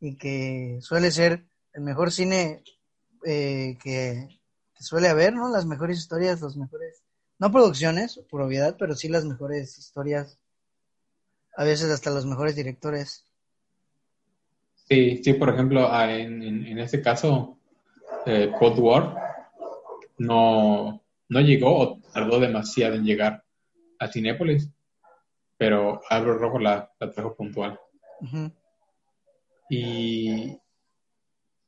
y 0.00 0.16
que 0.16 0.78
suele 0.80 1.12
ser 1.12 1.46
el 1.74 1.82
mejor 1.82 2.10
cine 2.10 2.64
eh, 3.24 3.76
que, 3.82 4.28
suele 4.78 5.08
haber, 5.08 5.32
¿no? 5.32 5.48
Las 5.48 5.64
mejores 5.64 5.98
historias, 5.98 6.40
los 6.40 6.56
mejores, 6.56 7.02
no 7.38 7.52
producciones, 7.52 8.20
por 8.28 8.42
obviedad, 8.42 8.76
pero 8.78 8.94
sí 8.94 9.08
las 9.08 9.24
mejores 9.24 9.78
historias, 9.78 10.38
a 11.56 11.64
veces 11.64 11.90
hasta 11.90 12.10
los 12.10 12.26
mejores 12.26 12.56
directores. 12.56 13.24
Sí, 14.88 15.22
sí, 15.22 15.34
por 15.34 15.50
ejemplo, 15.50 15.88
en, 16.04 16.42
en, 16.42 16.78
este 16.78 17.00
caso, 17.00 17.58
eh, 18.26 18.50
Cold 18.58 18.78
War 18.80 19.16
no, 20.18 21.00
no 21.28 21.40
llegó 21.40 21.78
o 21.78 22.00
tardó 22.12 22.40
demasiado 22.40 22.96
en 22.96 23.04
llegar 23.04 23.44
a 23.98 24.08
Cinépolis, 24.08 24.68
pero 25.56 26.00
Abro 26.10 26.36
Rojo 26.38 26.58
la, 26.58 26.90
trajo 26.98 27.36
puntual. 27.36 27.78
Y, 29.70 30.58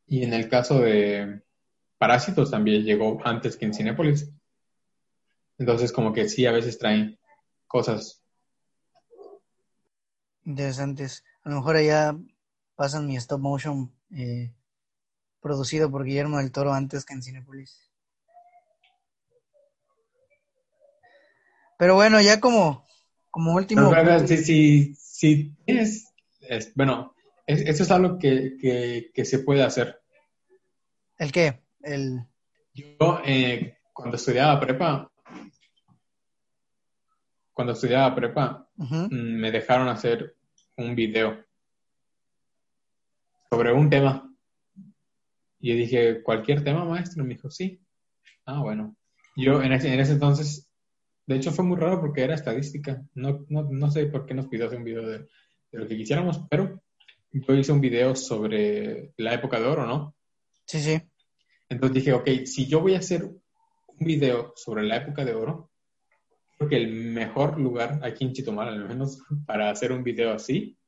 y 0.06 0.22
en 0.24 0.32
el 0.34 0.48
caso 0.48 0.80
de 0.80 1.43
Parásitos 1.98 2.50
también 2.50 2.84
llegó 2.84 3.20
antes 3.24 3.56
que 3.56 3.64
en 3.66 3.74
Cinépolis. 3.74 4.30
Entonces, 5.58 5.92
como 5.92 6.12
que 6.12 6.28
sí, 6.28 6.46
a 6.46 6.52
veces 6.52 6.78
traen 6.78 7.18
cosas 7.66 8.24
interesantes. 10.44 11.24
A 11.42 11.50
lo 11.50 11.56
mejor 11.56 11.76
allá 11.76 12.16
pasan 12.74 13.06
mi 13.06 13.16
stop 13.16 13.40
motion 13.40 13.92
eh, 14.14 14.52
producido 15.40 15.90
por 15.90 16.04
Guillermo 16.04 16.38
del 16.38 16.52
Toro 16.52 16.72
antes 16.72 17.04
que 17.04 17.14
en 17.14 17.22
Cinepolis. 17.22 17.90
Pero 21.78 21.96
bueno, 21.96 22.20
ya 22.20 22.40
como, 22.40 22.86
como 23.30 23.54
último. 23.54 23.92
si, 24.26 24.94
si, 24.94 25.50
tienes, 25.64 26.12
bueno, 26.74 27.14
eso 27.46 27.82
es 27.82 27.90
algo 27.90 28.18
que, 28.18 29.10
se 29.24 29.38
puede 29.40 29.64
hacer. 29.64 30.00
¿El 31.18 31.32
qué? 31.32 31.63
El... 31.84 32.24
Yo, 32.72 33.20
eh, 33.24 33.76
cuando 33.92 34.16
estudiaba 34.16 34.58
prepa, 34.58 35.10
cuando 37.52 37.72
estudiaba 37.74 38.14
prepa, 38.14 38.68
mm, 38.76 39.08
me 39.10 39.52
dejaron 39.52 39.88
hacer 39.88 40.34
un 40.76 40.94
video 40.94 41.44
sobre 43.50 43.72
un 43.72 43.88
tema. 43.88 44.34
Y 45.60 45.70
yo 45.70 45.76
dije, 45.76 46.22
¿cualquier 46.22 46.64
tema, 46.64 46.84
maestro? 46.84 47.22
Me 47.22 47.34
dijo, 47.34 47.50
sí. 47.50 47.80
Ah, 48.44 48.60
bueno. 48.60 48.96
Yo 49.36 49.62
en 49.62 49.72
ese, 49.72 49.92
en 49.92 50.00
ese 50.00 50.12
entonces, 50.12 50.68
de 51.26 51.36
hecho 51.36 51.52
fue 51.52 51.64
muy 51.64 51.76
raro 51.76 52.00
porque 52.00 52.22
era 52.22 52.34
estadística. 52.34 53.02
No, 53.14 53.44
no, 53.48 53.62
no 53.70 53.90
sé 53.90 54.06
por 54.06 54.26
qué 54.26 54.34
nos 54.34 54.48
pidió 54.48 54.66
hacer 54.66 54.78
un 54.78 54.84
video 54.84 55.06
de, 55.06 55.18
de 55.18 55.78
lo 55.78 55.86
que 55.86 55.96
quisiéramos, 55.96 56.40
pero 56.50 56.82
yo 57.32 57.54
hice 57.54 57.72
un 57.72 57.80
video 57.80 58.14
sobre 58.16 59.12
la 59.16 59.34
época 59.34 59.58
de 59.60 59.66
oro, 59.66 59.86
¿no? 59.86 60.14
Sí, 60.66 60.80
sí. 60.80 61.00
Entonces 61.74 61.94
dije, 61.94 62.12
ok, 62.12 62.28
si 62.44 62.66
yo 62.66 62.80
voy 62.80 62.94
a 62.94 62.98
hacer 62.98 63.24
un 63.24 64.06
video 64.06 64.52
sobre 64.54 64.84
la 64.84 64.96
época 64.96 65.24
de 65.24 65.34
oro, 65.34 65.72
creo 66.56 66.68
que 66.68 66.76
el 66.76 66.92
mejor 66.92 67.58
lugar 67.58 67.98
aquí 68.04 68.24
en 68.24 68.32
Chitomal, 68.32 68.68
al 68.68 68.88
menos 68.88 69.18
para 69.46 69.70
hacer 69.70 69.90
un 69.90 70.04
video 70.04 70.32
así, 70.32 70.78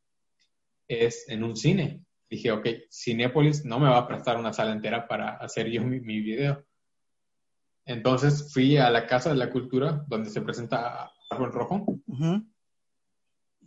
es 0.86 1.28
en 1.28 1.42
un 1.42 1.56
cine. 1.56 2.04
Dije, 2.30 2.52
ok, 2.52 2.66
Cinépolis 2.90 3.64
no 3.64 3.80
me 3.80 3.88
va 3.88 3.98
a 3.98 4.06
prestar 4.06 4.36
una 4.36 4.52
sala 4.52 4.72
entera 4.72 5.08
para 5.08 5.36
hacer 5.36 5.68
yo 5.70 5.82
mi, 5.82 5.98
video. 5.98 6.64
Entonces 7.84 8.52
fui 8.52 8.76
a 8.76 8.88
la 8.90 9.06
Casa 9.06 9.30
de 9.30 9.36
la 9.36 9.50
Cultura, 9.50 10.04
donde 10.06 10.30
se 10.30 10.40
presenta 10.40 11.10
Árbol 11.30 11.52
Rojo, 11.52 11.84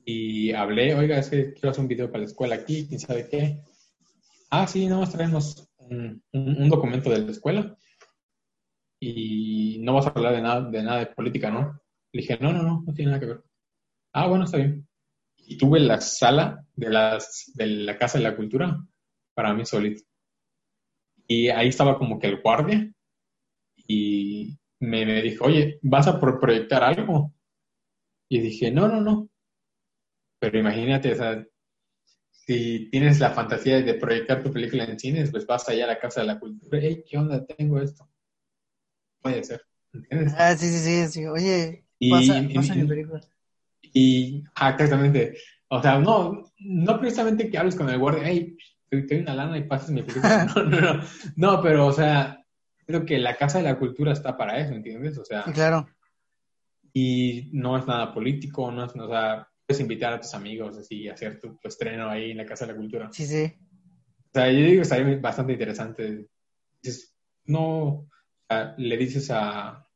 y 0.05 0.51
hablé, 0.53 0.95
oiga, 0.95 1.19
es 1.19 1.29
que 1.29 1.53
quiero 1.53 1.71
hacer 1.71 1.81
un 1.81 1.87
video 1.89 2.07
para 2.07 2.19
la 2.19 2.29
escuela 2.29 2.55
aquí, 2.55 2.87
quién 2.87 2.99
sabe 2.99 3.27
qué. 3.29 3.61
Ah, 4.49 4.67
sí, 4.67 4.87
no, 4.87 5.07
traemos 5.07 5.68
un, 5.89 6.69
documento 6.69 7.09
de 7.09 7.19
la 7.19 7.31
escuela 7.31 7.77
y 8.99 9.79
no 9.81 9.93
vas 9.93 10.07
a 10.07 10.09
hablar 10.09 10.35
de 10.35 10.41
nada, 10.41 10.69
de 10.69 10.83
nada 10.83 10.99
de 10.99 11.05
política, 11.07 11.49
¿no? 11.49 11.79
Le 12.11 12.21
dije, 12.21 12.37
no, 12.39 12.51
no, 12.51 12.63
no, 12.63 12.83
no 12.85 12.93
tiene 12.93 13.11
nada 13.11 13.19
que 13.19 13.27
ver. 13.27 13.43
Ah, 14.13 14.27
bueno, 14.27 14.45
está 14.45 14.57
bien. 14.57 14.87
Y 15.37 15.57
tuve 15.57 15.79
la 15.79 16.01
sala 16.01 16.65
de, 16.75 16.89
las, 16.89 17.51
de 17.55 17.67
la 17.67 17.97
Casa 17.97 18.17
de 18.17 18.23
la 18.25 18.35
Cultura 18.35 18.83
para 19.33 19.53
mí 19.53 19.65
solito. 19.65 20.03
Y 21.27 21.49
ahí 21.49 21.69
estaba 21.69 21.97
como 21.97 22.19
que 22.19 22.27
el 22.27 22.41
guardia 22.41 22.91
y 23.87 24.57
me, 24.79 25.05
me 25.05 25.21
dijo, 25.21 25.45
oye, 25.45 25.79
¿vas 25.81 26.07
a 26.07 26.19
proyectar 26.19 26.83
algo? 26.83 27.33
Y 28.29 28.39
dije, 28.41 28.71
no, 28.71 28.87
no, 28.87 29.01
no. 29.01 29.29
Pero 30.39 30.59
imagínate, 30.59 31.13
o 31.13 31.15
si 32.49 32.89
tienes 32.89 33.19
la 33.19 33.29
fantasía 33.29 33.79
de 33.79 33.93
proyectar 33.93 34.41
tu 34.41 34.51
película 34.51 34.83
en 34.83 34.97
cines, 34.97 35.29
pues 35.29 35.45
vas 35.45 35.69
allá 35.69 35.83
a 35.83 35.89
la 35.89 35.99
Casa 35.99 36.21
de 36.21 36.27
la 36.27 36.39
Cultura. 36.39 36.79
Hey, 36.81 37.03
¿qué 37.07 37.15
onda? 37.15 37.45
Tengo 37.45 37.79
esto. 37.79 38.09
Puede 39.21 39.43
ser. 39.43 39.61
¿Entiendes? 39.93 40.33
Ah, 40.35 40.57
sí, 40.57 40.67
sí, 40.67 40.79
sí. 40.79 41.07
sí. 41.09 41.27
Oye, 41.27 41.85
y, 41.99 42.09
pasa, 42.09 42.43
pasa 42.55 42.73
mi 42.73 42.87
película. 42.87 43.21
Y, 43.93 44.43
ah, 44.55 44.71
exactamente. 44.71 45.37
O 45.67 45.79
sea, 45.79 45.99
no, 45.99 46.51
no 46.57 46.99
precisamente 46.99 47.51
que 47.51 47.57
hables 47.59 47.75
con 47.75 47.87
el 47.87 47.99
guardia, 47.99 48.23
hey, 48.25 48.57
te 48.89 48.99
doy 48.99 49.19
una 49.19 49.35
lana 49.35 49.55
y 49.59 49.65
pasas 49.65 49.91
mi 49.91 50.01
película. 50.01 50.47
No, 50.55 50.63
no, 50.63 50.81
no. 50.81 51.03
No, 51.35 51.61
pero, 51.61 51.85
o 51.85 51.93
sea, 51.93 52.43
creo 52.87 53.05
que 53.05 53.19
la 53.19 53.37
Casa 53.37 53.59
de 53.59 53.65
la 53.65 53.77
Cultura 53.77 54.11
está 54.11 54.35
para 54.35 54.57
eso, 54.57 54.73
¿entiendes? 54.73 55.19
O 55.19 55.23
sea. 55.23 55.43
claro. 55.53 55.87
Y 56.93 57.51
no 57.53 57.77
es 57.77 57.85
nada 57.85 58.11
político, 58.11 58.71
no 58.71 58.85
es, 58.85 58.95
o 58.95 59.07
sea, 59.07 59.48
puedes 59.69 59.81
invitar 59.81 60.13
a 60.13 60.19
tus 60.19 60.33
amigos 60.33 60.75
así 60.79 61.07
a 61.07 61.13
hacer 61.13 61.39
tu, 61.39 61.59
estreno 61.63 62.09
ahí 62.09 62.31
en 62.31 62.37
la 62.37 62.45
Casa 62.47 62.65
de 62.65 62.71
la 62.73 62.77
Cultura. 62.79 63.09
Sí, 63.11 63.27
sí. 63.27 63.43
O 63.45 64.31
sea, 64.33 64.51
yo 64.51 64.57
digo 64.57 64.77
que 64.77 64.81
estaría 64.81 65.17
bastante 65.19 65.53
interesante. 65.53 66.27
no, 67.45 68.09
le 68.77 68.97
dices 68.97 69.29
a, 69.29 69.87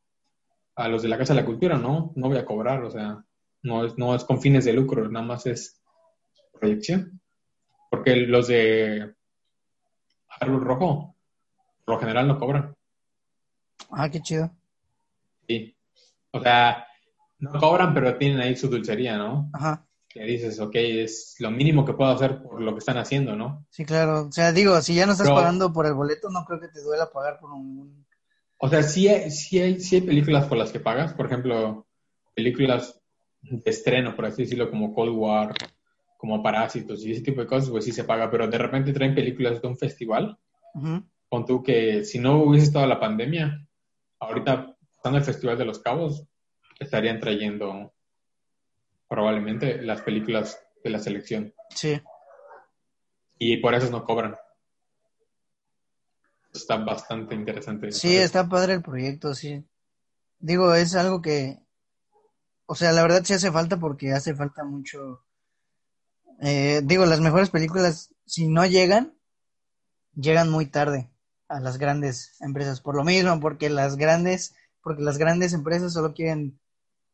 a 0.76 0.88
los 0.88 1.02
de 1.02 1.10
la 1.10 1.18
Casa 1.18 1.34
de 1.34 1.42
la 1.42 1.46
Cultura, 1.48 1.80
no, 1.80 2.14
no 2.16 2.28
voy 2.28 2.38
a 2.38 2.46
cobrar, 2.46 2.84
o 2.84 2.92
sea, 2.92 3.26
no 3.64 3.86
es, 3.86 3.98
no 3.98 4.14
es 4.14 4.24
con 4.24 4.40
fines 4.40 4.64
de 4.66 4.74
lucro, 4.74 5.10
nada 5.10 5.26
más 5.26 5.48
es 5.48 5.82
proyección. 6.52 7.20
Porque 7.90 8.16
los 8.16 8.50
de 8.50 9.16
Árbol 10.40 10.62
Rojo, 10.62 11.16
por 11.84 11.96
lo 11.96 12.00
general 12.00 12.28
no 12.28 12.38
cobran. 12.38 12.76
Ah, 13.90 14.08
qué 14.08 14.22
chido. 14.22 14.52
Sí. 15.48 15.76
O 16.30 16.40
sea, 16.40 16.86
no 17.44 17.60
cobran, 17.60 17.94
pero 17.94 18.16
tienen 18.16 18.40
ahí 18.40 18.56
su 18.56 18.70
dulcería, 18.70 19.18
¿no? 19.18 19.50
Ajá. 19.54 19.86
Que 20.08 20.24
dices, 20.24 20.60
ok, 20.60 20.76
es 20.76 21.36
lo 21.40 21.52
mínimo 21.52 21.84
que 21.84 21.94
puedo 21.94 22.12
hacer 22.12 22.42
por 22.42 22.62
lo 22.62 22.72
que 22.74 22.80
están 22.80 22.98
haciendo, 22.98 23.36
¿no? 23.36 23.66
Sí, 23.70 23.84
claro. 23.84 24.28
O 24.28 24.32
sea, 24.32 24.52
digo, 24.52 24.80
si 24.82 24.96
ya 24.96 25.06
no 25.06 25.12
estás 25.12 25.30
pagando 25.30 25.74
por 25.74 25.86
el 25.86 25.94
boleto, 25.94 26.30
no 26.30 26.46
creo 26.46 26.60
que 26.60 26.70
te 26.70 26.82
duela 26.82 27.12
pagar 27.12 27.40
por 27.40 27.52
un... 27.52 28.06
O 28.58 28.70
sea, 28.70 28.82
sí 28.84 29.08
hay, 29.10 29.30
sí, 29.30 29.60
hay, 29.60 29.80
sí 29.80 29.96
hay 29.96 30.02
películas 30.02 30.46
por 30.46 30.58
las 30.58 30.72
que 30.72 30.80
pagas. 30.80 31.14
Por 31.14 31.26
ejemplo, 31.26 31.86
películas 32.34 33.02
de 33.42 33.70
estreno, 33.70 34.16
por 34.16 34.28
así 34.28 34.44
decirlo, 34.44 34.70
como 34.70 34.94
Cold 34.94 35.16
War, 35.18 35.54
como 36.18 36.42
Parásitos 36.42 37.04
y 37.06 37.12
ese 37.12 37.22
tipo 37.22 37.42
de 37.42 37.48
cosas, 37.48 37.70
pues 37.72 37.84
sí 37.84 37.92
se 37.92 38.06
paga. 38.06 38.32
Pero 38.32 38.48
de 38.48 38.58
repente 38.58 38.94
traen 38.94 39.16
películas 39.16 39.62
de 39.62 39.68
un 39.68 39.78
festival. 39.78 40.38
Con 41.28 41.46
tú 41.46 41.62
que 41.62 42.06
si 42.06 42.20
no 42.20 42.44
hubiese 42.44 42.68
estado 42.68 42.86
la 42.86 43.00
pandemia, 43.00 43.68
ahorita 44.20 44.78
estando 44.96 45.18
el 45.18 45.26
Festival 45.26 45.58
de 45.58 45.66
los 45.66 45.80
Cabos, 45.80 46.26
estarían 46.80 47.20
trayendo 47.20 47.94
probablemente 49.08 49.82
las 49.82 50.02
películas 50.02 50.60
de 50.84 50.90
la 50.90 51.00
selección. 51.00 51.54
Sí. 51.70 52.02
Y 53.38 53.58
por 53.58 53.74
eso 53.76 53.90
no 53.90 54.06
cobran. 54.06 54.36
Está 56.54 56.78
bastante 56.78 57.36
interesante. 57.36 57.92
Sí, 57.92 58.16
está 58.16 58.48
padre 58.48 58.74
el 58.74 58.82
proyecto, 58.82 59.34
sí. 59.34 59.66
Digo, 60.40 60.74
es 60.74 60.96
algo 60.96 61.22
que, 61.22 61.60
o 62.66 62.76
sea, 62.76 62.92
la 62.92 63.02
verdad 63.02 63.24
sí 63.24 63.34
hace 63.34 63.52
falta 63.52 63.80
porque 63.80 64.12
hace 64.12 64.36
falta 64.36 64.64
mucho. 64.64 65.24
Eh, 66.42 66.82
digo, 66.84 67.06
las 67.06 67.22
mejores 67.22 67.50
películas, 67.50 68.14
si 68.26 68.48
no 68.48 68.66
llegan, 68.66 69.18
llegan 70.16 70.50
muy 70.50 70.68
tarde 70.68 71.10
a 71.48 71.60
las 71.60 71.78
grandes 71.78 72.40
empresas. 72.42 72.82
Por 72.82 72.96
lo 72.96 73.04
mismo, 73.04 73.40
porque 73.40 73.70
las 73.70 73.96
grandes, 73.96 74.56
porque 74.82 75.02
las 75.02 75.18
grandes 75.18 75.54
empresas 75.54 75.94
solo 75.94 76.14
quieren 76.14 76.60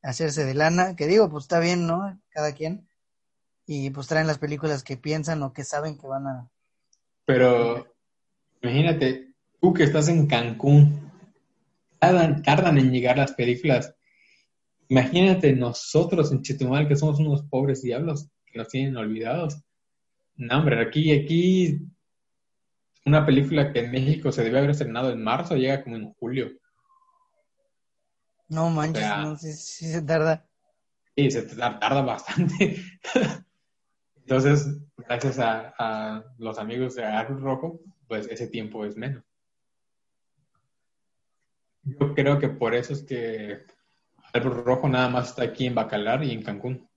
hacerse 0.02 0.46
de 0.46 0.54
lana, 0.54 0.96
que 0.96 1.08
digo, 1.08 1.30
pues 1.30 1.46
está 1.46 1.60
bien, 1.60 1.88
¿no? 1.88 2.20
Cada 2.30 2.54
quien. 2.54 2.88
Y 3.66 3.90
pues 3.92 4.08
traen 4.08 4.28
las 4.28 4.40
películas 4.40 4.84
que 4.84 4.98
piensan 4.98 5.44
o 5.44 5.54
que 5.54 5.64
saben 5.64 5.98
que 5.98 6.08
van 6.08 6.28
a... 6.28 6.50
Pero 7.26 7.96
imagínate, 8.62 9.34
tú 9.62 9.74
que 9.74 9.84
estás 9.84 10.10
en 10.10 10.26
Cancún, 10.28 11.12
tardan, 12.00 12.42
tardan 12.42 12.78
en 12.78 12.92
llegar 12.92 13.18
las 13.18 13.34
películas. 13.34 13.96
Imagínate 14.88 15.54
nosotros 15.54 16.32
en 16.32 16.42
Chetumal, 16.42 16.88
que 16.88 16.96
somos 16.96 17.20
unos 17.20 17.44
pobres 17.44 17.84
diablos, 17.84 18.30
que 18.48 18.58
nos 18.58 18.70
tienen 18.70 18.98
olvidados. 18.98 19.62
No, 20.36 20.58
hombre, 20.58 20.82
aquí, 20.82 21.12
aquí, 21.12 21.80
una 23.06 23.26
película 23.26 23.72
que 23.72 23.82
en 23.82 23.92
México 23.92 24.32
se 24.32 24.44
debe 24.44 24.58
haber 24.58 24.72
estrenado 24.72 25.12
en 25.12 25.24
marzo, 25.24 25.56
llega 25.56 25.84
como 25.84 25.98
en 25.98 26.14
julio. 26.14 26.50
No 28.50 28.70
manches, 28.72 29.08
no 29.18 29.38
sé 29.38 29.54
si 29.54 29.86
se 29.86 30.02
tarda. 30.02 30.46
Sí, 31.16 31.30
se 31.30 31.44
tarda 31.44 32.02
bastante. 32.02 32.84
Entonces, 34.16 34.80
gracias 34.98 35.38
a, 35.40 36.24
los 36.38 36.58
amigos 36.58 36.96
de 36.96 37.04
Árbol 37.04 37.42
Rojo, 37.42 37.80
pues 38.08 38.28
ese 38.28 38.48
tiempo 38.48 38.86
es 38.86 38.96
menos. 38.96 39.24
Yo 41.84 42.14
creo 42.14 42.40
que 42.40 42.50
por 42.50 42.74
eso 42.74 42.94
es 42.94 43.04
que 43.04 43.60
Árbol 44.34 44.64
Rojo 44.64 44.90
nada 44.90 45.10
más 45.10 45.30
está 45.30 45.44
aquí 45.44 45.68
en 45.68 45.76
Bacalar 45.76 46.24
y 46.24 46.32
en 46.32 46.44
Cancún. 46.44 46.88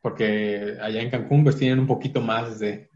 Porque 0.00 0.76
allá 0.80 1.00
en 1.00 1.10
Cancún 1.10 1.44
pues 1.44 1.56
tienen 1.56 1.80
un 1.80 1.86
poquito 1.86 2.20
más 2.20 2.58
de 2.58 2.90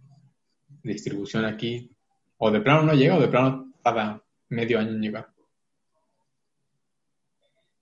distribución 0.82 1.44
aquí. 1.44 1.94
O 2.38 2.50
de 2.50 2.60
plano 2.60 2.82
no 2.82 2.94
llega 2.94 3.16
o 3.16 3.20
de 3.20 3.28
plano 3.28 3.72
tarda 3.82 4.22
medio 4.48 4.78
año 4.78 4.90
en 4.90 5.00
llegar. 5.00 5.37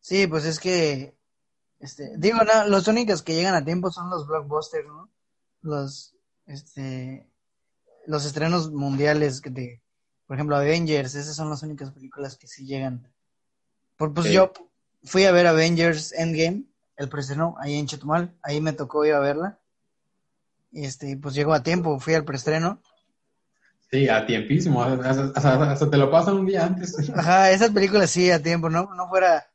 Sí, 0.07 0.29
pues 0.29 0.45
es 0.45 0.61
que, 0.61 1.17
este, 1.81 2.13
digo, 2.17 2.39
no, 2.39 2.69
los 2.69 2.87
únicos 2.87 3.25
que 3.25 3.35
llegan 3.35 3.57
a 3.57 3.65
tiempo 3.65 3.91
son 3.91 4.09
los 4.09 4.29
blockbusters, 4.29 4.87
¿no? 4.87 5.11
Los, 5.63 6.15
este, 6.47 7.29
los 8.07 8.25
estrenos 8.25 8.71
mundiales 8.71 9.43
de, 9.43 9.83
por 10.29 10.37
ejemplo, 10.37 10.55
Avengers, 10.55 11.17
esas 11.17 11.35
son 11.35 11.51
las 11.51 11.65
únicas 11.65 11.91
películas 11.91 12.37
que 12.37 12.47
sí 12.47 12.65
llegan. 12.65 13.13
Por, 13.97 14.15
pues 14.15 14.31
yo 14.31 14.53
fui 15.03 15.25
a 15.25 15.33
ver 15.33 15.49
Avengers 15.49 16.13
Endgame, 16.13 16.67
el 16.99 17.09
preestreno, 17.09 17.57
ahí 17.59 17.75
en 17.75 17.89
Chetumal, 17.89 18.33
ahí 18.45 18.61
me 18.61 18.75
tocó 18.75 19.05
ir 19.05 19.15
a 19.15 19.19
verla. 19.19 19.59
Y 20.71 20.85
este, 20.85 21.17
pues 21.17 21.35
llegó 21.35 21.53
a 21.53 21.65
tiempo, 21.65 21.99
fui 21.99 22.15
al 22.15 22.25
preestreno. 22.25 22.81
Sí, 23.91 24.09
a 24.09 24.25
tiempísimo, 24.25 24.85
hasta, 24.85 25.91
te 25.91 25.97
lo 25.97 26.13
pasan 26.13 26.37
un 26.37 26.47
día 26.47 26.65
antes. 26.65 27.11
Ajá, 27.13 27.51
esas 27.51 27.71
películas 27.71 28.09
sí, 28.09 28.31
a 28.31 28.41
tiempo, 28.41 28.71
¿no? 28.71 28.95
No 28.95 29.09
fuera 29.09 29.49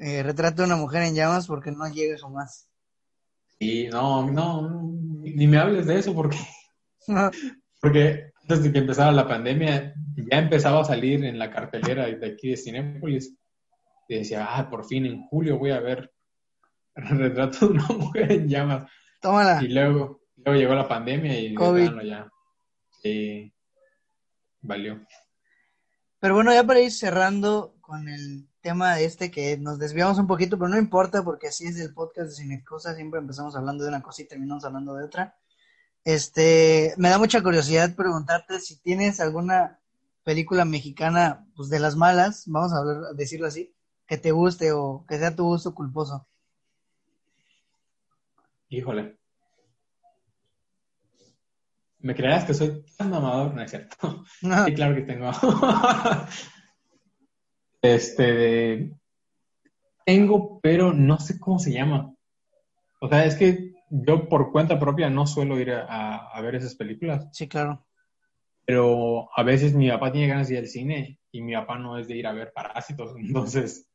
eh, 0.00 0.22
retrato 0.22 0.62
de 0.62 0.66
una 0.66 0.76
mujer 0.76 1.02
en 1.02 1.14
llamas 1.14 1.46
porque 1.46 1.70
no 1.70 1.86
llega 1.88 2.18
jamás. 2.18 2.68
Sí, 3.58 3.88
no, 3.88 4.30
no, 4.30 4.92
ni 5.20 5.46
me 5.46 5.58
hables 5.58 5.86
de 5.86 5.98
eso 5.98 6.14
porque, 6.14 6.38
porque 7.80 8.32
antes 8.42 8.62
de 8.62 8.72
que 8.72 8.78
empezara 8.78 9.10
la 9.10 9.26
pandemia 9.26 9.94
ya 10.30 10.38
empezaba 10.38 10.82
a 10.82 10.84
salir 10.84 11.24
en 11.24 11.38
la 11.38 11.50
cartelera 11.50 12.06
de 12.06 12.26
aquí 12.26 12.50
de 12.50 12.56
Cinépolis 12.56 13.36
y 14.08 14.18
decía, 14.18 14.46
ah, 14.48 14.70
por 14.70 14.86
fin 14.86 15.06
en 15.06 15.26
julio 15.26 15.58
voy 15.58 15.70
a 15.72 15.80
ver 15.80 16.12
retrato 16.94 17.66
de 17.66 17.72
una 17.74 17.88
mujer 17.88 18.32
en 18.32 18.48
llamas. 18.48 18.90
Tómala. 19.20 19.62
Y 19.62 19.68
luego, 19.68 20.22
luego 20.36 20.60
llegó 20.60 20.74
la 20.74 20.88
pandemia 20.88 21.38
y 21.38 21.54
COVID. 21.54 22.00
ya. 22.02 22.30
Sí, 23.02 23.52
valió. 24.60 25.04
Pero 26.20 26.34
bueno, 26.34 26.52
ya 26.52 26.64
para 26.64 26.80
ir 26.80 26.90
cerrando 26.90 27.77
con 27.88 28.06
el 28.06 28.46
tema 28.60 29.00
este 29.00 29.30
que 29.30 29.56
nos 29.56 29.78
desviamos 29.78 30.18
un 30.18 30.26
poquito, 30.26 30.58
pero 30.58 30.68
no 30.68 30.76
importa 30.76 31.24
porque 31.24 31.48
así 31.48 31.66
es 31.66 31.80
el 31.80 31.94
podcast 31.94 32.28
de 32.28 32.36
Cinecosa, 32.36 32.94
siempre 32.94 33.18
empezamos 33.18 33.56
hablando 33.56 33.82
de 33.82 33.88
una 33.88 34.02
cosa 34.02 34.20
y 34.20 34.28
terminamos 34.28 34.62
hablando 34.66 34.94
de 34.94 35.06
otra. 35.06 35.38
Este, 36.04 36.92
me 36.98 37.08
da 37.08 37.16
mucha 37.16 37.42
curiosidad 37.42 37.96
preguntarte 37.96 38.60
si 38.60 38.78
tienes 38.82 39.20
alguna 39.20 39.80
película 40.22 40.66
mexicana, 40.66 41.46
pues 41.56 41.70
de 41.70 41.78
las 41.80 41.96
malas, 41.96 42.44
vamos 42.46 42.74
a, 42.74 42.76
hablar, 42.76 43.14
decirlo 43.14 43.46
así, 43.46 43.74
que 44.06 44.18
te 44.18 44.32
guste 44.32 44.70
o 44.72 45.06
que 45.08 45.18
sea 45.18 45.34
tu 45.34 45.44
gusto 45.44 45.74
culposo. 45.74 46.28
Híjole. 48.68 49.18
¿Me 52.00 52.14
creerás 52.14 52.44
que 52.44 52.52
soy 52.52 52.84
tan 52.98 53.08
mamador? 53.08 53.54
No 53.54 53.62
es 53.62 53.70
cierto. 53.70 54.24
Sí, 54.66 54.74
claro 54.74 54.94
que 54.94 55.02
tengo. 55.02 55.30
este. 57.82 58.92
Tengo, 60.04 60.58
pero 60.60 60.92
no 60.92 61.18
sé 61.18 61.38
cómo 61.38 61.58
se 61.58 61.72
llama. 61.72 62.14
O 63.00 63.08
sea, 63.08 63.24
es 63.26 63.34
que 63.36 63.72
yo 63.90 64.28
por 64.28 64.52
cuenta 64.52 64.78
propia 64.78 65.10
no 65.10 65.26
suelo 65.26 65.58
ir 65.60 65.72
a, 65.72 66.40
ver 66.42 66.56
esas 66.56 66.74
películas. 66.74 67.28
Sí, 67.32 67.48
claro. 67.48 67.86
Pero 68.64 69.28
a 69.34 69.42
veces 69.42 69.74
mi 69.74 69.88
papá 69.88 70.12
tiene 70.12 70.28
ganas 70.28 70.48
de 70.48 70.54
ir 70.54 70.60
al 70.60 70.66
cine 70.66 71.20
y 71.30 71.40
mi 71.40 71.54
papá 71.54 71.78
no 71.78 71.98
es 71.98 72.08
de 72.08 72.16
ir 72.16 72.26
a 72.26 72.32
ver 72.32 72.52
parásitos. 72.52 73.14
Entonces, 73.18 73.88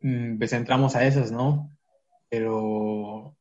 mm, 0.00 0.38
pues 0.38 0.52
entramos 0.52 0.96
a 0.96 1.06
esas, 1.06 1.30
¿no? 1.30 1.70
Pero. 2.28 3.36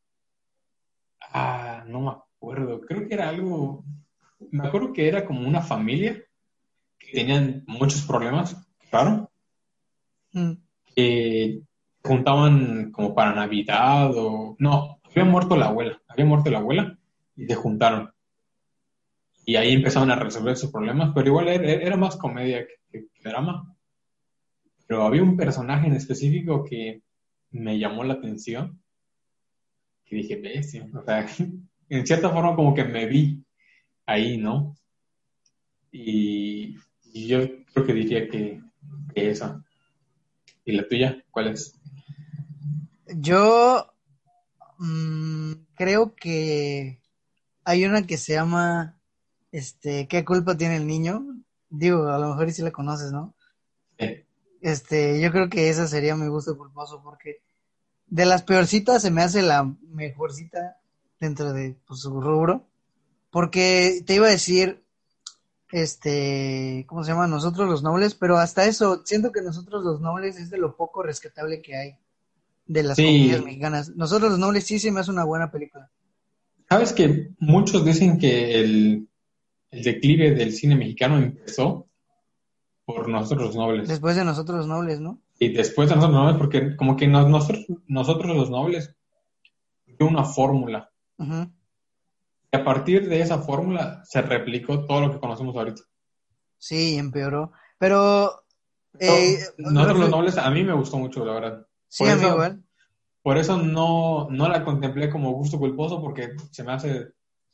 Ah, 1.22 1.84
no 1.88 2.02
me 2.02 2.12
acuerdo. 2.12 2.82
Creo 2.82 3.08
que 3.08 3.14
era 3.14 3.30
algo. 3.30 3.84
Me 4.52 4.68
acuerdo 4.68 4.94
que 4.94 5.08
era 5.08 5.26
como 5.26 5.48
una 5.48 5.62
familia 5.62 6.24
que 7.00 7.12
tenían 7.12 7.64
muchos 7.68 8.04
problemas, 8.04 8.56
claro. 8.90 9.27
Que 10.96 11.62
juntaban 12.04 12.92
como 12.92 13.14
para 13.14 13.34
Navidad 13.34 14.12
o. 14.16 14.56
No, 14.60 15.00
había 15.04 15.26
muerto 15.26 15.56
la 15.56 15.68
abuela. 15.68 16.02
Había 16.08 16.26
muerto 16.26 16.50
la 16.50 16.60
abuela 16.60 16.98
y 17.36 17.46
se 17.46 17.56
juntaron. 17.56 18.12
Y 19.46 19.56
ahí 19.56 19.72
empezaron 19.74 20.12
a 20.12 20.16
resolver 20.16 20.58
sus 20.58 20.72
problemas, 20.72 21.12
pero 21.16 21.28
igual 21.28 21.48
era, 21.48 21.96
más 21.96 22.18
comedia 22.18 22.68
que, 22.92 23.08
drama. 23.24 23.74
Pero 24.86 25.04
había 25.04 25.24
un 25.24 25.38
personaje 25.38 25.88
en 25.88 25.94
específico 25.94 26.66
que 26.66 27.02
me 27.52 27.80
llamó 27.80 28.04
la 28.04 28.16
atención. 28.16 28.82
Que 30.06 30.18
dije, 30.18 30.36
bestia. 30.36 30.90
O 30.94 31.04
sea, 31.04 31.26
en 31.90 32.06
cierta 32.06 32.30
forma 32.30 32.56
como 32.56 32.74
que 32.74 32.84
me 32.84 33.06
vi 33.06 33.42
ahí, 34.06 34.38
¿no? 34.38 34.76
Y, 35.92 36.76
yo 37.14 37.40
creo 37.74 37.86
que 37.86 37.94
diría 37.94 38.28
que, 38.28 38.62
que, 39.14 39.30
esa. 39.30 39.64
¿Y 40.68 40.74
la 40.74 40.86
tuya? 40.86 41.24
¿Cuál 41.32 41.48
es? 41.48 41.80
Yo 43.08 43.90
mm, 44.78 45.54
creo 45.76 46.14
que 46.14 47.02
hay 47.64 47.86
una 47.86 48.06
que 48.06 48.18
se 48.18 48.34
llama, 48.34 49.00
este, 49.54 50.10
¿qué 50.10 50.26
culpa 50.26 50.58
tiene 50.58 50.76
el 50.76 50.86
niño? 50.86 51.26
Digo, 51.70 52.10
a 52.10 52.20
lo 52.20 52.28
mejor 52.28 52.52
sí 52.52 52.62
la 52.64 52.72
conoces, 52.72 53.14
¿no? 53.14 53.34
Este, 54.60 55.22
yo 55.22 55.32
creo 55.32 55.50
que 55.50 55.70
esa 55.70 55.88
sería 55.88 56.18
mi 56.18 56.28
gusto 56.28 56.58
culposo 56.58 57.02
porque 57.02 57.44
de 58.08 58.26
las 58.26 58.44
peorcitas 58.44 59.02
se 59.02 59.10
me 59.10 59.22
hace 59.22 59.44
la 59.44 59.64
mejorcita 59.64 60.82
dentro 61.18 61.54
de 61.54 61.78
pues, 61.88 62.02
su 62.02 62.20
rubro. 62.20 62.68
Porque 63.30 64.04
te 64.06 64.16
iba 64.16 64.28
a 64.28 64.32
decir, 64.32 64.84
este, 65.72 66.86
¿cómo 66.88 67.04
se 67.04 67.12
llama? 67.12 67.28
Nosotros 67.28 67.70
los 67.70 67.84
nobles, 67.84 68.16
pero 68.16 68.38
hasta 68.38 68.66
eso, 68.66 69.02
siento 69.06 69.32
que 69.32 69.42
nosotros 69.42 69.84
los 69.84 70.02
nobles 70.02 70.38
es 70.38 70.50
de 70.50 70.58
lo 70.58 70.76
poco 70.76 71.04
rescatable 71.04 71.62
que 71.62 71.76
hay 71.76 71.96
de 72.66 72.84
las 72.84 72.98
comunidades 72.98 73.44
mexicanas. 73.44 73.96
Nosotros 73.96 74.32
los 74.32 74.40
nobles 74.40 74.66
sí 74.66 74.80
se 74.80 74.92
me 74.92 75.00
hace 75.00 75.12
una 75.12 75.24
buena 75.24 75.52
película. 75.52 75.90
Sabes 76.70 76.94
que 76.94 77.32
muchos 77.40 77.86
dicen 77.86 78.18
que 78.18 78.60
el, 78.60 79.08
declive 79.72 80.32
del 80.32 80.54
cine 80.54 80.76
mexicano 80.76 81.18
empezó 81.18 81.88
por 82.86 83.08
nosotros 83.08 83.48
los 83.48 83.56
nobles. 83.56 83.88
Después 83.88 84.16
de 84.16 84.26
nosotros 84.26 84.60
los 84.60 84.68
nobles, 84.68 85.00
¿no? 85.00 85.22
Y 85.40 85.50
después 85.50 85.90
de 85.90 85.96
nosotros 85.96 86.16
los 86.16 86.26
nobles, 86.26 86.40
porque 86.40 86.76
como 86.76 86.96
que 86.96 87.08
nosotros, 87.08 87.66
nosotros 87.88 88.36
los 88.36 88.50
nobles, 88.50 88.94
una 90.00 90.24
fórmula 90.24 90.92
y 92.52 92.58
a 92.58 92.64
partir 92.64 93.08
de 93.08 93.22
esa 93.22 93.40
fórmula 93.40 94.02
se 94.06 94.22
replicó 94.22 94.86
todo 94.86 95.02
lo 95.02 95.12
que 95.12 95.20
conocemos 95.20 95.56
ahorita. 95.56 95.82
Sí, 96.58 96.98
empeoró. 96.98 97.52
Pero... 97.78 98.44
Eh, 99.00 99.38
nosotros 99.58 100.00
los 100.00 100.10
nobles, 100.10 100.38
a 100.38 100.50
mí 100.50 100.64
me 100.64 100.74
gustó 100.74 100.98
mucho, 100.98 101.24
la 101.24 101.34
verdad. 101.34 101.68
Sí, 101.88 102.06
a 102.06 102.16
mí 102.16 102.26
igual. 102.26 102.64
Por 103.22 103.38
eso 103.38 103.58
no, 103.58 104.28
no 104.30 104.48
la 104.48 104.64
contemplé 104.64 105.10
como 105.10 105.34
gusto 105.34 105.60
culposo, 105.60 106.02
porque 106.02 106.32
se 106.52 106.64
me 106.64 106.72
hace, 106.72 106.90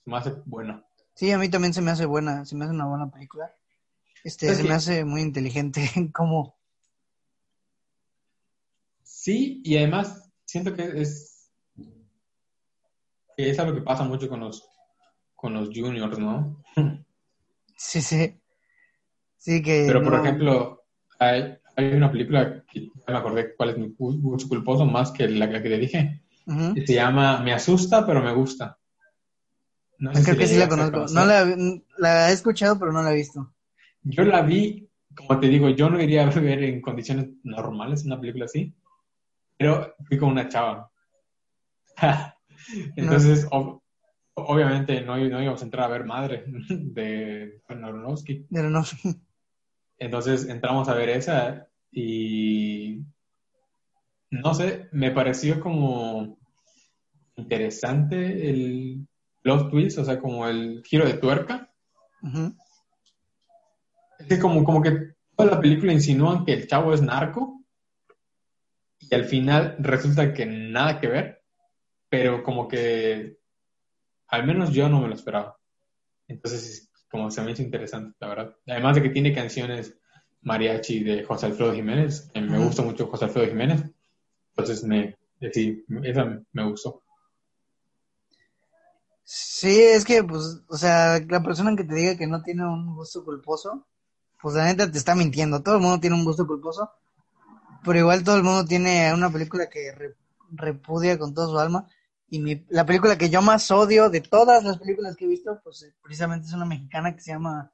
se 0.03 0.10
me 0.10 0.18
hace 0.18 0.34
buena. 0.45 0.86
Sí, 1.15 1.32
a 1.32 1.38
mí 1.38 1.49
también 1.49 1.74
se 1.74 1.82
me 1.82 1.91
hace 1.91 2.06
buena, 2.06 2.45
se 2.45 2.56
me 2.56 2.65
hace 2.65 2.74
una 2.74 2.86
buena 2.86 3.10
película. 3.10 3.53
Este, 4.24 4.53
se 4.56 4.64
me 4.64 4.74
hace 4.74 5.03
muy 5.03 5.22
inteligente 5.22 5.90
como... 6.14 6.56
Sí, 9.03 9.61
y 9.64 9.78
además 9.78 10.30
siento 10.45 10.74
que 10.74 11.02
es 11.02 11.34
que 13.36 13.49
es 13.49 13.60
algo 13.60 13.74
que 13.74 13.82
pasa 13.82 14.03
mucho 14.03 14.30
con 14.30 14.41
los, 14.41 14.64
con 15.44 15.53
los 15.56 15.68
juniors, 15.76 16.18
¿no? 16.18 16.64
Sí, 17.76 17.99
sí. 17.99 18.40
Sí, 19.36 19.61
que. 19.61 19.84
Pero, 19.86 20.02
por 20.02 20.14
ejemplo, 20.15 20.86
hay, 21.20 21.57
hay, 21.76 21.94
una 21.95 22.10
película 22.10 22.64
que 22.72 22.90
me 23.06 23.18
acordé 23.18 23.53
cuál 23.57 23.72
es 23.72 23.78
mi 23.78 23.94
gusto 23.98 24.48
culposo 24.48 24.86
más 24.86 25.11
que 25.11 25.28
la, 25.28 25.49
que 25.49 25.60
te 25.60 25.78
dije. 25.78 26.24
se 26.86 26.94
llama 26.94 27.40
Me 27.40 27.52
asusta, 27.52 28.07
pero 28.07 28.24
me 28.24 28.32
gusta. 28.34 28.78
No 29.98 30.14
Creo 30.14 30.38
que 30.38 30.48
sí 30.48 30.56
la 30.56 30.70
conozco. 30.70 31.07
No 31.14 31.26
la, 31.26 31.45
la, 31.98 32.30
he 32.30 32.34
escuchado, 32.34 32.80
pero 32.80 32.94
no 32.94 33.03
la 33.03 33.11
he 33.11 33.18
visto. 33.18 33.53
Yo 34.03 34.24
la 34.24 34.44
vi, 34.44 34.90
como 35.14 35.41
te 35.41 35.49
digo, 35.49 35.68
yo 35.72 35.90
no 35.90 36.02
iría 36.02 36.26
a 36.26 36.30
ver 36.30 36.64
en 36.64 36.80
condiciones 36.80 37.28
normales 37.44 38.06
una 38.06 38.18
película 38.18 38.45
así, 38.45 38.74
pero 39.57 39.94
fui 40.07 40.18
con 40.18 40.30
una 40.30 40.48
chava. 40.48 40.90
Entonces, 42.95 43.45
obviamente 44.35 45.01
no, 45.01 45.18
no, 45.18 45.41
íbamos 45.41 45.61
a 45.61 45.65
entrar 45.65 45.85
a 45.85 45.93
ver 45.93 46.05
Madre 46.05 46.43
de 46.69 47.61
Aronofsky. 47.68 48.45
Entonces 49.97 50.47
entramos 50.49 50.89
a 50.89 50.95
ver 50.95 51.10
esa 51.10 51.68
y 51.91 53.01
no 54.31 54.53
sé, 54.53 54.89
me 54.91 55.11
pareció 55.11 55.60
como 55.60 56.38
interesante 57.35 58.49
el 58.49 59.07
plot 59.41 59.69
twist, 59.69 59.99
o 59.99 60.05
sea, 60.05 60.19
como 60.19 60.47
el 60.47 60.81
giro 60.84 61.05
de 61.05 61.14
tuerca. 61.14 61.72
Es 64.18 64.27
que 64.27 64.39
como, 64.39 64.64
como 64.64 64.81
que 64.81 65.14
toda 65.35 65.51
la 65.51 65.61
película 65.61 65.93
insinúan 65.93 66.45
que 66.45 66.53
el 66.53 66.68
chavo 66.68 66.93
es 66.93 67.01
narco 67.01 67.64
y 68.99 69.14
al 69.14 69.26
final 69.26 69.76
resulta 69.80 70.34
que 70.34 70.45
nada 70.45 70.99
que 70.99 71.07
ver 71.07 71.43
pero 72.14 72.43
como 72.43 72.68
que 72.68 73.39
al 74.34 74.47
menos 74.47 74.72
yo 74.72 74.89
no 74.89 74.99
me 74.99 75.07
lo 75.07 75.14
esperaba. 75.14 75.60
Entonces, 76.27 76.89
como 77.11 77.30
se 77.30 77.43
me 77.43 77.51
hizo 77.51 77.61
interesante, 77.61 78.15
la 78.19 78.27
verdad. 78.30 78.55
Además 78.65 78.95
de 78.95 79.03
que 79.03 79.10
tiene 79.10 79.31
canciones 79.31 79.95
mariachi 80.41 81.03
de 81.03 81.23
José 81.23 81.45
Alfredo 81.45 81.72
Jiménez, 81.72 82.31
me 82.34 82.57
gusta 82.57 82.81
mucho 82.81 83.05
José 83.05 83.26
Alfredo 83.26 83.47
Jiménez, 83.47 83.84
entonces 84.49 84.84
me, 84.84 85.15
sí, 85.51 85.85
esa 86.01 86.41
me 86.51 86.68
gustó. 86.68 87.03
Sí, 89.23 89.80
es 89.80 90.03
que, 90.03 90.23
pues, 90.23 90.61
o 90.68 90.77
sea, 90.77 91.19
la 91.30 91.43
persona 91.43 91.76
que 91.76 91.84
te 91.84 91.93
diga 91.93 92.18
que 92.18 92.26
no 92.26 92.41
tiene 92.41 92.65
un 92.65 92.95
gusto 92.95 93.23
culposo, 93.23 93.85
pues 94.41 94.55
la 94.55 94.65
neta 94.65 94.91
te 94.91 94.97
está 94.97 95.14
mintiendo. 95.14 95.61
Todo 95.61 95.76
el 95.76 95.81
mundo 95.81 95.99
tiene 95.99 96.15
un 96.15 96.26
gusto 96.26 96.47
culposo, 96.47 96.91
pero 97.85 97.99
igual 97.99 98.23
todo 98.23 98.38
el 98.38 98.43
mundo 98.43 98.65
tiene 98.65 99.14
una 99.14 99.31
película 99.31 99.69
que 99.69 100.15
repudia 100.51 101.19
con 101.19 101.35
toda 101.35 101.47
su 101.47 101.60
alma. 101.60 101.88
Y 102.34 102.39
mi, 102.39 102.65
la 102.69 102.84
película 102.84 103.15
que 103.15 103.30
yo 103.30 103.43
más 103.43 103.69
odio 103.69 104.10
de 104.10 104.19
todas 104.19 104.64
las 104.64 104.80
películas 104.80 105.15
que 105.15 105.26
he 105.26 105.27
visto, 105.27 105.61
pues 105.64 105.84
eh, 105.84 105.95
precisamente 106.01 106.47
es 106.47 106.53
una 106.53 106.65
mexicana 106.65 107.14
que 107.14 107.22
se 107.22 107.31
llama 107.31 107.72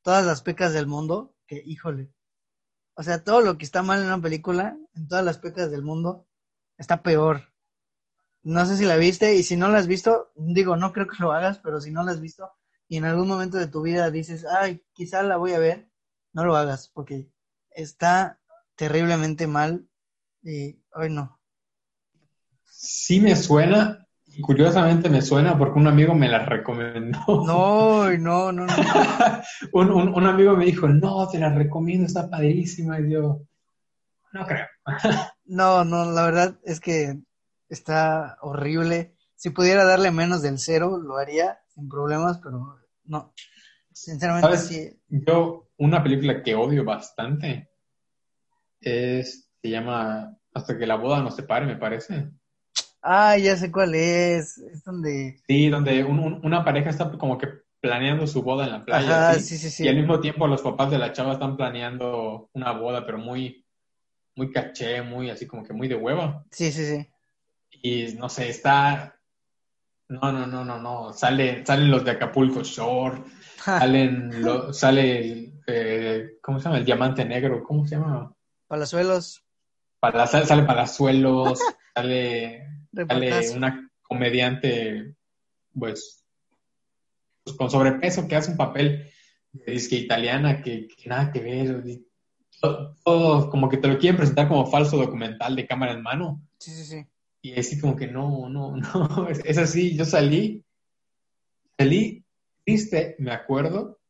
Todas 0.00 0.24
las 0.24 0.40
pecas 0.40 0.72
del 0.72 0.86
mundo, 0.86 1.36
que 1.46 1.62
híjole. 1.62 2.10
O 2.94 3.02
sea, 3.02 3.22
todo 3.22 3.42
lo 3.42 3.58
que 3.58 3.66
está 3.66 3.82
mal 3.82 4.00
en 4.00 4.06
una 4.06 4.22
película, 4.22 4.78
en 4.94 5.08
todas 5.08 5.22
las 5.26 5.36
pecas 5.36 5.70
del 5.70 5.82
mundo, 5.82 6.26
está 6.78 7.02
peor. 7.02 7.52
No 8.42 8.64
sé 8.64 8.78
si 8.78 8.86
la 8.86 8.96
viste 8.96 9.34
y 9.34 9.42
si 9.42 9.58
no 9.58 9.68
la 9.68 9.76
has 9.76 9.86
visto, 9.86 10.32
digo, 10.36 10.74
no 10.74 10.94
creo 10.94 11.06
que 11.06 11.22
lo 11.22 11.32
hagas, 11.32 11.58
pero 11.58 11.78
si 11.78 11.90
no 11.90 12.02
la 12.02 12.12
has 12.12 12.20
visto 12.22 12.50
y 12.88 12.96
en 12.96 13.04
algún 13.04 13.28
momento 13.28 13.58
de 13.58 13.66
tu 13.66 13.82
vida 13.82 14.10
dices, 14.10 14.46
ay, 14.46 14.82
quizá 14.94 15.22
la 15.22 15.36
voy 15.36 15.52
a 15.52 15.58
ver, 15.58 15.90
no 16.32 16.46
lo 16.46 16.56
hagas 16.56 16.88
porque 16.94 17.30
está 17.72 18.40
terriblemente 18.74 19.46
mal 19.46 19.86
y, 20.40 20.82
ay 20.94 21.10
no, 21.10 21.37
sí 22.80 23.20
me 23.20 23.34
suena 23.34 24.08
curiosamente 24.40 25.08
me 25.08 25.22
suena 25.22 25.58
porque 25.58 25.78
un 25.78 25.88
amigo 25.88 26.14
me 26.14 26.28
la 26.28 26.44
recomendó. 26.44 27.18
No, 27.26 28.08
no, 28.16 28.52
no, 28.52 28.66
no. 28.66 28.66
un, 29.72 29.90
un, 29.90 30.26
amigo 30.26 30.56
me 30.56 30.66
dijo, 30.66 30.88
no, 30.88 31.28
te 31.28 31.38
la 31.38 31.52
recomiendo, 31.52 32.06
está 32.06 32.28
padrísima. 32.28 33.00
Y 33.00 33.10
yo, 33.10 33.42
no 34.32 34.46
creo. 34.46 34.66
no, 35.46 35.84
no, 35.84 36.10
la 36.12 36.24
verdad 36.24 36.58
es 36.64 36.80
que 36.80 37.18
está 37.68 38.38
horrible. 38.42 39.14
Si 39.34 39.50
pudiera 39.50 39.84
darle 39.84 40.10
menos 40.10 40.42
del 40.42 40.58
cero, 40.58 40.98
lo 40.98 41.16
haría 41.16 41.58
sin 41.68 41.88
problemas, 41.88 42.38
pero 42.38 42.78
no. 43.04 43.32
Sinceramente 43.92 44.56
sí. 44.58 45.00
Yo, 45.08 45.68
una 45.78 46.02
película 46.02 46.42
que 46.42 46.54
odio 46.54 46.84
bastante 46.84 47.70
es, 48.80 49.50
se 49.60 49.68
llama 49.68 50.36
Hasta 50.54 50.78
que 50.78 50.86
la 50.86 50.96
boda 50.96 51.22
nos 51.22 51.34
separe, 51.34 51.66
me 51.66 51.76
parece. 51.76 52.30
Ah, 53.02 53.36
ya 53.36 53.56
sé 53.56 53.70
cuál 53.70 53.94
es. 53.94 54.58
Es 54.58 54.84
donde. 54.84 55.40
Sí, 55.46 55.68
donde 55.68 56.04
una 56.04 56.64
pareja 56.64 56.90
está 56.90 57.10
como 57.12 57.38
que 57.38 57.48
planeando 57.80 58.26
su 58.26 58.42
boda 58.42 58.64
en 58.64 58.72
la 58.72 58.84
playa. 58.84 59.34
sí, 59.34 59.56
sí, 59.56 59.70
sí. 59.70 59.84
Y 59.84 59.88
al 59.88 59.96
mismo 59.96 60.20
tiempo 60.20 60.46
los 60.46 60.62
papás 60.62 60.90
de 60.90 60.98
la 60.98 61.12
chava 61.12 61.34
están 61.34 61.56
planeando 61.56 62.50
una 62.52 62.72
boda, 62.72 63.06
pero 63.06 63.18
muy, 63.18 63.64
muy 64.34 64.50
caché, 64.50 65.02
muy 65.02 65.30
así 65.30 65.46
como 65.46 65.64
que 65.64 65.72
muy 65.72 65.88
de 65.88 65.94
hueva. 65.94 66.44
Sí, 66.50 66.72
sí, 66.72 66.86
sí. 66.86 67.08
Y 67.82 68.14
no 68.14 68.28
sé, 68.28 68.48
está. 68.48 69.16
No, 70.08 70.32
no, 70.32 70.46
no, 70.46 70.64
no, 70.64 70.78
no. 70.78 71.12
Sale, 71.12 71.64
salen 71.64 71.90
los 71.90 72.04
de 72.04 72.12
Acapulco 72.12 72.62
Shore. 72.62 73.22
salen, 73.56 74.42
lo, 74.42 74.72
sale 74.72 75.18
el, 75.18 75.52
eh, 75.66 76.38
¿cómo 76.42 76.58
se 76.58 76.64
llama? 76.64 76.78
El 76.78 76.84
diamante 76.84 77.24
negro. 77.24 77.62
¿Cómo 77.62 77.86
se 77.86 77.96
llama? 77.96 78.32
Palazuelos. 78.66 79.44
Para, 80.00 80.26
sale 80.26 80.62
Palazuelos. 80.64 81.60
sale 81.94 82.77
sale 83.06 83.50
una 83.50 83.90
comediante, 84.02 85.14
pues, 85.78 86.24
pues, 87.44 87.56
con 87.56 87.70
sobrepeso 87.70 88.26
que 88.26 88.36
hace 88.36 88.50
un 88.50 88.56
papel 88.56 89.10
de 89.52 89.72
disque 89.72 89.96
italiana 89.96 90.62
que, 90.62 90.88
nada 91.06 91.32
que 91.32 91.40
ver. 91.40 91.84
Todo, 93.04 93.50
como 93.50 93.68
que 93.68 93.76
te 93.76 93.86
lo 93.86 93.98
quieren 93.98 94.16
presentar 94.16 94.48
como 94.48 94.66
falso 94.66 94.96
documental 94.96 95.54
de 95.54 95.66
cámara 95.66 95.92
en 95.92 96.02
mano. 96.02 96.42
Sí, 96.58 96.72
sí, 96.72 96.84
sí. 96.84 97.06
Y 97.40 97.58
así 97.58 97.80
como 97.80 97.94
que 97.94 98.08
no, 98.08 98.48
no, 98.48 98.76
no, 98.76 99.28
es, 99.28 99.58
así. 99.58 99.96
Yo 99.96 100.04
salí, 100.04 100.64
salí 101.78 102.24
triste, 102.64 103.14
me 103.18 103.32
acuerdo, 103.32 104.00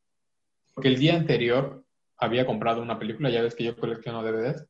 porque 0.74 0.88
el 0.88 0.98
día 0.98 1.14
anterior 1.14 1.84
había 2.16 2.46
comprado 2.46 2.82
una 2.82 2.98
película, 2.98 3.30
ya 3.30 3.42
ves 3.42 3.54
que 3.54 3.64
yo 3.64 3.76
colecciono 3.76 4.22
DVDs. 4.22 4.66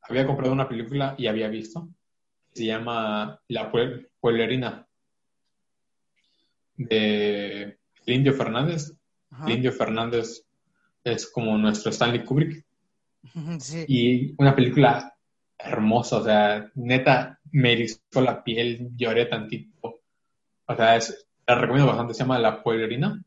Había 0.00 0.26
comprado 0.26 0.52
una 0.52 0.68
película 0.68 1.14
y 1.18 1.26
había 1.26 1.48
visto 1.48 1.88
se 2.52 2.66
llama 2.66 3.40
La 3.48 3.70
Pueblerina 4.20 4.86
de 6.76 7.78
Indio 8.06 8.34
Fernández. 8.34 8.94
Indio 9.46 9.72
Fernández 9.72 10.44
es 11.04 11.26
como 11.30 11.56
nuestro 11.56 11.90
Stanley 11.90 12.24
Kubrick. 12.24 12.64
Y 13.86 14.34
una 14.36 14.54
película 14.54 15.14
hermosa, 15.58 16.16
o 16.18 16.24
sea, 16.24 16.70
neta, 16.74 17.38
me 17.52 17.72
erizó 17.72 18.20
la 18.20 18.42
piel, 18.42 18.90
lloré 18.96 19.26
tantito. 19.26 20.00
O 20.66 20.76
sea, 20.76 20.96
es, 20.96 21.26
la 21.46 21.54
recomiendo 21.54 21.88
bastante, 21.88 22.14
se 22.14 22.20
llama 22.20 22.38
La 22.38 22.62
Pueblerina. 22.62 23.22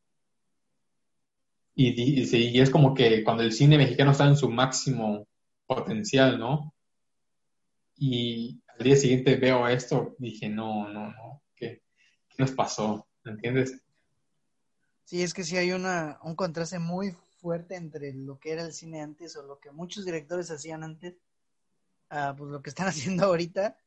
Y, 1.76 2.02
y, 2.02 2.60
es 2.60 2.70
como 2.70 2.94
que 2.94 3.24
cuando 3.24 3.44
el 3.44 3.52
cine 3.52 3.78
mexicano 3.78 4.12
está 4.12 4.26
en 4.28 4.38
su 4.38 4.50
máximo 4.50 5.28
potencial, 5.66 6.40
¿no? 6.40 6.74
Y 7.98 8.62
al 8.78 8.84
día 8.84 8.96
siguiente 8.96 9.36
veo 9.36 9.68
esto, 9.68 10.16
dije, 10.20 10.50
no, 10.50 10.90
no, 10.90 11.12
no, 11.12 11.44
¿qué, 11.56 11.82
nos 12.38 12.52
pasó? 12.52 13.08
¿Me 13.24 13.32
entiendes? 13.32 13.82
Sí, 15.06 15.24
es 15.24 15.34
que 15.34 15.44
sí 15.44 15.56
hay 15.58 15.72
una, 15.72 16.20
un 16.24 16.36
contraste 16.36 16.80
muy 16.80 17.16
fuerte 17.40 17.76
entre 17.76 18.14
lo 18.14 18.40
que 18.40 18.52
era 18.52 18.64
el 18.64 18.74
cine 18.74 19.02
antes 19.02 19.36
o 19.38 19.44
lo 19.44 19.60
que 19.60 19.72
muchos 19.72 20.04
directores 20.04 20.52
hacían 20.52 20.84
antes, 20.84 21.16
a 22.10 22.36
pues 22.36 22.52
lo 22.52 22.62
que 22.62 22.70
están 22.70 22.88
haciendo 22.88 23.26
ahorita. 23.26 23.78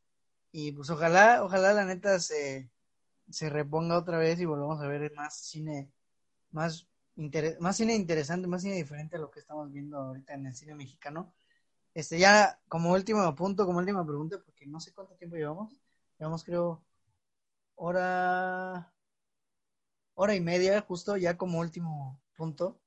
Y 0.52 0.72
pues 0.72 0.88
ojalá, 0.90 1.44
ojalá 1.44 1.74
la 1.74 1.84
neta 1.84 2.18
se, 2.20 2.70
se 3.30 3.50
reponga 3.50 3.98
otra 3.98 4.18
vez 4.18 4.40
y 4.40 4.46
volvamos 4.46 4.80
a 4.80 4.88
ver 4.88 5.12
más 5.14 5.36
cine, 5.36 5.90
más, 6.50 6.86
más 7.60 7.76
cine 7.76 7.94
interesante, 7.94 8.46
más 8.46 8.62
cine 8.62 8.76
diferente 8.76 9.16
a 9.16 9.20
lo 9.20 9.30
que 9.30 9.40
estamos 9.40 9.70
viendo 9.70 9.98
ahorita 9.98 10.34
en 10.34 10.46
el 10.46 10.54
cine 10.54 10.74
mexicano. 10.74 11.34
Este, 11.98 12.16
ya 12.16 12.60
como 12.68 12.92
último 12.92 13.34
punto, 13.34 13.66
como 13.66 13.80
última 13.80 14.06
pregunta, 14.06 14.38
porque 14.44 14.64
no 14.66 14.78
sé 14.78 14.92
cuánto 14.92 15.16
tiempo 15.16 15.34
llevamos. 15.34 15.72
Llevamos, 16.16 16.44
creo, 16.44 16.80
hora, 17.74 18.92
hora 20.14 20.34
y 20.36 20.40
media, 20.40 20.80
justo, 20.82 21.16
ya 21.16 21.36
como 21.36 21.58
último 21.58 22.20
punto. 22.36 22.78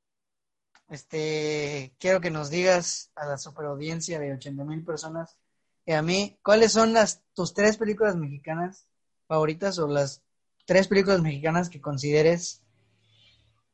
Este, 0.88 1.94
quiero 2.00 2.22
que 2.22 2.32
nos 2.32 2.50
digas 2.50 3.12
a 3.16 3.26
la 3.26 3.38
superaudiencia 3.38 4.18
de 4.18 4.32
80 4.32 4.64
mil 4.64 4.86
personas 4.86 5.38
y 5.86 5.92
a 5.92 6.02
mí, 6.02 6.40
¿cuáles 6.42 6.72
son 6.72 6.94
las 6.94 7.22
tus 7.34 7.54
tres 7.54 7.76
películas 7.76 8.16
mexicanas 8.16 8.88
favoritas 9.28 9.78
o 9.80 9.88
las 9.90 10.24
tres 10.66 10.88
películas 10.88 11.22
mexicanas 11.22 11.70
que 11.70 11.82
consideres 11.82 12.64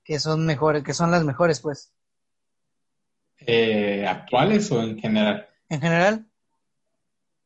que 0.04 0.20
son 0.20 0.48
mejores, 0.48 0.84
que 0.84 0.96
son 0.96 1.12
las 1.12 1.24
mejores, 1.24 1.60
pues? 1.60 1.92
Eh, 3.40 4.06
actuales 4.08 4.72
o 4.72 4.82
en 4.82 4.98
general? 5.00 5.48
En 5.70 5.82
general. 5.82 6.28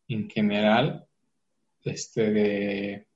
En 0.08 0.30
general, 0.30 1.08
este 1.84 2.32
de... 2.32 3.08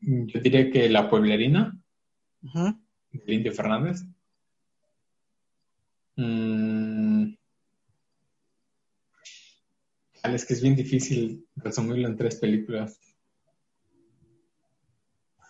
Yo 0.00 0.40
diría 0.40 0.70
que 0.70 0.88
La 0.88 1.10
Pueblerina, 1.10 1.76
de 2.42 3.34
Indio 3.34 3.52
Fernández. 3.52 4.04
Mm, 6.16 7.34
es 10.22 10.44
que 10.44 10.54
es 10.54 10.62
bien 10.62 10.76
difícil 10.76 11.46
resumirlo 11.56 12.06
en 12.06 12.16
tres 12.16 12.36
películas. 12.36 13.00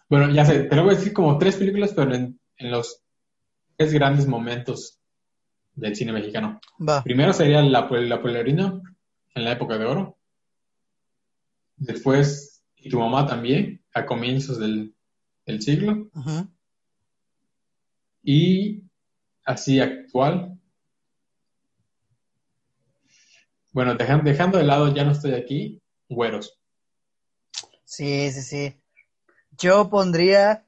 Bueno, 0.09 0.33
ya 0.33 0.47
sé, 0.47 0.65
te 0.65 0.77
lo 0.77 0.85
voy 0.85 0.95
a 0.95 0.97
decir 0.97 1.13
como 1.13 1.37
tres 1.37 1.57
películas, 1.57 1.93
pero 1.95 2.15
en, 2.15 2.41
en 2.57 2.71
los 2.71 3.03
tres 3.77 3.93
grandes 3.93 4.27
momentos 4.27 4.98
del 5.79 5.97
cine 5.97 6.13
mexicano. 6.13 6.61
Primero 7.05 7.33
sería 7.33 7.63
la, 7.63 7.89
la 7.91 8.21
Pueblerina 8.21 8.81
en 9.35 9.45
la 9.45 9.53
época 9.53 9.79
de 9.79 9.85
oro. 9.85 10.19
Después, 11.77 12.65
y 12.77 12.91
tu 12.91 12.99
mamá 12.99 13.27
también, 13.27 13.83
a 13.95 14.05
comienzos 14.05 14.59
del, 14.59 14.95
siglo. 15.61 16.11
Y 18.23 18.83
así 19.45 19.81
actual. 19.81 20.59
Bueno, 23.73 23.95
dejando, 23.95 24.59
de 24.59 24.65
lado, 24.65 24.95
ya 24.95 25.05
no 25.05 25.13
estoy 25.13 25.33
aquí, 25.33 25.81
güeros. 26.09 26.59
Sí, 27.85 28.31
sí, 28.33 28.43
sí. 28.43 28.75
Yo 29.57 29.89
pondría 29.89 30.67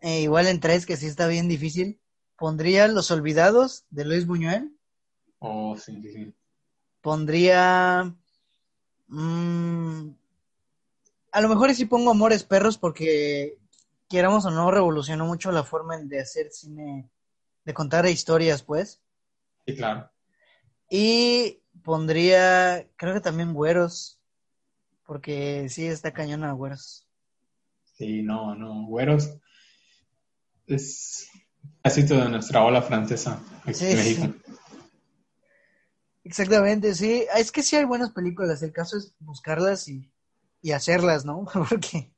eh, 0.00 0.20
igual 0.20 0.46
en 0.46 0.60
tres, 0.60 0.86
que 0.86 0.96
sí 0.96 1.06
está 1.06 1.26
bien 1.26 1.48
difícil 1.48 1.99
pondría 2.40 2.88
Los 2.88 3.10
Olvidados 3.10 3.84
de 3.90 4.06
Luis 4.06 4.26
Buñuel. 4.26 4.74
Oh, 5.40 5.76
sí, 5.76 6.02
sí, 6.10 6.34
Pondría. 7.02 8.14
Mm, 9.08 10.08
a 11.32 11.40
lo 11.42 11.48
mejor 11.50 11.74
sí 11.74 11.84
pongo 11.84 12.10
Amores 12.10 12.44
Perros 12.44 12.78
porque, 12.78 13.58
quieramos 14.08 14.46
o 14.46 14.50
no, 14.50 14.70
revolucionó 14.70 15.26
mucho 15.26 15.52
la 15.52 15.64
forma 15.64 15.98
de 15.98 16.18
hacer 16.18 16.50
cine, 16.50 17.10
de 17.66 17.74
contar 17.74 18.06
historias, 18.06 18.62
pues. 18.62 19.02
Sí, 19.66 19.76
claro. 19.76 20.10
Y 20.88 21.60
pondría, 21.84 22.88
creo 22.96 23.12
que 23.12 23.20
también 23.20 23.52
Güeros, 23.52 24.18
porque 25.04 25.68
sí 25.68 25.86
está 25.86 26.14
cañona 26.14 26.52
Güeros. 26.52 27.06
Sí, 27.98 28.22
no, 28.22 28.54
no, 28.54 28.86
Güeros 28.86 29.36
es 30.66 31.28
Así 31.82 32.02
de 32.02 32.28
nuestra 32.28 32.62
ola 32.62 32.82
francesa 32.82 33.42
México. 33.64 34.34
Exactamente, 36.24 36.94
sí. 36.94 37.24
Es 37.36 37.50
que 37.50 37.62
sí 37.62 37.76
hay 37.76 37.84
buenas 37.84 38.10
películas. 38.10 38.62
El 38.62 38.72
caso 38.72 38.98
es 38.98 39.14
buscarlas 39.18 39.88
y, 39.88 40.10
hacerlas, 40.72 41.24
¿no? 41.24 41.44
Porque. 41.68 42.10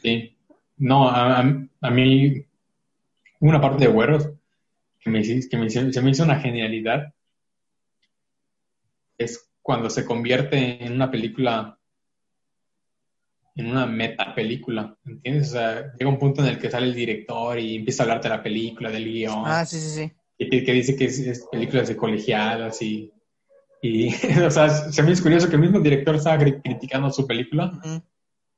Sí. 0.00 0.36
No, 0.78 1.08
a, 1.08 1.42
mí, 1.90 2.46
una 3.40 3.60
parte 3.60 3.86
de 3.86 3.90
Güeros 3.90 4.28
que, 5.00 5.10
me, 5.10 5.22
que 5.22 5.56
me, 5.56 5.70
se 5.70 6.02
me 6.02 6.10
hizo 6.10 6.22
una 6.22 6.38
genialidad 6.38 7.14
es 9.16 9.50
cuando 9.62 9.88
se 9.88 10.04
convierte 10.04 10.84
en 10.84 10.92
una 10.92 11.10
película 11.10 11.78
en 13.56 13.66
una 13.66 13.86
metapelícula, 13.86 14.96
¿entiendes? 15.06 15.48
O 15.48 15.52
sea, 15.52 15.92
llega 15.98 16.10
un 16.10 16.18
punto 16.18 16.42
en 16.42 16.48
el 16.48 16.58
que 16.58 16.70
sale 16.70 16.86
el 16.86 16.94
director 16.94 17.58
y 17.58 17.76
empieza 17.76 18.02
a 18.02 18.04
hablarte 18.04 18.28
de 18.28 18.36
la 18.36 18.42
película, 18.42 18.90
del 18.90 19.04
guion. 19.04 19.42
Ah, 19.46 19.64
sí, 19.64 19.80
sí, 19.80 19.88
sí. 19.88 20.12
Y 20.38 20.64
que, 20.64 20.72
dice 20.72 20.94
que 20.94 21.06
es, 21.06 21.46
películas 21.50 21.88
de 21.88 21.96
colegiadas 21.96 22.82
y, 22.82 23.10
Y, 23.80 24.14
o 24.46 24.50
sea, 24.50 24.68
se 24.68 25.02
me 25.02 25.12
hizo 25.12 25.22
curioso 25.22 25.48
que 25.48 25.56
el 25.56 25.62
mismo 25.62 25.80
director 25.80 26.14
estaba 26.14 26.38
criticando 26.38 27.10
su 27.10 27.26
película. 27.26 27.72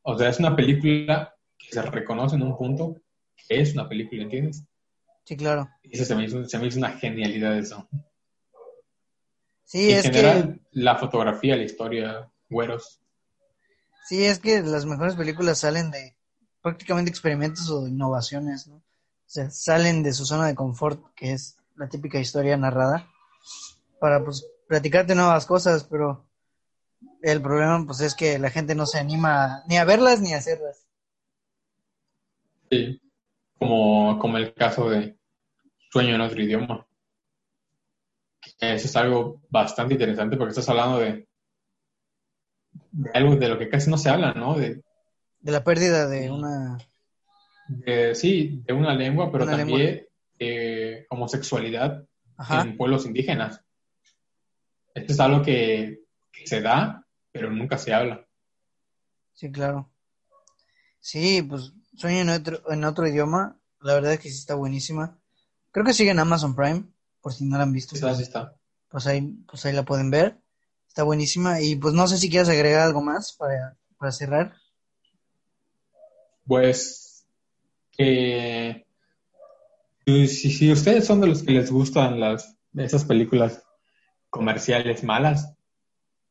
O 0.02 0.18
sea, 0.18 0.28
es 0.28 0.38
una 0.40 0.56
película 0.56 1.34
que 1.56 1.68
se 1.70 1.82
reconoce 1.82 2.36
en 2.36 2.42
un 2.42 2.56
punto 2.56 2.96
que 3.36 3.60
es 3.60 3.74
una 3.74 3.88
película, 3.88 4.22
¿entiendes? 4.22 4.64
Sí, 5.24 5.36
claro. 5.36 5.68
Y 5.82 5.94
eso 5.94 6.04
se 6.04 6.16
me 6.16 6.24
hizo, 6.24 6.44
se 6.44 6.58
me 6.58 6.66
hizo 6.66 6.78
una 6.78 6.90
genialidad 6.92 7.56
eso. 7.56 7.88
Sí, 9.64 9.90
en 9.90 9.98
es 9.98 10.02
general, 10.02 10.60
la 10.72 10.96
fotografía, 10.96 11.54
la 11.54 11.64
historia, 11.64 12.30
güeros. 12.48 12.97
Sí, 14.08 14.24
es 14.24 14.38
que 14.38 14.62
las 14.62 14.86
mejores 14.86 15.16
películas 15.16 15.58
salen 15.58 15.90
de 15.90 16.16
prácticamente 16.62 17.10
experimentos 17.10 17.68
o 17.68 17.86
innovaciones, 17.86 18.66
¿no? 18.66 18.76
O 18.76 18.82
sea, 19.26 19.50
salen 19.50 20.02
de 20.02 20.14
su 20.14 20.24
zona 20.24 20.46
de 20.46 20.54
confort, 20.54 21.12
que 21.14 21.32
es 21.32 21.58
la 21.76 21.90
típica 21.90 22.18
historia 22.18 22.56
narrada, 22.56 23.06
para 24.00 24.24
pues 24.24 24.46
platicarte 24.66 25.14
nuevas 25.14 25.44
cosas, 25.44 25.84
pero 25.84 26.24
el 27.20 27.42
problema 27.42 27.84
pues 27.84 28.00
es 28.00 28.14
que 28.14 28.38
la 28.38 28.48
gente 28.48 28.74
no 28.74 28.86
se 28.86 28.98
anima 28.98 29.62
ni 29.68 29.76
a 29.76 29.84
verlas 29.84 30.22
ni 30.22 30.32
a 30.32 30.38
hacerlas. 30.38 30.86
Sí, 32.70 32.98
como, 33.58 34.18
como 34.18 34.38
el 34.38 34.54
caso 34.54 34.88
de 34.88 35.18
Sueño 35.92 36.14
en 36.14 36.22
otro 36.22 36.42
idioma. 36.42 36.86
Eso 38.58 38.86
es 38.86 38.96
algo 38.96 39.42
bastante 39.50 39.92
interesante 39.92 40.38
porque 40.38 40.52
estás 40.52 40.70
hablando 40.70 40.98
de, 40.98 41.27
algo 43.14 43.36
de 43.36 43.48
lo 43.48 43.58
que 43.58 43.68
casi 43.68 43.90
no 43.90 43.98
se 43.98 44.10
habla, 44.10 44.32
¿no? 44.32 44.58
De, 44.58 44.82
de 45.40 45.52
la 45.52 45.64
pérdida 45.64 46.08
de 46.08 46.30
una... 46.30 46.78
sí, 48.14 48.62
de 48.66 48.72
una 48.72 48.94
lengua, 48.94 49.30
pero 49.30 49.46
también 49.46 50.06
de 50.38 51.06
homosexualidad 51.10 52.04
en 52.50 52.76
pueblos 52.76 53.06
indígenas. 53.06 53.60
Esto 54.94 55.12
es 55.12 55.20
algo 55.20 55.42
que, 55.42 56.00
se 56.44 56.60
da, 56.60 57.04
pero 57.32 57.50
nunca 57.50 57.78
se 57.78 57.92
habla. 57.92 58.26
Sí, 59.32 59.50
claro. 59.50 59.90
Sí, 61.00 61.42
pues 61.42 61.72
sueño 61.96 62.20
en 62.20 62.30
otro, 62.30 62.72
en 62.72 62.84
otro 62.84 63.06
idioma. 63.06 63.60
La 63.80 63.94
verdad 63.94 64.14
es 64.14 64.20
que 64.20 64.28
sí 64.28 64.38
está 64.38 64.54
buenísima. 64.54 65.18
Creo 65.70 65.84
que 65.84 65.92
sigue 65.92 66.10
en 66.10 66.18
Amazon 66.18 66.56
Prime, 66.56 66.84
por 67.20 67.32
si 67.32 67.44
no 67.44 67.56
la 67.56 67.62
han 67.64 67.72
visto. 67.72 67.94
Sí, 67.94 68.02
pues, 68.02 68.18
está. 68.18 68.54
Pues 68.88 69.06
ahí, 69.06 69.20
pues 69.48 69.64
ahí 69.66 69.72
la 69.72 69.84
pueden 69.84 70.10
ver. 70.10 70.40
Está 70.88 71.02
buenísima. 71.02 71.60
Y 71.60 71.76
pues 71.76 71.94
no 71.94 72.08
sé 72.08 72.18
si 72.18 72.28
quieres 72.28 72.48
agregar 72.48 72.80
algo 72.80 73.00
más 73.00 73.32
para, 73.32 73.76
para 73.98 74.12
cerrar. 74.12 74.54
Pues 76.46 77.26
que 77.92 78.86
si, 80.06 80.50
si 80.50 80.72
ustedes 80.72 81.06
son 81.06 81.20
de 81.20 81.26
los 81.26 81.42
que 81.42 81.52
les 81.52 81.70
gustan 81.70 82.18
las 82.18 82.56
esas 82.76 83.04
películas 83.04 83.62
comerciales 84.30 85.04
malas, 85.04 85.54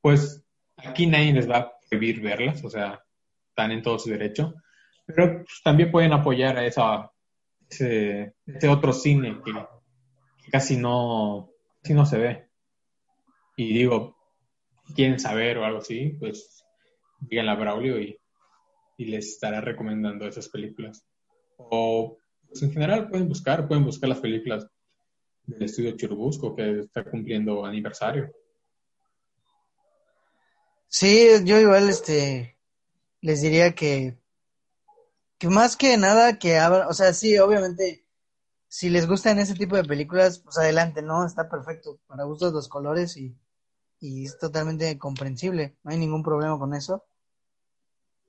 pues 0.02 0.44
aquí 0.78 1.08
nadie 1.08 1.34
les 1.34 1.50
va 1.50 1.58
a 1.58 1.80
prohibir 1.90 2.22
verlas, 2.22 2.64
o 2.64 2.70
sea, 2.70 3.04
están 3.50 3.72
en 3.72 3.82
todo 3.82 4.00
su 4.00 4.10
derecho, 4.10 4.54
pero 5.06 5.44
pues, 5.44 5.62
también 5.64 5.92
pueden 5.92 6.14
apoyar 6.14 6.58
a 6.58 6.66
esa, 6.66 7.12
ese, 7.70 8.34
otro 8.70 8.94
cine 8.94 9.42
que, 9.44 9.52
casi 10.52 10.78
no, 10.78 11.50
casi 11.82 11.94
no 11.94 12.06
se 12.06 12.18
ve. 12.18 12.50
Y 13.56 13.74
digo, 13.74 14.17
quieren 14.96 15.20
saber 15.20 15.58
o 15.58 15.66
algo 15.66 15.80
así, 15.80 16.16
pues 16.20 16.64
díganle 17.20 17.52
a 17.52 17.56
Braulio 17.56 18.00
y, 18.00 18.20
y 18.98 19.06
les 19.06 19.28
estará 19.30 19.62
recomendando 19.62 20.28
esas 20.28 20.50
películas. 20.50 21.06
O 21.58 22.18
pues, 22.48 22.62
en 22.64 22.72
general 22.72 23.10
pueden 23.10 23.28
buscar, 23.28 23.68
pueden 23.68 23.86
buscar 23.86 24.10
las 24.10 24.20
películas 24.20 24.68
del 25.46 25.64
estudio 25.64 25.96
Churubusco 25.96 26.56
que 26.56 26.80
está 26.80 27.04
cumpliendo 27.04 27.66
aniversario. 27.66 28.32
Sí, 30.88 31.30
yo 31.44 31.60
igual 31.60 31.90
este 31.90 32.58
les 33.22 33.42
diría 33.42 33.74
que 33.74 34.18
que 35.38 35.50
más 35.50 35.78
que 35.78 35.98
nada 35.98 36.40
que 36.40 36.58
abra, 36.58 36.88
o 36.88 36.94
sea, 36.94 37.14
sí, 37.14 37.38
obviamente 37.38 38.06
si 38.68 38.90
les 38.90 39.08
gustan 39.08 39.40
ese 39.40 39.54
tipo 39.54 39.76
de 39.76 39.84
películas, 39.84 40.40
pues 40.40 40.58
adelante, 40.58 41.02
¿no? 41.02 41.26
Está 41.26 41.50
perfecto, 41.50 42.00
para 42.08 42.24
gustos 42.24 42.54
los 42.54 42.68
colores 42.68 43.16
y, 43.18 43.36
y 44.00 44.26
es 44.26 44.38
totalmente 44.38 44.98
comprensible, 44.98 45.78
no 45.84 45.92
hay 45.92 45.98
ningún 45.98 46.24
problema 46.24 46.58
con 46.60 46.74
eso. 46.74 47.06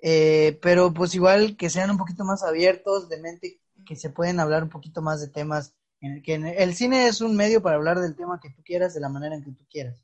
Eh, 0.00 0.58
pero 0.62 0.94
pues 0.94 1.14
igual 1.14 1.56
que 1.56 1.70
sean 1.70 1.90
un 1.90 1.98
poquito 1.98 2.24
más 2.24 2.42
abiertos 2.42 3.08
de 3.08 3.20
mente, 3.20 3.60
que 3.84 3.96
se 3.96 4.10
pueden 4.10 4.40
hablar 4.40 4.62
un 4.62 4.68
poquito 4.68 5.02
más 5.02 5.20
de 5.20 5.28
temas 5.28 5.74
en 6.00 6.12
el 6.12 6.22
que 6.22 6.34
el 6.34 6.74
cine 6.74 7.08
es 7.08 7.20
un 7.20 7.34
medio 7.34 7.60
para 7.60 7.76
hablar 7.76 7.98
del 7.98 8.14
tema 8.14 8.38
que 8.40 8.50
tú 8.50 8.62
quieras 8.62 8.94
de 8.94 9.00
la 9.00 9.08
manera 9.08 9.34
en 9.34 9.42
que 9.42 9.50
tú 9.50 9.66
quieras. 9.68 10.00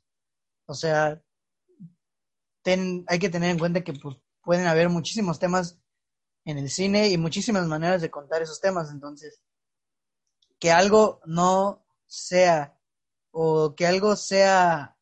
O 0.65 0.73
sea, 0.73 1.21
hay 2.65 3.19
que 3.19 3.29
tener 3.29 3.51
en 3.51 3.59
cuenta 3.59 3.83
que 3.83 3.93
pues, 3.93 4.17
pueden 4.43 4.67
haber 4.67 4.89
muchísimos 4.89 5.39
temas 5.39 5.79
en 6.43 6.57
el 6.57 6.69
cine 6.69 7.09
y 7.09 7.17
muchísimas 7.17 7.67
maneras 7.67 8.01
de 8.01 8.11
contar 8.11 8.41
esos 8.41 8.59
temas. 8.59 8.91
Entonces, 8.91 9.41
que 10.59 10.71
algo 10.71 11.21
no 11.25 11.85
sea 12.07 12.77
o 13.31 13.75
que 13.75 13.87
algo 13.87 14.15
sea 14.15 14.94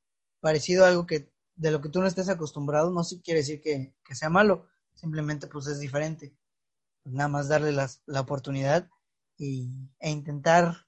parecido 0.43 0.83
a 0.83 0.89
algo 0.89 1.07
que 1.07 1.31
de 1.55 1.71
lo 1.71 1.81
que 1.81 1.87
tú 1.87 2.01
no 2.01 2.07
estés 2.07 2.27
acostumbrado, 2.27 2.91
no 2.91 3.01
quiere 3.23 3.39
decir 3.39 3.61
que, 3.61 3.95
sea 4.13 4.29
malo, 4.29 4.67
simplemente 4.93 5.47
pues 5.47 5.67
es 5.67 5.79
diferente. 5.79 6.35
nada 7.05 7.29
más 7.29 7.47
darle 7.47 7.71
la 7.71 8.21
oportunidad 8.21 8.89
y, 9.37 9.71
e 9.99 10.09
intentar 10.09 10.85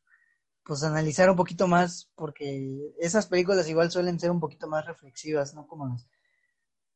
pues 0.64 0.84
analizar 0.84 1.30
un 1.30 1.38
poquito 1.38 1.68
más, 1.68 2.12
porque 2.16 2.94
esas 3.00 3.28
películas 3.28 3.70
igual 3.70 3.92
suelen 3.92 4.20
ser 4.20 4.32
un 4.32 4.40
poquito 4.40 4.68
más 4.68 4.86
reflexivas, 4.86 5.54
¿no? 5.54 5.68
Como 5.68 5.98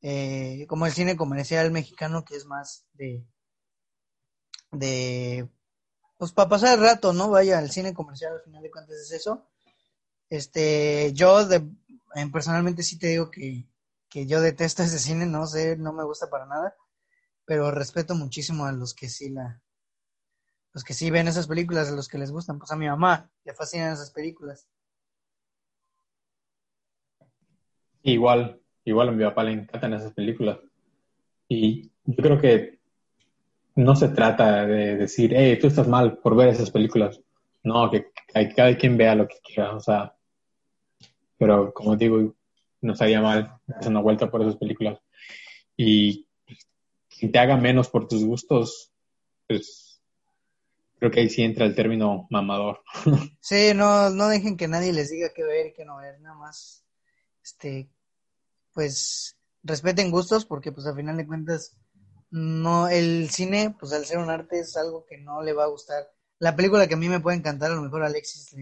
eh, 0.02 0.66
como 0.68 0.86
el 0.86 0.92
cine 0.92 1.16
comercial 1.16 1.72
mexicano, 1.72 2.26
que 2.26 2.36
es 2.36 2.46
más 2.46 2.88
de, 2.94 3.26
de, 4.72 5.50
pues 6.18 6.32
para 6.32 6.50
pasar 6.50 6.78
el 6.78 6.84
rato, 6.84 7.14
¿no? 7.14 7.30
Vaya, 7.30 7.60
el 7.60 7.72
cine 7.72 7.94
comercial 7.94 8.34
al 8.34 8.42
final 8.42 8.64
de 8.64 8.72
cuentas 8.72 8.96
es 8.98 9.12
eso. 9.12 9.48
Este, 10.30 11.14
yo 11.14 11.46
de, 11.46 11.68
personalmente 12.32 12.84
sí 12.84 12.98
te 12.98 13.08
digo 13.08 13.32
que, 13.32 13.66
que 14.10 14.26
yo 14.26 14.42
detesto 14.42 14.84
ese 14.84 15.00
cine, 15.00 15.26
no 15.26 15.46
sé, 15.48 15.78
no 15.78 15.94
me 15.94 16.04
gusta 16.04 16.30
para 16.30 16.46
nada, 16.46 16.76
pero 17.46 17.72
respeto 17.72 18.16
muchísimo 18.16 18.66
a 18.66 18.72
los 18.72 18.94
que 18.94 19.10
sí 19.10 19.30
la, 19.30 19.62
los 20.74 20.84
que 20.84 20.94
sí 20.94 21.10
ven 21.10 21.28
esas 21.28 21.48
películas, 21.48 21.90
a 21.90 21.96
los 21.96 22.08
que 22.08 22.18
les 22.18 22.32
gustan. 22.32 22.60
Pues 22.60 22.72
a 22.72 22.76
mi 22.76 22.88
mamá 22.88 23.30
le 23.44 23.54
fascinan 23.54 23.94
esas 23.94 24.12
películas. 24.12 24.68
Igual, 28.04 28.62
igual 28.86 29.10
a 29.10 29.12
mi 29.12 29.24
papá 29.24 29.44
le 29.44 29.54
encantan 29.54 29.94
esas 29.94 30.14
películas. 30.14 30.60
Y 31.48 31.92
yo 32.06 32.24
creo 32.24 32.40
que 32.40 32.80
no 33.76 33.96
se 33.96 34.10
trata 34.10 34.66
de 34.66 34.96
decir, 34.96 35.34
hey, 35.36 35.58
tú 35.60 35.68
estás 35.68 35.88
mal 35.88 36.18
por 36.20 36.36
ver 36.36 36.50
esas 36.50 36.72
películas. 36.72 37.20
No, 37.64 37.90
que, 37.90 38.12
cada 38.56 38.78
quien 38.78 38.98
vea 38.98 39.16
lo 39.16 39.28
que 39.28 39.40
quiera, 39.44 39.76
o 39.76 39.80
sea. 39.80 40.16
Pero 41.40 41.74
como 41.74 41.96
digo, 41.96 42.36
no 42.82 42.94
estaría 42.94 43.22
mal 43.22 43.60
hacer 43.68 43.90
una 43.90 44.02
vuelta 44.02 44.30
por 44.30 44.42
esas 44.42 44.58
películas. 44.58 45.00
Y 45.76 46.28
quien 47.08 47.32
te 47.32 47.40
haga 47.40 47.58
menos 47.58 47.90
por 47.90 48.08
tus 48.08 48.24
gustos, 48.24 48.92
pues 49.48 49.90
Creo 51.00 51.12
que 51.12 51.22
ahí 51.22 51.30
sí 51.30 51.42
entra 51.44 51.66
el 51.66 51.76
término 51.76 52.28
mamador. 52.30 52.82
Sí, 53.42 53.72
no, 53.74 54.10
no 54.10 54.28
dejen 54.28 54.58
que 54.58 54.68
nadie 54.68 54.92
les 54.92 55.10
diga 55.10 55.32
qué 55.34 55.44
ver 55.44 55.68
y 55.68 55.74
qué 55.74 55.86
no 55.86 55.98
ver, 55.98 56.20
nada 56.20 56.36
más, 56.36 56.84
este, 57.42 57.90
pues, 58.74 59.38
respeten 59.64 60.12
gustos 60.12 60.46
porque 60.46 60.72
pues 60.72 60.86
al 60.86 60.96
final 60.96 61.18
de 61.18 61.26
cuentas, 61.26 61.76
no, 62.30 62.90
el 62.90 63.30
cine, 63.30 63.76
pues 63.80 63.94
al 63.94 64.06
ser 64.06 64.20
un 64.20 64.30
arte 64.30 64.60
es 64.60 64.76
algo 64.78 65.06
que 65.06 65.18
no 65.18 65.42
le 65.42 65.54
va 65.54 65.64
a 65.64 65.70
gustar. 65.70 66.12
La 66.38 66.56
película 66.56 66.88
que 66.88 66.94
a 66.94 66.98
mí 66.98 67.10
me 67.10 67.22
puede 67.22 67.38
encantar, 67.38 67.72
a 67.72 67.76
lo 67.76 67.82
mejor 67.82 68.04
Alexis 68.04 68.54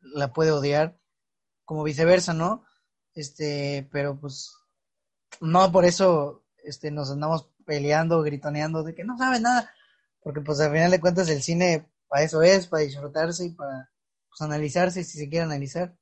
la 0.00 0.32
puede 0.32 0.52
odiar, 0.52 0.96
como 1.64 1.84
viceversa, 1.84 2.34
¿no? 2.34 2.64
Este, 3.14 3.88
pero 3.92 4.18
pues, 4.18 4.54
no 5.40 5.70
por 5.72 5.84
eso, 5.84 6.44
este, 6.64 6.90
nos 6.90 7.10
andamos 7.10 7.48
peleando, 7.64 8.22
gritoneando 8.22 8.82
de 8.82 8.94
que 8.94 9.04
no 9.04 9.16
sabe 9.16 9.40
nada 9.40 9.70
porque 10.24 10.40
pues 10.40 10.58
al 10.58 10.72
final 10.72 10.90
de 10.90 11.00
cuentas 11.00 11.28
el 11.28 11.42
cine 11.42 11.86
para 12.08 12.24
eso 12.24 12.42
es, 12.42 12.66
para 12.66 12.82
disfrutarse 12.82 13.44
y 13.44 13.50
para 13.50 13.90
pues, 14.28 14.40
analizarse 14.40 15.04
si 15.04 15.18
se 15.18 15.28
quiere 15.28 15.44
analizar. 15.44 15.94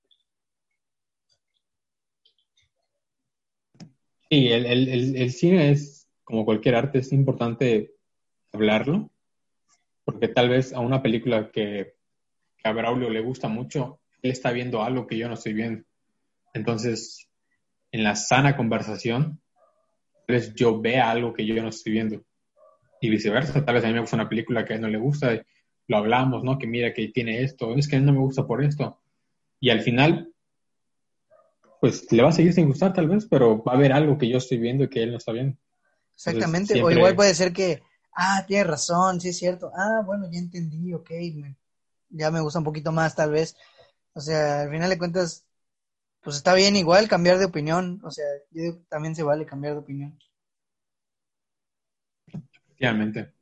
Sí, 4.30 4.48
el, 4.48 5.30
cine 5.32 5.72
es, 5.72 6.08
como 6.24 6.46
cualquier 6.46 6.76
arte, 6.76 7.00
es 7.00 7.12
importante 7.12 7.92
hablarlo, 8.52 9.10
porque 10.04 10.28
tal 10.28 10.48
vez 10.48 10.72
a 10.72 10.80
una 10.80 11.02
película 11.02 11.50
que, 11.50 11.96
que 12.56 12.68
a 12.68 12.72
Braulio 12.72 13.10
le 13.10 13.20
gusta 13.20 13.48
mucho, 13.48 14.00
él 14.22 14.30
está 14.30 14.52
viendo 14.52 14.82
algo 14.82 15.06
que 15.06 15.18
yo 15.18 15.28
no 15.28 15.34
estoy 15.34 15.52
viendo. 15.52 15.84
Entonces, 16.54 17.28
en 17.90 18.04
la 18.04 18.14
sana 18.14 18.56
conversación, 18.56 19.40
tal 20.26 20.36
vez 20.36 20.54
yo 20.54 20.80
vea 20.80 21.10
algo 21.10 21.32
que 21.32 21.46
yo 21.46 21.60
no 21.62 21.68
estoy 21.68 21.92
viendo 21.92 22.24
y 23.00 23.10
viceversa. 23.10 23.64
Tal 23.64 23.74
vez 23.74 23.84
a 23.84 23.88
mí 23.88 23.94
me 23.94 24.00
gusta 24.00 24.16
una 24.16 24.28
película 24.28 24.64
que 24.64 24.72
a 24.72 24.76
él 24.76 24.82
no 24.82 24.88
le 24.88 24.98
gusta, 24.98 25.34
y 25.34 25.42
lo 25.88 25.96
hablamos, 25.96 26.44
¿no? 26.44 26.58
Que 26.58 26.66
mira 26.66 26.94
que 26.94 27.08
tiene 27.08 27.42
esto, 27.42 27.74
es 27.74 27.88
que 27.88 27.96
a 27.96 27.98
él 27.98 28.06
no 28.06 28.12
me 28.12 28.20
gusta 28.20 28.46
por 28.46 28.62
esto. 28.62 29.00
Y 29.60 29.70
al 29.70 29.80
final, 29.80 30.32
pues 31.80 32.10
le 32.12 32.22
va 32.22 32.28
a 32.28 32.32
seguir 32.32 32.52
sin 32.52 32.68
gustar 32.68 32.92
tal 32.92 33.08
vez, 33.08 33.26
pero 33.26 33.62
va 33.62 33.72
a 33.72 33.76
haber 33.76 33.92
algo 33.92 34.16
que 34.16 34.28
yo 34.28 34.38
estoy 34.38 34.58
viendo 34.58 34.84
y 34.84 34.88
que 34.88 35.02
él 35.02 35.10
no 35.10 35.18
está 35.18 35.32
viendo. 35.32 35.56
Exactamente, 36.14 36.82
o 36.82 36.90
igual 36.90 37.16
puede 37.16 37.34
ser 37.34 37.52
que, 37.52 37.82
ah, 38.14 38.44
tiene 38.46 38.64
razón, 38.64 39.20
sí 39.20 39.30
es 39.30 39.38
cierto, 39.38 39.72
ah, 39.74 40.02
bueno, 40.04 40.28
ya 40.30 40.38
entendí, 40.38 40.92
ok, 40.92 41.10
ya 42.10 42.30
me 42.30 42.40
gusta 42.40 42.60
un 42.60 42.64
poquito 42.64 42.92
más 42.92 43.16
tal 43.16 43.32
vez. 43.32 43.56
O 44.14 44.20
sea, 44.20 44.62
al 44.62 44.70
final 44.70 44.90
de 44.90 44.98
cuentas, 44.98 45.46
pues 46.22 46.36
está 46.36 46.54
bien 46.54 46.76
igual 46.76 47.08
cambiar 47.08 47.38
de 47.38 47.46
opinión, 47.46 48.00
o 48.04 48.10
sea, 48.10 48.26
yo 48.50 48.78
también 48.88 49.14
se 49.14 49.22
vale 49.22 49.46
cambiar 49.46 49.74
de 49.74 49.80
opinión. 49.80 50.18
Efectivamente. 52.26 53.32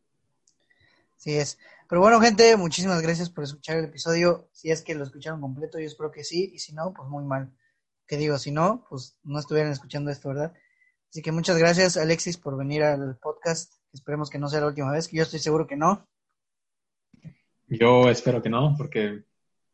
Sí 1.17 1.37
es. 1.37 1.59
Pero 1.89 2.01
bueno, 2.01 2.21
gente, 2.21 2.57
muchísimas 2.57 3.03
gracias 3.03 3.31
por 3.31 3.45
escuchar 3.45 3.79
el 3.79 3.87
episodio. 3.87 4.49
Si 4.53 4.71
es 4.71 4.83
que 4.83 4.95
lo 4.95 5.05
escucharon 5.05 5.41
completo, 5.41 5.79
yo 5.79 5.87
espero 5.87 6.13
que 6.13 6.25
sí, 6.25 6.53
y 6.55 6.59
si 6.59 6.73
no, 6.73 6.95
pues 6.95 7.09
muy 7.09 7.25
mal. 7.25 7.53
Que 8.07 8.17
digo, 8.17 8.39
si 8.39 8.53
no, 8.53 8.87
pues 8.89 9.19
no 9.25 9.39
estuvieran 9.39 9.73
escuchando 9.73 10.11
esto, 10.11 10.29
¿verdad? 10.29 10.55
Así 11.11 11.21
que 11.21 11.33
muchas 11.33 11.59
gracias, 11.59 11.97
Alexis, 11.97 12.37
por 12.37 12.57
venir 12.57 12.85
al 12.85 13.19
podcast. 13.19 13.75
Esperemos 13.93 14.31
que 14.31 14.39
no 14.39 14.49
sea 14.49 14.61
la 14.61 14.69
última 14.69 14.93
vez, 14.93 15.09
que 15.09 15.17
yo 15.17 15.25
estoy 15.25 15.41
seguro 15.41 15.67
que 15.67 15.77
no. 15.77 16.07
Yo 17.67 18.09
espero 18.09 18.41
que 18.41 18.49
no, 18.49 18.75
porque 18.79 19.25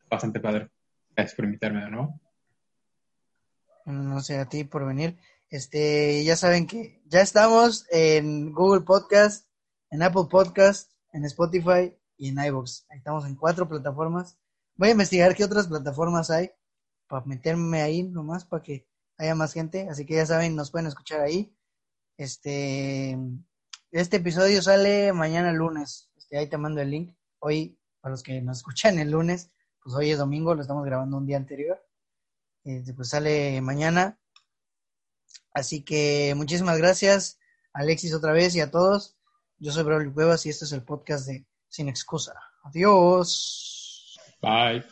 bastante 0.09 0.39
padre. 0.39 0.69
Gracias 1.17 1.35
por 1.35 1.45
invitarme 1.45 1.83
de 1.83 1.89
nuevo. 1.89 2.21
No 3.85 4.21
sé, 4.21 4.37
a 4.37 4.47
ti 4.47 4.63
por 4.65 4.85
venir. 4.85 5.17
Este, 5.49 6.23
ya 6.23 6.35
saben 6.35 6.67
que 6.67 7.01
ya 7.07 7.21
estamos 7.21 7.87
en 7.89 8.53
Google 8.53 8.81
Podcast, 8.81 9.47
en 9.89 10.03
Apple 10.03 10.25
Podcast, 10.29 10.91
en 11.13 11.25
Spotify 11.25 11.97
y 12.17 12.29
en 12.29 12.37
iVoox. 12.37 12.85
Estamos 12.91 13.25
en 13.25 13.35
cuatro 13.35 13.67
plataformas. 13.67 14.37
Voy 14.75 14.89
a 14.89 14.91
investigar 14.91 15.33
qué 15.33 15.43
otras 15.43 15.67
plataformas 15.67 16.29
hay 16.29 16.51
para 17.07 17.25
meterme 17.25 17.81
ahí 17.81 18.03
nomás 18.03 18.45
para 18.45 18.61
que 18.61 18.87
haya 19.17 19.33
más 19.33 19.53
gente. 19.53 19.89
Así 19.89 20.05
que 20.05 20.13
ya 20.13 20.25
saben, 20.27 20.55
nos 20.55 20.69
pueden 20.69 20.85
escuchar 20.85 21.21
ahí. 21.21 21.51
Este, 22.15 23.17
este 23.89 24.17
episodio 24.17 24.61
sale 24.61 25.11
mañana 25.13 25.51
lunes. 25.51 26.11
Este, 26.15 26.37
ahí 26.37 26.47
te 26.47 26.57
mando 26.57 26.79
el 26.79 26.91
link. 26.91 27.17
Hoy, 27.39 27.75
para 28.01 28.11
los 28.11 28.21
que 28.21 28.39
nos 28.39 28.57
escuchan 28.57 28.99
el 28.99 29.09
lunes, 29.09 29.49
pues 29.87 29.95
hoy 29.95 30.11
es 30.11 30.17
domingo, 30.17 30.53
lo 30.53 30.61
estamos 30.61 30.83
grabando 30.83 31.15
un 31.15 31.25
día 31.25 31.37
anterior. 31.37 31.81
Este, 32.65 32.93
pues 32.93 33.07
sale 33.07 33.61
mañana. 33.61 34.19
Así 35.53 35.81
que 35.81 36.33
muchísimas 36.35 36.77
gracias, 36.77 37.39
Alexis, 37.71 38.13
otra 38.13 38.33
vez 38.33 38.53
y 38.53 38.59
a 38.59 38.69
todos. 38.69 39.15
Yo 39.59 39.71
soy 39.71 39.85
Braulio 39.85 40.13
Cuevas 40.13 40.45
y 40.45 40.49
este 40.49 40.65
es 40.65 40.73
el 40.73 40.83
podcast 40.83 41.27
de 41.27 41.45
Sin 41.69 41.87
Excusa. 41.87 42.33
Adiós. 42.63 44.19
Bye. 44.41 44.83